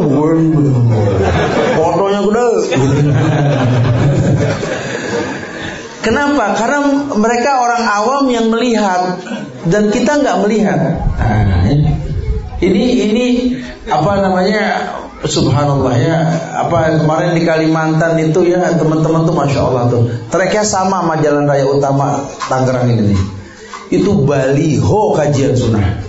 fotonya 1.78 2.22
gede. 2.22 2.78
Kenapa? 6.06 6.58
Karena 6.58 6.80
mereka 7.14 7.62
orang 7.62 7.84
awam 7.86 8.26
yang 8.30 8.50
melihat 8.50 9.22
dan 9.70 9.94
kita 9.94 10.18
nggak 10.22 10.38
melihat. 10.46 10.80
Nah, 11.18 11.66
ini 12.62 12.84
ini 13.10 13.26
apa 13.90 14.22
namanya? 14.22 14.64
Subhanallah 15.22 15.94
ya. 16.02 16.18
Apa 16.66 16.98
kemarin 16.98 17.38
di 17.38 17.46
Kalimantan 17.46 18.18
itu 18.18 18.42
ya 18.46 18.74
teman-teman 18.74 19.22
tuh 19.26 19.36
masya 19.38 19.62
Allah 19.62 19.86
tuh. 19.90 20.10
Treknya 20.34 20.66
sama 20.66 21.06
sama 21.06 21.22
Jalan 21.22 21.46
Raya 21.46 21.70
Utama 21.70 22.26
Tangerang 22.50 22.90
ini 22.90 23.14
nih 23.14 23.22
itu 23.92 24.12
baliho 24.24 25.02
kajian 25.14 25.54
sunnah. 25.54 26.00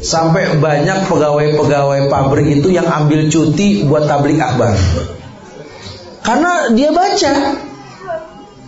Sampai 0.00 0.56
banyak 0.56 1.12
pegawai-pegawai 1.12 2.08
pabrik 2.08 2.48
itu 2.48 2.72
yang 2.72 2.88
ambil 2.88 3.28
cuti 3.28 3.84
buat 3.84 4.08
tablik 4.08 4.40
akbar. 4.40 4.72
Karena 6.24 6.72
dia 6.72 6.88
baca. 6.88 7.32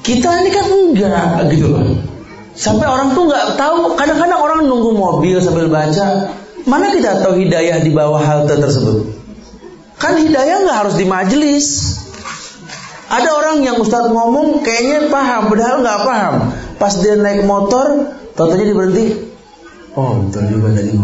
Kita 0.05 0.29
ini 0.45 0.51
kan 0.53 0.67
enggak 0.69 1.49
gitu 1.49 1.73
loh. 1.73 1.97
Sampai 2.53 2.85
orang 2.85 3.17
tuh 3.17 3.33
nggak 3.33 3.57
tahu. 3.57 3.97
Kadang-kadang 3.97 4.41
orang 4.45 4.61
nunggu 4.69 4.93
mobil 4.93 5.41
sambil 5.41 5.73
baca. 5.73 6.37
Mana 6.67 6.95
kita 6.95 7.23
tahu 7.23 7.43
hidayah 7.43 7.83
di 7.83 7.91
bawah 7.91 8.23
halte 8.23 8.55
tersebut? 8.59 9.09
Kan 9.99 10.19
hidayah 10.19 10.63
nggak 10.67 10.79
harus 10.87 10.95
di 10.99 11.07
majelis. 11.07 11.67
Ada 13.13 13.29
orang 13.29 13.57
yang 13.61 13.77
Ustadz 13.77 14.09
ngomong 14.09 14.65
kayaknya 14.65 15.13
paham, 15.13 15.53
padahal 15.53 15.85
nggak 15.85 16.01
paham. 16.07 16.35
Pas 16.81 16.97
dia 16.97 17.21
naik 17.21 17.45
motor, 17.45 18.09
Tahu-tahu 18.33 18.65
dia 18.65 18.77
berhenti. 18.77 19.05
Oh, 19.93 20.25
betul 20.25 20.49
juga 20.49 20.73
tadi. 20.73 20.97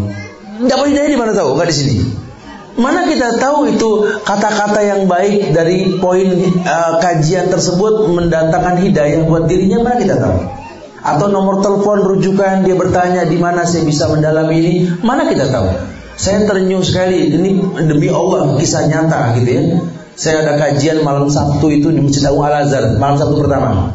Dapat 0.65 0.87
hidayah 0.89 1.11
di 1.13 1.19
mana 1.21 1.33
tahu? 1.37 1.49
Enggak 1.55 1.69
di 1.69 1.77
sini. 1.77 1.97
Mana 2.79 3.11
kita 3.11 3.43
tahu 3.43 3.75
itu 3.75 4.07
kata-kata 4.23 4.81
yang 4.87 5.11
baik 5.11 5.51
dari 5.51 5.99
poin 5.99 6.31
uh, 6.63 7.03
kajian 7.03 7.51
tersebut 7.51 8.07
mendatangkan 8.07 8.79
hidayah 8.81 9.27
buat 9.27 9.51
dirinya 9.51 9.83
mana 9.83 9.99
kita 9.99 10.15
tahu? 10.15 10.39
Atau 10.99 11.31
nomor 11.31 11.63
telepon 11.63 12.03
rujukan 12.03 12.67
dia 12.67 12.75
bertanya 12.75 13.23
di 13.23 13.39
mana 13.39 13.63
saya 13.63 13.87
bisa 13.87 14.11
mendalami 14.11 14.55
ini, 14.59 14.73
mana 15.03 15.31
kita 15.31 15.47
tahu? 15.51 15.71
Saya 16.19 16.43
terenyuh 16.51 16.83
sekali, 16.83 17.31
ini 17.31 17.63
demi 17.87 18.11
Allah 18.11 18.59
kisah 18.59 18.91
nyata 18.91 19.39
gitu 19.39 19.51
ya. 19.55 19.63
Saya 20.19 20.43
ada 20.43 20.59
kajian 20.59 21.07
malam 21.07 21.31
Sabtu 21.31 21.71
itu 21.71 21.95
di 21.95 22.03
Masjid 22.03 22.27
Al 22.27 22.67
Azhar, 22.67 22.99
malam 22.99 23.15
Sabtu 23.15 23.39
pertama. 23.39 23.95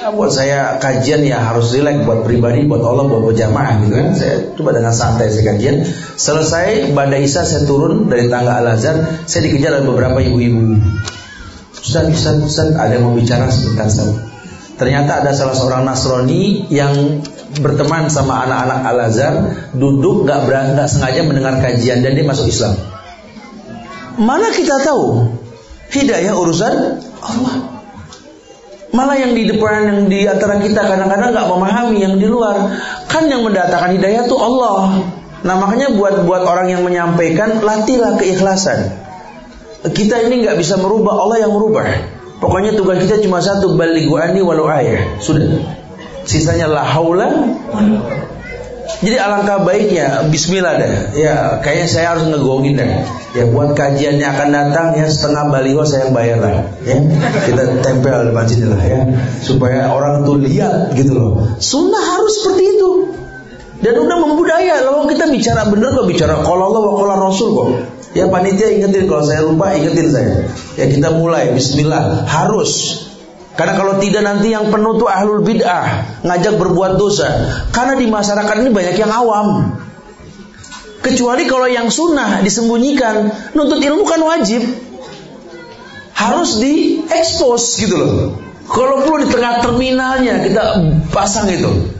Ya, 0.00 0.08
buat 0.08 0.32
saya 0.32 0.80
kajian 0.80 1.24
ya 1.28 1.40
harus 1.40 1.76
rileks 1.76 2.08
buat 2.08 2.24
pribadi, 2.24 2.64
buat 2.64 2.80
Allah, 2.80 3.04
buat 3.04 3.32
berjamaah 3.32 3.84
gitu 3.84 3.94
kan. 4.00 4.08
Saya 4.16 4.34
coba 4.56 4.72
dengan 4.72 4.96
santai 4.96 5.28
saya 5.28 5.52
kajian. 5.52 5.84
Selesai 6.16 6.96
pada 6.96 7.20
Isa 7.20 7.44
saya 7.44 7.68
turun 7.68 8.08
dari 8.08 8.32
tangga 8.32 8.56
Al 8.64 8.72
Azhar, 8.72 8.96
saya 9.28 9.40
dikejar 9.44 9.76
oleh 9.76 9.84
beberapa 9.92 10.18
ibu-ibu. 10.24 10.80
Ustaz, 11.76 12.08
Ustaz, 12.08 12.36
Ustaz, 12.40 12.68
ada 12.72 12.96
yang 12.96 13.04
mau 13.04 13.14
bicara 13.14 13.52
sebentar 13.52 13.92
Ustaz. 13.92 14.25
Ternyata 14.76 15.24
ada 15.24 15.32
salah 15.32 15.56
seorang 15.56 15.88
Nasrani 15.88 16.68
yang 16.68 17.24
berteman 17.64 18.12
sama 18.12 18.44
anak-anak 18.44 18.80
Al 18.84 18.98
Azhar, 19.08 19.34
duduk 19.72 20.28
nggak 20.28 20.44
nggak 20.76 20.88
sengaja 20.88 21.24
mendengar 21.24 21.64
kajian 21.64 22.04
dan 22.04 22.12
dia 22.12 22.28
masuk 22.28 22.44
Islam. 22.44 22.76
Mana 24.20 24.52
kita 24.52 24.84
tahu 24.84 25.32
hidayah 25.92 26.36
urusan 26.36 27.00
Allah. 27.24 27.54
Malah 28.92 29.16
yang 29.16 29.32
di 29.36 29.44
depan 29.48 29.80
yang 29.84 30.00
di 30.08 30.24
antara 30.24 30.60
kita 30.60 30.80
kadang-kadang 30.84 31.32
nggak 31.32 31.48
memahami 31.48 31.96
yang 32.00 32.16
di 32.20 32.28
luar. 32.28 32.76
Kan 33.08 33.32
yang 33.32 33.44
mendatangkan 33.44 33.96
hidayah 33.96 34.28
itu 34.28 34.36
Allah. 34.36 35.08
Nah 35.40 35.56
makanya 35.56 35.92
buat 35.96 36.24
buat 36.24 36.44
orang 36.44 36.68
yang 36.72 36.84
menyampaikan 36.84 37.64
latihlah 37.64 38.20
keikhlasan. 38.20 38.92
Kita 39.88 40.20
ini 40.24 40.44
nggak 40.44 40.56
bisa 40.60 40.80
merubah 40.80 41.16
Allah 41.16 41.44
yang 41.44 41.52
merubah. 41.52 42.15
Pokoknya 42.36 42.76
tugas 42.76 43.00
kita 43.00 43.24
cuma 43.24 43.40
satu 43.40 43.76
balighu 43.76 44.20
ani 44.20 44.44
walau 44.44 44.68
ayah. 44.68 45.00
Sudah. 45.20 45.46
Sisanya 46.26 46.66
la 46.66 46.82
haula 46.82 47.30
jadi 49.02 49.20
alangkah 49.20 49.60
baiknya 49.66 50.24
Bismillah 50.32 50.80
deh 50.80 50.92
Ya 51.20 51.60
kayaknya 51.60 51.86
saya 51.90 52.06
harus 52.16 52.24
ngegongin 52.30 52.80
deh 52.80 53.04
Ya 53.36 53.44
buat 53.50 53.76
kajiannya 53.76 54.24
akan 54.24 54.48
datang 54.48 54.86
ya 54.96 55.04
setengah 55.10 55.52
baliho 55.52 55.84
saya 55.84 56.08
yang 56.08 56.16
bayar 56.16 56.38
lah. 56.40 56.64
Ya 56.86 56.96
Kita 57.44 57.84
tempel 57.84 58.30
di 58.30 58.32
masjid 58.32 58.64
lah 58.64 58.80
ya. 58.80 59.04
Supaya 59.44 59.92
orang 59.92 60.24
tuh 60.24 60.40
lihat 60.40 60.96
gitu 60.96 61.12
loh. 61.12 61.44
Sunnah 61.60 62.00
harus 62.16 62.32
seperti 62.40 62.64
itu. 62.64 62.90
Dan 63.84 64.00
udah 64.00 64.16
membudaya. 64.24 64.80
Lalu 64.88 65.12
kita 65.12 65.28
bicara 65.28 65.68
bener 65.68 65.92
kok 65.92 66.08
bicara 66.08 66.40
Kalau 66.40 66.72
Allah 66.72 66.80
wa 66.96 67.16
Rasul 67.28 67.48
kok 67.52 67.68
Ya 68.16 68.32
panitia 68.32 68.72
ingetin 68.72 69.04
kalau 69.04 69.20
saya 69.20 69.44
lupa 69.44 69.76
ingetin 69.76 70.08
saya 70.08 70.48
Ya 70.80 70.88
kita 70.88 71.12
mulai 71.12 71.52
Bismillah 71.52 72.24
Harus 72.24 73.04
karena 73.56 73.72
kalau 73.72 73.96
tidak 73.96 74.20
nanti 74.20 74.52
yang 74.52 74.68
penuh 74.68 75.00
tuh 75.00 75.08
ahlul 75.08 75.40
bid'ah, 75.40 76.20
ngajak 76.20 76.60
berbuat 76.60 77.00
dosa. 77.00 77.24
Karena 77.72 77.96
di 77.96 78.04
masyarakat 78.04 78.52
ini 78.60 78.68
banyak 78.68 78.96
yang 79.00 79.08
awam. 79.08 79.80
Kecuali 81.00 81.48
kalau 81.48 81.64
yang 81.64 81.88
sunnah 81.88 82.44
disembunyikan, 82.44 83.32
nuntut 83.56 83.80
ilmu 83.80 84.04
kan 84.04 84.20
wajib. 84.20 84.60
Harus 86.12 86.60
diekspos 86.60 87.80
gitu 87.80 87.96
loh. 87.96 88.12
Kalau 88.68 89.08
perlu 89.08 89.24
di 89.24 89.28
tengah 89.32 89.64
terminalnya 89.64 90.44
kita 90.44 90.62
pasang 91.08 91.48
itu. 91.48 91.96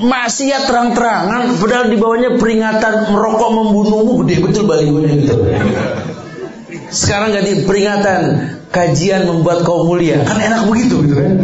Maksiat 0.00 0.64
terang-terangan, 0.64 1.60
padahal 1.60 1.92
di 1.92 1.96
bawahnya 2.00 2.40
peringatan 2.40 3.12
merokok 3.12 3.50
membunuhmu 3.52 4.24
gede 4.24 4.36
betul 4.40 4.64
balihonya 4.64 5.12
gitu. 5.12 5.36
Sekarang 6.90 7.30
ganti 7.30 7.62
peringatan 7.68 8.20
kajian 8.74 9.28
membuat 9.28 9.62
kaum 9.62 9.86
mulia. 9.86 10.24
Kan 10.26 10.40
enak 10.42 10.66
begitu 10.66 11.04
gitu 11.06 11.14
kan? 11.20 11.38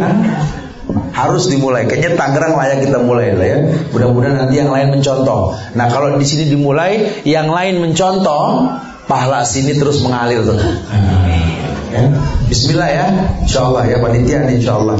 Harus 1.15 1.49
dimulai. 1.49 1.87
Kayaknya 1.87 2.19
Tangerang 2.19 2.53
layak 2.59 2.83
kita 2.83 2.99
mulai 3.01 3.33
lah 3.33 3.47
ya. 3.47 3.59
Mudah-mudahan 3.95 4.35
nanti 4.43 4.59
yang 4.59 4.69
lain 4.69 4.91
mencontoh. 4.91 5.55
Nah 5.73 5.87
kalau 5.87 6.15
di 6.19 6.25
sini 6.27 6.51
dimulai, 6.51 7.23
yang 7.23 7.47
lain 7.47 7.79
mencontoh, 7.79 8.75
pahala 9.07 9.47
sini 9.47 9.77
terus 9.79 10.03
mengalir 10.03 10.43
tuh. 10.43 10.59
Ya. 11.87 12.03
Bismillah 12.51 12.89
ya, 12.91 13.05
Insya 13.47 13.63
Allah 13.63 13.83
ya 13.87 13.97
panitia 14.03 14.43
Insya 14.51 14.75
Allah. 14.75 14.99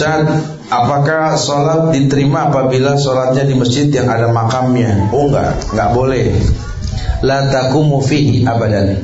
Ustaz, 0.00 0.32
apakah 0.72 1.36
sholat 1.36 1.92
diterima 1.92 2.48
apabila 2.48 2.96
sholatnya 2.96 3.44
di 3.44 3.52
masjid 3.52 3.84
yang 3.92 4.08
ada 4.08 4.32
makamnya? 4.32 5.12
Oh 5.12 5.28
enggak, 5.28 5.60
enggak 5.76 5.90
boleh. 5.92 6.40
La 7.20 7.52
takumu 7.52 8.00
fihi 8.00 8.48
abadan. 8.48 8.96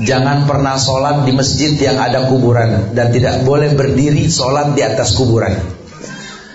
Jangan 0.00 0.48
pernah 0.48 0.80
sholat 0.80 1.28
di 1.28 1.36
masjid 1.36 1.76
yang 1.76 2.00
ada 2.00 2.32
kuburan 2.32 2.96
dan 2.96 3.12
tidak 3.12 3.44
boleh 3.44 3.76
berdiri 3.76 4.24
sholat 4.32 4.72
di 4.72 4.80
atas 4.80 5.20
kuburan. 5.20 5.52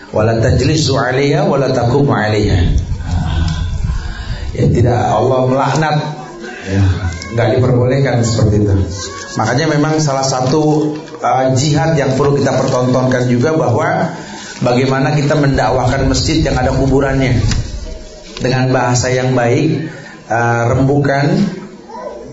Wala 0.10 0.42
tajlisu 0.42 0.98
alaiha 0.98 1.46
wala 1.46 1.70
taqumu 1.70 2.18
alaiha. 2.18 2.66
Ya 4.58 4.66
tidak 4.74 5.06
Allah 5.06 5.40
melaknat. 5.46 5.96
Ya, 6.66 6.82
nggak 7.38 7.62
diperbolehkan 7.62 8.26
seperti 8.26 8.66
itu. 8.66 8.74
Makanya 9.38 9.70
memang 9.70 10.02
salah 10.02 10.26
satu 10.26 10.98
uh, 11.22 11.54
jihad 11.54 11.96
yang 11.96 12.18
perlu 12.18 12.36
kita 12.36 12.58
pertontonkan 12.58 13.30
juga 13.30 13.54
bahwa 13.54 14.18
bagaimana 14.60 15.14
kita 15.16 15.38
mendakwakan 15.38 16.10
masjid 16.10 16.42
yang 16.42 16.58
ada 16.58 16.74
kuburannya 16.74 17.40
dengan 18.42 18.74
bahasa 18.74 19.14
yang 19.14 19.38
baik, 19.38 19.88
uh, 20.28 20.74
rembukan, 20.74 21.26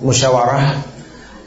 musyawarah 0.01 0.89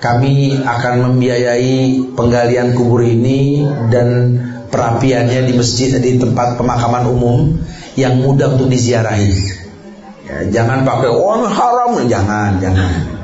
kami 0.02 0.58
akan 0.66 1.14
membiayai 1.14 2.10
penggalian 2.18 2.74
kubur 2.74 3.06
ini 3.06 3.62
dan 3.94 4.38
perapiannya 4.74 5.46
di 5.46 5.54
masjid 5.54 5.94
di 6.02 6.18
tempat 6.18 6.58
pemakaman 6.58 7.06
umum 7.06 7.62
yang 7.94 8.18
mudah 8.18 8.58
untuk 8.58 8.72
diziarahi. 8.74 9.62
Ya, 10.26 10.38
jangan 10.50 10.88
pakai 10.88 11.12
oh, 11.12 11.46
haram, 11.46 12.02
jangan, 12.10 12.58
jangan. 12.58 13.22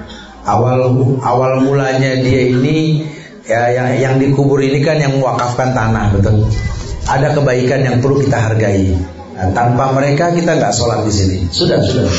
Awal 0.48 0.80
awal 1.26 1.65
mulanya 1.65 2.23
dia 2.23 2.53
ini 2.53 3.03
ya 3.48 3.72
yang, 3.72 3.90
yang 3.98 4.15
dikubur 4.19 4.60
ini 4.60 4.84
kan 4.84 4.99
yang 4.99 5.15
mewakafkan 5.15 5.72
tanah, 5.72 6.14
betul. 6.14 6.45
Ada 7.07 7.32
kebaikan 7.32 7.80
yang 7.88 7.95
perlu 8.03 8.19
kita 8.19 8.36
hargai. 8.36 8.91
Nah, 9.38 9.53
tanpa 9.53 9.94
mereka 9.94 10.34
kita 10.34 10.57
nggak 10.57 10.74
sholat 10.74 11.06
di 11.07 11.14
sini. 11.14 11.38
Sudah, 11.48 11.80
sudah. 11.80 12.10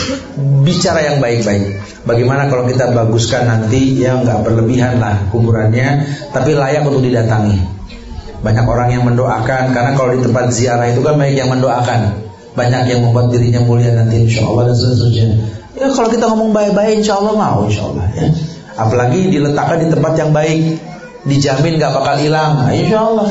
Bicara 0.65 1.03
yang 1.03 1.19
baik-baik. 1.21 1.77
Bagaimana 2.07 2.49
kalau 2.49 2.65
kita 2.65 2.95
baguskan 2.95 3.45
nanti 3.45 4.01
ya 4.01 4.17
nggak 4.17 4.47
berlebihan 4.47 4.97
lah 5.03 5.29
kuburannya, 5.29 6.09
tapi 6.33 6.57
layak 6.57 6.87
untuk 6.87 7.05
didatangi. 7.05 7.59
Banyak 8.39 8.65
orang 8.65 8.89
yang 8.95 9.03
mendoakan 9.03 9.75
karena 9.75 9.93
kalau 9.99 10.15
di 10.15 10.23
tempat 10.23 10.55
ziarah 10.55 10.89
itu 10.89 11.03
kan 11.03 11.19
banyak 11.19 11.37
yang 11.37 11.51
mendoakan, 11.51 12.01
banyak 12.55 12.83
yang 12.87 13.01
membuat 13.03 13.35
dirinya 13.35 13.67
mulia 13.67 13.93
nanti 13.99 14.25
insya 14.25 14.47
Allah 14.47 14.71
dan 14.71 14.77
seterusnya. 14.79 15.29
Ya 15.75 15.91
kalau 15.91 16.09
kita 16.09 16.31
ngomong 16.31 16.55
baik-baik 16.55 17.03
insya 17.03 17.19
Allah 17.19 17.35
mau 17.35 17.67
insya 17.67 17.83
Allah 17.91 18.07
ya. 18.15 18.31
Apalagi 18.79 19.27
diletakkan 19.27 19.83
di 19.83 19.91
tempat 19.91 20.15
yang 20.15 20.31
baik, 20.31 20.79
dijamin 21.29 21.77
nggak 21.77 21.93
bakal 21.93 22.17
hilang, 22.17 22.65
nah, 22.65 22.73
insya 22.73 22.99
Allah. 23.05 23.29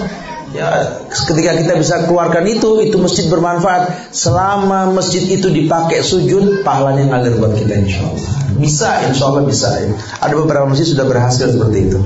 Ya, 0.56 0.68
ketika 1.12 1.60
kita 1.60 1.74
bisa 1.76 2.08
keluarkan 2.08 2.48
itu, 2.48 2.80
itu 2.80 2.96
masjid 2.96 3.28
bermanfaat. 3.28 4.16
Selama 4.16 4.96
masjid 4.96 5.20
itu 5.28 5.52
dipakai 5.52 6.00
sujud, 6.00 6.64
pahalanya 6.64 7.12
ngalir 7.12 7.36
buat 7.36 7.52
kita 7.52 7.84
insya 7.84 8.08
Allah. 8.08 8.32
Bisa, 8.56 8.90
insya 9.12 9.28
Allah 9.28 9.44
bisa. 9.44 9.70
Ya. 9.76 9.92
Ada 10.24 10.34
beberapa 10.40 10.66
masjid 10.72 10.88
sudah 10.88 11.04
berhasil 11.04 11.52
seperti 11.52 11.92
itu. 11.92 12.00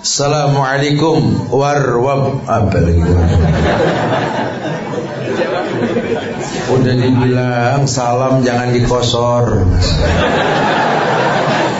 Assalamualaikum 0.00 1.50
warwab 1.52 2.48
apa? 2.48 2.78
Udah 6.72 6.94
dibilang 6.96 7.84
salam 7.84 8.40
jangan 8.40 8.72
dikosor. 8.72 9.66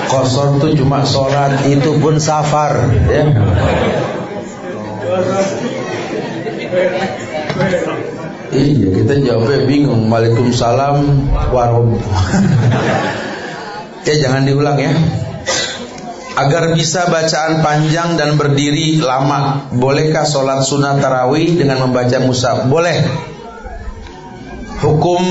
Kosor 0.07 0.63
tuh 0.63 0.73
cuma 0.79 1.03
sholat 1.03 1.67
Itu 1.67 1.99
pun 1.99 2.19
safar 2.23 2.91
ya. 3.11 3.25
Iya 8.53 8.87
kita 8.95 9.15
jawabnya 9.27 9.61
bingung 9.67 10.07
Waalaikumsalam 10.07 10.97
warum 11.51 11.99
Ya 14.07 14.15
jangan 14.23 14.47
diulang 14.47 14.79
ya 14.79 14.93
Agar 16.37 16.77
bisa 16.77 17.09
bacaan 17.09 17.65
panjang 17.65 18.21
dan 18.21 18.37
berdiri 18.37 19.01
lama 19.01 19.73
Bolehkah 19.73 20.29
sholat 20.29 20.63
sunat 20.63 21.01
tarawih 21.01 21.57
dengan 21.59 21.89
membaca 21.89 22.19
musab? 22.23 22.69
Boleh 22.69 23.03
Hukum 24.85 25.25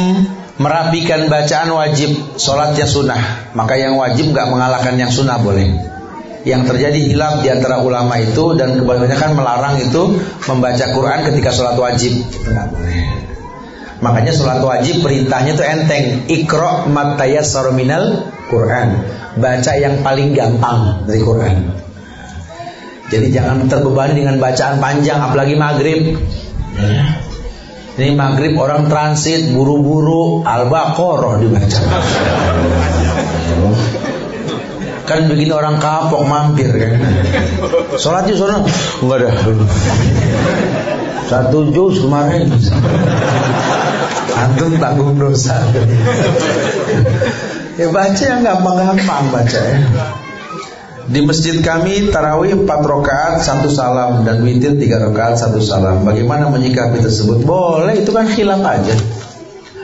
merapikan 0.55 1.27
bacaan 1.27 1.69
wajib, 1.75 2.15
sholatnya 2.39 2.87
sunnah. 2.87 3.51
Maka 3.55 3.75
yang 3.75 3.99
wajib 3.99 4.31
nggak 4.31 4.47
mengalahkan 4.47 4.95
yang 4.95 5.11
sunnah 5.11 5.39
boleh. 5.39 5.67
Yang 6.45 6.75
terjadi 6.75 6.99
hilaf 7.09 7.41
di 7.41 7.49
antara 7.49 7.81
ulama 7.81 8.21
itu 8.21 8.53
dan 8.53 8.77
kebanyakan 8.77 9.33
melarang 9.33 9.81
itu 9.81 10.21
membaca 10.45 10.85
Quran 10.93 11.19
ketika 11.25 11.49
sholat 11.49 11.75
wajib. 11.75 12.21
Makanya 14.05 14.29
sholat 14.29 14.61
wajib 14.61 15.01
perintahnya 15.01 15.57
itu 15.57 15.65
enteng. 15.65 16.05
Ikro 16.29 16.85
matayas 16.85 17.49
minal 17.73 18.29
Quran. 18.45 19.01
Baca 19.41 19.71
yang 19.73 20.05
paling 20.05 20.37
gampang 20.37 21.09
dari 21.09 21.19
Quran. 21.25 21.55
Jadi 23.09 23.27
jangan 23.33 23.65
terbebani 23.65 24.17
dengan 24.17 24.37
bacaan 24.37 24.77
panjang 24.77 25.17
apalagi 25.17 25.57
maghrib. 25.57 26.13
Ini 27.95 28.11
maghrib 28.11 28.59
orang 28.59 28.91
transit 28.91 29.55
buru-buru 29.55 30.43
Al-Baqarah 30.43 31.39
dibaca. 31.39 31.81
Kan 35.07 35.31
begini 35.31 35.53
orang 35.55 35.79
kapok 35.79 36.27
mampir 36.27 36.75
kan. 36.75 36.99
Sholat 37.95 38.27
di 38.27 38.35
sana 38.35 38.59
enggak 38.99 39.17
ada. 39.23 39.29
Satu 41.31 41.71
juz 41.71 42.03
kemarin. 42.03 42.51
Antum 44.35 44.75
tanggung 44.75 45.15
dosa. 45.15 45.55
ya 47.79 47.87
baca 47.95 48.23
yang 48.27 48.43
gampang-gampang 48.43 49.23
baca 49.31 49.59
ya. 49.71 49.79
Di 51.05 51.21
masjid 51.21 51.61
kami 51.61 52.09
tarawih 52.09 52.65
4 52.65 52.65
rakaat 52.65 53.37
satu 53.45 53.69
salam 53.69 54.25
dan 54.25 54.41
witir 54.41 54.73
3 54.73 55.05
rakaat 55.09 55.37
satu 55.37 55.61
salam. 55.61 56.01
Bagaimana 56.01 56.49
menyikapi 56.49 56.97
tersebut? 56.97 57.45
Boleh, 57.45 58.01
itu 58.01 58.09
kan 58.09 58.25
khilaf 58.25 58.65
aja. 58.65 58.95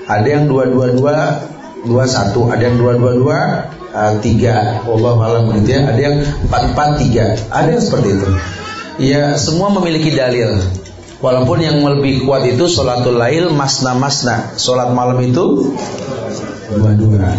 Ada 0.09 0.27
yang 0.27 0.43
dua 0.49 0.65
dua 0.65 0.89
dua 0.97 1.13
dua 1.85 2.03
satu, 2.09 2.49
ada 2.49 2.65
yang 2.65 2.81
dua 2.81 2.97
dua 2.97 3.11
dua 3.13 3.39
uh, 3.93 4.13
tiga. 4.17 4.81
Allah 4.81 5.13
malam 5.13 5.53
begitu 5.53 5.77
ya. 5.77 5.93
Ada 5.93 6.01
yang 6.01 6.15
empat 6.49 6.61
empat 6.73 6.89
tiga. 6.97 7.25
Ada 7.53 7.69
yang 7.77 7.83
seperti 7.85 8.09
itu. 8.17 8.27
Ya 8.97 9.23
semua 9.37 9.69
memiliki 9.77 10.17
dalil. 10.17 10.57
Walaupun 11.21 11.61
yang 11.61 11.77
lebih 11.85 12.25
kuat 12.25 12.49
itu 12.49 12.65
sholatul 12.65 13.21
lail 13.21 13.53
masna 13.53 13.93
masna. 13.93 14.57
Sholat 14.57 14.89
malam 14.89 15.21
itu 15.21 15.77
dua 16.73 16.97
dua. 16.97 17.29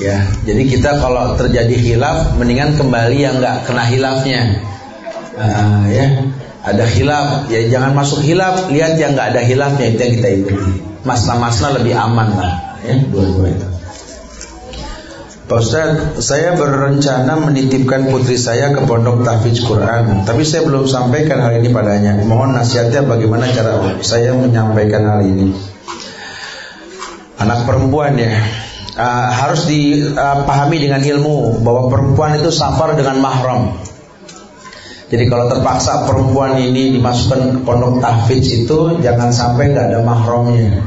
Ya, 0.00 0.24
jadi 0.48 0.62
kita 0.72 1.04
kalau 1.04 1.36
terjadi 1.36 1.76
hilaf, 1.76 2.32
mendingan 2.40 2.80
kembali 2.80 3.18
yang 3.18 3.36
nggak 3.44 3.68
kena 3.68 3.84
hilafnya. 3.84 4.40
Uh, 5.36 5.84
ya, 5.92 6.32
ada 6.64 6.84
hilaf, 6.88 7.52
ya 7.52 7.68
jangan 7.68 7.92
masuk 7.92 8.24
hilaf, 8.24 8.72
lihat 8.72 8.96
yang 8.96 9.12
nggak 9.12 9.36
ada 9.36 9.42
hilafnya 9.44 9.92
itu 9.92 10.00
yang 10.00 10.14
kita 10.16 10.28
ikuti. 10.32 10.72
Masna-masna 11.04 11.76
lebih 11.76 11.92
aman 11.92 12.28
lah, 12.32 12.52
ya 12.80 13.04
dua-dua 13.04 13.52
itu. 13.52 13.68
Pak 15.42 15.60
Ustaz, 15.60 16.22
saya 16.24 16.56
berencana 16.56 17.36
menitipkan 17.36 18.08
putri 18.08 18.40
saya 18.40 18.72
ke 18.72 18.88
pondok 18.88 19.20
tahfiz 19.20 19.60
Quran, 19.60 20.24
tapi 20.24 20.48
saya 20.48 20.64
belum 20.64 20.88
sampaikan 20.88 21.44
hal 21.44 21.60
ini 21.60 21.68
padanya. 21.68 22.16
Mohon 22.24 22.56
nasihatnya 22.56 23.04
bagaimana 23.04 23.50
cara 23.52 23.76
saya 24.00 24.32
menyampaikan 24.32 25.04
hal 25.04 25.20
ini. 25.20 25.52
Anak 27.36 27.68
perempuan 27.68 28.16
ya, 28.16 28.38
uh, 28.96 29.28
harus 29.32 29.68
dipahami 29.68 30.76
dengan 30.82 31.00
ilmu 31.00 31.64
bahwa 31.64 31.88
perempuan 31.92 32.40
itu 32.40 32.50
safar 32.52 32.96
dengan 32.96 33.20
mahram. 33.20 33.76
Jadi 35.12 35.28
kalau 35.28 35.44
terpaksa 35.52 36.08
perempuan 36.08 36.56
ini 36.56 36.96
dimasukkan 36.96 37.40
ke 37.52 37.58
pondok 37.68 38.00
tahfiz 38.00 38.64
itu 38.64 38.96
jangan 39.04 39.28
sampai 39.28 39.76
nggak 39.76 39.92
ada 39.92 40.00
mahramnya. 40.00 40.80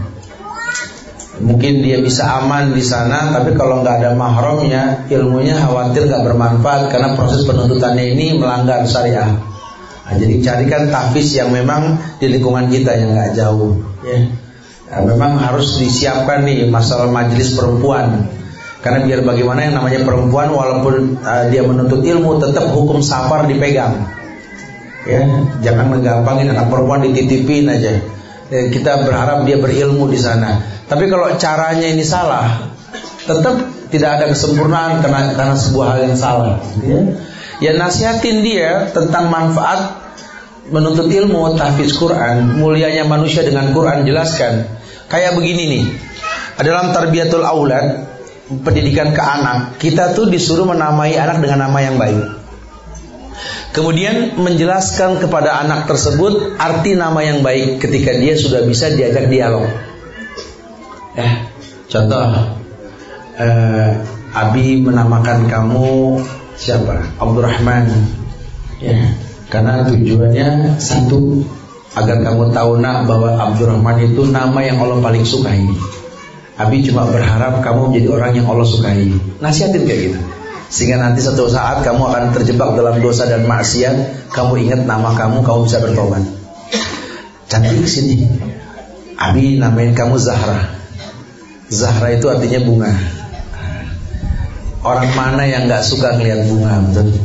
Mungkin 1.36 1.84
dia 1.84 2.00
bisa 2.00 2.42
aman 2.42 2.74
di 2.74 2.82
sana, 2.82 3.30
tapi 3.30 3.54
kalau 3.54 3.84
nggak 3.84 4.02
ada 4.02 4.12
mahramnya, 4.18 5.06
ilmunya 5.12 5.62
khawatir 5.62 6.10
nggak 6.10 6.26
bermanfaat 6.32 6.90
karena 6.90 7.14
proses 7.14 7.46
penuntutannya 7.46 8.18
ini 8.18 8.40
melanggar 8.40 8.88
syariah. 8.88 9.36
Nah, 10.06 10.16
jadi 10.22 10.42
carikan 10.42 10.90
tahfiz 10.90 11.34
yang 11.34 11.54
memang 11.54 11.98
di 12.18 12.30
lingkungan 12.30 12.70
kita 12.72 12.98
yang 12.98 13.14
nggak 13.14 13.34
jauh. 13.38 13.78
Ya. 14.06 14.45
Nah, 14.86 15.02
memang 15.02 15.42
harus 15.42 15.82
disiapkan 15.82 16.46
nih 16.46 16.70
masalah 16.70 17.10
majelis 17.10 17.58
perempuan. 17.58 18.30
Karena 18.86 19.02
biar 19.02 19.26
bagaimana 19.26 19.66
yang 19.66 19.82
namanya 19.82 20.06
perempuan 20.06 20.54
walaupun 20.54 21.18
uh, 21.26 21.50
dia 21.50 21.66
menuntut 21.66 22.06
ilmu 22.06 22.38
tetap 22.38 22.70
hukum 22.70 23.02
safar 23.02 23.50
dipegang. 23.50 24.06
Ya, 25.10 25.26
jangan 25.66 25.90
menggampangin 25.90 26.54
anak 26.54 26.70
perempuan 26.70 27.02
dititipin 27.02 27.66
aja. 27.66 27.98
Ya, 28.54 28.62
kita 28.70 29.10
berharap 29.10 29.50
dia 29.50 29.58
berilmu 29.58 30.06
di 30.06 30.22
sana. 30.22 30.62
Tapi 30.86 31.10
kalau 31.10 31.34
caranya 31.42 31.90
ini 31.90 32.06
salah, 32.06 32.70
tetap 33.26 33.58
tidak 33.90 34.22
ada 34.22 34.26
kesempurnaan 34.30 35.02
karena 35.02 35.34
karena 35.34 35.58
sebuah 35.58 35.86
hal 35.98 36.00
yang 36.06 36.18
salah. 36.18 36.62
Ya, 36.86 37.00
ya 37.58 37.72
nasihatin 37.74 38.46
dia 38.46 38.94
tentang 38.94 39.34
manfaat 39.34 40.05
menuntut 40.70 41.10
ilmu 41.10 41.54
tahfiz 41.58 41.94
Quran, 41.98 42.58
mulianya 42.58 43.06
manusia 43.06 43.46
dengan 43.46 43.70
Quran 43.74 44.06
jelaskan. 44.06 44.66
Kayak 45.06 45.38
begini 45.38 45.64
nih. 45.70 45.86
Dalam 46.56 46.96
tarbiyatul 46.96 47.46
aulad 47.46 48.08
pendidikan 48.64 49.14
ke 49.14 49.22
anak, 49.22 49.78
kita 49.78 50.16
tuh 50.18 50.32
disuruh 50.32 50.66
menamai 50.66 51.14
anak 51.14 51.44
dengan 51.44 51.70
nama 51.70 51.80
yang 51.84 51.98
baik. 52.00 52.46
Kemudian 53.76 54.40
menjelaskan 54.40 55.20
kepada 55.20 55.60
anak 55.60 55.92
tersebut 55.92 56.56
arti 56.56 56.96
nama 56.96 57.20
yang 57.20 57.44
baik 57.44 57.84
ketika 57.84 58.16
dia 58.16 58.40
sudah 58.40 58.64
bisa 58.64 58.88
diajak 58.96 59.28
dialog. 59.28 59.68
Eh, 61.20 61.34
contoh, 61.92 62.56
eh, 63.36 63.90
Abi 64.36 64.80
menamakan 64.80 65.48
kamu 65.52 66.20
siapa? 66.56 67.20
Abdurrahman. 67.20 67.88
Ya, 68.80 69.12
karena 69.50 69.86
tujuannya 69.86 70.82
satu 70.82 71.46
agar 71.96 72.18
kamu 72.22 72.52
tahu 72.52 72.72
nak 72.84 73.08
bahwa 73.08 73.40
Abdurrahman 73.40 74.04
itu 74.04 74.28
nama 74.28 74.60
yang 74.60 74.82
Allah 74.84 75.00
paling 75.00 75.24
sukai. 75.24 75.64
Abi 76.56 76.88
cuma 76.88 77.08
berharap 77.08 77.60
kamu 77.60 77.92
menjadi 77.92 78.08
orang 78.12 78.32
yang 78.36 78.48
Allah 78.52 78.68
sukai. 78.68 79.12
Nasihatin 79.40 79.84
kayak 79.84 80.02
gitu. 80.12 80.20
Sehingga 80.72 80.98
nanti 81.00 81.24
satu 81.24 81.48
saat 81.48 81.86
kamu 81.88 82.02
akan 82.04 82.24
terjebak 82.36 82.76
dalam 82.76 83.00
dosa 83.00 83.30
dan 83.30 83.48
maksiat, 83.48 84.28
kamu 84.34 84.68
ingat 84.68 84.82
nama 84.84 85.14
kamu, 85.14 85.46
kamu 85.46 85.60
bisa 85.68 85.80
bertobat. 85.84 86.24
Cantik 87.48 87.88
sini. 87.88 88.28
Abi 89.16 89.56
namain 89.62 89.96
kamu 89.96 90.20
Zahra. 90.20 90.76
Zahra 91.72 92.12
itu 92.12 92.28
artinya 92.28 92.60
bunga. 92.66 92.92
Orang 94.86 95.10
mana 95.18 95.48
yang 95.50 95.66
nggak 95.66 95.82
suka 95.82 96.14
ngelihat 96.20 96.46
bunga, 96.46 96.78
betul? 96.92 97.25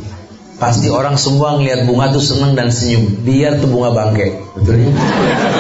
Pasti 0.61 0.93
orang 0.93 1.17
semua 1.17 1.57
ngelihat 1.57 1.89
bunga 1.89 2.13
tuh 2.13 2.21
senang 2.21 2.53
dan 2.53 2.69
senyum. 2.69 3.25
Biar 3.25 3.57
tuh 3.65 3.73
bunga 3.73 3.97
bangke, 3.97 4.45
betul 4.53 4.77
ya? 4.77 4.93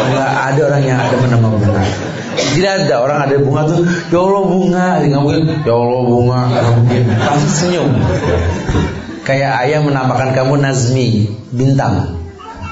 Enggak 0.04 0.30
ada 0.52 0.60
orang 0.68 0.82
yang 0.84 0.98
ada 1.00 1.14
nama 1.24 1.48
bunga. 1.48 1.82
Tidak 2.36 2.72
ada 2.84 2.94
orang 3.00 3.18
ada 3.24 3.36
bunga 3.40 3.62
tuh, 3.64 3.80
ya 4.12 4.18
Allah 4.20 4.44
bunga, 4.44 4.86
nggak 5.00 5.22
mungkin, 5.24 5.44
ya 5.64 5.72
Allah 5.72 6.02
bunga, 6.04 6.40
nggak 6.52 6.64
mungkin. 6.76 7.02
Pasti 7.16 7.48
senyum. 7.48 7.88
Kayak 9.24 9.52
ayah 9.64 9.80
menamakan 9.80 10.36
kamu 10.36 10.54
Nazmi, 10.60 11.32
bintang. 11.48 12.20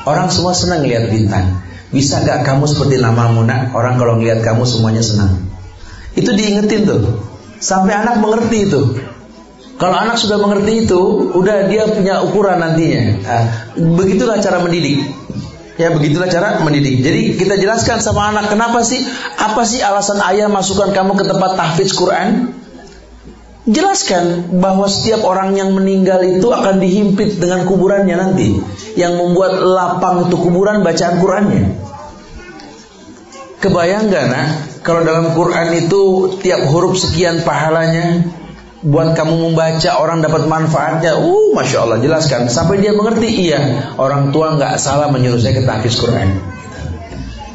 Orang 0.05 0.29
semua 0.29 0.53
senang 0.53 0.85
ngelihat 0.85 1.09
bintang. 1.09 1.65
Bisa 1.89 2.21
gak 2.21 2.45
kamu 2.45 2.69
seperti 2.69 3.01
namamu 3.01 3.49
nak? 3.49 3.73
Orang 3.73 3.97
kalau 3.97 4.21
ngelihat 4.21 4.45
kamu 4.45 4.69
semuanya 4.69 5.01
senang. 5.01 5.49
Itu 6.13 6.37
diingetin 6.37 6.85
tuh. 6.85 7.25
Sampai 7.61 7.97
anak 7.97 8.21
mengerti 8.21 8.69
itu. 8.69 9.01
Kalau 9.79 9.95
anak 9.95 10.19
sudah 10.19 10.43
mengerti 10.43 10.91
itu, 10.91 11.01
udah 11.39 11.71
dia 11.71 11.87
punya 11.87 12.19
ukuran 12.27 12.59
nantinya. 12.59 13.03
Nah, 13.23 13.45
begitulah 13.79 14.43
cara 14.43 14.59
mendidik. 14.59 15.07
Ya 15.79 15.95
begitulah 15.95 16.27
cara 16.27 16.59
mendidik. 16.59 17.07
Jadi 17.07 17.39
kita 17.39 17.55
jelaskan 17.55 18.03
sama 18.03 18.35
anak 18.35 18.51
kenapa 18.51 18.83
sih? 18.83 18.99
Apa 19.39 19.63
sih 19.63 19.79
alasan 19.79 20.19
ayah 20.27 20.51
masukkan 20.51 20.91
kamu 20.91 21.15
ke 21.15 21.25
tempat 21.31 21.55
tahfidz 21.55 21.95
Quran? 21.95 22.51
Jelaskan 23.69 24.59
bahwa 24.59 24.91
setiap 24.91 25.23
orang 25.23 25.55
yang 25.55 25.71
meninggal 25.77 26.25
itu 26.27 26.51
akan 26.51 26.83
dihimpit 26.83 27.39
dengan 27.39 27.63
kuburannya 27.63 28.17
nanti, 28.19 28.59
yang 28.99 29.15
membuat 29.15 29.61
lapang 29.63 30.27
untuk 30.27 30.43
kuburan 30.43 30.83
bacaan 30.83 31.23
Qurannya. 31.23 31.77
Kebayang 33.61 34.09
gak 34.11 34.27
nak? 34.33 34.49
Kalau 34.83 35.05
dalam 35.05 35.37
Quran 35.37 35.85
itu 35.85 36.03
tiap 36.41 36.65
huruf 36.65 36.97
sekian 36.97 37.45
pahalanya, 37.45 38.25
buat 38.79 39.19
kamu 39.19 39.51
membaca 39.51 39.91
orang 39.99 40.23
dapat 40.23 40.47
manfaatnya. 40.47 41.19
Uh 41.19 41.51
masya 41.55 41.83
Allah 41.83 41.99
jelaskan. 41.99 42.47
Sampai 42.47 42.79
dia 42.79 42.95
mengerti 42.95 43.51
iya 43.51 43.91
orang 43.99 44.31
tua 44.31 44.55
nggak 44.55 44.79
salah 44.79 45.11
menyuruh 45.11 45.41
saya 45.41 45.59
ke 45.59 45.63
tahfiz 45.67 45.99
Quran. 45.99 46.39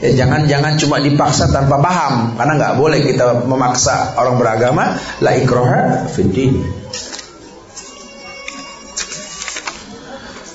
Ya 0.04 0.12
jangan 0.20 0.44
jangan 0.52 0.76
cuma 0.76 1.00
dipaksa 1.00 1.48
tanpa 1.48 1.80
paham 1.80 2.36
karena 2.36 2.54
nggak 2.60 2.74
boleh 2.76 3.00
kita 3.08 3.48
memaksa 3.48 4.20
orang 4.20 4.36
beragama. 4.36 5.00
La 5.24 5.32
ikroha 5.40 6.12
fiddin 6.12 6.60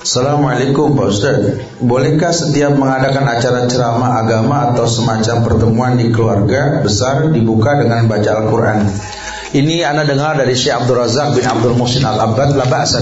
Assalamualaikum 0.09 0.97
Pak 0.97 1.09
Ustaz. 1.12 1.40
Bolehkah 1.85 2.32
setiap 2.32 2.73
mengadakan 2.81 3.28
acara 3.28 3.69
ceramah 3.69 4.24
agama 4.24 4.73
atau 4.73 4.89
semacam 4.89 5.45
pertemuan 5.45 6.01
di 6.01 6.09
keluarga 6.09 6.81
besar 6.81 7.28
dibuka 7.28 7.77
dengan 7.77 8.09
baca 8.09 8.40
Al-Quran 8.40 8.89
ini 9.57 9.81
anda 9.81 10.05
dengar 10.05 10.37
dari 10.37 10.53
Syekh 10.53 10.85
Abdul 10.85 11.01
Razak 11.01 11.37
bin 11.39 11.45
Abdul 11.45 11.77
Muhsin 11.79 12.05
Al-Abbad 12.05 12.53
la 12.59 12.66
ba'sa 12.69 13.01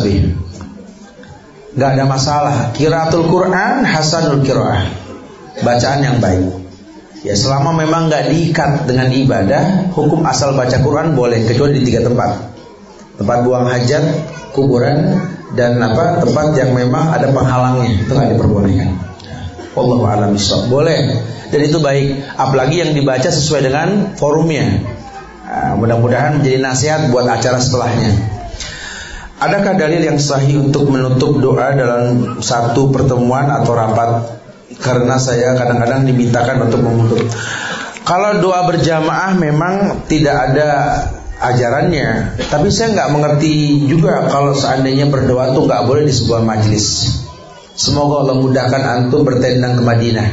Gak 1.77 1.91
ada 1.93 2.09
masalah. 2.09 2.73
Kiraatul 2.73 3.29
Quran 3.29 3.85
hasanul 3.85 4.41
qiraah. 4.41 4.89
Bacaan 5.61 6.01
yang 6.01 6.17
baik. 6.25 6.65
Ya 7.21 7.37
selama 7.37 7.77
memang 7.77 8.09
gak 8.09 8.33
diikat 8.33 8.89
dengan 8.89 9.13
ibadah, 9.13 9.93
hukum 9.93 10.25
asal 10.25 10.57
baca 10.57 10.81
Quran 10.81 11.13
boleh 11.13 11.45
kecuali 11.45 11.81
di 11.81 11.93
tiga 11.93 12.01
tempat. 12.01 12.57
Tempat 13.21 13.39
buang 13.45 13.69
hajat, 13.69 14.05
kuburan, 14.57 15.21
dan 15.53 15.77
apa 15.81 16.25
tempat 16.25 16.57
yang 16.57 16.73
memang 16.73 17.13
ada 17.13 17.29
penghalangnya 17.29 18.05
itu 18.05 18.11
nggak 18.13 18.31
diperbolehkan. 18.37 18.91
Allah 19.77 20.01
a'lam 20.17 20.33
Boleh 20.73 21.21
dan 21.53 21.61
itu 21.61 21.79
baik. 21.81 22.25
Apalagi 22.41 22.77
yang 22.81 22.91
dibaca 22.97 23.29
sesuai 23.29 23.69
dengan 23.69 24.17
forumnya. 24.17 24.96
Nah, 25.57 25.73
mudah-mudahan 25.73 26.37
menjadi 26.37 26.61
nasihat 26.61 27.09
buat 27.09 27.25
acara 27.25 27.57
setelahnya. 27.57 28.13
Adakah 29.41 29.73
dalil 29.81 30.05
yang 30.05 30.21
sahih 30.21 30.61
untuk 30.69 30.93
menutup 30.93 31.41
doa 31.41 31.73
dalam 31.73 32.37
satu 32.45 32.93
pertemuan 32.93 33.49
atau 33.49 33.73
rapat? 33.73 34.37
Karena 34.77 35.17
saya 35.17 35.57
kadang-kadang 35.57 36.05
dimintakan 36.05 36.69
untuk 36.69 36.85
menutup. 36.85 37.25
Kalau 38.05 38.37
doa 38.37 38.69
berjamaah 38.69 39.33
memang 39.41 40.05
tidak 40.05 40.53
ada 40.53 40.69
ajarannya, 41.41 42.37
tapi 42.53 42.69
saya 42.69 42.93
nggak 42.93 43.11
mengerti 43.17 43.81
juga 43.89 44.29
kalau 44.29 44.53
seandainya 44.53 45.09
berdoa 45.09 45.57
itu 45.57 45.61
nggak 45.65 45.83
boleh 45.89 46.05
di 46.05 46.13
sebuah 46.13 46.45
majlis. 46.45 47.17
Semoga 47.73 48.29
Allah 48.29 48.37
mudahkan 48.45 48.83
antum 48.85 49.25
bertendang 49.25 49.81
ke 49.81 49.83
Madinah. 49.85 50.29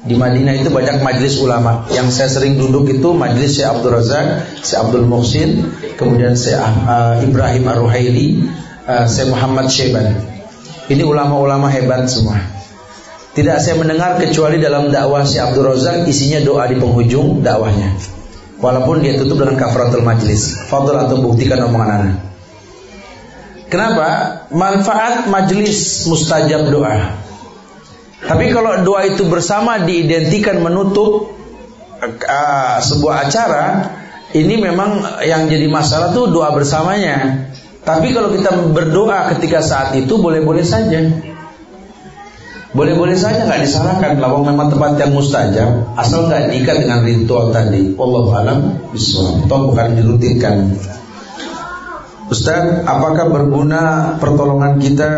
Di 0.00 0.16
Madinah 0.16 0.56
itu 0.56 0.72
banyak 0.72 1.04
majelis 1.04 1.36
ulama. 1.44 1.84
Yang 1.92 2.08
saya 2.16 2.28
sering 2.32 2.56
duduk 2.56 2.88
itu 2.88 3.12
majelis 3.12 3.60
Syekh 3.60 3.68
Abdul 3.68 4.00
Razak, 4.00 4.48
Syekh 4.64 4.80
Abdul 4.80 5.04
Muhsin, 5.04 5.50
kemudian 6.00 6.32
Syekh 6.32 6.56
uh, 6.56 7.20
Ibrahim 7.20 7.68
Ar-Ruhaili, 7.68 8.48
uh, 8.88 9.04
Syekh 9.04 9.28
Muhammad 9.28 9.68
Syeban. 9.68 10.16
Ini 10.88 11.04
ulama-ulama 11.04 11.68
hebat 11.68 12.08
semua. 12.08 12.40
Tidak 13.36 13.60
saya 13.60 13.76
mendengar 13.76 14.16
kecuali 14.16 14.56
dalam 14.56 14.88
dakwah 14.88 15.20
Syekh 15.28 15.52
Abdul 15.52 15.68
Razak 15.68 16.08
isinya 16.08 16.40
doa 16.40 16.64
di 16.64 16.80
penghujung 16.80 17.44
dakwahnya. 17.44 17.92
Walaupun 18.56 19.04
dia 19.04 19.20
tutup 19.20 19.44
dengan 19.44 19.60
kafaratul 19.60 20.04
majlis. 20.04 20.64
Fadl 20.68 20.96
atau 20.96 21.20
buktikan 21.20 21.60
omongan 21.64 21.88
anak. 21.92 22.16
Kenapa? 23.68 24.08
Manfaat 24.48 25.28
majlis 25.28 26.08
mustajab 26.08 26.72
doa. 26.72 27.19
Tapi 28.20 28.52
kalau 28.52 28.84
doa 28.84 29.08
itu 29.08 29.24
bersama 29.26 29.80
diidentikan 29.80 30.60
menutup 30.60 31.32
uh, 32.04 32.76
sebuah 32.84 33.28
acara, 33.28 33.64
ini 34.36 34.60
memang 34.60 35.20
yang 35.24 35.48
jadi 35.48 35.66
masalah 35.66 36.12
tuh 36.12 36.28
doa 36.28 36.52
bersamanya. 36.52 37.48
Tapi 37.80 38.12
kalau 38.12 38.30
kita 38.36 38.52
berdoa 38.76 39.32
ketika 39.34 39.64
saat 39.64 39.96
itu 39.96 40.20
boleh-boleh 40.20 40.62
saja. 40.62 41.00
Boleh-boleh 42.70 43.18
saja 43.18 43.50
nggak 43.50 43.66
disalahkan 43.66 44.22
kalau 44.22 44.46
memang 44.46 44.70
tempat 44.70 44.94
yang 45.02 45.10
mustajab 45.10 45.90
asal 45.98 46.30
nggak 46.30 46.54
diikat 46.54 46.86
dengan 46.86 47.02
ritual 47.02 47.50
tadi. 47.50 47.98
Allah 47.98 48.26
alam 48.36 48.58
bismillah. 48.94 49.48
Toh 49.50 49.60
bukan 49.74 49.98
dirutinkan. 49.98 50.78
Ustaz, 52.30 52.86
apakah 52.86 53.26
berguna 53.26 54.14
pertolongan 54.22 54.78
kita 54.78 55.10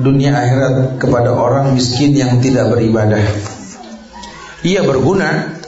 dunia 0.00 0.32
akhirat 0.32 0.96
kepada 0.96 1.36
orang 1.36 1.76
miskin 1.76 2.16
yang 2.16 2.40
tidak 2.40 2.72
beribadah? 2.72 3.20
Iya 4.64 4.80
berguna. 4.88 5.60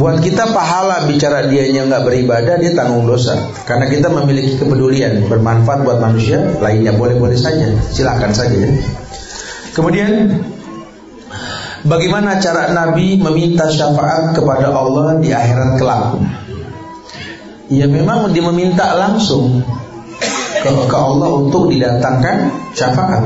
Buat 0.00 0.24
kita 0.24 0.48
pahala 0.56 1.04
bicara 1.04 1.44
dia 1.52 1.68
yang 1.68 1.92
nggak 1.92 2.08
beribadah 2.08 2.56
dia 2.56 2.72
tanggung 2.72 3.04
dosa. 3.04 3.36
Karena 3.68 3.84
kita 3.84 4.08
memiliki 4.08 4.56
kepedulian 4.56 5.28
bermanfaat 5.28 5.84
buat 5.84 6.00
manusia 6.00 6.56
lainnya 6.56 6.96
boleh-boleh 6.96 7.36
saja. 7.36 7.76
Silakan 7.92 8.32
saja. 8.32 8.56
Ya. 8.56 8.80
Kemudian 9.76 10.40
bagaimana 11.84 12.40
cara 12.40 12.72
Nabi 12.72 13.20
meminta 13.20 13.68
syafaat 13.68 14.32
kepada 14.32 14.72
Allah 14.72 15.20
di 15.20 15.36
akhirat 15.36 15.76
kelak? 15.76 16.16
Ya 17.68 17.84
memang 17.84 18.32
dia 18.32 18.40
meminta 18.40 18.88
langsung 18.96 19.60
ke, 20.64 20.96
Allah 20.96 21.28
untuk 21.36 21.68
didatangkan 21.68 22.36
syafaat. 22.72 23.22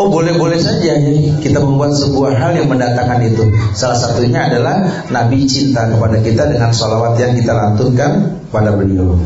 Oh 0.00 0.08
boleh-boleh 0.08 0.56
saja 0.56 0.96
ya 0.96 1.12
kita 1.44 1.60
membuat 1.60 1.92
sebuah 1.92 2.32
hal 2.40 2.56
yang 2.56 2.72
mendatangkan 2.72 3.20
itu. 3.20 3.44
Salah 3.76 4.00
satunya 4.00 4.48
adalah 4.48 5.04
Nabi 5.12 5.44
cinta 5.44 5.84
kepada 5.92 6.20
kita 6.24 6.48
dengan 6.48 6.72
salawat 6.72 7.20
yang 7.20 7.36
kita 7.36 7.52
lantunkan 7.52 8.40
pada 8.48 8.72
beliau. 8.72 9.20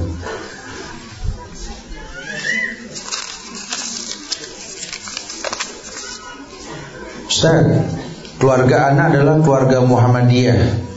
Ustaz, 7.30 7.66
keluarga 8.42 8.90
anak 8.90 9.14
adalah 9.14 9.42
keluarga 9.42 9.78
Muhammadiyah. 9.82 10.93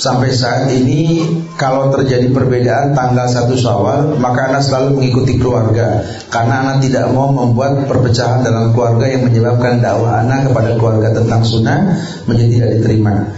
Sampai 0.00 0.32
saat 0.32 0.72
ini 0.72 1.20
kalau 1.60 1.92
terjadi 1.92 2.32
perbedaan 2.32 2.96
tanggal 2.96 3.28
satu 3.28 3.52
Syawal, 3.52 4.16
maka 4.16 4.48
anak 4.48 4.64
selalu 4.64 4.96
mengikuti 4.96 5.36
keluarga 5.36 6.00
karena 6.32 6.64
anak 6.64 6.88
tidak 6.88 7.12
mau 7.12 7.28
membuat 7.28 7.84
perpecahan 7.84 8.40
dalam 8.40 8.72
keluarga 8.72 9.04
yang 9.04 9.28
menyebabkan 9.28 9.84
dakwah 9.84 10.24
anak 10.24 10.48
kepada 10.48 10.80
keluarga 10.80 11.12
tentang 11.12 11.44
sunnah 11.44 12.00
menjadi 12.24 12.48
tidak 12.48 12.70
diterima. 12.80 13.28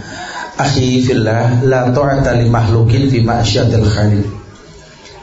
Akhi 0.55 1.03
fillah, 1.03 1.67
la 1.67 1.91
ta'ata 1.91 2.31
li 2.39 2.47
mahlukin 2.47 3.11
fi 3.11 3.19
ma'syatil 3.19 3.83
khaliq. 3.83 4.23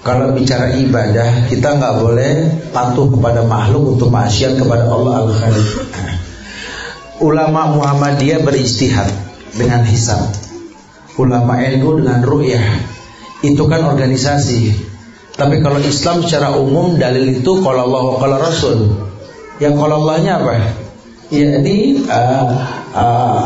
Kalau 0.04 0.36
bicara 0.36 0.76
ibadah, 0.76 1.48
kita 1.48 1.80
nggak 1.80 1.94
boleh 2.04 2.32
patuh 2.68 3.08
kepada 3.16 3.48
makhluk 3.48 3.96
untuk 3.96 4.12
maksiat 4.12 4.60
kepada 4.60 4.92
Allah 4.92 5.24
Al-Khaliq. 5.24 5.68
Ulama 7.24 7.80
Muhammadiyah 7.80 8.44
beristihad 8.44 9.08
dengan 9.56 9.88
hisab 9.88 10.39
ulama 11.18 11.58
NU 11.74 12.02
dengan 12.02 12.20
ru'yah. 12.22 12.66
Itu 13.40 13.66
kan 13.66 13.86
organisasi. 13.88 14.90
Tapi 15.34 15.64
kalau 15.64 15.80
Islam 15.80 16.20
secara 16.20 16.52
umum 16.54 17.00
dalil 17.00 17.40
itu 17.40 17.52
kalau 17.64 17.88
Allah 17.88 18.04
kalau 18.20 18.36
Rasul. 18.36 18.78
Yang 19.58 19.74
kalau 19.80 20.04
Allahnya 20.04 20.44
apa? 20.44 20.54
Ya 21.30 21.62
ini 21.62 22.04
uh, 22.10 22.46
uh, 22.90 23.42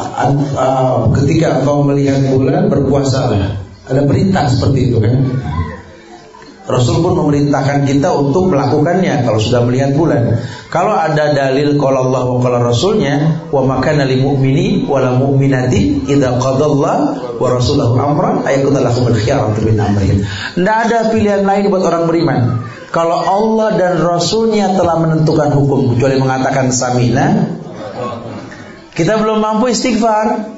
uh, 0.56 0.98
ketika 1.12 1.60
engkau 1.60 1.84
melihat 1.84 2.32
bulan 2.32 2.72
berpuasalah 2.72 3.60
ada 3.84 4.02
perintah 4.08 4.48
seperti 4.48 4.88
itu 4.88 4.96
kan 5.00 5.20
Rasul 6.64 7.04
pun 7.04 7.12
memerintahkan 7.12 7.84
kita 7.84 8.08
untuk 8.16 8.48
melakukannya 8.48 9.20
kalau 9.28 9.36
sudah 9.36 9.68
melihat 9.68 9.92
bulan. 9.92 10.40
Kalau 10.72 10.96
ada 10.96 11.36
dalil 11.36 11.76
kalau 11.76 12.08
Allah 12.08 12.24
wa 12.24 12.40
kalau 12.40 12.64
Rasulnya 12.64 13.44
wa 13.52 13.68
makana 13.68 14.08
lil 14.08 14.24
mu'mini 14.24 14.88
wa 14.88 14.96
la 14.96 15.12
mu'minati 15.12 16.08
idza 16.08 16.40
qadallah 16.40 16.96
wa 17.36 17.46
rasulahu 17.52 18.00
amran 18.00 18.48
ayakun 18.48 18.80
lahum 18.80 19.12
al-khiyaratu 19.12 19.60
min 19.60 19.76
amrihim. 19.76 20.24
Tidak 20.56 20.76
ada 20.88 21.12
pilihan 21.12 21.44
lain 21.44 21.68
buat 21.68 21.84
orang 21.84 22.08
beriman. 22.08 22.40
Kalau 22.88 23.18
Allah 23.20 23.76
dan 23.76 24.00
Rasulnya 24.00 24.72
telah 24.72 25.02
menentukan 25.02 25.52
hukum 25.52 25.92
kecuali 25.92 26.16
mengatakan 26.16 26.72
samina, 26.72 27.44
kita 28.96 29.18
belum 29.20 29.42
mampu 29.42 29.68
istighfar. 29.68 30.53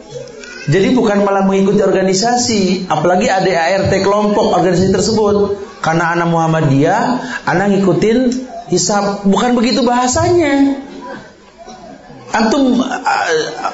Jadi 0.67 0.99
bukan 0.99 1.23
malah 1.23 1.47
mengikuti 1.47 1.79
organisasi, 1.79 2.91
apalagi 2.91 3.31
ada 3.31 3.47
ART 3.47 3.93
kelompok 4.03 4.51
organisasi 4.59 4.91
tersebut. 4.91 5.63
Karena 5.79 6.19
anak 6.19 6.35
Muhammadiyah, 6.35 7.03
anak 7.47 7.79
ngikutin 7.79 8.19
hisab, 8.75 9.23
bukan 9.31 9.55
begitu 9.55 9.87
bahasanya. 9.87 10.83
Antum 12.35 12.83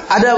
ada 0.07 0.29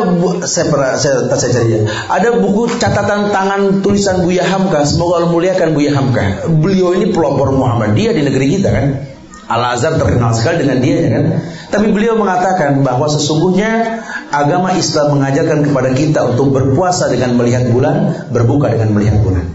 saya 0.48 0.66
pernah 0.72 0.96
saya, 0.96 1.28
saya 1.36 1.52
cari 1.52 1.68
ya. 1.76 1.80
Ada 2.10 2.40
buku 2.40 2.80
catatan 2.80 3.30
tangan 3.30 3.84
tulisan 3.84 4.24
Buya 4.24 4.48
Hamka. 4.48 4.88
Semoga 4.88 5.22
Allah 5.22 5.30
muliakan 5.36 5.76
Buya 5.76 5.92
Hamka. 5.94 6.48
Beliau 6.48 6.96
ini 6.96 7.12
pelopor 7.12 7.52
Muhammadiyah 7.52 8.16
di 8.16 8.24
negeri 8.24 8.48
kita 8.56 8.72
kan. 8.72 8.86
Al 9.46 9.78
Azhar 9.78 10.02
terkenal 10.02 10.34
sekali 10.34 10.66
dengan 10.66 10.82
dia 10.82 11.06
ya 11.06 11.10
kan. 11.12 11.24
Tapi 11.70 11.94
beliau 11.94 12.18
mengatakan 12.18 12.82
bahwa 12.82 13.06
sesungguhnya 13.06 14.02
agama 14.44 14.76
Islam 14.76 15.20
mengajarkan 15.20 15.64
kepada 15.64 15.90
kita 15.96 16.20
untuk 16.36 16.52
berpuasa 16.52 17.08
dengan 17.08 17.40
melihat 17.40 17.72
bulan, 17.72 18.28
berbuka 18.34 18.74
dengan 18.74 18.92
melihat 18.92 19.22
bulan. 19.24 19.46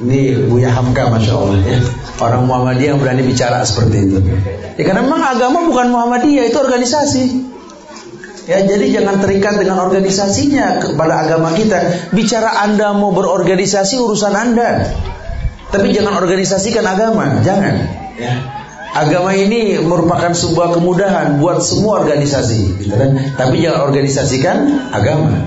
Ini 0.00 0.48
Buya 0.48 0.72
Hamka 0.72 1.12
Masya 1.12 1.32
Allah 1.36 1.60
ya. 1.60 1.78
Orang 2.24 2.48
Muhammadiyah 2.48 2.96
yang 2.96 3.00
berani 3.04 3.20
bicara 3.20 3.60
seperti 3.68 3.96
itu. 4.08 4.18
Ya 4.80 4.82
karena 4.88 5.04
memang 5.04 5.20
agama 5.20 5.68
bukan 5.68 5.92
Muhammadiyah 5.92 6.48
Itu 6.48 6.56
organisasi. 6.64 7.24
Ya 8.48 8.64
jadi 8.64 8.88
jangan 8.88 9.20
terikat 9.20 9.60
dengan 9.60 9.78
organisasinya 9.84 10.80
Kepada 10.80 11.28
agama 11.28 11.52
kita. 11.52 12.08
Bicara 12.16 12.64
anda 12.64 12.96
mau 12.96 13.12
berorganisasi 13.12 14.00
urusan 14.00 14.32
anda. 14.32 14.88
Tapi 15.68 15.92
jangan 15.92 16.16
organisasikan 16.16 16.82
agama 16.88 17.44
Jangan. 17.44 17.74
Ya 18.16 18.59
Agama 18.90 19.30
ini 19.38 19.78
merupakan 19.78 20.34
sebuah 20.34 20.74
kemudahan 20.74 21.38
buat 21.38 21.62
semua 21.62 22.02
organisasi, 22.02 22.82
gitu 22.82 22.94
kan? 22.98 23.14
Tapi 23.38 23.62
jangan 23.62 23.86
organisasikan 23.86 24.56
agama. 24.90 25.46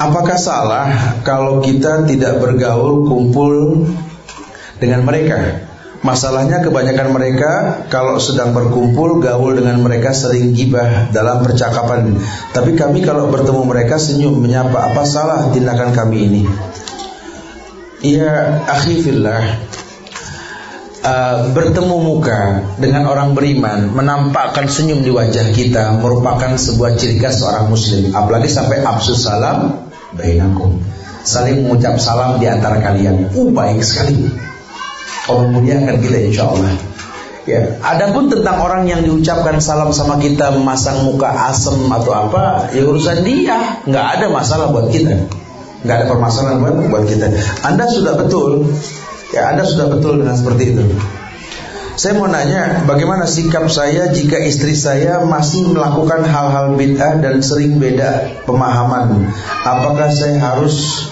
Apakah 0.00 0.40
salah 0.40 0.88
kalau 1.20 1.60
kita 1.60 2.08
tidak 2.08 2.40
bergaul 2.40 3.04
kumpul 3.04 3.84
dengan 4.80 5.04
mereka? 5.04 5.68
Masalahnya 6.00 6.64
kebanyakan 6.64 7.12
mereka 7.12 7.84
kalau 7.92 8.16
sedang 8.16 8.56
berkumpul 8.56 9.20
gaul 9.20 9.52
dengan 9.52 9.84
mereka 9.84 10.16
sering 10.16 10.56
gibah 10.56 11.12
dalam 11.12 11.44
percakapan. 11.44 12.16
Tapi 12.56 12.72
kami 12.72 13.04
kalau 13.04 13.28
bertemu 13.28 13.68
mereka 13.68 14.00
senyum 14.00 14.40
menyapa. 14.40 14.96
Apa 14.96 15.04
salah 15.04 15.52
tindakan 15.52 15.92
kami 15.92 16.24
ini? 16.24 16.42
Ya 18.00 18.64
akhi 18.64 19.04
fillah 19.04 19.60
Uh, 21.00 21.48
bertemu 21.56 21.96
muka 21.96 22.60
dengan 22.76 23.08
orang 23.08 23.32
beriman 23.32 23.88
menampakkan 23.88 24.68
senyum 24.68 25.00
di 25.00 25.08
wajah 25.08 25.48
kita 25.48 25.96
merupakan 25.96 26.52
sebuah 26.60 27.00
ciri 27.00 27.16
khas 27.16 27.40
seorang 27.40 27.72
muslim 27.72 28.12
apalagi 28.12 28.52
sampai 28.52 28.84
absus 28.84 29.24
salam 29.24 29.80
bainakum. 30.12 30.76
Saling 31.24 31.64
mengucap 31.64 31.96
salam 31.96 32.36
di 32.36 32.44
antara 32.52 32.84
kalian. 32.84 33.32
Uh, 33.32 33.48
baik 33.48 33.80
sekali. 33.80 34.28
Allah 35.24 35.48
muliakan 35.48 36.04
kita 36.04 36.20
insya 36.20 36.52
Allah. 36.52 36.68
Ya, 37.48 37.80
adapun 37.80 38.28
tentang 38.28 38.60
orang 38.60 38.84
yang 38.84 39.00
diucapkan 39.00 39.56
salam 39.56 39.96
sama 39.96 40.20
kita 40.20 40.52
memasang 40.52 41.00
muka 41.08 41.32
asem 41.48 41.80
atau 41.88 42.12
apa, 42.12 42.68
ya 42.76 42.84
urusan 42.84 43.24
dia, 43.24 43.80
nggak 43.88 44.06
ada 44.20 44.28
masalah 44.28 44.68
buat 44.68 44.92
kita, 44.92 45.16
nggak 45.80 45.96
ada 45.96 46.06
permasalahan 46.12 46.60
buat 46.60 46.76
buat 46.92 47.04
kita. 47.08 47.32
Anda 47.64 47.88
sudah 47.88 48.20
betul 48.20 48.68
Ya 49.30 49.54
Anda 49.54 49.62
sudah 49.62 49.86
betul 49.94 50.22
dengan 50.22 50.34
seperti 50.34 50.74
itu. 50.74 50.84
Saya 52.00 52.16
mau 52.16 52.32
nanya 52.32 52.88
Bagaimana 52.88 53.28
sikap 53.28 53.68
saya 53.68 54.08
jika 54.08 54.40
istri 54.40 54.72
saya 54.72 55.20
Masih 55.20 55.68
melakukan 55.68 56.24
hal-hal 56.24 56.72
bid'ah 56.72 57.20
Dan 57.20 57.44
sering 57.44 57.76
beda 57.76 58.40
pemahaman? 58.48 59.28
Apakah 59.68 60.08
saya 60.08 60.40
harus 60.40 61.04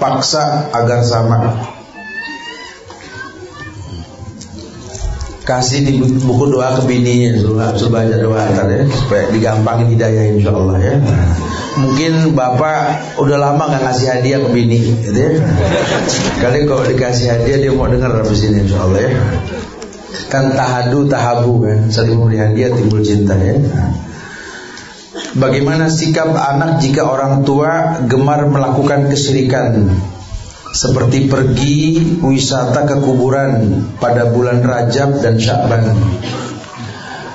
Paksa 0.00 0.72
agar 0.72 1.04
sama? 1.04 1.60
Kasih 5.44 5.84
di 5.84 6.00
buku 6.00 6.48
doa 6.48 6.72
ke 6.78 6.88
bininya 6.88 7.36
Suruh 7.76 8.00
doa 8.00 8.42
ntar 8.48 8.70
ya 8.72 8.88
Supaya 8.88 9.28
digampangin 9.28 9.92
hidayah 9.92 10.24
insya 10.40 10.56
Allah 10.56 10.76
ya 10.80 10.96
Mungkin 11.70 12.34
bapak 12.34 13.14
udah 13.22 13.38
lama 13.38 13.70
gak 13.70 13.82
ngasih 13.86 14.08
hadiah 14.10 14.42
ke 14.42 14.48
bini 14.50 14.78
gitu 15.06 15.14
ya. 15.14 15.38
Kali 16.42 16.66
kalau 16.66 16.82
dikasih 16.82 17.30
hadiah 17.30 17.58
dia 17.62 17.70
mau 17.70 17.86
dengar 17.86 18.10
habis 18.10 18.42
ini 18.42 18.66
insya 18.66 18.82
Allah 18.82 19.00
ya. 19.06 19.12
Kan 20.26 20.50
tahadu 20.50 21.06
tahabu 21.06 21.62
kan. 21.62 21.86
Saling 21.94 22.18
memberi 22.18 22.42
hadiah 22.42 22.74
timbul 22.74 23.06
cinta 23.06 23.38
ya. 23.38 23.54
Bagaimana 25.38 25.86
sikap 25.86 26.34
anak 26.34 26.82
jika 26.82 27.06
orang 27.06 27.46
tua 27.46 28.02
gemar 28.10 28.50
melakukan 28.50 29.06
kesyirikan 29.06 29.86
Seperti 30.70 31.26
pergi 31.26 31.98
wisata 32.22 32.86
ke 32.86 33.02
kuburan 33.02 33.82
pada 33.98 34.30
bulan 34.30 34.62
Rajab 34.62 35.18
dan 35.18 35.34
Syakban. 35.34 35.82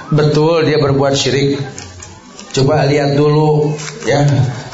Betul 0.07 0.71
dia 0.71 0.79
berbuat 0.79 1.19
syirik 1.19 1.59
Coba 2.55 2.87
lihat 2.87 3.19
dulu 3.19 3.75
ya, 4.07 4.23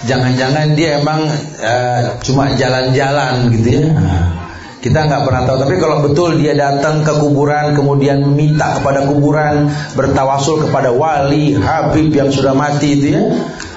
jangan-jangan 0.05 0.77
dia 0.77 1.01
emang 1.01 1.25
uh, 1.65 2.21
cuma 2.21 2.53
jalan-jalan 2.53 3.49
gitu 3.57 3.69
ya. 3.73 3.85
Kita 4.81 5.09
nggak 5.09 5.25
pernah 5.25 5.49
tahu. 5.49 5.57
Tapi 5.65 5.75
kalau 5.81 6.05
betul 6.05 6.37
dia 6.37 6.53
datang 6.53 7.01
ke 7.01 7.09
kuburan, 7.17 7.73
kemudian 7.73 8.21
meminta 8.21 8.77
kepada 8.77 9.09
kuburan, 9.09 9.69
bertawasul 9.97 10.69
kepada 10.69 10.93
wali, 10.93 11.57
habib 11.57 12.13
yang 12.13 12.29
sudah 12.29 12.53
mati 12.53 12.97
itu 12.97 13.17
ya, 13.17 13.29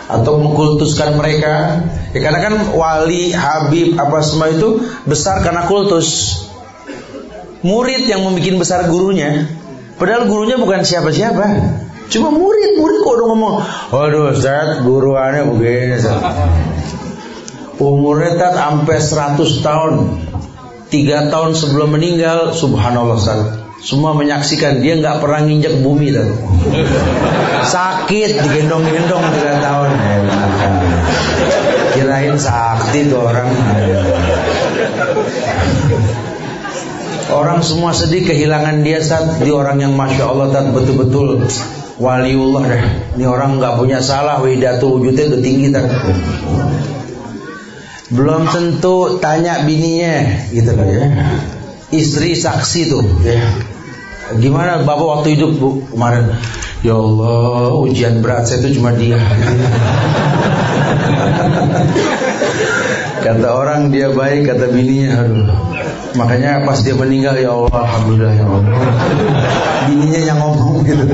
atau 0.09 0.41
mengkultuskan 0.41 1.17
mereka. 1.17 1.85
Ya, 2.13 2.25
karena 2.25 2.41
kan 2.45 2.55
wali, 2.77 3.33
habib, 3.33 4.01
apa 4.01 4.21
semua 4.21 4.53
itu 4.53 4.85
besar 5.09 5.45
karena 5.45 5.65
kultus. 5.65 6.41
Murid 7.65 8.05
yang 8.05 8.25
membuat 8.25 8.61
besar 8.61 8.85
gurunya, 8.89 9.49
padahal 9.97 10.29
gurunya 10.29 10.61
bukan 10.61 10.85
siapa-siapa. 10.85 11.84
Cuma 12.13 12.29
murid-murid 12.31 12.99
kok 13.01 13.15
udah 13.17 13.27
ngomong, 13.33 13.55
waduh 13.91 14.31
Ustaz, 14.31 14.85
guru 14.85 15.17
aneh 15.17 15.49
begini 15.49 15.97
Ustaz. 15.97 16.21
Umurnya 17.81 18.39
tak 18.39 18.55
sampai 18.55 18.99
100 19.01 19.67
tahun. 19.67 19.93
Tiga 20.93 21.27
tahun 21.27 21.59
sebelum 21.59 21.97
meninggal, 21.97 22.55
subhanallah 22.55 23.19
Ustaz. 23.19 23.41
Semua 23.85 24.17
menyaksikan 24.17 24.81
dia 24.81 24.97
nggak 24.97 25.21
pernah 25.21 25.45
nginjak 25.45 25.85
bumi 25.85 26.09
dan 26.09 26.33
sakit 27.69 28.31
digendong-gendong 28.47 29.25
tiga 29.37 29.61
tahun. 29.61 29.91
Kirain 31.93 32.37
sakti 32.41 33.13
tuh 33.13 33.21
orang. 33.29 33.49
Orang 37.35 37.61
semua 37.61 37.93
sedih 37.93 38.25
kehilangan 38.25 38.87
dia 38.87 39.05
saat 39.05 39.43
di 39.43 39.51
orang 39.53 39.83
yang 39.83 39.93
masya 39.99 40.33
Allah 40.33 40.49
betul-betul 40.71 41.45
waliullah 41.99 42.65
dah. 42.67 42.85
Ini 43.15 43.25
orang 43.27 43.59
nggak 43.63 43.79
punya 43.79 44.03
salah, 44.03 44.43
widatul 44.43 44.99
wujudnya 44.99 45.31
udah 45.31 45.41
tinggi 45.43 45.71
tak. 45.71 45.87
Belum 48.15 48.47
tentu 48.51 49.19
tanya 49.19 49.65
bininya, 49.67 50.47
gitu 50.51 50.71
loh 50.75 50.87
ya. 50.87 51.09
Istri 51.95 52.35
saksi 52.39 52.81
tuh, 52.91 53.05
ya. 53.23 53.41
Gimana 54.41 54.83
bapak 54.83 55.07
waktu 55.21 55.37
hidup 55.37 55.61
bu 55.61 55.85
kemarin? 55.93 56.33
Ya 56.85 56.97
Allah, 56.97 57.81
ujian 57.81 58.21
berat 58.21 58.45
saya 58.45 58.61
itu 58.65 58.81
cuma 58.81 58.93
dia. 58.93 59.17
kata 63.25 63.49
orang 63.57 63.89
dia 63.89 64.13
baik, 64.13 64.53
kata 64.53 64.69
bininya, 64.69 65.25
aduh. 65.25 65.49
Makanya 66.15 66.63
pas 66.63 66.79
dia 66.79 66.95
meninggal 66.95 67.35
ya 67.35 67.51
Allah, 67.51 67.75
alhamdulillah 67.75 68.35
ya 68.39 68.47
Allah. 68.47 68.73
Bininya 69.91 70.21
yang 70.23 70.39
ngomong 70.39 70.87
gitu. 70.87 71.05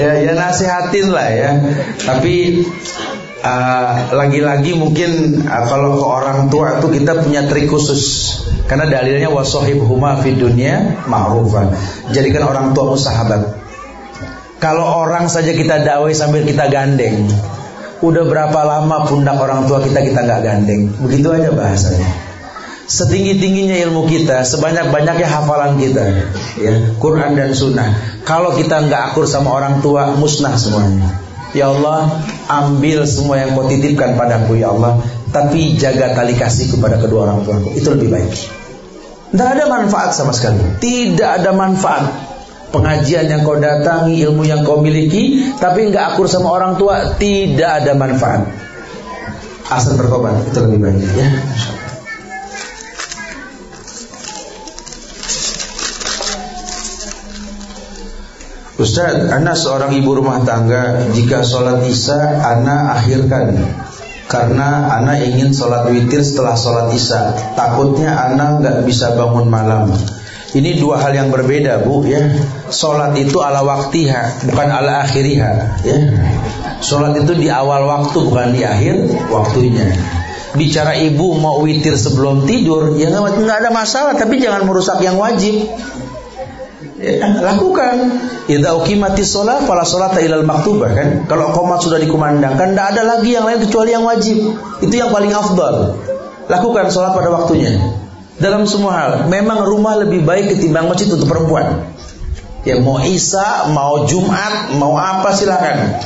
ya, 0.00 0.12
ya 0.24 0.32
nasihatin 0.32 1.06
lah 1.12 1.28
ya. 1.28 1.50
Tapi 2.00 2.64
uh, 3.44 3.92
lagi-lagi 4.16 4.72
uh, 4.72 4.78
mungkin 4.80 5.44
uh, 5.44 5.64
kalau 5.68 6.00
ke 6.00 6.06
orang 6.08 6.48
tua 6.48 6.80
itu 6.80 6.88
kita 6.88 7.20
punya 7.20 7.44
trik 7.44 7.68
khusus. 7.68 8.02
Karena 8.64 8.88
dalilnya 8.88 9.28
huma 9.28 10.16
fi 10.24 10.32
dunya 10.32 11.04
ma'rufan. 11.04 11.76
Jadikan 12.14 12.48
orang 12.48 12.72
tua 12.72 12.96
sahabat. 12.96 13.60
Kalau 14.62 14.84
orang 14.84 15.28
saja 15.28 15.52
kita 15.52 15.82
dakwai 15.82 16.12
sambil 16.12 16.44
kita 16.44 16.68
gandeng, 16.68 17.26
udah 18.00 18.24
berapa 18.28 18.60
lama 18.60 19.08
pundak 19.08 19.36
orang 19.40 19.64
tua 19.68 19.82
kita 19.82 20.04
kita 20.04 20.20
nggak 20.22 20.40
gandeng? 20.44 20.92
Begitu 21.00 21.28
aja 21.32 21.48
bahasanya. 21.50 22.29
Setinggi-tingginya 22.90 23.78
ilmu 23.86 24.10
kita, 24.10 24.42
sebanyak-banyaknya 24.42 25.30
hafalan 25.30 25.78
kita, 25.78 26.26
ya, 26.58 26.90
Quran 26.98 27.38
dan 27.38 27.54
Sunnah. 27.54 27.94
Kalau 28.26 28.50
kita 28.58 28.82
nggak 28.82 29.14
akur 29.14 29.30
sama 29.30 29.54
orang 29.54 29.78
tua, 29.78 30.18
musnah 30.18 30.58
semuanya. 30.58 31.06
Ya 31.54 31.70
Allah, 31.70 32.10
ambil 32.50 33.06
semua 33.06 33.38
yang 33.38 33.54
kau 33.54 33.70
titipkan 33.70 34.18
padaku 34.18 34.58
ya 34.58 34.74
Allah, 34.74 35.06
tapi 35.30 35.78
jaga 35.78 36.18
tali 36.18 36.34
kasih 36.34 36.74
kepada 36.74 36.98
kedua 36.98 37.30
orang 37.30 37.46
tuaku. 37.46 37.78
Itu 37.78 37.94
lebih 37.94 38.10
baik. 38.10 38.30
Tidak 39.30 39.48
ada 39.54 39.70
manfaat 39.70 40.10
sama 40.10 40.34
sekali. 40.34 40.58
Tidak 40.82 41.30
ada 41.30 41.54
manfaat. 41.54 42.10
Pengajian 42.74 43.30
yang 43.30 43.46
kau 43.46 43.54
datangi, 43.54 44.18
ilmu 44.26 44.42
yang 44.42 44.66
kau 44.66 44.82
miliki, 44.82 45.54
tapi 45.62 45.94
nggak 45.94 46.18
akur 46.18 46.26
sama 46.26 46.58
orang 46.58 46.74
tua, 46.74 47.14
tidak 47.22 47.86
ada 47.86 47.94
manfaat. 47.94 48.50
Asal 49.70 49.94
bertobat 49.94 50.42
itu 50.50 50.58
lebih 50.58 50.78
baik 50.82 50.98
ya. 51.14 51.26
Ustaz, 58.80 59.28
anak 59.28 59.60
seorang 59.60 59.92
ibu 59.92 60.16
rumah 60.16 60.40
tangga 60.40 61.12
Jika 61.12 61.44
sholat 61.44 61.84
isya, 61.84 62.40
anak 62.40 62.96
akhirkan 62.96 63.52
karena 64.30 64.94
anak 64.94 65.26
ingin 65.26 65.50
sholat 65.50 65.90
witir 65.90 66.22
setelah 66.22 66.54
sholat 66.54 66.94
isya. 66.94 67.34
Takutnya 67.58 68.14
anak 68.14 68.62
nggak 68.62 68.76
bisa 68.86 69.18
bangun 69.18 69.50
malam. 69.50 69.90
Ini 70.54 70.78
dua 70.78 71.02
hal 71.02 71.12
yang 71.12 71.34
berbeda 71.34 71.82
bu 71.82 72.06
ya. 72.06 72.30
Sholat 72.70 73.18
itu 73.18 73.42
ala 73.42 73.66
waktiha, 73.66 74.46
bukan 74.48 74.68
ala 74.70 75.02
akhiriha. 75.02 75.50
Ya. 75.82 75.98
Sholat 76.78 77.18
itu 77.18 77.34
di 77.36 77.50
awal 77.50 77.84
waktu, 77.90 78.16
bukan 78.22 78.54
di 78.54 78.62
akhir 78.62 79.10
waktunya. 79.34 79.98
Bicara 80.54 80.94
ibu 80.94 81.34
mau 81.38 81.58
witir 81.66 81.98
sebelum 81.98 82.46
tidur, 82.46 82.94
ya 82.98 83.10
nggak 83.10 83.66
ada 83.66 83.70
masalah, 83.74 84.14
tapi 84.14 84.38
jangan 84.38 84.62
merusak 84.62 85.02
yang 85.02 85.18
wajib 85.18 85.66
ya, 87.00 87.26
lakukan. 87.40 87.96
Idza 88.46 88.76
uqimati 88.76 89.24
shalah 89.24 89.64
fala 89.64 89.82
sholata 89.88 90.20
ilal 90.20 90.44
maktubah 90.44 90.90
kan. 90.92 91.08
Kalau 91.24 91.50
qomat 91.56 91.80
sudah 91.80 91.96
dikumandangkan 91.96 92.76
tidak 92.76 92.86
ada 92.96 93.02
lagi 93.16 93.34
yang 93.34 93.48
lain 93.48 93.64
kecuali 93.64 93.90
yang 93.96 94.04
wajib. 94.04 94.36
Itu 94.84 94.94
yang 94.94 95.08
paling 95.08 95.32
afdal. 95.32 95.96
Lakukan 96.50 96.92
sholat 96.92 97.14
pada 97.14 97.30
waktunya. 97.30 97.78
Dalam 98.40 98.64
semua 98.64 98.92
hal, 98.96 99.10
memang 99.28 99.68
rumah 99.68 100.00
lebih 100.00 100.24
baik 100.24 100.56
ketimbang 100.56 100.88
masjid 100.88 101.12
untuk 101.12 101.28
perempuan. 101.28 101.92
Ya 102.64 102.80
mau 102.80 103.00
Isa, 103.00 103.68
mau 103.72 104.04
Jumat, 104.04 104.76
mau 104.76 104.96
apa 104.96 105.32
silakan. 105.32 106.00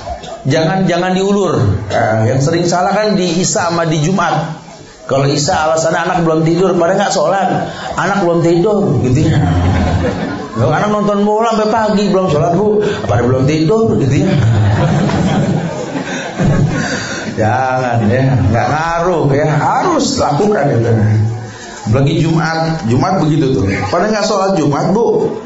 Jangan 0.44 0.84
jangan 0.84 1.16
diulur. 1.16 1.56
Nah, 1.88 2.28
yang 2.28 2.38
sering 2.38 2.68
salah 2.68 2.92
kan 2.92 3.16
di 3.16 3.40
Isa 3.40 3.72
sama 3.72 3.88
di 3.88 4.02
Jumat. 4.04 4.63
Kalau 5.04 5.28
Isa 5.28 5.68
alasannya 5.68 6.00
anak 6.00 6.18
belum 6.24 6.48
tidur, 6.48 6.72
pada 6.80 6.96
nggak 6.96 7.12
sholat, 7.12 7.68
anak 8.00 8.24
belum 8.24 8.40
tidur, 8.40 9.04
gitu 9.04 9.28
ya. 9.28 9.36
Kalau 10.56 10.72
anak 10.72 10.88
nonton 10.88 11.28
bola 11.28 11.52
sampai 11.52 11.68
pagi 11.68 12.04
belum 12.08 12.32
sholat 12.32 12.56
bu, 12.56 12.80
pada 13.04 13.20
belum 13.20 13.44
tidur 13.44 14.00
gitu 14.00 14.24
ya. 14.24 14.32
Jangan 17.38 18.08
ya, 18.08 18.32
nggak 18.48 18.66
ngaruh 18.72 19.28
ya, 19.36 19.48
harus 19.52 20.16
lakukan 20.16 20.72
itu. 20.72 20.88
Lagi 21.92 22.14
Jumat, 22.24 22.88
Jumat 22.88 23.20
begitu 23.20 23.60
tuh. 23.60 23.68
Pada 23.92 24.08
nggak 24.08 24.24
sholat 24.24 24.56
Jumat 24.56 24.88
bu, 24.96 25.36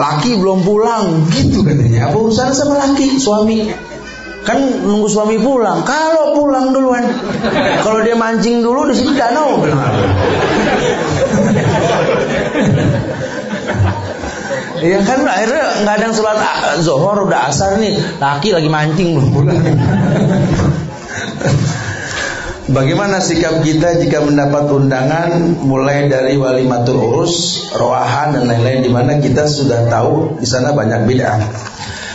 laki 0.00 0.40
belum 0.40 0.64
pulang, 0.64 1.28
gitu 1.36 1.60
katanya. 1.60 2.08
Apa 2.08 2.16
urusan 2.16 2.56
sama 2.56 2.80
laki, 2.80 3.20
suami? 3.20 3.91
Kan 4.42 4.58
nunggu 4.82 5.06
suami 5.06 5.38
pulang. 5.38 5.86
Kalau 5.86 6.34
pulang 6.34 6.74
duluan, 6.74 7.06
kalau 7.82 8.02
dia 8.02 8.18
mancing 8.18 8.58
dulu 8.58 8.90
di 8.90 8.94
sini 8.98 9.14
danau. 9.14 9.62
Iya 14.82 14.98
kan 15.06 15.22
akhirnya 15.22 15.86
nggak 15.86 15.94
ada 15.94 16.04
yang 16.10 16.14
sholat 16.16 16.38
zohor 16.82 17.22
udah 17.22 17.54
asar 17.54 17.78
nih 17.78 17.94
laki 18.18 18.50
lagi 18.50 18.66
mancing 18.66 19.14
belum 19.14 19.30
pulang. 19.30 19.62
Bagaimana 22.72 23.22
sikap 23.22 23.62
kita 23.62 24.00
jika 24.02 24.22
mendapat 24.22 24.70
undangan 24.70 25.60
mulai 25.60 26.08
dari 26.08 26.38
wali 26.40 26.64
matur 26.64 26.94
urus, 26.94 27.68
roahan 27.74 28.32
dan 28.32 28.48
lain-lain 28.48 28.86
di 28.86 28.90
mana 28.90 29.18
kita 29.18 29.50
sudah 29.50 29.90
tahu 29.90 30.40
di 30.40 30.46
sana 30.48 30.72
banyak 30.72 31.04
bid'ah. 31.04 31.42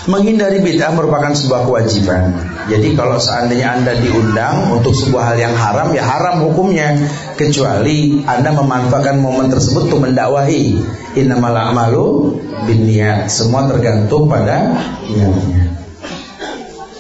Menghindari 0.08 0.64
bid'ah 0.64 0.96
merupakan 0.96 1.36
sebuah 1.36 1.68
kewajiban. 1.68 2.32
Jadi 2.72 2.96
kalau 2.96 3.20
seandainya 3.20 3.76
Anda 3.76 3.92
diundang 4.00 4.72
untuk 4.80 4.96
sebuah 4.96 5.36
hal 5.36 5.38
yang 5.38 5.56
haram, 5.60 5.92
ya 5.92 6.08
haram 6.08 6.48
hukumnya. 6.48 6.96
Kecuali 7.36 8.24
Anda 8.24 8.56
memanfaatkan 8.56 9.20
momen 9.20 9.52
tersebut 9.52 9.92
untuk 9.92 10.08
mendakwahi. 10.08 10.80
Innamal 11.20 11.52
a'malu 11.52 12.40
bin 12.64 12.88
niat. 12.88 13.28
Semua 13.28 13.68
tergantung 13.68 14.32
pada 14.32 14.80
niatnya. 15.12 15.76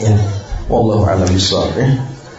Ya. 0.03 0.13
Wallahu 0.67 1.07
a'lam 1.07 1.31
ya. 1.31 1.87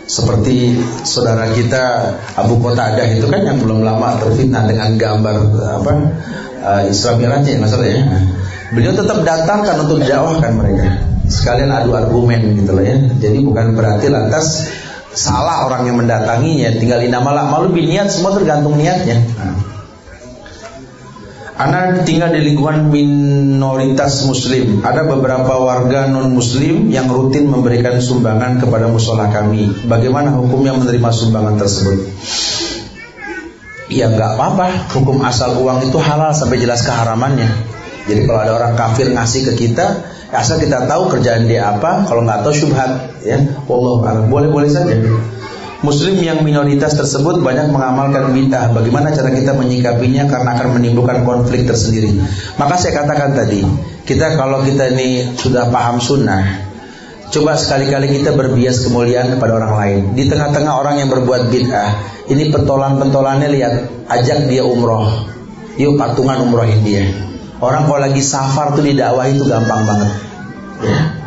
Seperti 0.08 0.76
saudara 1.04 1.52
kita 1.52 2.16
Abu 2.36 2.60
Qatadah 2.60 3.08
itu 3.12 3.28
kan 3.28 3.44
yang 3.44 3.60
belum 3.60 3.84
lama 3.84 4.16
terfitnah 4.20 4.64
dengan 4.64 4.96
gambar 4.96 5.36
apa 5.80 5.92
uh, 6.64 6.82
Isra 6.88 7.16
Miraj 7.20 7.44
ya 7.44 7.60
masalah 7.60 7.88
ya. 7.88 8.04
Beliau 8.68 8.92
tetap 8.92 9.24
datangkan 9.24 9.88
untuk 9.88 10.04
didakwahkan 10.04 10.52
mereka. 10.52 10.86
Sekalian 11.28 11.72
adu 11.72 11.96
argumen 11.96 12.56
gitu 12.56 12.72
loh 12.76 12.84
ya. 12.84 12.96
Jadi 13.16 13.38
bukan 13.44 13.72
berarti 13.72 14.12
lantas 14.12 14.68
salah 15.16 15.64
orang 15.64 15.88
yang 15.88 15.96
mendatanginya. 15.96 16.76
Tinggal 16.76 17.04
inamalah 17.08 17.48
malu 17.48 17.72
biniat 17.72 18.12
semua 18.12 18.36
tergantung 18.36 18.76
niatnya. 18.76 19.24
Nah. 19.40 19.56
Anak 21.58 22.06
tinggal 22.06 22.30
di 22.30 22.38
lingkungan 22.38 22.86
minoritas 22.86 24.22
muslim 24.30 24.78
Ada 24.78 25.10
beberapa 25.10 25.58
warga 25.58 26.06
non 26.06 26.30
muslim 26.30 26.86
yang 26.86 27.10
rutin 27.10 27.50
memberikan 27.50 27.98
sumbangan 27.98 28.62
kepada 28.62 28.86
musola 28.86 29.26
kami 29.34 29.66
Bagaimana 29.90 30.38
hukumnya 30.38 30.78
menerima 30.78 31.10
sumbangan 31.10 31.58
tersebut? 31.58 32.14
Ya 33.90 34.06
nggak 34.06 34.38
apa-apa 34.38 34.94
Hukum 34.94 35.18
asal 35.26 35.58
uang 35.58 35.90
itu 35.90 35.98
halal 35.98 36.30
sampai 36.30 36.62
jelas 36.62 36.86
keharamannya 36.86 37.77
jadi 38.08 38.24
kalau 38.24 38.40
ada 38.40 38.52
orang 38.56 38.72
kafir 38.72 39.12
ngasih 39.12 39.52
ke 39.52 39.68
kita, 39.68 40.00
asal 40.32 40.56
kita 40.56 40.88
tahu 40.88 41.12
kerjaan 41.12 41.44
dia 41.44 41.68
apa, 41.68 42.08
kalau 42.08 42.24
nggak 42.24 42.40
tahu 42.40 42.56
syubhat, 42.56 43.20
ya, 43.20 43.36
Allah 43.68 44.24
boleh-boleh 44.24 44.72
saja. 44.72 44.96
Muslim 45.78 46.18
yang 46.18 46.42
minoritas 46.42 46.98
tersebut 46.98 47.38
banyak 47.38 47.70
mengamalkan 47.70 48.34
bid'ah. 48.34 48.74
Bagaimana 48.74 49.14
cara 49.14 49.30
kita 49.30 49.54
menyikapinya 49.54 50.26
karena 50.26 50.58
akan 50.58 50.74
menimbulkan 50.74 51.22
konflik 51.22 51.70
tersendiri. 51.70 52.18
Maka 52.58 52.74
saya 52.82 52.98
katakan 52.98 53.38
tadi, 53.38 53.62
kita 54.02 54.34
kalau 54.34 54.66
kita 54.66 54.90
ini 54.90 55.38
sudah 55.38 55.70
paham 55.70 56.02
sunnah, 56.02 56.66
coba 57.30 57.54
sekali-kali 57.54 58.10
kita 58.10 58.34
berbias 58.34 58.82
kemuliaan 58.90 59.38
kepada 59.38 59.52
orang 59.54 59.72
lain. 59.78 60.00
Di 60.18 60.26
tengah-tengah 60.26 60.74
orang 60.82 60.98
yang 60.98 61.14
berbuat 61.14 61.46
bid'ah, 61.46 61.90
ini 62.26 62.50
pentolan-pentolannya 62.50 63.48
lihat, 63.52 63.74
ajak 64.10 64.50
dia 64.50 64.66
umroh. 64.66 65.30
Yuk 65.78 65.94
patungan 65.94 66.42
umrohin 66.42 66.82
dia. 66.82 67.27
Orang 67.58 67.90
kalau 67.90 67.98
lagi 67.98 68.22
safar 68.22 68.74
tuh 68.78 68.86
dakwah 68.86 69.26
itu 69.26 69.42
gampang 69.46 69.82
banget. 69.82 70.10
Ya. 70.78 71.18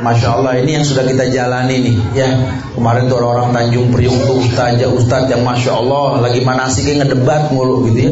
Masya 0.00 0.28
Allah 0.32 0.56
ini 0.64 0.80
yang 0.80 0.84
sudah 0.84 1.04
kita 1.04 1.28
jalani 1.28 1.76
nih 1.84 1.96
ya 2.16 2.28
kemarin 2.72 3.12
tuh 3.12 3.20
orang-orang 3.20 3.52
Tanjung 3.52 3.92
Priuk 3.92 4.16
tuh 4.24 4.40
ustaz 4.40 4.80
ustaz 4.80 5.28
yang 5.28 5.44
Masya 5.44 5.76
Allah 5.76 6.24
lagi 6.24 6.40
manasiknya 6.40 7.04
ngedebat 7.04 7.52
mulu 7.52 7.84
gitu 7.92 8.08
ya 8.08 8.10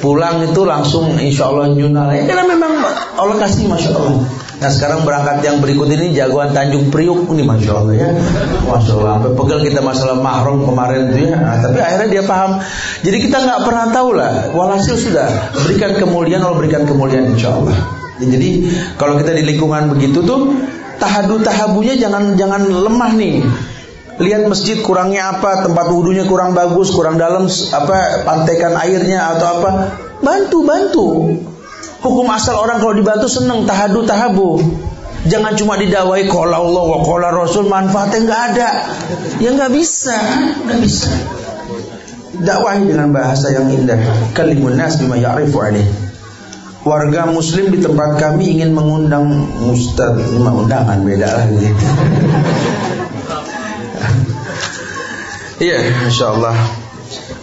pulang 0.00 0.40
itu 0.40 0.64
langsung 0.64 1.20
Insya 1.20 1.52
Allah 1.52 1.76
nyunal 1.76 2.08
ya 2.16 2.24
karena 2.24 2.48
memang 2.48 2.72
Allah 3.20 3.36
kasih 3.36 3.68
Masya 3.68 3.92
Allah 3.92 4.24
Nah 4.58 4.70
sekarang 4.74 5.06
berangkat 5.06 5.38
yang 5.46 5.62
berikut 5.62 5.86
ini 5.86 6.10
jagoan 6.18 6.50
Tanjung 6.50 6.90
Priuk 6.90 7.30
nih 7.30 7.46
Masya 7.46 7.72
Allah 7.78 7.94
ya. 7.94 8.10
Masya 8.66 8.92
Allah 8.98 9.12
Sampai 9.22 9.32
pegel 9.38 9.58
kita 9.70 9.80
masalah 9.86 10.18
mahrum 10.18 10.66
kemarin 10.66 11.14
itu 11.14 11.30
ya. 11.30 11.38
Nah, 11.38 11.62
Tapi 11.62 11.78
akhirnya 11.78 12.08
dia 12.10 12.22
paham. 12.26 12.58
Jadi 13.06 13.16
kita 13.22 13.36
nggak 13.38 13.60
pernah 13.62 13.86
tahu 13.94 14.08
lah 14.18 14.50
Walhasil 14.50 14.98
sudah 14.98 15.54
Berikan 15.62 15.94
kemuliaan 15.94 16.42
Allah 16.42 16.58
berikan 16.58 16.82
kemuliaan 16.90 17.38
Insya 17.38 17.54
Allah. 17.54 17.78
Jadi 18.18 18.66
kalau 18.98 19.14
kita 19.14 19.30
di 19.30 19.46
lingkungan 19.46 19.94
begitu 19.94 20.26
tuh 20.26 20.50
tahadu 20.98 21.38
tahabunya 21.46 21.94
jangan 21.94 22.34
jangan 22.34 22.66
lemah 22.66 23.14
nih. 23.14 23.46
Lihat 24.18 24.50
masjid 24.50 24.82
kurangnya 24.82 25.38
apa, 25.38 25.62
tempat 25.62 25.94
wudhunya 25.94 26.26
kurang 26.26 26.50
bagus, 26.50 26.90
kurang 26.90 27.22
dalam 27.22 27.46
apa 27.46 28.26
pantekan 28.26 28.74
airnya 28.74 29.38
atau 29.38 29.46
apa, 29.62 29.70
bantu 30.18 30.58
bantu. 30.66 31.06
Hukum 31.98 32.26
asal 32.30 32.54
orang 32.62 32.78
kalau 32.78 32.94
dibantu 32.94 33.26
seneng 33.26 33.66
tahadu 33.66 34.06
tahabu. 34.06 34.62
Jangan 35.26 35.58
cuma 35.58 35.74
didawai 35.74 36.30
kalau 36.30 36.70
Allah 36.70 36.84
wa 36.94 36.98
qala 37.02 37.28
Rasul 37.34 37.66
manfaatnya 37.66 38.18
nggak 38.22 38.42
ada. 38.54 38.68
Ya 39.42 39.50
nggak 39.50 39.72
bisa, 39.74 40.14
nggak 40.62 40.78
bisa. 40.78 41.10
Dakwahi 42.38 42.86
dengan 42.86 43.10
bahasa 43.10 43.50
yang 43.50 43.66
indah. 43.66 43.98
Kalimun 44.30 44.78
nas 44.78 44.94
bima 45.02 45.18
ya'rifu 45.18 45.58
warga 46.86 47.26
muslim 47.28 47.74
di 47.74 47.82
tempat 47.82 48.16
kami 48.16 48.56
ingin 48.56 48.72
mengundang 48.72 49.44
ustaz 49.68 50.14
undangan 50.32 51.02
beda 51.02 51.28
lah 51.28 51.46
gitu. 51.50 51.86
Iya, 55.58 56.06
insyaallah. 56.06 56.54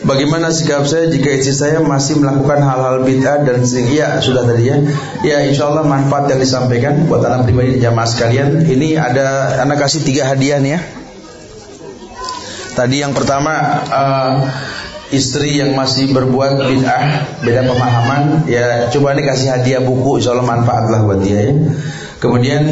Bagaimana 0.06 0.53
sikap 0.53 0.86
saya 0.86 1.10
jika 1.10 1.34
istri 1.34 1.57
saya 1.57 1.82
masih 1.82 2.22
melakukan 2.22 2.61
hal-hal 2.61 3.02
bid'ah 3.02 3.41
dan 3.41 3.65
ya 3.90 4.22
sudah 4.22 4.45
tadi 4.45 4.69
ya. 4.69 4.77
Ya 5.26 5.38
insyaallah 5.49 5.82
manfaat 5.82 6.30
yang 6.30 6.38
disampaikan 6.38 7.10
buat 7.10 7.26
anak 7.26 7.49
pribadi 7.49 7.82
dan 7.82 7.90
jamaah 7.90 8.06
sekalian. 8.06 8.69
Ini 8.69 9.02
ada 9.02 9.57
anak 9.65 9.82
kasih 9.82 10.06
tiga 10.06 10.30
hadiah 10.30 10.61
nih 10.61 10.77
ya. 10.77 10.82
Tadi 12.77 13.02
yang 13.02 13.18
pertama 13.18 13.82
uh, 13.90 14.32
istri 15.10 15.57
yang 15.57 15.73
masih 15.73 16.14
berbuat 16.14 16.53
bid'ah, 16.60 17.03
beda 17.41 17.65
pemahaman, 17.65 18.45
ya 18.45 18.91
coba 18.94 19.18
nih 19.18 19.26
kasih 19.26 19.57
hadiah 19.57 19.82
buku, 19.82 20.22
insya 20.22 20.38
Allah 20.38 20.45
manfaat 20.45 20.86
lah 20.94 21.02
buat 21.02 21.23
dia 21.23 21.49
ya. 21.49 21.53
Kemudian 22.15 22.63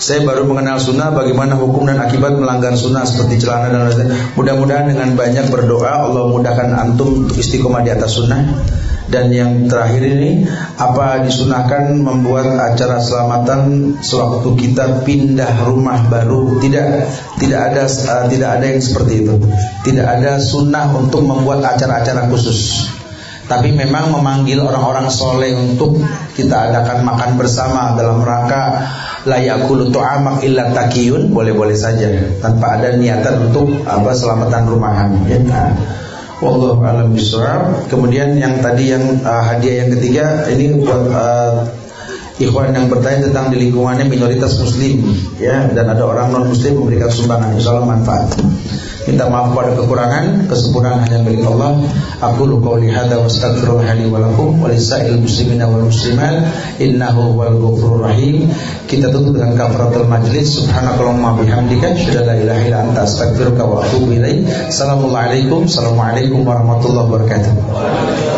saya 0.00 0.24
baru 0.24 0.48
mengenal 0.48 0.80
sunnah 0.80 1.12
bagaimana 1.12 1.60
hukum 1.60 1.84
dan 1.84 2.00
akibat 2.00 2.34
melanggar 2.40 2.72
sunnah 2.72 3.04
seperti 3.04 3.44
celana 3.44 3.68
dan 3.68 3.80
lain-lain. 3.86 4.10
Mudah-mudahan 4.34 4.88
dengan 4.88 5.12
banyak 5.12 5.52
berdoa 5.52 6.08
Allah 6.08 6.32
mudahkan 6.32 6.72
antum 6.72 7.28
untuk 7.28 7.36
istiqomah 7.36 7.84
di 7.84 7.92
atas 7.92 8.16
sunnah. 8.16 8.42
Dan 9.12 9.28
yang 9.28 9.68
terakhir 9.68 10.08
ini 10.08 10.48
apa 10.80 11.20
disunahkan 11.20 12.00
membuat 12.00 12.48
acara 12.56 12.96
selamatan 12.96 13.92
sewaktu 14.00 14.56
kita 14.56 15.04
pindah 15.04 15.68
rumah 15.68 16.08
baru? 16.08 16.56
Tidak, 16.56 16.86
tidak 17.36 17.60
ada 17.60 17.82
uh, 17.84 18.24
tidak 18.32 18.50
ada 18.56 18.66
yang 18.72 18.80
seperti 18.80 19.12
itu. 19.20 19.36
Tidak 19.84 20.06
ada 20.06 20.40
sunnah 20.40 20.88
untuk 20.96 21.28
membuat 21.28 21.60
acara-acara 21.60 22.32
khusus. 22.32 22.88
Tapi 23.42 23.74
memang 23.74 24.14
memanggil 24.14 24.62
orang-orang 24.62 25.10
soleh 25.10 25.52
untuk 25.52 25.98
kita 26.38 26.70
adakan 26.70 27.02
makan 27.02 27.30
bersama 27.36 27.98
dalam 27.98 28.22
rangka 28.22 28.86
layakul 29.26 29.90
amak 29.92 30.42
illa 30.46 30.70
takiyun 30.74 31.30
boleh-boleh 31.30 31.74
saja 31.74 32.10
tanpa 32.42 32.78
ada 32.78 32.94
niatan 32.94 33.50
untuk 33.50 33.82
apa 33.86 34.14
selamatan 34.14 34.62
rumahan 34.66 35.10
ya. 35.26 35.38
Wallahu 36.42 36.82
a'lam. 36.82 37.14
Kemudian 37.86 38.34
yang 38.34 38.58
tadi 38.58 38.90
yang 38.90 39.22
uh, 39.22 39.42
hadiah 39.46 39.86
yang 39.86 39.90
ketiga 39.94 40.50
ini 40.50 40.74
buat 40.74 41.06
uh, 41.14 41.70
ikhwan 42.42 42.74
yang 42.74 42.90
bertanya 42.90 43.30
tentang 43.30 43.54
di 43.54 43.62
lingkungannya 43.68 44.10
minoritas 44.10 44.58
muslim 44.58 45.06
ya 45.38 45.70
dan 45.70 45.86
ada 45.86 46.02
orang 46.02 46.34
non 46.34 46.50
muslim 46.50 46.82
memberikan 46.82 47.14
sumbangan 47.14 47.54
insyaallah 47.54 47.86
manfaat. 47.86 48.26
Minta 49.02 49.26
maaf 49.26 49.50
pada 49.50 49.74
kekurangan, 49.74 50.46
kesempurnaan 50.46 51.02
hanya 51.02 51.26
milik 51.26 51.42
Allah. 51.42 51.82
Aku 52.22 52.46
lu 52.46 52.62
qauli 52.62 52.86
hadza 52.86 53.18
wa 53.18 53.26
astaghfirullah 53.26 53.98
li 53.98 54.06
wa 54.06 54.22
lakum 54.22 54.62
wa 54.62 54.70
lisa'il 54.70 55.18
muslimina 55.18 55.66
wal 55.66 55.90
muslimat 55.90 56.46
innahu 56.78 57.34
wal 57.34 57.58
ghafurur 57.58 58.06
rahim. 58.06 58.46
Kita 58.86 59.10
tutup 59.10 59.34
dengan 59.34 59.58
kafaratul 59.58 60.06
majlis. 60.06 60.62
Subhanakallahumma 60.62 61.34
bihamdika 61.42 61.98
asyhadu 61.98 62.22
an 62.22 62.26
la 62.30 62.34
ilaha 62.38 62.60
illa 62.62 62.78
anta 62.86 63.00
astaghfiruka 63.02 63.62
wa 63.66 63.82
atubu 63.82 64.14
ilaik. 64.14 64.46
Assalamualaikum 64.70 65.66
warahmatullahi 66.46 67.06
wabarakatuh. 67.10 68.32